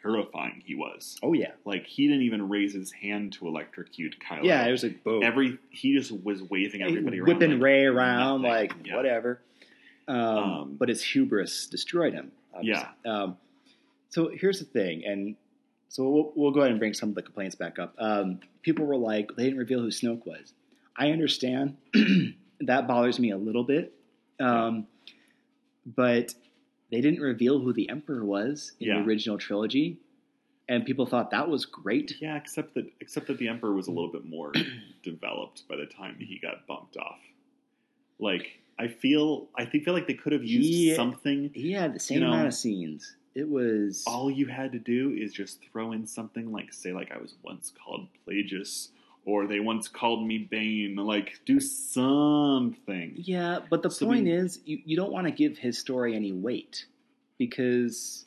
terrifying 0.01 0.61
he 0.65 0.75
was. 0.75 1.17
Oh 1.23 1.31
yeah. 1.33 1.51
Like 1.65 1.85
he 1.85 2.07
didn't 2.07 2.23
even 2.23 2.49
raise 2.49 2.73
his 2.73 2.91
hand 2.91 3.33
to 3.33 3.47
electrocute 3.47 4.17
Kylo. 4.19 4.43
Yeah, 4.43 4.65
it 4.67 4.71
was 4.71 4.83
like 4.83 5.01
boom. 5.03 5.23
every 5.23 5.57
he 5.69 5.95
just 5.97 6.11
was 6.11 6.41
waving 6.43 6.81
everybody 6.81 7.19
around, 7.19 7.27
whipping 7.27 7.51
like 7.53 7.61
Rey 7.61 7.85
around 7.85 8.41
nothing. 8.41 8.51
like 8.51 8.73
Yeah. 8.85 8.95
whatever. 8.97 9.39
Um, 10.09 10.17
Um, 10.17 10.75
but 10.77 10.89
his 10.89 11.01
hubris 11.01 11.67
destroyed 11.67 12.13
him. 12.13 12.33
obviously. 12.53 12.85
Um, 13.05 13.37
so 14.13 14.29
here's 14.33 14.59
the 14.59 14.65
thing, 14.65 15.03
and 15.05 15.35
so 15.89 16.07
we'll, 16.07 16.31
we'll 16.35 16.51
go 16.51 16.59
ahead 16.61 16.71
and 16.71 16.79
bring 16.79 16.93
some 16.93 17.09
of 17.09 17.15
the 17.15 17.21
complaints 17.23 17.55
back 17.55 17.79
up. 17.79 17.95
Um, 17.97 18.39
people 18.61 18.85
were 18.85 18.95
like, 18.97 19.31
they 19.35 19.43
didn't 19.43 19.59
reveal 19.59 19.79
who 19.81 19.87
Snoke 19.87 20.25
was. 20.25 20.53
I 20.95 21.09
understand 21.11 21.77
that 22.61 22.87
bothers 22.87 23.19
me 23.19 23.31
a 23.31 23.37
little 23.37 23.63
bit, 23.63 23.93
um, 24.39 24.85
but 25.85 26.33
they 26.91 27.01
didn't 27.01 27.21
reveal 27.21 27.59
who 27.59 27.73
the 27.73 27.89
Emperor 27.89 28.23
was 28.23 28.73
in 28.79 28.87
Yeah. 28.89 28.99
the 28.99 29.05
original 29.07 29.37
trilogy, 29.39 29.97
and 30.69 30.85
people 30.85 31.05
thought 31.07 31.31
that 31.31 31.49
was 31.49 31.65
great. 31.65 32.15
Yeah, 32.21 32.35
except 32.37 32.75
that 32.75 32.85
except 33.01 33.27
that 33.27 33.37
the 33.39 33.47
Emperor 33.47 33.73
was 33.73 33.87
a 33.87 33.91
little 33.91 34.11
bit 34.11 34.25
more 34.25 34.51
developed 35.03 35.63
by 35.67 35.75
the 35.75 35.85
time 35.87 36.15
he 36.19 36.37
got 36.39 36.67
bumped 36.67 36.97
off. 36.97 37.19
Like 38.19 38.59
I 38.79 38.87
feel 38.87 39.47
I 39.57 39.65
think 39.65 39.83
feel 39.85 39.93
like 39.93 40.07
they 40.07 40.13
could 40.13 40.33
have 40.33 40.43
used 40.43 40.69
He- 40.69 40.95
something. 40.95 41.51
He 41.53 41.71
had 41.73 41.93
the 41.95 41.99
same 41.99 42.19
You 42.19 42.25
know, 42.25 42.31
amount 42.33 42.47
of 42.47 42.53
scenes. 42.53 43.15
It 43.35 43.49
was 43.49 44.03
All 44.05 44.29
you 44.29 44.45
had 44.47 44.71
to 44.73 44.79
do 44.79 45.11
is 45.11 45.33
just 45.33 45.59
throw 45.71 45.91
in 45.91 46.05
something 46.05 46.51
like 46.51 46.71
say 46.73 46.91
like 46.93 47.11
I 47.11 47.17
was 47.17 47.35
once 47.43 47.71
called 47.83 48.07
Plagueis 48.27 48.89
or 49.25 49.47
they 49.47 49.59
once 49.59 49.87
called 49.87 50.25
me 50.27 50.37
Bane. 50.37 50.95
Like 50.95 51.39
do 51.45 51.59
something. 51.59 53.13
Yeah, 53.15 53.59
but 53.69 53.81
the 53.81 53.89
So 53.89 54.05
point 54.07 54.25
we- 54.25 54.31
is, 54.31 54.59
you, 54.65 54.79
you 54.85 54.95
don't 54.95 55.11
want 55.11 55.27
to 55.27 55.31
give 55.31 55.57
his 55.57 55.77
story 55.77 56.15
any 56.15 56.31
weight 56.31 56.85
because 57.37 58.25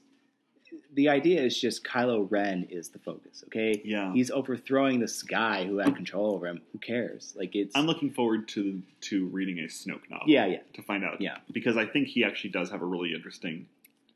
the 0.94 1.08
idea 1.10 1.42
is 1.42 1.58
just 1.60 1.84
Kylo 1.84 2.26
Ren 2.30 2.66
is 2.70 2.88
the 2.88 2.98
focus. 2.98 3.44
Okay, 3.46 3.82
Yeah. 3.84 4.12
he's 4.14 4.30
overthrowing 4.30 4.98
this 4.98 5.22
guy 5.22 5.64
who 5.66 5.78
had 5.78 5.94
control 5.94 6.32
over 6.34 6.46
him. 6.46 6.62
Who 6.72 6.78
cares? 6.78 7.34
Like 7.36 7.54
it's 7.54 7.76
I'm 7.76 7.86
looking 7.86 8.10
forward 8.10 8.48
to 8.48 8.82
to 9.02 9.26
reading 9.26 9.58
a 9.58 9.64
Snoke 9.68 10.08
novel. 10.10 10.26
yeah, 10.26 10.46
yeah, 10.46 10.60
To 10.74 10.82
find 10.82 11.04
out. 11.04 11.20
Yeah. 11.20 11.36
Because 11.52 11.76
I 11.76 11.86
think 11.86 12.08
he 12.08 12.24
actually 12.24 12.50
does 12.50 12.70
have 12.70 12.80
a 12.82 12.86
really 12.86 13.14
interesting 13.14 13.66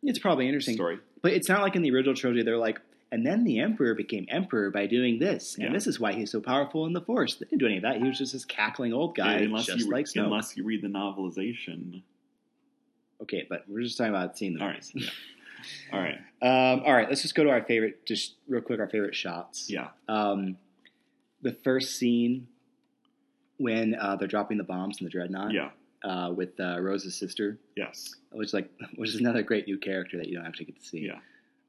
it's 0.03 0.19
probably 0.19 0.47
interesting. 0.47 0.75
story. 0.75 0.99
But 1.23 1.33
it's 1.33 1.49
not 1.49 1.63
like 1.63 1.77
in 1.77 1.83
the 1.83 1.91
original 1.93 2.15
trilogy. 2.15 2.43
They're 2.43 2.57
like, 2.57 2.81
and 3.13 3.27
then 3.27 3.45
the 3.45 3.59
Emperor 3.61 3.95
became 3.95 4.27
Emperor 4.29 4.71
by 4.71 4.87
doing 4.87 5.19
this, 5.19 5.57
and 5.57 5.65
Yeah. 5.65 5.73
this 5.73 5.87
is 5.87 5.99
why 5.99 6.13
he's 6.13 6.31
so 6.31 6.41
powerful 6.41 6.87
in 6.87 6.93
the 6.93 7.01
Force. 7.01 7.35
They 7.35 7.47
didn't 7.47 7.59
do 7.59 7.67
any 7.67 7.77
of 7.77 7.83
that. 7.83 7.97
He 7.97 8.05
was 8.09 8.17
just 8.19 8.33
this 8.33 8.45
cackling 8.45 8.93
old 8.93 9.17
guy, 9.17 9.39
Yeah, 9.39 9.45
unless 9.47 9.67
just 9.67 9.81
you 9.87 9.91
like 9.91 10.07
Snoke. 10.07 10.25
unless 10.25 10.57
you 10.57 10.65
read 10.65 10.83
the 10.83 10.89
novelization. 10.89 12.03
Okay, 13.23 13.47
but 13.49 13.65
we're 13.69 13.83
just 13.83 13.99
talking 13.99 14.15
about 14.15 14.39
seeing 14.39 14.55
the 14.55 14.61
All 14.63 14.69
right. 14.69 14.85
movies. 14.95 15.11
All 15.93 16.01
right. 16.01 16.19
Um, 16.41 16.83
all 16.87 16.95
right, 16.95 17.07
let's 17.09 17.21
just 17.21 17.35
go 17.35 17.45
to 17.45 17.51
our 17.51 17.63
favorite, 17.63 18.07
just 18.07 18.37
real 18.49 18.63
quick, 18.63 18.81
our 18.81 18.89
favorite 18.89 19.15
shots. 19.15 19.69
Yeah. 19.69 19.89
Um, 20.09 20.57
the 21.43 21.53
first 21.53 21.97
scene 21.97 22.47
when 23.59 23.95
uh, 23.95 24.17
they're 24.17 24.27
dropping 24.29 24.57
the 24.57 24.65
bombs 24.65 25.01
in 25.01 25.05
the 25.05 25.11
dreadnought. 25.11 25.53
Yeah. 25.53 25.71
Uh, 26.03 26.33
with 26.35 26.59
uh, 26.59 26.81
Rose's 26.81 27.15
sister, 27.15 27.59
Yes. 27.77 28.15
which 28.33 28.49
is 28.49 28.55
like, 28.55 28.71
which 28.97 29.11
is 29.11 29.17
another 29.21 29.43
great 29.43 29.67
new 29.67 29.77
character 29.77 30.17
that 30.17 30.29
you 30.29 30.37
don't 30.37 30.47
actually 30.47 30.67
get 30.67 30.81
to 30.81 30.87
see. 30.87 31.01
Yeah. 31.07 31.19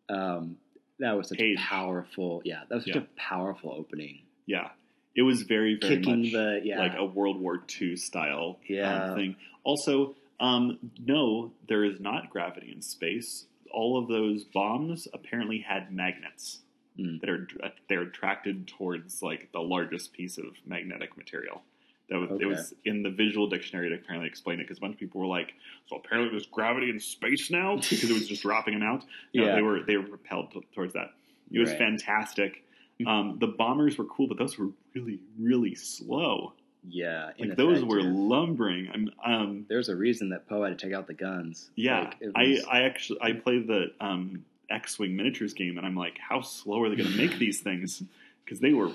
Um, 0.08 0.58
that 1.00 1.14
was 1.18 1.28
such 1.30 1.40
a 1.42 1.56
powerful, 1.58 2.42
yeah, 2.46 2.62
that 2.70 2.76
was 2.76 2.86
such 2.86 2.96
Yeah. 2.96 3.02
a 3.02 3.20
powerful 3.20 3.74
opening. 3.78 4.20
Yeah. 4.46 4.70
It 5.16 5.24
was 5.24 5.42
very, 5.42 5.78
very 5.82 5.98
Kicking 5.98 6.22
much 6.22 6.32
the, 6.32 6.62
yeah, 6.64 6.80
like 6.80 6.94
a 6.98 7.04
World 7.04 7.42
War 7.42 7.62
II 7.82 7.98
style 7.98 8.58
um, 8.84 9.16
thing. 9.16 9.36
Also, 9.66 10.16
um, 10.40 10.80
no, 11.06 11.52
there 11.68 11.84
is 11.84 12.00
not 12.00 12.30
gravity 12.30 12.72
in 12.74 12.82
space. 12.82 13.48
All 13.70 13.98
of 13.98 14.08
those 14.08 14.46
bombs 14.46 15.08
apparently 15.14 15.60
had 15.60 15.92
magnets 15.92 16.60
Mm. 17.00 17.22
that 17.22 17.30
are 17.30 17.48
they're 17.88 18.02
attracted 18.02 18.68
towards 18.68 19.22
like 19.24 19.50
the 19.54 19.62
largest 19.62 20.12
piece 20.12 20.38
of 20.38 20.46
magnetic 20.66 21.16
material. 21.16 21.64
That 22.12 22.20
was, 22.20 22.30
Okay. 22.32 22.44
It 22.44 22.48
was 22.48 22.74
in 22.86 23.02
the 23.04 23.10
visual 23.10 23.48
dictionary 23.48 23.90
to 23.90 23.96
apparently 23.96 24.28
explain 24.28 24.60
it 24.60 24.64
because 24.64 24.78
a 24.78 24.82
bunch 24.82 24.94
of 24.96 25.00
people 25.00 25.22
were 25.22 25.28
like, 25.28 25.54
"So 25.88 25.96
apparently 25.96 26.30
there's 26.32 26.46
gravity 26.46 26.90
in 26.90 27.00
space 27.00 27.50
now," 27.50 27.76
because 27.90 28.04
it 28.04 28.14
was 28.14 28.28
just 28.28 28.42
dropping 28.44 28.74
them 28.74 28.84
out. 28.84 29.06
No, 29.34 29.46
Yeah. 29.46 29.56
they 29.56 29.62
were 29.62 29.82
they 29.84 29.96
were 29.98 30.06
repelled 30.06 30.52
t- 30.52 30.62
towards 30.76 30.94
that. 30.94 31.14
It 31.52 31.60
was 31.60 31.70
Right. 31.70 31.78
fantastic. 31.80 32.64
Um, 33.08 33.38
the 33.40 33.48
bombers 33.48 33.98
were 33.98 34.06
cool, 34.06 34.28
but 34.28 34.38
those 34.38 34.58
were 34.60 34.70
really 34.94 35.20
really 35.40 35.74
slow. 35.74 36.54
yeah. 36.88 37.32
Like 37.40 37.56
those 37.56 37.84
were 37.86 38.02
lumbering. 38.02 38.90
I'm, 38.94 39.10
um, 39.24 39.66
There's 39.70 39.88
a 39.90 39.96
reason 39.96 40.30
that 40.30 40.48
Poe 40.48 40.64
had 40.64 40.78
to 40.78 40.86
take 40.86 40.94
out 40.94 41.08
the 41.08 41.14
guns. 41.14 41.70
yeah, 41.76 42.00
Like, 42.02 42.18
it 42.22 42.32
I 42.36 42.80
I 42.80 42.82
actually 42.84 43.20
I 43.22 43.32
played 43.34 43.68
the 43.68 43.94
um, 44.02 44.44
X-wing 44.70 45.16
miniatures 45.16 45.54
game, 45.54 45.78
and 45.78 45.86
I'm 45.88 45.96
like, 45.96 46.18
how 46.20 46.42
slow 46.42 46.82
are 46.84 46.90
they 46.90 46.96
going 46.96 47.10
to 47.12 47.18
make 47.18 47.38
these 47.46 47.62
things? 47.62 48.04
Because 48.44 48.60
they 48.60 48.74
were 48.74 48.92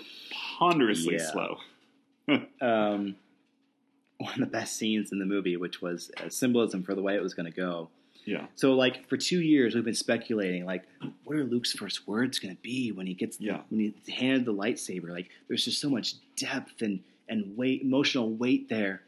ponderously 0.59 1.14
Yeah. 1.14 1.30
slow. 1.32 1.59
um, 2.61 3.16
one 4.19 4.32
of 4.35 4.40
the 4.40 4.47
best 4.47 4.77
scenes 4.77 5.12
in 5.12 5.19
the 5.19 5.27
movie, 5.27 5.57
which 5.57 5.81
was 5.82 6.11
a 6.23 6.31
symbolism 6.31 6.82
for 6.82 6.94
the 6.94 7.03
way 7.03 7.15
it 7.16 7.23
was 7.23 7.35
going 7.35 7.51
to 7.51 7.57
go. 7.57 7.90
Yeah, 8.24 8.47
So, 8.57 8.73
like 8.74 9.09
for 9.09 9.16
two 9.16 9.40
years, 9.40 9.77
we've 9.77 9.85
been 9.85 9.94
speculating, 9.94 10.65
like, 10.66 10.82
what 11.23 11.36
are 11.36 11.44
Luke's 11.44 11.73
first 11.73 12.09
words 12.09 12.40
going 12.40 12.57
to 12.57 12.61
be 12.61 12.90
when 12.90 13.07
he 13.07 13.15
gets, 13.15 13.36
the, 13.36 13.61
when 13.69 13.81
he 14.05 14.12
handed 14.12 14.44
the 14.47 14.53
lightsaber? 14.53 15.11
Like, 15.11 15.28
there's 15.47 15.65
just 15.65 15.81
so 15.81 15.89
much 15.89 16.15
depth 16.36 16.82
and 16.82 17.01
and 17.28 17.57
weight, 17.57 17.82
emotional 17.82 18.31
weight 18.31 18.69
there. 18.69 19.03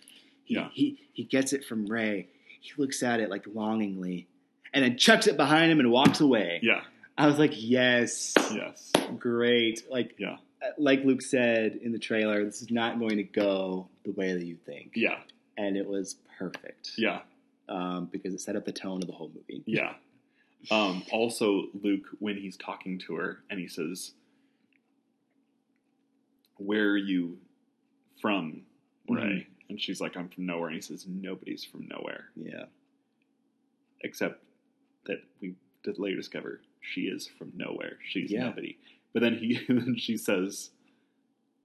He, 0.44 0.54
Yeah. 0.54 0.68
he 0.72 0.98
he 1.14 1.24
gets 1.24 1.52
it 1.52 1.64
from 1.64 1.86
Rey. 1.86 2.28
He 2.60 2.70
looks 2.80 3.02
at 3.02 3.18
it 3.18 3.28
like 3.28 3.44
longingly, 3.52 4.28
and 4.72 4.84
then 4.84 4.96
chucks 4.98 5.26
it 5.26 5.36
behind 5.36 5.72
him 5.72 5.80
and 5.80 5.90
walks 5.90 6.20
away. 6.20 6.60
yeah, 6.62 6.82
I 7.16 7.26
was 7.26 7.38
like, 7.40 7.52
yes, 7.56 8.34
Yes. 8.52 8.92
great. 9.18 9.82
Like, 9.90 10.14
Yeah. 10.18 10.36
Like 10.76 11.04
Luke 11.04 11.22
said 11.22 11.76
in 11.82 11.92
the 11.92 11.98
trailer, 11.98 12.44
this 12.44 12.62
is 12.62 12.70
not 12.70 12.98
going 12.98 13.16
to 13.18 13.22
go 13.22 13.88
the 14.04 14.12
way 14.12 14.32
that 14.32 14.44
you 14.44 14.56
think. 14.56 14.92
Yeah. 14.96 15.18
And 15.56 15.76
it 15.76 15.86
was 15.86 16.16
perfect. 16.38 16.92
Yeah. 16.98 17.20
Um, 17.68 18.08
because 18.10 18.32
it 18.34 18.40
set 18.40 18.56
up 18.56 18.64
the 18.64 18.72
tone 18.72 19.00
of 19.02 19.06
the 19.06 19.12
whole 19.12 19.30
movie. 19.34 19.62
Yeah. 19.66 19.94
Um, 20.70 21.04
also, 21.12 21.66
Luke, 21.82 22.06
when 22.18 22.36
he's 22.36 22.56
talking 22.56 22.98
to 23.00 23.14
her 23.16 23.38
and 23.50 23.60
he 23.60 23.68
says, 23.68 24.12
Where 26.56 26.88
are 26.90 26.96
you 26.96 27.38
from, 28.20 28.62
Rey? 29.08 29.22
Mhm. 29.22 29.46
And 29.70 29.80
she's 29.80 30.00
like, 30.00 30.16
I'm 30.16 30.28
from 30.28 30.46
nowhere. 30.46 30.68
And 30.68 30.76
he 30.76 30.80
says, 30.80 31.06
Nobody's 31.06 31.64
from 31.64 31.86
nowhere. 31.88 32.30
Yeah. 32.36 32.64
Except 34.00 34.42
that 35.06 35.22
we 35.40 35.54
did 35.84 35.98
later 35.98 36.16
discover 36.16 36.60
she 36.80 37.02
is 37.02 37.28
from 37.38 37.52
nowhere. 37.56 37.98
She's 38.08 38.30
Yeah. 38.30 38.44
nobody. 38.48 38.76
But 39.18 39.24
then 39.24 39.38
he 39.38 39.58
then 39.68 39.96
she 39.96 40.16
says, 40.16 40.70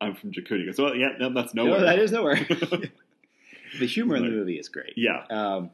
I'm 0.02 0.16
from 0.16 0.32
Jakoti. 0.32 0.62
He 0.62 0.66
goes, 0.66 0.80
Well, 0.80 0.96
yeah, 0.96 1.10
no, 1.20 1.32
that's 1.32 1.54
No, 1.54 1.66
nowhere. 1.66 1.82
that 1.82 2.00
is 2.00 2.12
nowhere. 2.12 2.36
the 3.80 3.86
humor 3.86 4.16
in 4.16 4.24
the 4.24 4.30
movie 4.32 4.58
is 4.58 4.70
great. 4.70 4.94
yeah. 4.96 5.24
Um, 5.30 5.70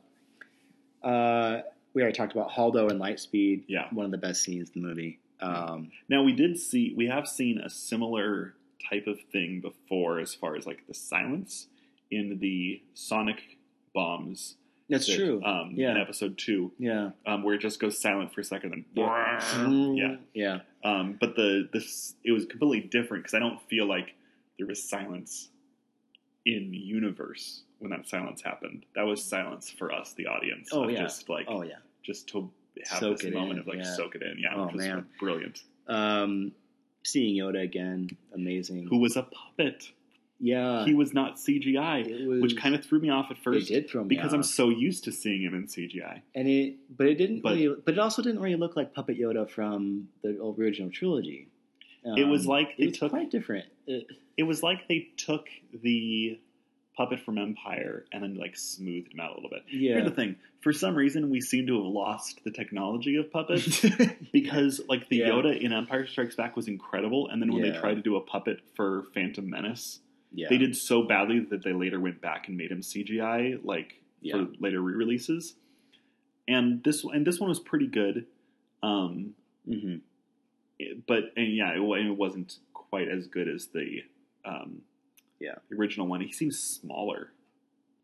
uh, 1.02 1.60
we 1.94 2.02
already 2.02 2.18
talked 2.18 2.34
about 2.34 2.52
Haldo 2.52 2.90
and 2.92 3.00
Lightspeed. 3.00 3.64
Yeah. 3.70 3.88
One 3.92 4.04
of 4.06 4.12
the 4.12 4.18
best 4.18 4.42
scenes 4.44 4.72
in 4.76 4.82
the 4.82 4.88
movie. 4.90 5.20
Um, 5.40 5.92
Now 6.10 6.24
we 6.24 6.34
did 6.34 6.60
see 6.60 6.94
we 6.98 7.08
have 7.08 7.26
seen 7.26 7.60
a 7.60 7.70
similar 7.70 8.56
type 8.90 9.08
of 9.08 9.20
thing 9.32 9.62
before 9.62 10.20
as 10.20 10.34
far 10.36 10.58
as 10.58 10.68
like 10.68 10.86
the 10.88 10.94
silence 10.94 11.68
in 12.12 12.40
the 12.40 12.82
sonic 12.94 13.58
bombs. 13.94 14.56
That's 14.90 15.08
that, 15.08 15.16
true. 15.16 15.42
Um, 15.44 15.72
Yeah. 15.76 15.92
in 15.92 15.98
episode 15.98 16.38
two, 16.38 16.72
yeah. 16.80 17.12
um, 17.26 17.44
where 17.44 17.56
it 17.56 17.62
just 17.62 17.80
goes 17.80 18.00
silent 18.00 18.34
for 18.34 18.42
a 18.42 18.44
second, 18.44 18.74
and 18.74 18.86
Yeah. 18.96 19.96
yeah. 19.96 20.16
Yeah. 20.34 20.60
Um, 20.84 21.18
but 21.20 21.36
the 21.36 21.70
this 21.74 22.16
it 22.24 22.32
was 22.32 22.46
completely 22.46 22.88
different 22.90 23.24
because 23.24 23.34
I 23.36 23.40
don't 23.40 23.62
feel 23.70 23.86
like 23.86 24.16
there 24.58 24.68
was 24.68 24.82
silence 24.84 25.50
in 26.46 26.74
universe 26.74 27.64
when 27.80 27.92
that 27.92 28.08
silence 28.08 28.42
happened. 28.42 28.86
That 28.96 29.04
was 29.04 29.24
silence 29.24 29.70
for 29.70 29.92
us, 29.94 30.14
the 30.14 30.28
audience. 30.28 30.70
Oh, 30.72 30.88
yeah. 30.88 31.02
Just 31.04 31.30
like 31.30 31.46
Oh, 31.48 31.62
yeah. 31.64 31.76
just 32.04 32.28
to 32.30 32.50
have 32.90 33.00
Soak 33.00 33.20
this 33.20 33.34
moment 33.34 33.54
in, 33.54 33.60
of 33.60 33.68
like 33.68 33.78
yeah. 33.78 33.96
soak 33.96 34.16
it 34.16 34.22
in. 34.24 34.38
Yeah, 34.40 34.56
Oh, 34.56 34.66
which 34.66 34.76
was 34.76 34.86
man. 34.86 35.06
brilliant. 35.20 35.64
Um, 35.88 36.52
seeing 37.04 37.36
Yoda 37.36 37.62
again, 37.64 38.10
amazing. 38.34 38.88
Who 38.88 38.98
was 39.00 39.16
a 39.18 39.24
puppet? 39.24 39.92
Yeah. 40.40 40.86
he 40.86 40.94
was 40.94 41.14
not 41.14 41.36
CGI, 41.38 42.08
it 42.08 42.28
was, 42.28 42.42
which 42.42 42.58
kind 42.58 42.76
of 42.76 42.84
threw 42.86 43.00
me 43.00 43.10
off 43.10 43.28
at 43.32 43.38
first. 43.38 43.70
it 43.70 43.74
did 43.74 43.90
throw 43.90 44.04
me 44.04 44.16
because 44.16 44.34
I'm 44.34 44.44
so 44.44 44.70
used 44.70 45.04
to 45.06 45.12
seeing 45.12 45.42
him 45.44 45.54
in 45.54 45.68
CGI. 45.68 46.22
and 46.36 46.48
it, 46.48 46.76
but 46.96 47.08
it 47.08 47.16
didn't 47.16 47.42
But- 47.42 47.56
really, 47.56 47.76
but 47.86 47.94
it 47.94 48.00
also 48.00 48.22
didn't 48.22 48.42
really 48.42 48.56
look 48.56 48.76
like 48.76 48.94
Puppet 48.94 49.20
Yoda 49.20 49.50
from 49.50 50.10
the 50.24 50.42
original 50.42 50.90
trilogy. 50.92 51.48
It 52.04 52.28
was 52.28 52.44
Um, 52.46 52.48
like 52.50 52.70
it 52.78 52.88
was 52.88 52.98
took- 52.98 53.12
quite 53.12 53.30
different. 53.32 53.66
It- 53.86 54.08
It 54.38 54.44
was 54.44 54.64
like 54.64 54.88
they 54.88 55.10
took 55.18 55.48
the 55.74 56.40
puppet 56.96 57.20
from 57.22 57.38
Empire 57.38 58.06
and 58.12 58.24
then 58.24 58.36
like 58.36 58.56
smoothed 58.58 59.14
him 59.14 59.20
out 59.22 59.32
a 59.32 59.36
little 59.36 59.50
bit. 59.50 59.64
yeah, 59.72 59.94
Here's 59.96 60.06
the 60.06 60.12
thing: 60.16 60.36
for 60.62 60.72
some 60.74 60.96
reason, 60.96 61.30
we 61.30 61.40
seem 61.42 61.68
to 61.68 61.76
have 61.76 61.86
lost 61.86 62.42
the 62.46 62.52
technology 62.52 63.16
of 63.18 63.32
puppets 63.32 63.86
because, 64.34 64.82
like, 64.90 65.08
the 65.10 65.18
Yeah. 65.18 65.30
Yoda 65.30 65.60
in 65.60 65.72
Empire 65.74 66.06
Strikes 66.08 66.36
Back 66.36 66.56
was 66.56 66.68
incredible, 66.68 67.28
and 67.30 67.42
then 67.42 67.52
when 67.54 67.62
they 67.62 67.72
tried 67.72 67.96
to 67.96 68.02
do 68.02 68.16
a 68.16 68.22
puppet 68.22 68.60
for 68.76 69.04
Phantom 69.14 69.50
Menace, 69.50 70.00
yeah, 70.34 70.48
they 70.50 70.58
did 70.58 70.76
so 70.76 71.04
badly 71.04 71.40
that 71.40 71.64
they 71.64 71.74
later 71.74 72.00
went 72.00 72.22
back 72.22 72.48
and 72.48 72.58
made 72.58 72.72
him 72.72 72.82
CGI, 72.82 73.60
like 73.64 74.02
Yeah. 74.22 74.34
for 74.46 74.48
later 74.60 74.82
re-releases. 74.82 75.56
And 76.48 76.84
this 76.84 77.04
and 77.04 77.26
this 77.26 77.40
one 77.40 77.50
was 77.50 77.60
pretty 77.60 77.88
good. 77.88 78.26
Um, 78.82 79.36
hmm 79.68 79.98
it- 80.80 81.06
but 81.06 81.34
and 81.36 81.54
yeah, 81.56 81.72
it, 81.74 81.82
it 81.82 82.18
wasn't 82.18 82.58
quite 82.74 83.08
as 83.08 83.28
good 83.28 83.48
as 83.48 83.68
the 83.68 84.04
um, 84.46 84.82
Yeah. 85.40 85.56
original 85.78 86.08
one. 86.08 86.22
He 86.22 86.32
seems 86.32 86.58
smaller 86.60 87.32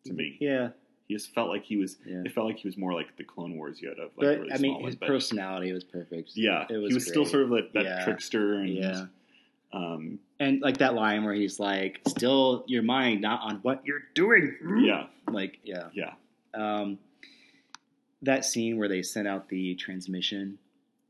to 0.05 0.13
me. 0.13 0.37
Yeah, 0.39 0.69
He 1.07 1.15
just 1.15 1.33
felt 1.33 1.49
like 1.49 1.63
he 1.63 1.77
was. 1.77 1.97
yeah. 2.05 2.21
It 2.25 2.33
felt 2.33 2.45
like 2.47 2.57
he 2.57 2.67
was 2.67 2.77
more 2.77 2.93
like 2.93 3.15
the 3.17 3.23
Clone 3.23 3.55
Wars 3.55 3.79
Yoda, 3.81 3.99
like 4.01 4.11
but 4.17 4.25
really 4.39 4.51
I 4.51 4.57
mean, 4.57 4.73
one. 4.75 4.83
his 4.85 4.95
But 4.95 5.07
personality 5.07 5.71
was 5.71 5.83
perfect. 5.83 6.31
yeah, 6.35 6.65
it 6.69 6.77
was 6.77 6.89
he 6.89 6.93
was 6.95 7.07
still 7.07 7.25
sort 7.25 7.43
of 7.43 7.49
like 7.51 7.71
that 7.73 7.83
Yeah. 7.85 8.03
trickster, 8.03 8.55
and 8.55 8.69
yeah. 8.69 9.05
um, 9.73 10.19
And 10.39 10.61
like 10.61 10.77
that 10.79 10.95
line 10.95 11.23
where 11.23 11.33
he's 11.33 11.59
like, 11.59 12.01
"Still 12.07 12.65
your 12.67 12.83
mind, 12.83 13.21
not 13.21 13.41
on 13.43 13.59
what 13.61 13.81
you're 13.85 14.03
doing." 14.13 14.55
yeah, 14.85 15.05
Like, 15.31 15.59
yeah. 15.63 15.87
yeah, 15.93 16.13
Um, 16.53 16.99
that 18.21 18.43
scene 18.45 18.77
where 18.77 18.87
they 18.89 19.01
sent 19.01 19.27
out 19.27 19.49
the 19.49 19.75
transmission 19.75 20.57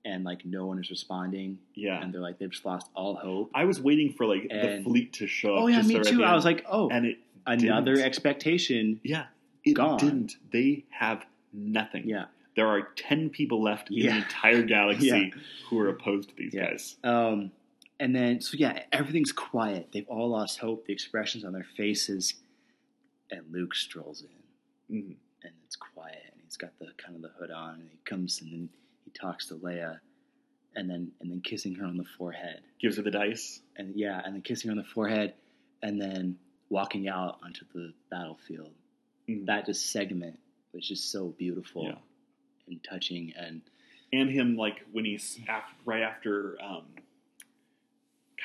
and 0.04 0.24
like 0.24 0.46
no 0.46 0.66
one 0.68 0.78
is 0.80 0.90
responding, 0.92 1.58
yeah. 1.74 2.00
and 2.02 2.14
they're 2.14 2.22
like 2.22 2.38
they've 2.38 2.52
just 2.52 2.66
lost 2.66 2.88
all 2.94 3.16
hope. 3.16 3.50
I 3.56 3.66
was 3.66 3.82
waiting 3.82 4.12
for 4.14 4.26
like 4.28 4.48
the 4.50 4.82
fleet 4.84 5.14
to 5.14 5.28
show 5.28 5.56
up. 5.56 5.64
Oh 5.64 5.68
yeah, 5.68 5.82
me 5.82 6.00
too. 6.04 6.24
I 6.24 6.36
was 6.36 6.46
like, 6.46 6.64
oh, 6.70 6.90
and 6.90 7.06
it 7.08 7.18
another 7.48 7.94
didn't. 7.96 8.06
expectation. 8.06 9.00
yeah, 9.04 9.26
it 9.64 9.74
gone. 9.74 9.98
didn't. 9.98 10.36
They 10.52 10.86
have 10.92 11.26
nothing. 11.52 12.08
Yeah. 12.08 12.26
There 12.56 12.68
are 12.68 12.84
ten 12.96 13.30
people 13.32 13.64
left 13.64 13.90
in 13.90 13.96
the 14.00 14.10
entire 14.10 14.62
galaxy 14.62 15.08
Yeah. 15.36 15.42
who 15.70 15.80
are 15.80 15.90
opposed 15.90 16.30
to 16.30 16.36
these 16.36 16.54
Yeah. 16.54 16.70
guys. 16.70 16.96
Um, 17.04 17.52
and 18.00 18.16
then 18.16 18.42
so 18.42 18.58
yeah, 18.58 18.84
everything's 18.92 19.32
quiet. 19.32 19.90
They've 19.94 20.08
all 20.08 20.30
lost 20.30 20.60
hope. 20.60 20.86
The 20.86 20.94
expressions 20.94 21.44
on 21.46 21.54
their 21.54 21.66
faces, 21.78 22.34
and 23.32 23.42
Luke 23.52 23.76
strolls 23.76 24.24
in. 24.24 24.96
Mhm. 24.98 25.16
and 25.44 25.54
it's 25.66 25.76
quiet 25.76 26.22
and 26.32 26.42
he's 26.44 26.58
got 26.58 26.78
the 26.80 26.88
kind 26.98 27.16
of 27.16 27.22
the 27.24 27.30
hood 27.40 27.50
on 27.52 27.80
and 27.82 27.90
he 27.92 27.98
comes 28.06 28.40
and 28.42 28.52
then 28.52 28.70
he 29.04 29.10
talks 29.12 29.48
to 29.48 29.56
Leia 29.56 30.00
and 30.76 30.88
then 30.90 31.12
and 31.22 31.32
then 31.32 31.42
kissing 31.42 31.74
her 31.76 31.86
on 31.86 31.98
the 31.98 32.06
forehead 32.18 32.62
Gives 32.80 32.98
her 32.98 33.02
the 33.04 33.10
dice. 33.12 33.62
and 33.78 33.96
yeah 33.96 34.22
and 34.24 34.36
then 34.36 34.42
kissing 34.44 34.70
her 34.70 34.72
on 34.74 34.78
the 34.78 34.84
forehead 34.84 35.34
and 35.82 36.00
then 36.00 36.38
walking 36.70 37.08
out 37.08 37.40
onto 37.44 37.66
the 37.74 37.94
battlefield 38.12 38.74
Mhm. 39.28 39.46
that 39.48 39.66
just 39.66 39.92
segment 39.92 40.40
was 40.72 40.88
just 40.88 41.12
so 41.12 41.30
beautiful 41.30 41.84
Yeah. 41.86 41.98
and 42.68 42.84
touching 42.84 43.34
and 43.36 43.62
and 44.14 44.30
him 44.30 44.56
like 44.56 44.84
when 44.92 45.06
he's 45.06 45.40
af- 45.50 45.74
right 45.84 46.04
after 46.04 46.62
um, 46.62 46.86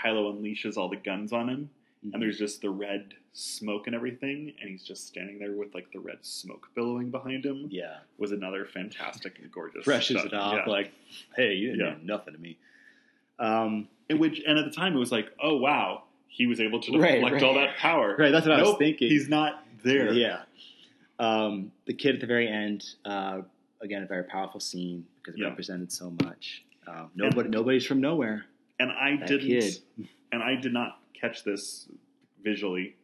Kylo 0.03 0.33
unleashes 0.35 0.77
all 0.77 0.89
the 0.89 0.97
guns 0.97 1.33
on 1.33 1.49
him, 1.49 1.71
Mm-hmm. 2.05 2.15
and 2.15 2.23
there's 2.23 2.39
just 2.39 2.63
the 2.63 2.71
red 2.71 3.13
smoke 3.35 3.87
and 3.87 3.95
everything, 3.95 4.55
and 4.59 4.71
he's 4.71 4.83
just 4.83 5.07
standing 5.07 5.39
there 5.39 5.53
with 5.53 5.75
like 5.75 5.93
the 5.93 6.01
red 6.01 6.17
smoke 6.23 6.69
billowing 6.75 7.11
behind 7.11 7.45
him. 7.45 7.67
yeah 7.71 7.99
Was 8.17 8.33
another 8.33 8.65
fantastic 8.65 9.39
and 9.39 9.53
gorgeous. 9.53 9.85
brushes 9.85 10.17
shot. 10.17 10.25
it 10.29 10.33
off 10.33 10.55
Yeah. 10.67 10.73
like 10.73 10.93
hey 11.37 11.53
you 11.53 11.73
didn't 11.73 11.87
Yeah. 11.87 11.95
do 11.97 12.07
nothing 12.07 12.33
to 12.33 12.41
me 12.41 12.57
um 13.39 13.87
And 14.09 14.19
which 14.19 14.41
and 14.47 14.59
at 14.59 14.65
the 14.65 14.71
time 14.71 14.97
it 14.97 14.99
was 14.99 15.13
like, 15.13 15.31
oh 15.43 15.57
wow, 15.59 16.05
he 16.29 16.47
was 16.47 16.59
able 16.59 16.81
to 16.81 16.91
deflect 16.91 17.23
right. 17.35 17.43
all 17.43 17.53
that 17.55 17.77
power. 17.77 18.17
Right, 18.19 18.33
that's 18.33 18.47
what 18.47 18.59
I 18.59 18.63
was 18.63 18.77
thinking. 18.79 19.09
He's 19.11 19.29
not 19.29 19.63
there. 19.85 20.11
Yeah. 20.15 20.45
Um, 21.19 21.71
the 21.85 21.93
kid 21.93 22.15
at 22.15 22.21
the 22.23 22.27
very 22.27 22.49
end, 22.49 22.83
uh, 23.05 23.43
again, 23.83 24.03
a 24.03 24.07
very 24.07 24.25
powerful 24.25 24.59
scene 24.61 25.05
because 25.19 25.35
it 25.35 25.43
Yeah. 25.43 25.49
represented 25.49 25.93
so 25.93 26.11
much. 26.25 26.65
Um, 26.87 27.11
nobody, 27.15 27.51
nobody's 27.51 27.85
from 27.85 28.01
nowhere. 28.01 28.47
And 28.81 28.91
I 28.91 29.17
That 29.17 29.29
didn't. 29.29 29.47
kid. 29.49 29.79
And 30.33 30.43
I 30.45 30.55
did 30.55 30.73
not 30.73 31.01
catch 31.13 31.43
this 31.45 31.89
visually 32.45 32.95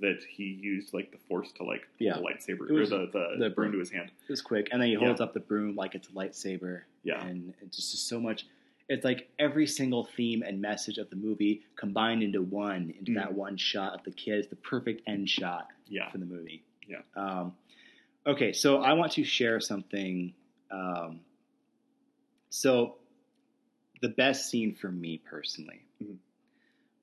that 0.00 0.22
he 0.28 0.44
used 0.44 0.92
like 0.92 1.10
the 1.12 1.16
force 1.28 1.50
to 1.52 1.64
like 1.64 1.88
Yeah. 1.98 2.14
the 2.16 2.20
lightsaber 2.20 2.68
was 2.70 2.92
or 2.92 3.06
the 3.06 3.06
the, 3.06 3.36
the 3.38 3.50
broom 3.50 3.70
broom. 3.70 3.72
to 3.72 3.78
his 3.78 3.90
hand. 3.90 4.10
It 4.28 4.30
was 4.30 4.42
quick, 4.42 4.68
and 4.70 4.80
then 4.82 4.88
he 4.90 4.94
holds 4.94 5.20
up 5.20 5.32
the 5.32 5.40
broom 5.40 5.76
like 5.76 5.94
it's 5.94 6.08
a 6.08 6.12
lightsaber, 6.12 6.82
Yeah. 7.02 7.24
and 7.24 7.54
it's 7.62 7.76
just, 7.76 7.92
just 7.92 8.06
so 8.08 8.20
much. 8.20 8.46
It's 8.90 9.02
like 9.04 9.30
every 9.38 9.66
single 9.66 10.04
theme 10.04 10.42
and 10.42 10.60
message 10.60 10.98
of 10.98 11.08
the 11.08 11.16
movie 11.16 11.62
combined 11.76 12.22
into 12.22 12.42
one, 12.42 12.92
into 12.98 13.12
Mm. 13.12 13.14
that 13.16 13.32
one 13.32 13.56
shot 13.56 13.94
of 13.94 14.02
the 14.04 14.10
kid. 14.12 14.40
It's 14.40 14.48
the 14.48 14.56
perfect 14.56 15.00
end 15.06 15.30
shot 15.30 15.68
Yeah. 15.88 16.10
for 16.10 16.18
the 16.18 16.26
movie. 16.26 16.62
Yeah. 16.86 17.00
Um, 17.16 17.56
okay, 18.26 18.52
so 18.52 18.82
I 18.82 18.92
want 18.92 19.12
to 19.12 19.24
share 19.24 19.58
something. 19.58 20.34
Um, 20.70 21.20
so, 22.50 22.96
the 24.00 24.08
best 24.10 24.50
scene 24.50 24.74
for 24.74 24.90
me 24.90 25.18
personally 25.18 25.82
Mhm. 26.02 26.16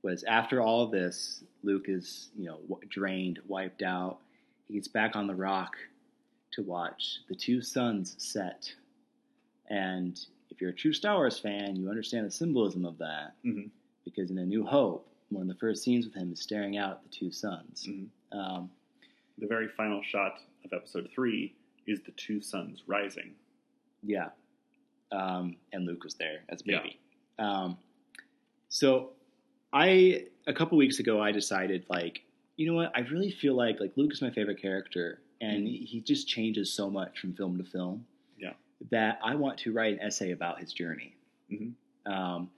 was 0.04 0.24
after 0.26 0.62
all 0.62 0.84
of 0.84 0.92
this. 0.92 1.44
Luke 1.64 1.86
is, 1.90 2.32
you 2.38 2.46
know, 2.46 2.58
w- 2.68 2.88
drained, 2.90 3.40
wiped 3.48 3.82
out. 3.82 4.20
He 4.68 4.74
gets 4.76 4.88
back 4.88 5.16
on 5.16 5.28
the 5.28 5.36
rock 5.36 5.78
to 6.52 6.64
watch 6.64 7.20
the 7.28 7.36
two 7.36 7.62
suns 7.62 8.16
set. 8.24 8.74
And 9.68 10.20
if 10.50 10.60
you're 10.60 10.72
a 10.72 10.76
true 10.76 10.94
Star 10.94 11.16
Wars 11.16 11.40
fan, 11.40 11.76
you 11.76 11.90
understand 11.90 12.26
the 12.26 12.32
symbolism 12.32 12.86
of 12.86 12.98
that 12.98 13.36
Mhm. 13.44 13.70
because 14.04 14.32
in 14.32 14.38
A 14.38 14.46
New 14.46 14.66
Hope, 14.66 15.08
one 15.30 15.44
of 15.44 15.48
the 15.48 15.56
first 15.60 15.84
scenes 15.84 16.06
with 16.06 16.14
him 16.16 16.32
is 16.34 16.42
staring 16.42 16.78
out 16.78 16.98
at 16.98 17.04
the 17.04 17.10
two 17.10 17.32
suns. 17.32 17.86
Mhm. 17.88 18.10
Um, 18.32 18.72
The 19.38 19.48
very 19.48 19.70
final 19.70 20.04
shot 20.04 20.42
of 20.66 20.74
episode 20.74 21.10
three 21.10 21.56
is 21.88 22.02
the 22.02 22.12
two 22.12 22.42
suns 22.42 22.88
rising. 22.88 23.36
yeah, 24.04 24.32
um, 25.12 25.56
and 25.74 25.86
Luke 25.86 26.04
was 26.04 26.16
there 26.16 26.40
as 26.50 26.62
a 26.62 26.64
Yeah. 26.66 26.78
baby. 26.82 27.00
Um, 27.40 27.78
so 28.70 29.12
I 29.74 30.28
a 30.48 30.54
couple 30.54 30.78
weeks 30.78 31.00
ago 31.00 31.22
I 31.22 31.32
decided 31.32 31.86
like 31.90 32.24
you 32.58 32.68
know 32.68 32.74
what 32.74 32.92
I 32.96 33.02
really 33.02 33.32
feel 33.32 33.56
like 33.56 33.80
like 33.80 33.94
Luke 33.96 34.12
is 34.14 34.22
my 34.22 34.30
favorite 34.30 34.62
character 34.62 35.22
and 35.40 35.66
Mhm. 35.68 35.86
he 35.86 36.02
just 36.02 36.28
changes 36.28 36.72
so 36.72 36.90
much 36.90 37.20
from 37.20 37.34
film 37.34 37.58
to 37.58 37.64
film. 37.64 38.06
Yeah. 38.38 38.54
That 38.92 39.20
I 39.24 39.36
want 39.36 39.58
to 39.60 39.72
write 39.72 39.94
an 39.94 40.00
essay 40.02 40.32
about 40.32 40.60
his 40.60 40.72
journey. 40.74 41.16
Mhm. 41.52 41.74
Um, 42.06 42.52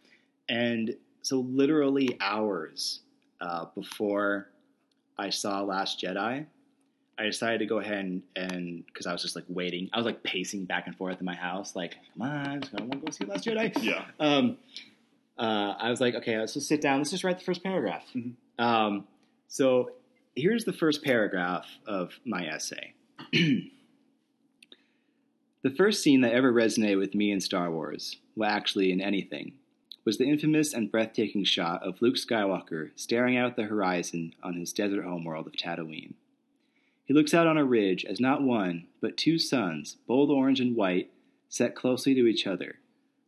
and 0.49 0.97
so, 1.21 1.39
literally 1.39 2.17
hours 2.19 3.01
uh, 3.39 3.65
before 3.75 4.49
I 5.17 5.29
saw 5.29 5.61
Last 5.61 6.01
Jedi, 6.01 6.45
I 7.23 7.27
decided 7.27 7.59
to 7.59 7.65
go 7.65 7.79
ahead 7.79 8.21
and 8.35 8.85
because 8.85 9.07
I 9.07 9.13
was 9.13 9.21
just 9.21 9.35
like 9.35 9.45
waiting. 9.47 9.89
I 9.93 9.97
was 9.97 10.05
like 10.05 10.23
pacing 10.23 10.65
back 10.65 10.87
and 10.87 10.95
forth 10.95 11.19
in 11.21 11.25
my 11.25 11.35
house, 11.35 11.73
like, 11.73 11.95
"Come 12.17 12.21
on, 12.27 12.63
I 12.77 12.81
want 12.81 12.91
to 12.91 12.97
go 12.97 13.11
see 13.11 13.23
Last 13.23 13.45
Jedi." 13.45 13.81
Yeah. 13.81 14.03
um, 14.19 14.57
uh, 15.37 15.75
I 15.79 15.89
was 15.89 16.01
like, 16.01 16.15
okay, 16.15 16.37
let's 16.37 16.53
just 16.53 16.67
sit 16.67 16.81
down. 16.81 16.97
Let's 16.99 17.11
just 17.11 17.23
write 17.23 17.39
the 17.39 17.45
first 17.45 17.63
paragraph. 17.63 18.03
Mhm. 18.13 18.33
Um, 18.59 19.07
so 19.47 19.91
here's 20.35 20.65
the 20.65 20.73
first 20.73 21.03
paragraph 21.03 21.65
of 21.87 22.19
my 22.25 22.45
essay. 22.45 22.93
the 23.31 23.69
first 25.75 26.03
scene 26.03 26.21
that 26.21 26.33
ever 26.33 26.51
resonated 26.51 26.99
with 26.99 27.15
me 27.15 27.31
in 27.31 27.39
Star 27.39 27.71
Wars, 27.71 28.17
well, 28.35 28.49
actually 28.49 28.91
in 28.91 28.99
anything, 28.99 29.53
was 30.05 30.17
the 30.17 30.25
infamous 30.25 30.73
and 30.73 30.91
breathtaking 30.91 31.45
shot 31.45 31.81
of 31.83 32.01
Luke 32.01 32.15
Skywalker 32.15 32.91
staring 32.95 33.37
out 33.37 33.51
at 33.51 33.55
the 33.55 33.63
horizon 33.63 34.33
on 34.43 34.55
his 34.55 34.73
desert 34.73 35.05
homeworld 35.05 35.47
of 35.47 35.53
Tatooine. 35.53 36.13
He 37.05 37.13
looks 37.13 37.33
out 37.33 37.47
on 37.47 37.57
a 37.57 37.65
ridge 37.65 38.05
as 38.05 38.19
not 38.19 38.41
one, 38.41 38.87
but 39.01 39.17
two 39.17 39.37
suns, 39.37 39.97
bold 40.07 40.31
orange 40.31 40.59
and 40.59 40.75
white, 40.75 41.11
set 41.49 41.75
closely 41.75 42.13
to 42.15 42.27
each 42.27 42.47
other 42.47 42.79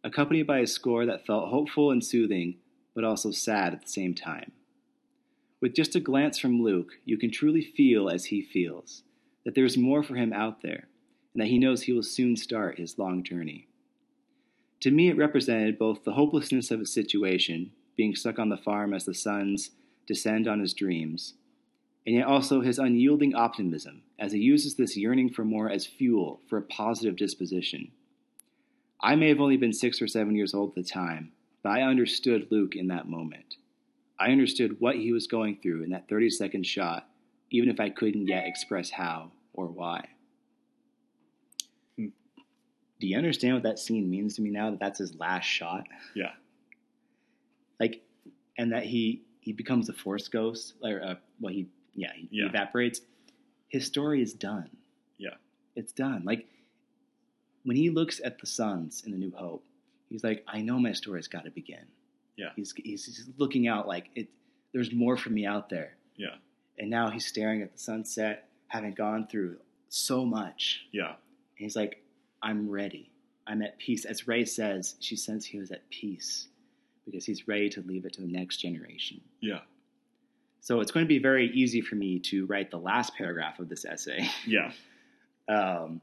accompanied 0.05 0.45
by 0.45 0.59
a 0.59 0.67
score 0.67 1.07
that 1.07 1.25
felt 1.25 1.49
hopeful 1.49 1.89
and 1.89 2.05
soothing, 2.05 2.55
but 2.93 3.03
also 3.03 3.31
sad 3.31 3.73
at 3.73 3.81
the 3.81 3.89
same 3.89 4.13
time. 4.13 4.51
With 5.59 5.73
just 5.73 5.95
a 5.95 5.99
glance 5.99 6.37
from 6.37 6.61
Luke, 6.61 6.91
you 7.03 7.17
can 7.17 7.31
truly 7.31 7.63
feel 7.75 8.07
as 8.07 8.25
he 8.25 8.43
feels 8.43 9.01
that 9.43 9.55
there 9.55 9.65
is 9.65 9.77
more 9.77 10.03
for 10.03 10.15
him 10.15 10.31
out 10.31 10.61
there, 10.61 10.87
and 11.33 11.41
that 11.41 11.47
he 11.47 11.57
knows 11.57 11.83
he 11.83 11.91
will 11.91 12.03
soon 12.03 12.35
start 12.35 12.77
his 12.77 12.99
long 12.99 13.23
journey. 13.23 13.67
To 14.81 14.91
me, 14.91 15.09
it 15.09 15.17
represented 15.17 15.79
both 15.79 16.03
the 16.03 16.13
hopelessness 16.13 16.69
of 16.69 16.79
his 16.79 16.93
situation, 16.93 17.71
being 17.97 18.15
stuck 18.15 18.37
on 18.37 18.49
the 18.49 18.57
farm 18.57 18.93
as 18.93 19.05
the 19.05 19.13
suns 19.13 19.71
descend 20.05 20.47
on 20.47 20.59
his 20.59 20.73
dreams, 20.75 21.33
and 22.05 22.15
yet 22.15 22.27
also 22.27 22.61
his 22.61 22.77
unyielding 22.77 23.33
optimism 23.33 24.03
as 24.19 24.31
he 24.31 24.39
uses 24.39 24.75
this 24.75 24.95
yearning 24.95 25.29
for 25.29 25.43
more 25.43 25.69
as 25.69 25.85
fuel 25.85 26.41
for 26.47 26.57
a 26.57 26.63
positive 26.63 27.15
disposition. 27.15 27.91
I 29.01 29.15
may 29.15 29.29
have 29.29 29.41
only 29.41 29.57
been 29.57 29.73
six 29.73 30.01
or 30.01 30.07
seven 30.07 30.35
years 30.35 30.53
old 30.53 30.69
at 30.69 30.75
the 30.75 30.83
time, 30.83 31.31
but 31.63 31.69
I 31.71 31.81
understood 31.81 32.47
Luke 32.51 32.75
in 32.75 32.87
that 32.87 33.07
moment. 33.07 33.55
I 34.19 34.31
understood 34.31 34.79
what 34.79 34.95
he 34.95 35.11
was 35.11 35.27
going 35.27 35.57
through 35.61 35.83
in 35.83 35.89
that 35.89 36.07
30 36.07 36.29
second 36.29 36.65
shot, 36.65 37.07
even 37.51 37.69
if 37.69 37.79
I 37.79 37.89
couldn't 37.89 38.27
yet 38.27 38.45
express 38.45 38.89
how 38.89 39.31
or 39.53 39.67
why. 39.67 40.07
Hmm. 41.97 42.07
Do 42.99 43.07
you 43.07 43.17
understand 43.17 43.55
what 43.55 43.63
that 43.63 43.79
scene 43.79 44.09
means 44.09 44.35
to 44.35 44.41
me 44.41 44.51
now 44.51 44.71
that 44.71 44.79
that's 44.79 44.99
his 44.99 45.15
last 45.15 45.45
shot? 45.45 45.85
Yeah. 46.15 46.31
Like, 47.79 48.01
and 48.57 48.71
that 48.71 48.83
he 48.83 49.23
he 49.41 49.51
becomes 49.51 49.89
a 49.89 49.93
force 49.93 50.27
ghost, 50.27 50.73
or 50.81 51.03
uh, 51.03 51.15
well, 51.39 51.53
he 51.53 51.67
yeah 51.95 52.11
he 52.13 52.27
Yeah. 52.31 52.47
evaporates. 52.47 53.01
His 53.67 53.85
story 53.85 54.21
is 54.21 54.33
done. 54.33 54.69
Yeah. 55.17 55.35
it's 55.75 55.91
done. 55.91 56.23
Like 56.25 56.47
when 57.63 57.75
he 57.75 57.89
looks 57.89 58.21
at 58.23 58.39
the 58.39 58.45
suns 58.47 59.03
in 59.05 59.11
the 59.11 59.17
New 59.17 59.31
Hope, 59.35 59.63
he's 60.09 60.23
like, 60.23 60.43
I 60.47 60.61
know 60.61 60.77
my 60.79 60.91
story's 60.93 61.27
got 61.27 61.45
to 61.45 61.51
begin. 61.51 61.85
Yeah. 62.37 62.49
He's 62.55 62.73
he's 62.77 63.05
just 63.05 63.29
looking 63.37 63.67
out 63.67 63.87
like 63.87 64.09
it. 64.15 64.27
There's 64.73 64.91
more 64.93 65.15
for 65.17 65.29
me 65.29 65.45
out 65.45 65.69
there, 65.69 65.95
Yeah. 66.17 66.35
and 66.77 66.89
now 66.89 67.09
he's 67.09 67.25
staring 67.25 67.61
at 67.61 67.71
the 67.71 67.79
sunset, 67.79 68.49
having 68.67 68.93
gone 68.93 69.25
through 69.27 69.57
so 69.89 70.25
much. 70.25 70.85
Yeah. 70.91 71.07
And 71.11 71.15
he's 71.65 71.75
like, 71.77 72.03
I'm 72.41 72.69
ready. 72.69 73.09
I'm 73.47 73.61
at 73.61 73.77
peace. 73.77 74.03
As 74.05 74.27
Rey 74.27 74.43
says, 74.43 74.95
she 74.99 75.15
says 75.15 75.45
he 75.45 75.59
was 75.59 75.71
at 75.71 75.89
peace 75.89 76.47
because 77.05 77.23
he's 77.25 77.47
ready 77.47 77.69
to 77.69 77.81
leave 77.83 78.05
it 78.05 78.13
to 78.13 78.21
the 78.21 78.27
next 78.27 78.57
generation. 78.57 79.21
Yeah. 79.39 79.61
So 80.65 80.79
it's 80.79 80.89
going 80.89 81.05
to 81.05 81.07
be 81.07 81.19
very 81.19 81.51
easy 81.51 81.79
for 81.81 81.93
me 81.93 82.17
to 82.31 82.47
write 82.47 82.71
the 82.71 82.79
last 82.79 83.15
paragraph 83.15 83.59
of 83.59 83.69
this 83.69 83.85
essay. 83.85 84.27
Yeah. 84.47 84.71
Um, 85.47 86.01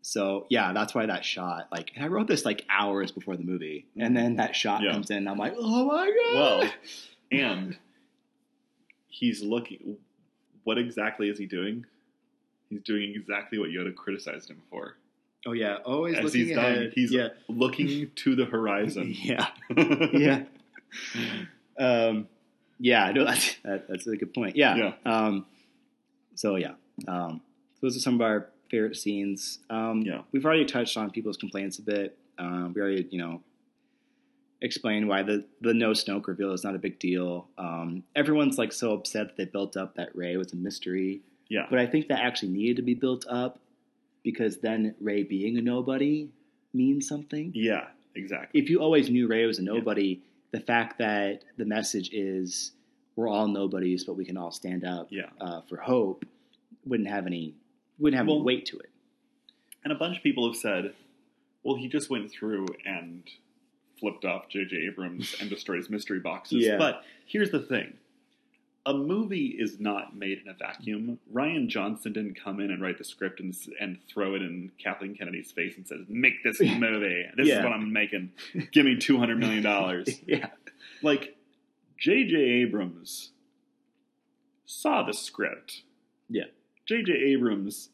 so 0.00 0.46
yeah, 0.48 0.72
that's 0.72 0.94
why 0.94 1.04
that 1.04 1.22
shot. 1.22 1.68
Like, 1.70 1.92
and 1.94 2.02
I 2.02 2.08
wrote 2.08 2.28
this 2.28 2.46
like 2.46 2.64
hours 2.70 3.12
before 3.12 3.36
the 3.36 3.42
movie, 3.44 3.84
and 3.98 4.16
then 4.16 4.36
that 4.36 4.56
shot 4.56 4.82
Yeah. 4.82 4.92
comes 4.92 5.10
in. 5.10 5.18
And 5.18 5.28
I'm 5.28 5.36
like, 5.36 5.52
oh 5.58 5.84
my 5.84 6.06
god. 6.06 6.34
Well, 6.34 6.72
and 7.30 7.76
he's 9.08 9.42
looking. 9.42 9.98
What 10.64 10.78
exactly 10.78 11.28
is 11.28 11.38
he 11.38 11.44
doing? 11.44 11.84
He's 12.70 12.80
doing 12.82 13.12
exactly 13.14 13.58
what 13.58 13.68
Yoda 13.68 13.94
criticized 13.94 14.48
him 14.50 14.62
for. 14.70 14.96
oh 15.46 15.52
yeah, 15.52 15.76
always 15.84 16.16
As 16.16 16.24
looking 16.24 16.46
he's 16.46 16.56
ahead. 16.56 16.92
he's 16.94 17.12
yeah, 17.12 17.28
looking 17.48 18.10
to 18.14 18.34
the 18.34 18.44
horizon. 18.54 19.14
yeah, 19.14 19.48
yeah. 19.76 20.44
um, 21.78 22.28
yeah, 22.78 23.10
no, 23.12 23.24
that's 23.24 23.54
that, 23.64 23.88
that's 23.88 24.06
a 24.06 24.16
good 24.16 24.32
point. 24.34 24.56
Yeah. 24.56 24.76
Yeah. 24.76 24.92
Um, 25.04 25.46
so 26.34 26.56
yeah, 26.56 26.74
um, 27.08 27.40
those 27.80 27.96
are 27.96 28.00
some 28.00 28.14
of 28.16 28.20
our 28.22 28.48
favorite 28.70 28.96
scenes. 28.96 29.58
Um, 29.70 30.02
Yeah. 30.02 30.22
we've 30.32 30.44
already 30.44 30.64
touched 30.64 30.96
on 30.96 31.10
people's 31.10 31.36
complaints 31.36 31.78
a 31.78 31.82
bit. 31.82 32.18
Um, 32.38 32.72
we 32.74 32.80
already, 32.82 33.08
you 33.10 33.18
know, 33.18 33.42
explained 34.62 35.08
why 35.08 35.22
the 35.22 35.44
the 35.60 35.74
no 35.74 35.90
Snoke 35.90 36.26
reveal 36.26 36.52
is 36.52 36.64
not 36.64 36.74
a 36.74 36.78
big 36.78 36.98
deal. 36.98 37.48
Um, 37.58 38.02
everyone's 38.14 38.58
like 38.58 38.72
so 38.72 38.92
upset 38.92 39.28
that 39.28 39.36
they 39.36 39.44
built 39.44 39.76
up 39.76 39.94
that 39.96 40.14
Rey 40.16 40.36
was 40.36 40.52
a 40.52 40.56
mystery, 40.56 41.20
Yeah. 41.48 41.66
but 41.70 41.78
I 41.78 41.86
think 41.86 42.08
that 42.08 42.20
actually 42.20 42.52
needed 42.52 42.76
to 42.76 42.82
be 42.82 42.94
built 42.94 43.26
up 43.28 43.58
because 44.22 44.58
then 44.58 44.94
Rey 45.00 45.22
being 45.22 45.56
a 45.58 45.62
nobody 45.62 46.28
means 46.74 47.06
something 47.08 47.52
Yeah. 47.54 47.88
Exactly. 48.14 48.58
if 48.60 48.70
you 48.70 48.80
always 48.80 49.10
knew 49.10 49.26
Rey 49.28 49.44
was 49.46 49.58
a 49.58 49.62
nobody, 49.62 50.20
the 50.52 50.60
fact 50.60 50.98
that 50.98 51.42
the 51.56 51.64
message 51.64 52.10
is 52.12 52.72
we're 53.16 53.28
all 53.28 53.48
nobodies, 53.48 54.04
but 54.04 54.14
we 54.14 54.24
can 54.24 54.36
all 54.36 54.50
stand 54.50 54.84
up 54.84 55.08
Yeah. 55.10 55.30
uh, 55.40 55.62
for 55.62 55.78
hope 55.78 56.24
wouldn't 56.84 57.08
have 57.08 57.26
any 57.26 57.54
wouldn't 57.98 58.18
have 58.18 58.26
Well- 58.26 58.36
any 58.36 58.44
weight 58.44 58.66
to 58.66 58.78
it. 58.78 58.90
And 59.82 59.92
a 59.92 59.96
bunch 59.96 60.18
of 60.18 60.22
people 60.22 60.46
have 60.46 60.56
said, 60.56 60.92
well, 61.62 61.76
he 61.76 61.88
just 61.88 62.10
went 62.10 62.30
through 62.30 62.66
and 62.84 63.22
flipped 63.98 64.24
off 64.26 64.48
J.J. 64.50 64.76
Abrams 64.88 65.34
and 65.40 65.48
destroys 65.48 65.88
mystery 65.88 66.20
boxes. 66.20 66.64
Yeah. 66.64 66.76
But 66.76 67.04
here's 67.24 67.50
the 67.50 67.60
thing 67.60 67.94
a 68.86 68.94
movie 68.94 69.46
is 69.58 69.78
not 69.80 70.16
made 70.16 70.38
in 70.42 70.48
a 70.48 70.54
vacuum. 70.54 71.18
Rian 71.34 71.66
Johnson 71.66 72.12
didn't 72.12 72.40
come 72.42 72.60
in 72.60 72.70
and 72.70 72.80
write 72.80 72.98
the 72.98 73.04
script 73.04 73.40
and, 73.40 73.54
and 73.80 73.98
throw 74.08 74.34
it 74.36 74.42
in 74.42 74.70
Kathleen 74.82 75.16
Kennedy's 75.16 75.50
face 75.50 75.76
and 75.76 75.86
says, 75.86 76.00
make 76.08 76.42
this 76.44 76.60
movie. 76.60 77.24
This 77.36 77.48
Yeah. 77.48 77.58
is 77.58 77.64
what 77.64 77.72
I'm 77.72 77.92
making. 77.92 78.30
Give 78.72 78.86
me 78.86 78.94
$200 78.96 79.38
million. 79.38 80.04
yeah, 80.26 80.50
like, 81.02 81.36
J.J. 81.98 82.36
Abrams 82.36 83.30
saw 84.64 85.02
the 85.02 85.12
script. 85.12 85.82
Yeah. 86.28 86.44
J.J. 86.86 87.12
Abrams 87.12 87.88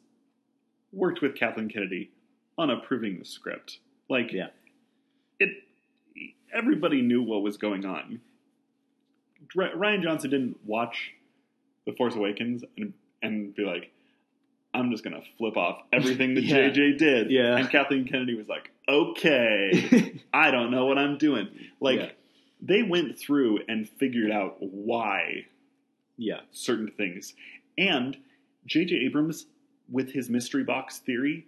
worked 0.91 1.21
with 1.21 1.35
Kathleen 1.35 1.69
Kennedy 1.69 2.11
on 2.57 2.69
approving 2.69 3.17
the 3.19 3.25
script. 3.25 3.79
Like, 4.09 4.31
Yeah. 4.31 4.47
it. 5.39 5.49
Everybody 6.53 7.01
knew 7.01 7.23
what 7.23 7.41
was 7.41 7.57
going 7.57 7.83
on. 7.83 8.21
Rian 9.55 10.01
Johnson 10.03 10.29
didn't 10.31 10.57
watch 10.65 11.11
The 11.85 11.93
Force 11.93 12.15
Awakens 12.15 12.63
and 12.77 12.93
and 13.21 13.55
be 13.55 13.63
like, 13.63 13.91
"I'm 14.73 14.91
just 14.91 15.03
gonna 15.03 15.21
flip 15.37 15.57
off 15.57 15.81
everything 15.91 16.35
that 16.35 16.43
Yeah. 16.45 16.69
J.J. 16.69 16.93
did." 16.97 17.31
Yeah. 17.31 17.55
And 17.57 17.69
Kathleen 17.69 18.05
Kennedy 18.07 18.35
was 18.35 18.47
like, 18.47 18.71
"Okay, 18.89 20.21
I 20.33 20.51
don't 20.51 20.71
know 20.71 20.85
what 20.85 20.97
I'm 20.97 21.17
doing." 21.17 21.47
Like, 21.79 21.99
Yeah. 21.99 22.09
they 22.61 22.83
went 22.83 23.17
through 23.17 23.59
and 23.67 23.87
figured 23.87 24.31
out 24.31 24.57
why 24.59 25.45
yeah, 26.17 26.41
certain 26.51 26.89
things. 26.95 27.33
And 27.77 28.15
J.J. 28.67 28.95
Abrams, 29.05 29.47
with 29.91 30.11
his 30.11 30.29
mystery 30.29 30.63
box 30.63 30.99
theory, 30.99 31.47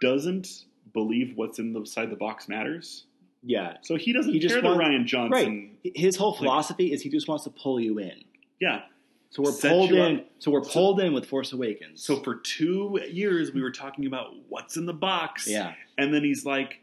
doesn't 0.00 0.64
believe 0.94 1.32
what's 1.36 1.58
inside 1.58 2.10
the 2.10 2.16
box 2.16 2.48
matters. 2.48 3.04
Yeah. 3.42 3.76
So 3.82 3.96
he 3.96 4.12
doesn't 4.12 4.32
He 4.32 4.38
just 4.40 4.54
care 4.54 4.62
that 4.62 4.68
wants- 4.76 4.84
Rian 4.84 5.04
Johnson. 5.06 5.76
Right. 5.84 5.92
His 5.96 6.16
whole 6.16 6.32
philosophy 6.34 6.92
is 6.92 7.02
he 7.02 7.08
just 7.08 7.28
wants 7.28 7.44
to 7.44 7.50
pull 7.50 7.78
you 7.80 7.98
in. 7.98 8.24
Yeah. 8.60 8.82
So 9.30 9.42
we're 9.42 9.52
Set 9.52 9.70
pulled 9.70 9.92
in. 9.92 10.16
up. 10.20 10.26
So 10.38 10.50
we're 10.50 10.64
So- 10.64 10.70
pulled 10.72 11.00
in 11.00 11.12
with 11.12 11.26
Force 11.26 11.52
Awakens. 11.52 12.02
So 12.02 12.16
for 12.16 12.36
two 12.36 12.98
years, 13.10 13.52
we 13.52 13.62
were 13.62 13.70
talking 13.70 14.06
about 14.06 14.34
what's 14.48 14.76
in 14.76 14.86
the 14.86 14.94
box. 14.94 15.48
yeah, 15.48 15.74
And 15.96 16.12
then 16.12 16.24
he's 16.24 16.44
like, 16.46 16.80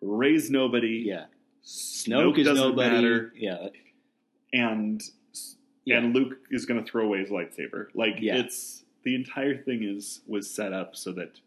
Rey's 0.00 0.50
nobody. 0.50 1.04
yeah. 1.06 1.26
Snoke, 1.64 2.34
Snoke 2.34 2.38
is 2.38 2.46
doesn't 2.46 2.68
nobody. 2.70 2.90
matter. 2.90 3.32
Yeah, 3.36 3.68
And 4.52 5.00
Yeah. 5.84 5.98
and 5.98 6.14
Luke 6.14 6.38
is 6.50 6.66
going 6.66 6.84
to 6.84 6.88
throw 6.90 7.04
away 7.06 7.18
his 7.20 7.30
lightsaber. 7.30 7.86
Like 7.94 8.16
Yeah. 8.20 8.36
it's 8.38 8.84
the 9.04 9.14
entire 9.14 9.56
thing 9.56 9.82
is 9.84 10.20
was 10.26 10.50
set 10.50 10.72
up 10.72 10.94
so 10.96 11.12
that 11.12 11.40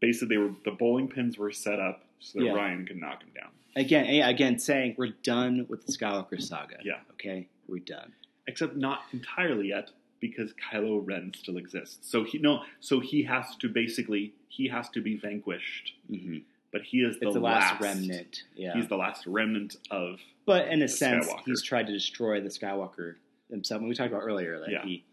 basically 0.00 0.36
they 0.36 0.42
were 0.42 0.54
the 0.64 0.70
bowling 0.72 1.08
pins 1.08 1.38
were 1.38 1.50
set 1.52 1.78
up 1.80 2.03
so 2.20 2.38
that 2.38 2.44
Yeah. 2.46 2.52
Rian 2.52 2.86
can 2.86 3.00
knock 3.00 3.22
him 3.22 3.30
down. 3.34 3.50
again, 3.76 4.22
again, 4.22 4.58
saying 4.58 4.94
we're 4.96 5.14
done 5.22 5.66
with 5.68 5.86
the 5.86 5.92
Skywalker 5.92 6.40
saga. 6.40 6.76
Yeah. 6.84 7.00
Okay, 7.12 7.48
we're 7.68 7.78
done. 7.80 8.12
Except 8.46 8.76
not 8.76 9.02
entirely 9.12 9.68
yet 9.68 9.90
because 10.20 10.52
Kylo 10.54 11.00
Ren 11.06 11.32
still 11.36 11.56
exists. 11.56 12.08
So 12.10 12.24
he 12.24 12.38
no, 12.38 12.62
so 12.80 13.00
he 13.00 13.22
has 13.24 13.56
to 13.56 13.68
basically 13.68 14.34
he 14.48 14.68
has 14.68 14.88
to 14.90 15.00
be 15.00 15.16
vanquished 15.16 15.92
hmm 16.08 16.38
but 16.72 16.82
he 16.82 16.98
is 17.02 17.20
the, 17.20 17.30
the 17.30 17.38
last, 17.38 17.80
remnant. 17.80 18.42
Yeah, 18.56 18.74
He's 18.74 18.88
the 18.88 18.96
last 18.96 19.28
remnant 19.28 19.76
of 19.92 20.18
but 20.44 20.66
in 20.66 20.82
a 20.82 20.88
sense, 20.88 21.28
Skywalker. 21.28 21.42
he's 21.46 21.62
tried 21.62 21.86
to 21.86 21.92
destroy 21.92 22.40
the 22.40 22.48
Skywalker 22.48 23.14
himself. 23.48 23.80
When 23.80 23.88
we 23.88 23.94
talked 23.94 24.10
about 24.10 24.24
earlier, 24.24 24.58
that 24.58 24.70
Yeah. 24.70 24.84
he, 24.84 25.04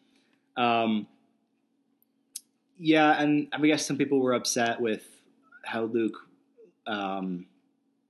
um, 0.58 1.06
yeah, 2.80 3.22
and 3.22 3.48
I 3.54 3.60
guess 3.60 3.86
some 3.86 3.96
people 3.98 4.20
were 4.20 4.34
upset 4.34 4.82
with 4.82 5.06
how 5.64 5.84
Luke, 5.84 6.18
um, 6.88 7.46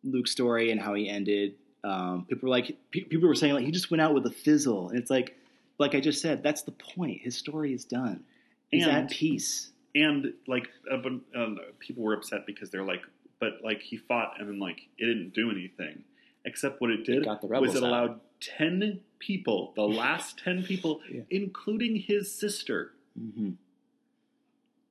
Luke's 0.04 0.32
story 0.32 0.72
and 0.72 0.80
how 0.82 0.94
he 0.94 1.10
ended. 1.10 1.56
Um, 1.84 2.26
people 2.30 2.48
were 2.48 2.56
like, 2.56 2.78
pe- 2.92 3.02
people 3.06 3.28
were 3.28 3.36
saying 3.36 3.54
like 3.54 3.66
he 3.66 3.72
just 3.72 3.90
went 3.92 4.02
out 4.02 4.14
with 4.14 4.26
a 4.26 4.32
fizzle, 4.32 4.90
and 4.90 4.98
it's 5.00 5.10
like, 5.10 5.36
like 5.80 5.96
I 5.96 6.00
just 6.00 6.22
said, 6.22 6.44
that's 6.44 6.62
the 6.62 6.72
point. 6.72 7.22
His 7.22 7.36
story 7.36 7.74
is 7.74 7.86
done. 7.86 8.24
He's 8.70 8.86
And- 8.86 8.92
at 9.06 9.10
peace. 9.12 9.72
and 9.96 10.34
like 10.48 10.70
uh, 10.92 10.98
but, 10.98 11.12
um, 11.36 11.58
people 11.80 12.04
were 12.04 12.14
upset 12.14 12.46
because 12.46 12.70
they're 12.70 12.86
like, 12.86 13.02
but 13.40 13.60
like 13.64 13.82
he 13.82 13.98
fought 13.98 14.36
and 14.40 14.48
then 14.48 14.60
like 14.60 14.88
it 14.98 15.06
didn't 15.06 15.34
do 15.34 15.50
anything, 15.52 16.04
except 16.46 16.80
what 16.82 16.92
it 16.92 17.04
did 17.06 17.26
got 17.26 17.42
the 17.42 17.48
was 17.48 17.76
it 17.76 17.84
out. 17.84 17.90
allowed 17.90 18.20
ten 18.40 19.00
people, 19.20 19.74
the 19.76 19.82
last 19.88 20.38
ten 20.38 20.64
people, 20.64 21.02
Yeah. 21.12 21.22
including 21.30 21.96
his 21.98 22.34
sister, 22.34 22.94
hmm 23.18 23.52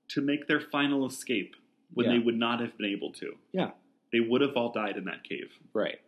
to 0.08 0.20
make 0.20 0.48
their 0.48 0.60
final 0.60 1.06
escape 1.06 1.54
when 1.94 2.06
Yeah. 2.06 2.12
they 2.12 2.18
would 2.18 2.36
not 2.38 2.60
have 2.60 2.76
been 2.76 2.86
able 2.90 3.12
to. 3.14 3.36
Yeah. 3.52 3.70
They 4.12 4.20
would 4.20 4.40
have 4.40 4.56
all 4.56 4.72
died 4.72 4.96
in 4.96 5.04
that 5.04 5.24
cave. 5.24 5.52
Right, 5.72 6.00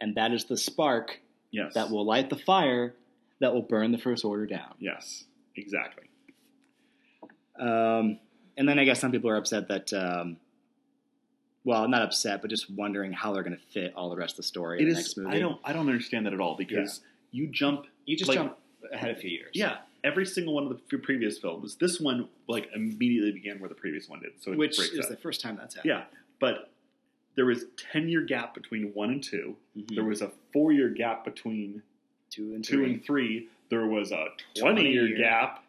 and 0.00 0.14
that 0.16 0.32
is 0.32 0.44
the 0.44 0.56
spark 0.56 1.20
Yes. 1.50 1.74
that 1.74 1.90
will 1.90 2.04
light 2.04 2.30
the 2.30 2.36
fire 2.36 2.94
that 3.40 3.52
will 3.54 3.62
burn 3.62 3.92
the 3.92 3.98
First 3.98 4.24
Order 4.24 4.46
down. 4.46 4.74
Yes. 4.78 5.24
Exactly. 5.56 6.04
Um, 7.58 8.18
and 8.56 8.68
then 8.68 8.78
I 8.78 8.84
guess 8.84 9.00
some 9.00 9.10
people 9.12 9.30
are 9.30 9.36
upset 9.36 9.68
that, 9.68 9.92
um, 9.92 10.36
well, 11.64 11.88
not 11.88 12.02
upset, 12.02 12.40
but 12.40 12.50
just 12.50 12.70
wondering 12.70 13.12
how 13.12 13.32
they're 13.32 13.42
going 13.42 13.56
to 13.56 13.62
fit 13.72 13.92
all 13.94 14.10
the 14.10 14.16
rest 14.16 14.34
of 14.34 14.36
the 14.38 14.42
story 14.44 14.78
It 14.78 14.82
in 14.82 14.88
the 14.90 14.94
next 14.94 15.16
movie. 15.16 15.36
I 15.36 15.40
don't. 15.40 15.60
I 15.64 15.72
don't 15.72 15.88
understand 15.88 16.26
that 16.26 16.32
at 16.32 16.40
all 16.40 16.56
because 16.56 17.00
you 17.30 17.46
jump. 17.48 17.86
You 18.06 18.16
just 18.16 18.28
like- 18.28 18.36
jump 18.38 18.56
ahead 18.92 19.10
a 19.10 19.16
few 19.16 19.30
years. 19.30 19.50
Yeah. 19.54 19.78
Every 20.08 20.24
single 20.26 20.54
one 20.54 20.64
of 20.66 20.70
the 20.90 20.98
previous 20.98 21.38
films. 21.38 21.76
This 21.76 22.00
one 22.00 22.28
like 22.48 22.68
immediately 22.74 23.32
began 23.32 23.60
where 23.60 23.68
the 23.68 23.74
previous 23.74 24.08
one 24.08 24.20
did. 24.20 24.30
So 24.42 24.52
it 24.52 24.58
which 24.58 24.76
breaks 24.76 24.92
is 24.92 25.04
up. 25.04 25.10
the 25.10 25.16
first 25.16 25.40
time 25.42 25.56
that's 25.56 25.74
happened. 25.74 25.90
Yeah, 25.90 26.04
but 26.40 26.70
there 27.34 27.44
was 27.46 27.66
ten 27.92 28.08
year 28.08 28.22
gap 28.22 28.54
between 28.54 28.92
one 28.94 29.10
and 29.10 29.22
2 29.22 29.56
Mhm. 29.76 29.94
There 29.94 30.04
was 30.04 30.22
a 30.22 30.32
four 30.52 30.72
year 30.72 30.88
gap 30.88 31.24
between 31.24 31.82
two 32.30 32.54
and 32.54 32.64
two 32.64 32.76
three. 32.78 32.84
and 32.94 33.04
three. 33.04 33.48
There 33.68 33.86
was 33.86 34.12
a 34.12 34.28
twenty 34.56 34.90
year 34.92 35.08
gap. 35.16 35.62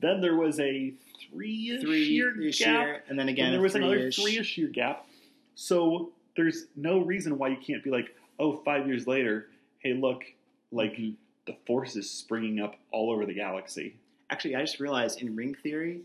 Then 0.00 0.20
there 0.20 0.36
was 0.36 0.58
a 0.58 0.94
three 1.30 1.78
three 1.80 2.04
year 2.04 2.32
gap. 2.32 2.86
year, 2.86 3.02
and 3.08 3.18
then 3.18 3.28
again 3.28 3.46
and 3.46 3.54
there 3.54 3.60
was 3.62 3.74
another 3.74 4.10
three-ish. 4.10 4.16
three 4.22 4.36
ish 4.38 4.58
year 4.58 4.68
gap. 4.68 5.06
So 5.54 6.12
there's 6.36 6.66
no 6.76 6.98
reason 7.00 7.36
why 7.38 7.48
you 7.48 7.56
can't 7.58 7.84
be 7.84 7.90
like, 7.90 8.14
oh, 8.38 8.56
five 8.64 8.86
years 8.86 9.06
later, 9.06 9.48
hey, 9.80 9.92
look, 9.94 10.24
like 10.70 10.94
Mhm. 10.96 11.14
The 11.46 11.56
force 11.66 11.96
is 11.96 12.10
springing 12.10 12.60
up 12.60 12.76
all 12.90 13.10
over 13.10 13.26
the 13.26 13.34
galaxy. 13.34 13.96
Actually, 14.30 14.56
I 14.56 14.60
just 14.60 14.80
realized 14.80 15.20
in 15.20 15.36
ring 15.36 15.54
theory, 15.54 16.02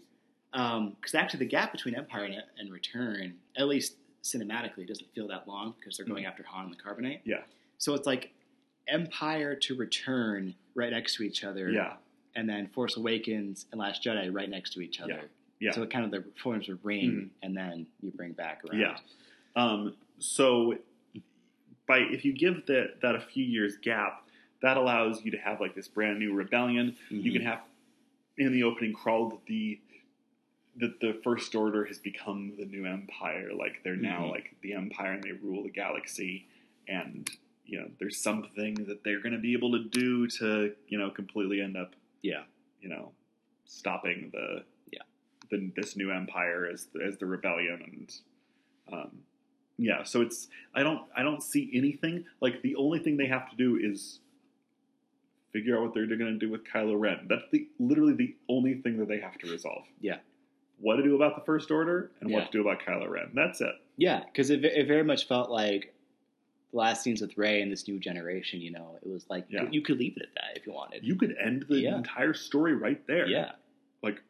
um, 0.54 0.96
because 1.00 1.16
actually 1.16 1.40
the 1.40 1.46
gap 1.46 1.72
between 1.72 1.96
Empire 1.96 2.26
and, 2.26 2.44
and 2.60 2.72
Return, 2.72 3.36
at 3.56 3.68
least 3.68 3.96
cinematically, 4.24 4.88
doesn't 4.88 5.10
feel 5.14 5.28
that 5.28 5.48
long 5.48 5.74
because 5.80 5.98
they're 5.98 6.06
going 6.06 6.24
mm-hmm. 6.24 6.32
after 6.32 6.44
Han 6.44 6.66
and 6.66 6.74
the 6.74 6.78
Carbonite. 6.78 7.20
Yeah. 7.24 7.42
So 7.78 7.94
it's 7.94 8.08
like 8.08 8.32
Empire 8.88 9.56
to 9.56 9.76
Return 9.76 10.56
right 10.76 10.92
next 10.92 11.16
to 11.16 11.24
each 11.24 11.44
other. 11.44 11.70
Yeah, 11.70 11.94
and 12.36 12.48
then 12.48 12.68
Force 12.68 12.98
Awakens 12.98 13.66
and 13.72 13.80
Last 13.80 14.04
Jedi 14.04 14.34
right 14.34 14.50
next 14.50 14.74
to 14.74 14.82
each 14.82 15.00
other. 15.02 15.14
Yeah. 15.14 15.22
Yeah. 15.60 15.72
So 15.72 15.82
it 15.82 15.90
kind 15.90 16.06
of 16.06 16.12
the 16.12 16.24
forms 16.42 16.70
a 16.70 16.76
ring, 16.84 17.12
mm-hmm. 17.12 17.28
and 17.42 17.58
then 17.58 17.88
you 18.02 18.12
bring 18.12 18.34
back 18.34 18.62
around. 18.64 18.80
Yeah. 18.80 18.98
Um, 19.56 19.96
so 20.20 20.76
by 21.88 22.00
if 22.00 22.24
you 22.26 22.34
give 22.34 22.66
that 22.68 23.02
that 23.02 23.16
a 23.16 23.20
few 23.20 23.44
years 23.44 23.78
gap, 23.82 24.27
that 24.62 24.78
allows 24.78 25.24
you 25.24 25.32
to 25.32 25.38
have 25.38 25.60
like 25.62 25.76
this 25.76 25.88
brand 25.88 26.20
new 26.20 26.34
rebellion. 26.34 26.96
You 27.10 27.32
Mhm. 27.32 27.34
can 27.34 27.42
have 27.44 27.62
in 28.38 28.52
the 28.52 28.64
opening 28.64 28.94
crawl 28.94 29.30
that 29.30 29.46
the 29.46 29.80
that 30.80 31.00
the 31.00 31.20
first 31.24 31.56
order 31.56 31.86
has 31.86 31.98
become 31.98 32.56
the 32.56 32.66
new 32.66 32.86
empire. 32.86 33.52
Like 33.54 33.82
they're 33.84 33.96
now 33.96 34.26
Mhm. 34.26 34.32
like 34.32 34.56
the 34.62 34.74
empire 34.74 35.14
and 35.14 35.24
they 35.24 35.32
rule 35.32 35.64
the 35.64 35.72
galaxy. 35.72 36.46
And 36.88 37.28
you 37.66 37.80
know, 37.80 37.90
there's 38.00 38.18
something 38.18 38.76
that 38.86 39.04
they're 39.04 39.20
going 39.20 39.34
to 39.34 39.40
be 39.40 39.54
able 39.54 39.72
to 39.72 39.84
do 39.90 40.28
to 40.28 40.76
you 40.88 40.98
know 41.00 41.10
completely 41.10 41.62
end 41.62 41.76
up 41.78 41.96
Yeah. 42.22 42.44
you 42.82 42.90
know 42.90 43.14
stopping 43.66 44.30
the 44.30 44.64
Yeah. 44.92 45.02
the, 45.50 45.72
this 45.76 45.96
new 45.98 46.12
empire 46.12 46.66
as 46.68 46.86
the, 46.88 47.04
as 47.04 47.18
the 47.18 47.26
rebellion 47.26 47.82
and 47.82 48.22
um, 48.94 49.24
yeah 49.78 50.04
so 50.04 50.22
it's 50.22 50.48
I 50.74 50.84
don't 50.84 51.10
I 51.16 51.24
don't 51.24 51.42
see 51.44 51.70
anything 51.74 52.26
like 52.40 52.62
the 52.62 52.76
only 52.76 53.00
thing 53.00 53.18
they 53.18 53.28
have 53.28 53.50
to 53.50 53.56
do 53.56 53.76
is 53.78 54.20
figure 55.54 55.78
out 55.78 55.84
what 55.84 55.94
they're 55.94 56.06
going 56.08 56.34
to 56.34 56.38
do 56.40 56.50
with 56.52 56.62
Kylo 56.66 57.00
Ren 57.00 57.26
that's 57.30 57.44
the 57.52 57.68
literally 57.80 58.14
the 58.14 58.36
only 58.50 58.76
thing 58.76 58.98
that 58.98 59.08
they 59.08 59.20
have 59.20 59.38
to 59.40 59.52
resolve 59.52 59.84
Yeah. 60.02 60.18
what 60.80 60.98
to 60.98 61.04
do 61.04 61.16
about 61.16 61.36
the 61.36 61.44
First 61.46 61.72
Order 61.72 62.12
and 62.22 62.30
Yeah. 62.30 62.38
what 62.38 62.52
to 62.52 62.58
do 62.58 62.62
about 62.62 62.82
Kylo 62.82 63.10
Ren 63.10 63.32
that's 63.34 63.62
it 63.62 63.74
Yeah, 63.98 64.24
because 64.26 64.50
it, 64.50 64.64
it 64.66 64.88
very 64.88 65.04
much 65.04 65.28
felt 65.28 65.50
like 65.50 65.94
the 66.72 66.78
last 66.78 67.02
scenes 67.04 67.22
with 67.22 67.38
Rey 67.38 67.62
and 67.62 67.72
this 67.72 67.88
new 67.88 67.98
generation. 67.98 68.60
You 68.60 68.72
know, 68.72 69.00
it 69.02 69.08
was 69.08 69.26
like 69.30 69.46
Yeah. 69.50 69.68
you 69.72 69.82
could 69.82 69.98
leave 69.98 70.18
it 70.18 70.24
at 70.24 70.36
that 70.36 70.58
if 70.60 70.68
you 70.68 70.74
wanted. 70.74 71.04
you 71.04 71.16
could 71.16 71.36
end 71.44 71.66
the 71.70 71.80
Yeah. 71.80 71.98
entire 71.98 72.34
story 72.34 72.76
right 72.76 73.06
there 73.08 73.26
yeah. 73.28 73.54
like 74.04 74.22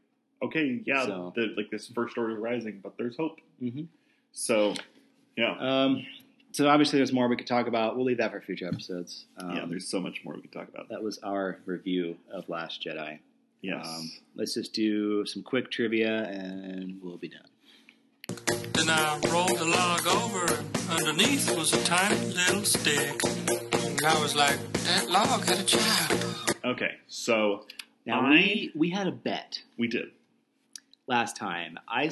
okay 0.44 0.82
yeah 0.86 1.06
So- 1.06 1.34
the, 1.36 1.54
like 1.58 1.72
this 1.72 1.88
First 1.90 2.18
Order 2.18 2.36
rising 2.40 2.80
but 2.84 2.96
there's 2.98 3.18
hope 3.18 3.40
hmm 3.60 3.84
so 4.32 4.76
yeah 5.36 5.56
Um, 5.60 6.06
so 6.58 6.68
obviously, 6.68 6.98
there's 6.98 7.14
more 7.14 7.28
we 7.28 7.36
could 7.36 7.46
talk 7.46 7.68
about. 7.68 7.96
We'll 7.96 8.06
leave 8.06 8.18
that 8.18 8.32
for 8.32 8.42
future 8.42 8.68
episodes. 8.68 9.26
Um, 9.38 9.56
yeah 9.56 9.66
there's 9.70 9.88
so 9.88 10.00
much 10.02 10.22
more 10.24 10.34
we 10.34 10.42
could 10.42 10.52
talk 10.52 10.68
about 10.70 10.90
that 10.90 11.04
was 11.04 11.20
our 11.20 11.60
review 11.66 12.18
of 12.32 12.50
Last 12.50 12.84
Jedi. 12.84 13.20
yes 13.62 13.86
Um, 13.88 14.12
let's 14.36 14.56
just 14.56 14.74
do 14.74 15.24
some 15.28 15.44
quick 15.44 15.70
trivia, 15.70 16.24
and 16.24 17.00
we'll 17.02 17.18
be 17.18 17.30
done. 17.30 17.50
Then 18.74 18.90
I 18.90 19.20
rolled 19.32 19.58
the 19.60 19.66
log 19.66 20.08
over, 20.08 20.46
and 20.56 20.90
underneath 21.08 21.56
was 21.56 21.74
a 21.74 21.84
tiny 21.86 22.20
little 22.34 22.64
stick. 22.64 23.22
And 23.24 24.04
I 24.04 24.20
was 24.20 24.36
like, 24.36 24.58
that 24.74 25.10
log 25.12 25.46
had 25.46 25.60
a 25.60 25.64
child. 25.64 26.56
Okay, 26.66 26.96
so 27.08 27.66
Now 28.08 28.22
I- 28.22 28.30
we 28.32 28.72
we 28.76 28.90
had 28.90 29.06
a 29.08 29.12
bet 29.12 29.62
we 29.78 29.88
did. 29.88 30.10
last 31.06 31.36
time. 31.38 31.78
I 31.88 32.10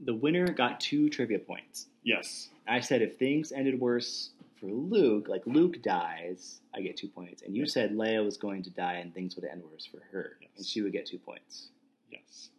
the 0.00 0.14
winner 0.14 0.46
got 0.52 0.78
two 0.78 1.08
trivia 1.10 1.40
points. 1.40 1.86
Yes. 2.04 2.48
I 2.68 2.80
said 2.80 3.02
if 3.02 3.16
things 3.16 3.52
ended 3.52 3.80
worse 3.80 4.30
for 4.60 4.66
Luke, 4.66 5.28
like 5.28 5.42
Luke 5.46 5.82
dies, 5.82 6.60
I 6.74 6.80
get 6.80 6.96
two 6.96 7.08
points. 7.08 7.42
And 7.42 7.56
you 7.56 7.66
said 7.66 7.92
Leia 7.94 8.24
was 8.24 8.36
going 8.36 8.62
to 8.64 8.70
die 8.70 8.94
and 8.94 9.14
things 9.14 9.36
would 9.36 9.44
end 9.44 9.62
worse 9.70 9.86
for 9.86 10.00
her, 10.12 10.36
Yes. 10.40 10.50
and 10.56 10.66
she 10.66 10.82
would 10.82 10.92
get 10.92 11.06
two 11.06 11.18
points. 11.18 11.68
Yes. 12.10 12.50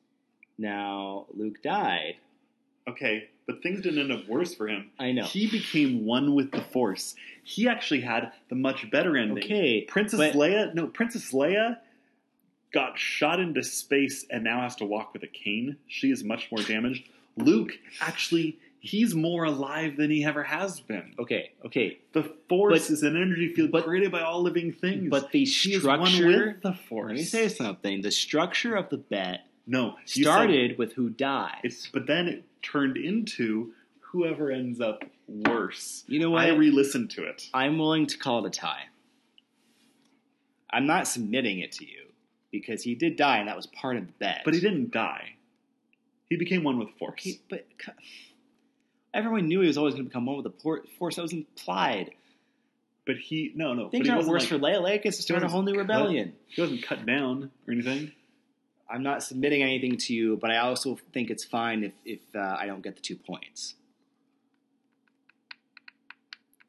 Now 0.57 1.25
Luke 1.33 1.61
died. 1.61 2.15
Okay, 2.87 3.29
but 3.45 3.61
things 3.61 3.81
didn't 3.81 3.99
end 3.99 4.11
up 4.11 4.27
worse 4.27 4.55
for 4.55 4.67
him. 4.67 4.89
I 4.97 5.11
know. 5.11 5.23
He 5.25 5.45
became 5.47 6.05
one 6.05 6.33
with 6.33 6.51
the 6.51 6.61
Force. 6.61 7.13
He 7.43 7.67
actually 7.67 8.01
had 8.01 8.31
the 8.49 8.55
much 8.55 8.89
better 8.89 9.15
ending. 9.15 9.43
Okay, 9.43 9.81
Princess 9.81 10.17
but- 10.17 10.33
Leia, 10.33 10.73
no, 10.73 10.87
Princess 10.87 11.31
Leia 11.31 11.77
got 12.73 12.97
shot 12.97 13.39
into 13.39 13.61
space 13.63 14.25
and 14.31 14.43
now 14.43 14.61
has 14.61 14.75
to 14.77 14.85
walk 14.85 15.13
with 15.13 15.21
a 15.23 15.27
cane. 15.27 15.77
She 15.87 16.09
is 16.11 16.23
much 16.23 16.51
more 16.51 16.61
damaged. 16.63 17.07
Luke, 17.35 17.73
actually, 18.01 18.57
he's 18.79 19.13
more 19.13 19.43
alive 19.45 19.97
than 19.97 20.09
he 20.09 20.23
ever 20.23 20.43
has 20.43 20.79
been. 20.79 21.13
Okay, 21.19 21.51
okay. 21.65 21.99
The 22.13 22.23
Force 22.47 22.87
But- 22.87 22.93
is 22.93 23.03
an 23.03 23.15
energy 23.15 23.53
field 23.53 23.71
but- 23.71 23.83
created 23.83 24.11
by 24.11 24.21
all 24.21 24.41
living 24.41 24.71
things. 24.71 25.09
But 25.09 25.31
the 25.31 25.43
He 25.45 25.73
is 25.73 25.83
one 25.83 26.05
structure. 26.07 26.47
with 26.53 26.61
the 26.61 26.73
Force. 26.73 27.09
Let 27.09 27.17
me 27.17 27.23
say 27.23 27.47
something. 27.49 28.01
The 28.01 28.11
structure 28.11 28.75
of 28.75 28.89
the 28.89 28.97
bet 28.97 29.45
No, 29.67 29.97
you 30.07 30.23
said- 30.23 30.23
started 30.23 30.77
with 30.77 30.93
who 30.93 31.09
dies. 31.09 31.59
It's 31.63 31.87
but 31.87 32.07
then 32.07 32.27
it 32.27 32.43
turned 32.61 32.97
into 32.97 33.73
whoever 33.99 34.49
ends 34.51 34.81
up 34.81 35.03
worse. 35.27 36.03
You 36.07 36.19
know 36.19 36.31
what? 36.31 36.45
I 36.45 36.49
re-listened 36.49 37.11
to 37.11 37.23
it. 37.25 37.49
I'm 37.53 37.77
willing 37.77 38.07
to 38.07 38.17
call 38.17 38.43
it 38.45 38.47
a 38.47 38.59
tie. 38.59 38.85
I'm 40.71 40.85
not 40.87 41.07
submitting 41.07 41.59
it 41.59 41.71
to 41.73 41.85
you 41.85 42.05
because 42.51 42.83
he 42.83 42.95
did 42.95 43.15
die, 43.15 43.37
and 43.39 43.47
that 43.47 43.55
was 43.55 43.67
part 43.67 43.97
of 43.97 44.07
the 44.07 44.13
bet. 44.13 44.41
But 44.45 44.53
he 44.53 44.59
didn't 44.59 44.91
die. 44.91 45.33
He 46.29 46.35
became 46.37 46.63
one 46.63 46.77
with 46.79 46.89
Force. 46.97 47.13
Okay, 47.21 47.39
but 47.49 47.67
everyone 49.13 49.47
knew 49.47 49.61
he 49.61 49.67
was 49.67 49.77
always 49.77 49.93
going 49.93 50.05
to 50.05 50.09
become 50.09 50.25
one 50.25 50.37
with 50.37 50.43
the 50.43 50.49
por- 50.49 50.83
force. 50.97 51.15
That 51.15 51.23
was 51.23 51.33
implied. 51.33 52.11
But 53.05 53.17
he 53.17 53.51
no 53.55 53.73
no. 53.73 53.89
Things 53.89 54.07
but 54.07 54.17
aren't 54.17 54.27
worse 54.27 54.43
like, 54.43 54.49
for 54.49 54.59
Leia. 54.59 54.81
Leia 54.81 55.01
gets 55.01 55.17
to 55.17 55.23
start 55.23 55.43
a 55.43 55.47
whole 55.47 55.63
new 55.63 55.73
cut- 55.73 55.79
rebellion. 55.79 56.33
He 56.47 56.61
wasn't 56.61 56.83
cut 56.83 57.05
down 57.05 57.49
or 57.67 57.73
anything. 57.73 58.11
I'm 58.89 59.03
not 59.03 59.23
submitting 59.23 59.61
anything 59.61 59.97
to 59.97 60.13
you, 60.13 60.37
but 60.37 60.51
I 60.51 60.57
also 60.57 60.97
think 61.13 61.29
it's 61.29 61.43
fine 61.43 61.83
if 61.83 61.93
if 62.05 62.19
uh, 62.35 62.57
I 62.59 62.65
don't 62.67 62.83
get 62.83 62.95
the 62.95 63.01
two 63.01 63.15
points. 63.15 63.75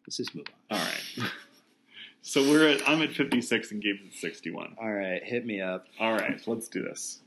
Let's 0.06 0.16
just 0.16 0.34
move 0.34 0.46
on. 0.70 0.78
All 0.78 0.84
right. 0.84 1.30
so 2.22 2.42
we're 2.42 2.68
at 2.68 2.88
I'm 2.88 3.02
at 3.02 3.12
56 3.12 3.70
and 3.72 3.82
Gabe's 3.82 4.00
at 4.06 4.14
61. 4.14 4.76
All 4.80 4.90
right, 4.90 5.22
hit 5.22 5.46
me 5.46 5.60
up. 5.60 5.86
All 6.00 6.12
right, 6.12 6.40
let's 6.46 6.68
do 6.68 6.82
this. 6.82 7.20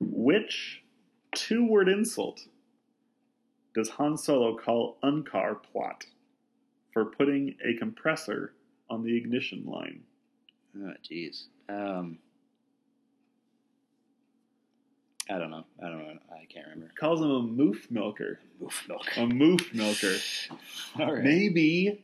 Which 0.00 0.82
two-word 1.34 1.88
insult 1.88 2.42
does 3.74 3.88
Han 3.90 4.16
Solo 4.16 4.56
call 4.56 4.98
Unkar 5.02 5.56
Plutt 5.62 6.06
for 6.92 7.04
putting 7.04 7.56
a 7.64 7.74
compressor 7.74 8.52
on 8.90 9.02
the 9.02 9.16
ignition 9.16 9.64
line? 9.66 10.02
Oh, 10.78 10.92
jeez. 11.08 11.44
Um, 11.68 12.18
I 15.30 15.38
don't 15.38 15.50
know. 15.50 15.64
I 15.82 15.88
don't 15.88 15.98
know. 15.98 16.18
I 16.32 16.44
can't 16.52 16.66
remember. 16.66 16.92
Calls 16.98 17.20
him 17.20 17.30
a 17.30 17.42
moof 17.42 17.90
milker. 17.90 18.40
Oof, 18.62 18.84
milk. 18.88 19.06
A 19.16 19.20
moof 19.20 19.72
milker. 19.74 20.16
Right. 20.98 21.24
Maybe 21.24 22.02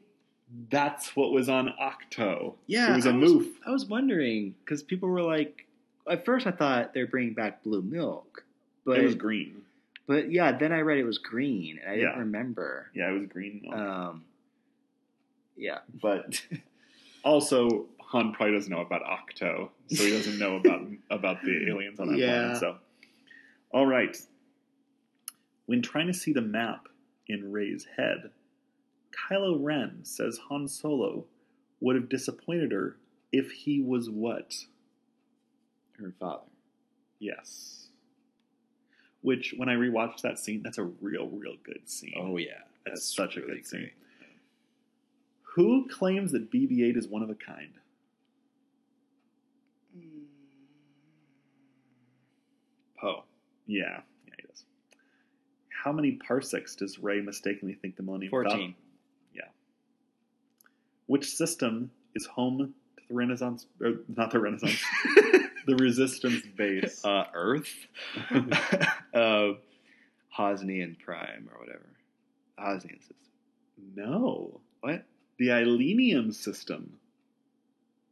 that's 0.70 1.14
what 1.14 1.30
was 1.32 1.50
on 1.50 1.74
Ahch-To. 1.80 2.54
Yeah, 2.66 2.92
it 2.92 2.96
was 2.96 3.06
a 3.06 3.10
I 3.10 3.12
moof. 3.12 3.46
I 3.66 3.70
was 3.70 3.84
wondering 3.84 4.54
because 4.64 4.82
people 4.82 5.08
were 5.10 5.22
like, 5.22 5.66
at 6.10 6.24
first 6.24 6.46
I 6.46 6.52
thought 6.52 6.94
they're 6.94 7.06
bringing 7.06 7.34
back 7.34 7.62
blue 7.62 7.82
milk, 7.82 8.44
but 8.86 8.98
it 8.98 9.04
was 9.04 9.14
green. 9.14 9.62
But 10.08 10.32
yeah, 10.32 10.56
then 10.56 10.72
I 10.72 10.80
read 10.80 10.98
it 10.98 11.04
was 11.04 11.18
green, 11.18 11.78
and 11.80 11.92
I 11.92 11.96
didn't 11.96 12.18
remember. 12.18 12.90
Yeah, 12.94 13.10
it 13.10 13.18
was 13.20 13.26
green 13.28 13.60
milk. 13.62 13.74
Um, 13.76 14.24
yeah, 15.56 15.78
but 16.02 16.40
also, 17.22 17.86
Han 18.00 18.32
probably 18.32 18.54
doesn't 18.54 18.72
know 18.72 18.80
about 18.80 19.02
Ahch-To, 19.02 19.68
so 19.94 20.02
he 20.02 20.10
doesn't 20.10 20.38
know 20.38 20.56
about 20.56 20.80
about 21.10 21.42
the 21.42 21.68
aliens 21.68 22.00
on 22.00 22.08
that 22.08 22.18
Yeah. 22.18 22.26
planet. 22.40 22.56
So, 22.58 22.78
all 23.70 23.86
right. 23.86 24.16
When 25.66 25.82
trying 25.82 26.06
to 26.06 26.14
see 26.14 26.32
the 26.32 26.40
map 26.40 26.88
in 27.26 27.52
Rey's 27.52 27.86
head, 27.98 28.30
Kylo 29.12 29.58
Ren 29.60 30.00
says 30.04 30.38
Han 30.48 30.66
Solo 30.68 31.26
would 31.80 31.96
have 31.96 32.08
disappointed 32.08 32.72
her 32.72 32.96
if 33.30 33.50
he 33.52 33.80
was 33.82 34.08
what? 34.08 34.54
her 36.00 36.14
father. 36.18 36.44
Yes. 37.18 37.87
Which, 39.22 39.54
when 39.56 39.68
I 39.68 39.74
rewatched 39.74 40.22
that 40.22 40.38
scene, 40.38 40.62
that's 40.62 40.78
a 40.78 40.84
real, 40.84 41.28
real 41.28 41.56
good 41.64 41.88
scene. 41.88 42.14
Oh 42.16 42.36
yeah, 42.36 42.60
That's 42.86 43.04
such 43.14 43.36
a 43.36 43.40
good 43.40 43.66
scene. 43.66 43.90
Who 45.42 45.88
claims 45.88 46.30
that 46.32 46.52
BB 46.52 46.84
8 46.90 46.96
is 46.96 47.08
one 47.08 47.22
of 47.22 47.30
a 47.30 47.34
kind? 47.34 47.72
Hmm. 49.92 50.22
Poe. 53.00 53.24
Yeah, 53.66 54.00
yeah, 54.26 54.34
he 54.40 54.46
does. 54.46 54.64
How 55.82 55.92
many 55.92 56.12
parsecs 56.12 56.76
does 56.76 56.98
Rey 56.98 57.20
mistakenly 57.20 57.74
think 57.74 57.96
the 57.96 58.02
Millennium 58.02 58.30
Fourteen. 58.30 58.74
Yeah. 59.34 59.42
Which 61.06 61.26
system 61.26 61.90
is 62.14 62.26
home 62.26 62.58
to 62.58 62.70
the 63.08 63.14
Renaissance? 63.14 63.66
Or 63.80 63.94
not 64.14 64.30
the 64.30 64.40
Renaissance. 64.40 64.82
the 65.66 65.76
Resistance 65.76 66.42
base. 66.56 67.04
Uh, 67.04 67.24
Earth. 67.34 67.72
uh, 69.14 69.52
Hosnian 70.36 70.96
Prime 71.04 71.48
or 71.52 71.60
whatever. 71.60 71.86
Hosnian 72.58 73.00
system. 73.00 73.16
no, 73.94 74.60
What? 74.80 75.04
the 75.38 75.48
Ileenium 75.48 76.34
system. 76.34 76.94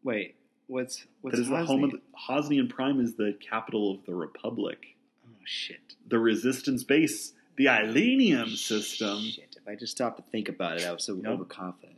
Wait, 0.05 0.37
what's 0.69 1.05
what's 1.21 1.37
that 1.37 1.43
is 1.43 1.49
the 1.49 1.65
home 1.65 1.85
of 1.85 1.91
Hosnian? 1.91 1.93
the, 1.93 2.01
Hosnian 2.35 2.69
Prime 2.69 3.01
is 3.01 3.15
the 3.17 3.37
capital 3.41 3.91
of 3.93 4.05
the 4.07 4.15
Republic. 4.15 4.97
Oh 5.27 5.31
shit. 5.45 5.95
The 6.09 6.19
Resistance 6.21 6.85
base, 6.85 7.33
the 7.57 7.67
Ileenium 7.67 8.57
system. 8.57 9.21
Shit. 9.23 9.57
If 9.61 9.67
I 9.69 9.75
just 9.75 9.93
stopped 9.93 10.19
to 10.19 10.25
think 10.31 10.49
about 10.49 10.79
it, 10.81 10.87
I 10.87 10.93
was 10.93 11.03
so 11.05 11.15
Yep. 11.17 11.27
overconfident. 11.27 11.97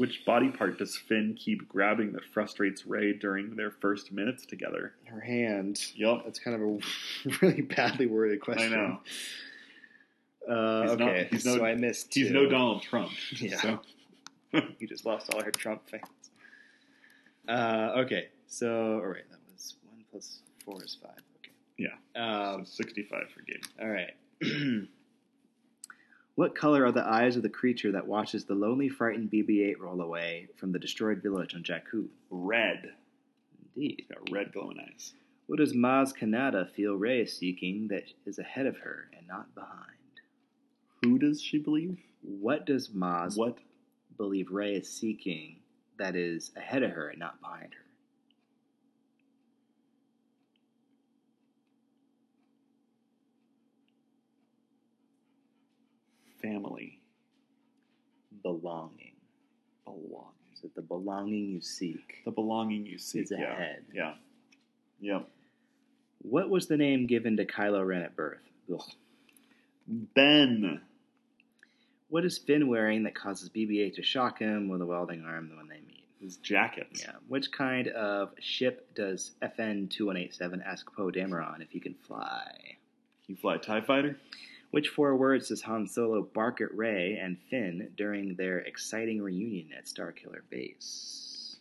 Which 0.00 0.24
body 0.24 0.48
part 0.48 0.78
does 0.78 0.96
Finn 0.96 1.36
keep 1.38 1.68
grabbing 1.68 2.12
that 2.12 2.24
frustrates 2.32 2.86
Rey 2.86 3.12
during 3.12 3.54
their 3.54 3.70
first 3.70 4.10
minutes 4.12 4.46
together? 4.46 4.94
Her 5.04 5.20
hand. 5.20 5.78
Yep. 5.94 6.22
That's 6.24 6.38
kind 6.38 6.54
of 6.56 6.62
a 6.62 7.38
really 7.46 7.60
badly 7.60 8.06
worded 8.06 8.40
question. 8.40 8.72
I 8.72 8.76
know. 8.76 9.00
Uh, 10.48 10.82
He's 10.88 10.98
not- 10.98 11.08
okay, 11.10 11.28
he's 11.30 11.44
no- 11.44 11.56
so 11.58 11.64
I 11.66 11.74
missed. 11.74 12.14
He's 12.14 12.28
two. 12.28 12.32
no 12.32 12.46
Donald 12.48 12.80
Trump. 12.82 13.10
Yeah. 13.36 13.60
So. 13.60 13.80
You 14.80 14.88
just 14.88 15.04
lost 15.04 15.32
all 15.34 15.42
her 15.44 15.50
Trump 15.52 15.82
fans. 15.90 16.02
Uh, 17.46 17.92
okay, 18.00 18.28
so 18.46 18.94
all 18.94 19.06
right, 19.06 19.28
that 19.30 19.38
was 19.52 19.74
one 19.88 20.02
plus 20.10 20.40
four 20.64 20.82
is 20.82 20.96
five. 21.02 21.12
Okay. 21.38 21.52
Yeah. 21.76 21.94
Um, 22.20 22.64
so 22.64 22.72
65 22.82 23.24
for 23.34 23.42
Gabe. 23.42 23.62
all 23.80 23.88
right. 23.90 24.14
what 26.34 26.54
color 26.54 26.84
are 26.86 26.92
the 26.92 27.06
eyes 27.06 27.36
of 27.36 27.42
the 27.42 27.48
creature 27.48 27.92
that 27.92 28.06
watches 28.06 28.44
the 28.44 28.54
lonely, 28.54 28.88
frightened 28.88 29.30
BB-8 29.30 29.78
roll 29.78 30.00
away 30.00 30.48
from 30.56 30.72
the 30.72 30.78
destroyed 30.78 31.22
village 31.22 31.54
on 31.54 31.62
Jakku? 31.62 32.08
Red. 32.30 32.92
Indeed. 33.76 34.04
Got 34.08 34.30
red 34.30 34.52
glowing 34.52 34.78
eyes. 34.78 35.14
What 35.46 35.58
does 35.58 35.72
Maz 35.74 36.16
Kanata 36.16 36.70
feel 36.70 36.94
Rey 36.94 37.22
is 37.22 37.36
seeking 37.36 37.88
that 37.88 38.04
is 38.24 38.38
ahead 38.38 38.66
of 38.66 38.78
her 38.78 39.10
and 39.16 39.26
not 39.26 39.54
behind? 39.54 39.96
Who 41.02 41.18
does 41.18 41.42
she 41.42 41.58
believe? 41.58 41.98
What 42.22 42.66
does 42.66 42.88
Maz 42.90 43.36
What? 43.36 43.58
believe 44.16 44.50
Rey 44.50 44.74
is 44.74 44.88
seeking 44.88 45.56
that 45.98 46.14
is 46.14 46.52
ahead 46.56 46.82
of 46.82 46.92
her 46.92 47.08
and 47.08 47.18
not 47.18 47.40
behind 47.40 47.74
her? 47.74 47.79
Family. 56.42 57.00
Belonging. 58.42 59.14
Belonging. 59.84 60.26
Is 60.54 60.64
it 60.64 60.74
the 60.74 60.82
belonging 60.82 61.50
you 61.50 61.60
seek? 61.60 62.22
The 62.24 62.30
belonging 62.30 62.86
you 62.86 62.98
seek. 62.98 63.24
Is 63.24 63.32
yeah. 63.36 63.52
ahead. 63.52 63.84
Yeah. 63.92 64.14
Yep. 65.00 65.28
What 66.22 66.50
was 66.50 66.66
the 66.66 66.76
name 66.76 67.06
given 67.06 67.36
to 67.38 67.46
Kylo 67.46 67.86
Ren 67.86 68.02
at 68.02 68.14
birth? 68.14 68.42
Ugh. 68.72 68.82
Ben. 69.86 70.80
What 72.08 72.24
is 72.24 72.38
Finn 72.38 72.68
wearing 72.68 73.04
that 73.04 73.14
causes 73.14 73.48
BB-8 73.48 73.94
to 73.94 74.02
shock 74.02 74.38
him 74.38 74.68
with 74.68 74.82
a 74.82 74.86
welding 74.86 75.24
arm 75.24 75.50
when 75.56 75.68
they 75.68 75.80
meet? 75.86 76.04
His 76.20 76.36
jacket. 76.36 76.88
Yeah. 76.92 77.12
Which 77.28 77.50
kind 77.50 77.88
of 77.88 78.32
ship 78.38 78.94
does 78.94 79.30
FN2187 79.42 80.60
ask 80.66 80.92
Poe 80.92 81.10
Dameron 81.10 81.62
if 81.62 81.70
he 81.70 81.80
can 81.80 81.94
fly? 81.94 82.76
You 83.26 83.36
fly 83.36 83.54
a 83.54 83.58
TIE 83.58 83.80
fighter? 83.80 84.18
Which 84.70 84.88
four 84.88 85.16
words 85.16 85.48
does 85.48 85.62
Han 85.62 85.86
Solo 85.88 86.22
bark 86.22 86.60
at 86.60 86.72
Rey 86.74 87.18
and 87.20 87.36
Finn 87.50 87.90
during 87.96 88.36
their 88.36 88.58
exciting 88.58 89.20
reunion 89.20 89.70
at 89.76 89.86
Starkiller 89.86 90.42
Base? 90.48 91.56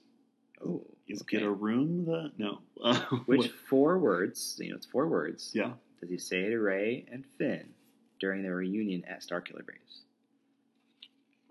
Oh, 0.64 0.86
Is 1.08 1.22
okay. 1.22 1.38
get 1.38 1.46
a 1.46 1.50
room? 1.50 2.06
The 2.06 2.32
no. 2.38 2.60
Uh, 2.84 3.00
Which 3.26 3.40
what- 3.42 3.52
four 3.70 3.98
words, 3.98 4.58
you 4.62 4.70
know, 4.70 4.76
it's 4.76 4.86
four 4.86 5.08
words, 5.08 5.52
Yeah. 5.56 5.74
does 6.02 6.10
he 6.10 6.18
say 6.18 6.50
to 6.50 6.58
Rey 6.60 7.06
and 7.12 7.24
Finn 7.38 7.70
during 8.20 8.44
their 8.44 8.56
reunion 8.56 9.04
at 9.06 9.22
Starkiller 9.22 9.66
Base? 9.66 10.02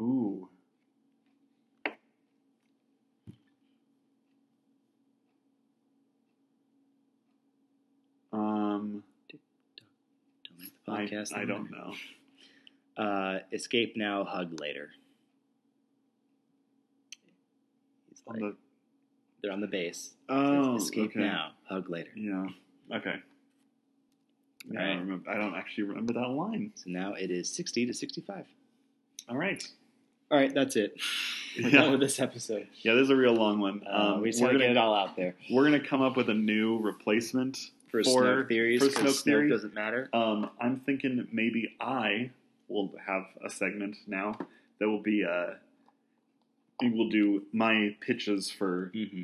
Ooh. 0.01 0.49
The 10.89 11.27
I. 11.37 11.41
I 11.43 11.45
don't 11.45 11.71
know. 11.71 11.95
Uh, 12.97 13.39
escape 13.53 13.95
now, 13.97 14.25
hug 14.25 14.61
later. 14.61 14.91
He's 18.09 18.23
On 18.27 18.39
the 18.39 18.57
they're 19.43 19.53
on 19.53 19.61
the 19.61 19.67
base. 19.69 20.15
It 20.29 20.33
says, 20.33 20.67
oh, 20.67 20.77
escape 20.77 21.11
okay. 21.11 21.21
now, 21.21 21.53
hug 21.69 21.89
later. 21.89 22.11
Yeah. 22.17 22.47
Okay. 22.93 23.15
Yeah, 24.71 24.83
I, 24.83 24.87
don't 24.89 24.99
remember, 25.01 25.31
I 25.31 25.37
don't 25.39 25.55
actually 25.55 25.85
remember 25.85 26.13
that 26.15 26.27
line. 26.29 26.73
So 26.75 26.85
now 26.91 27.15
it 27.15 27.31
is 27.31 27.49
60 27.55 27.87
to 27.87 27.95
65. 27.95 28.45
All 29.29 29.37
right. 29.37 29.63
All 30.31 30.39
right, 30.39 30.53
that's 30.53 30.75
it. 30.77 31.01
We're 31.57 31.69
Yeah. 31.69 31.83
done 31.83 31.93
with 31.93 32.01
this 32.01 32.19
episode. 32.21 32.67
Yeah, 32.83 32.95
this 32.95 33.05
is 33.05 33.11
a 33.11 33.17
real 33.17 33.35
long 33.35 33.61
one. 33.61 33.83
Uh, 33.87 34.15
Um, 34.15 34.23
we 34.23 34.31
just 34.31 34.41
we're 34.43 34.49
want 34.49 34.55
gonna 34.59 34.65
get 34.67 34.71
it 34.73 34.77
all 34.77 34.95
out 34.95 35.17
there. 35.17 35.37
we're 35.51 35.65
gonna 35.65 35.81
come 35.87 36.03
up 36.03 36.17
with 36.17 36.29
a 36.29 36.35
new 36.35 36.79
replacement 36.81 37.71
For, 37.91 38.03
For- 38.05 38.23
Snoke 38.23 38.49
theories, 38.49 38.83
for 38.83 38.89
Snoke 38.91 39.23
theory? 39.23 39.49
doesn't 39.51 39.75
matter. 39.75 40.09
Um, 40.13 40.51
I'm 40.61 40.77
thinking 40.81 41.27
maybe 41.33 41.75
I 41.81 42.31
will 42.69 42.93
have 43.07 43.25
a 43.45 43.49
segment 43.51 43.97
now 44.07 44.37
that 44.79 44.89
will 44.89 45.03
be 45.03 45.25
uh, 45.25 45.55
we 46.83 46.91
will 46.91 47.09
do 47.09 47.43
my 47.53 47.97
pitches 48.01 48.51
for 48.51 48.91
Mm-hmm. 48.95 49.23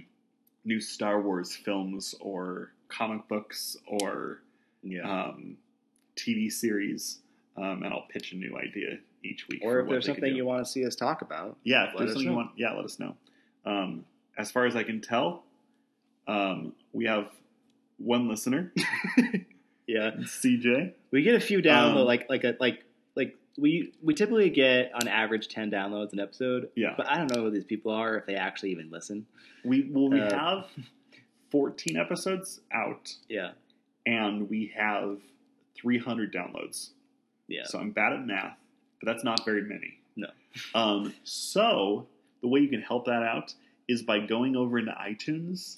new 0.64 0.80
Star 0.80 1.20
Wars 1.20 1.54
films 1.54 2.14
or 2.20 2.72
comic 2.88 3.28
books 3.28 3.76
or 3.86 4.40
Yeah. 4.82 5.02
um, 5.28 5.56
TV 6.16 6.50
series, 6.50 7.18
um, 7.56 7.82
and 7.82 7.92
I'll 7.92 8.06
pitch 8.08 8.32
a 8.32 8.36
new 8.36 8.56
idea 8.56 8.98
each 9.22 9.46
week. 9.48 9.60
or 9.64 9.80
if 9.80 9.88
there's 9.88 10.06
something 10.06 10.34
you 10.34 10.44
want 10.46 10.64
to 10.64 10.70
see 10.70 10.84
us 10.86 10.94
talk 10.94 11.22
about. 11.22 11.56
yeah, 11.64 11.84
if 11.84 11.94
let 11.94 11.98
there's 11.98 12.10
us 12.10 12.14
something 12.14 12.24
you 12.26 12.30
know. 12.30 12.36
want, 12.36 12.50
yeah, 12.56 12.72
let 12.72 12.84
us 12.84 12.98
know. 12.98 13.14
Um, 13.66 14.04
as 14.36 14.50
far 14.50 14.66
as 14.66 14.74
I 14.76 14.82
can 14.82 15.00
tell, 15.00 15.44
um, 16.28 16.72
we 16.92 17.04
have 17.06 17.28
one 17.98 18.28
listener, 18.28 18.72
Yeah. 19.86 20.12
CJ. 20.12 20.92
We 21.10 21.22
get 21.22 21.34
a 21.34 21.40
few 21.40 21.60
downloads, 21.60 21.96
Um, 22.00 22.06
like 22.06 22.28
like 22.30 22.44
a 22.44 22.56
like 22.58 22.84
like 23.14 23.36
we 23.58 23.92
we 24.02 24.14
typically 24.14 24.50
get 24.50 24.92
on 24.94 25.08
average 25.08 25.48
ten 25.48 25.70
downloads 25.70 26.12
an 26.12 26.20
episode. 26.20 26.70
Yeah. 26.74 26.94
But 26.96 27.06
I 27.08 27.18
don't 27.18 27.30
know 27.34 27.42
who 27.42 27.50
these 27.50 27.64
people 27.64 27.92
are 27.92 28.16
if 28.16 28.26
they 28.26 28.34
actually 28.36 28.70
even 28.72 28.90
listen. 28.90 29.26
We 29.64 29.88
well, 29.90 30.08
we 30.08 30.20
Uh, 30.20 30.30
have 30.34 30.66
14 31.50 31.96
episodes 31.96 32.60
out, 32.72 33.14
Yeah. 33.28 33.52
and 34.06 34.48
we 34.50 34.72
have 34.76 35.18
300 35.76 36.32
downloads. 36.32 36.90
Yeah. 37.46 37.64
So 37.66 37.78
I'm 37.78 37.90
bad 37.92 38.12
at 38.12 38.26
math, 38.26 38.56
but 39.00 39.06
that's 39.12 39.22
not 39.22 39.44
very 39.44 39.62
many. 39.62 39.98
No. 40.16 40.28
Um, 40.74 41.12
so 41.24 42.06
the 42.40 42.48
way 42.48 42.60
you 42.60 42.68
can 42.68 42.80
help 42.80 43.04
that 43.06 43.22
out 43.22 43.54
is 43.86 44.02
by 44.02 44.18
going 44.20 44.56
over 44.56 44.78
into 44.78 44.92
iTunes 44.92 45.76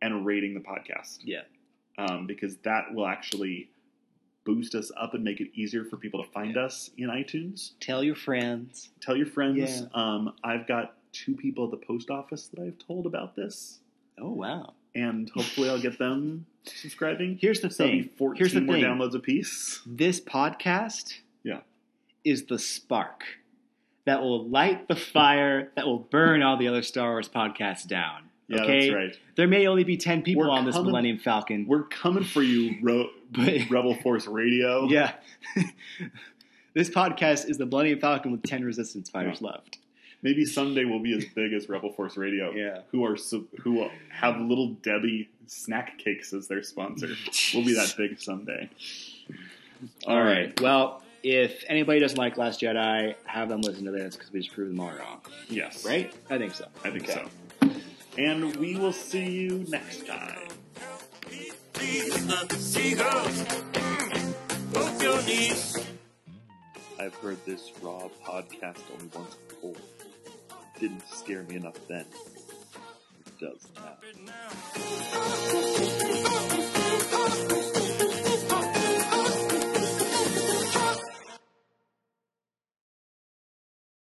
and 0.00 0.24
rating 0.26 0.54
the 0.54 0.60
podcast. 0.60 1.18
Yeah. 1.24 1.42
Um, 1.98 2.26
because 2.26 2.56
that 2.58 2.94
will 2.94 3.06
actually 3.06 3.68
boost 4.44 4.74
us 4.74 4.90
up 4.96 5.14
and 5.14 5.22
make 5.22 5.40
it 5.40 5.50
easier 5.54 5.84
for 5.84 5.96
people 5.96 6.22
to 6.24 6.28
find 6.30 6.56
Yeah. 6.56 6.62
us 6.64 6.90
in 6.98 7.08
iTunes. 7.08 7.72
Tell 7.80 8.02
your 8.02 8.14
friends. 8.16 8.90
Tell 9.00 9.16
your 9.16 9.26
friends. 9.26 9.82
Yeah. 9.82 9.86
Um, 9.94 10.34
I've 10.42 10.66
got 10.66 10.96
two 11.12 11.34
people 11.36 11.66
at 11.66 11.70
the 11.70 11.76
post 11.86 12.10
office 12.10 12.48
that 12.48 12.60
I've 12.60 12.78
told 12.78 13.06
about 13.06 13.36
this, 13.36 13.80
Oh 14.18 14.30
wow. 14.30 14.72
and 14.94 15.30
hopefully 15.30 15.68
I'll 15.68 15.80
get 15.80 15.98
them 15.98 16.46
subscribing. 16.64 17.36
Here's 17.40 17.60
the 17.60 17.70
So 17.70 17.84
thing. 17.86 18.08
14 18.16 18.38
Here's 18.38 18.52
the 18.54 18.60
more 18.62 18.76
thing. 18.76 18.84
downloads 18.84 19.14
a 19.14 19.20
piece. 19.20 19.80
This 19.86 20.20
podcast 20.20 21.18
Yeah. 21.44 21.60
is 22.24 22.46
the 22.46 22.58
spark 22.58 23.24
that 24.06 24.20
will 24.22 24.48
light 24.48 24.88
the 24.88 24.96
fire 24.96 25.70
that 25.76 25.86
will 25.86 25.98
burn 26.00 26.42
all 26.42 26.56
the 26.56 26.66
other 26.66 26.82
Star 26.82 27.10
Wars 27.12 27.28
podcasts 27.28 27.86
down. 27.86 28.30
Yeah, 28.48 28.62
okay? 28.62 28.80
that's 28.90 28.94
right. 28.94 29.18
There 29.36 29.48
may 29.48 29.66
only 29.66 29.84
be 29.84 29.96
10 29.96 30.22
people 30.22 30.42
We're 30.44 30.50
on 30.50 30.64
this 30.66 30.74
Millennium 30.76 31.18
Falcon. 31.18 31.66
We're 31.66 31.84
coming 31.84 32.24
for 32.24 32.42
you, 32.42 32.76
Ro- 32.82 33.08
But- 33.30 33.70
Rebel 33.70 33.94
Force 33.94 34.26
Radio. 34.26 34.86
yeah. 34.88 35.14
this 36.74 36.90
podcast 36.90 37.48
is 37.48 37.58
the 37.58 37.66
Millennium 37.66 38.00
Falcon 38.00 38.32
with 38.32 38.42
10 38.42 38.64
resistance 38.64 39.08
fighters 39.10 39.40
left. 39.42 39.78
Maybe 40.22 40.44
someday 40.44 40.84
we'll 40.84 41.00
be 41.02 41.16
as 41.16 41.24
big 41.34 41.52
as 41.52 41.68
Rebel 41.68 41.92
Force 41.92 42.16
Radio. 42.16 42.52
Yeah. 42.52 42.80
Who 42.92 43.04
are 43.04 43.16
who 43.62 43.88
have 44.10 44.38
Little 44.40 44.68
Debbie 44.74 45.28
snack 45.46 45.98
cakes 45.98 46.32
as 46.32 46.46
their 46.46 46.62
sponsor. 46.62 47.08
we'll 47.54 47.64
be 47.64 47.74
that 47.74 47.94
big 47.96 48.20
someday. 48.20 48.70
All 50.06 50.22
right. 50.22 50.58
Well, 50.60 51.02
if 51.24 51.64
anybody 51.66 51.98
doesn't 51.98 52.18
like 52.18 52.36
Last 52.36 52.60
Jedi, 52.60 53.16
have 53.24 53.48
them 53.48 53.62
listen 53.62 53.84
to 53.84 53.90
this 53.90 54.14
because 54.16 54.32
we 54.32 54.40
just 54.40 54.54
proved 54.54 54.70
them 54.72 54.78
all 54.80 54.92
wrong. 54.92 55.20
Yes. 55.48 55.84
Right? 55.84 56.14
I 56.30 56.38
think 56.38 56.54
so. 56.54 56.66
I 56.84 56.90
think 56.90 57.02
Okay. 57.04 57.14
so. 57.14 57.28
And 58.18 58.56
we 58.56 58.76
will 58.76 58.92
see 58.92 59.30
you 59.30 59.64
next 59.68 60.06
time. 60.06 60.48
I've 67.00 67.14
heard 67.16 67.44
this 67.46 67.72
raw 67.80 68.08
podcast 68.24 68.78
only 68.92 69.10
once 69.14 69.34
before. 69.48 69.72
It 69.72 70.80
Didn't 70.80 71.08
scare 71.08 71.42
me 71.44 71.56
enough 71.56 71.78
then. 71.88 72.04
It 73.26 73.38
does. 73.40 73.66
Now. 77.46 77.58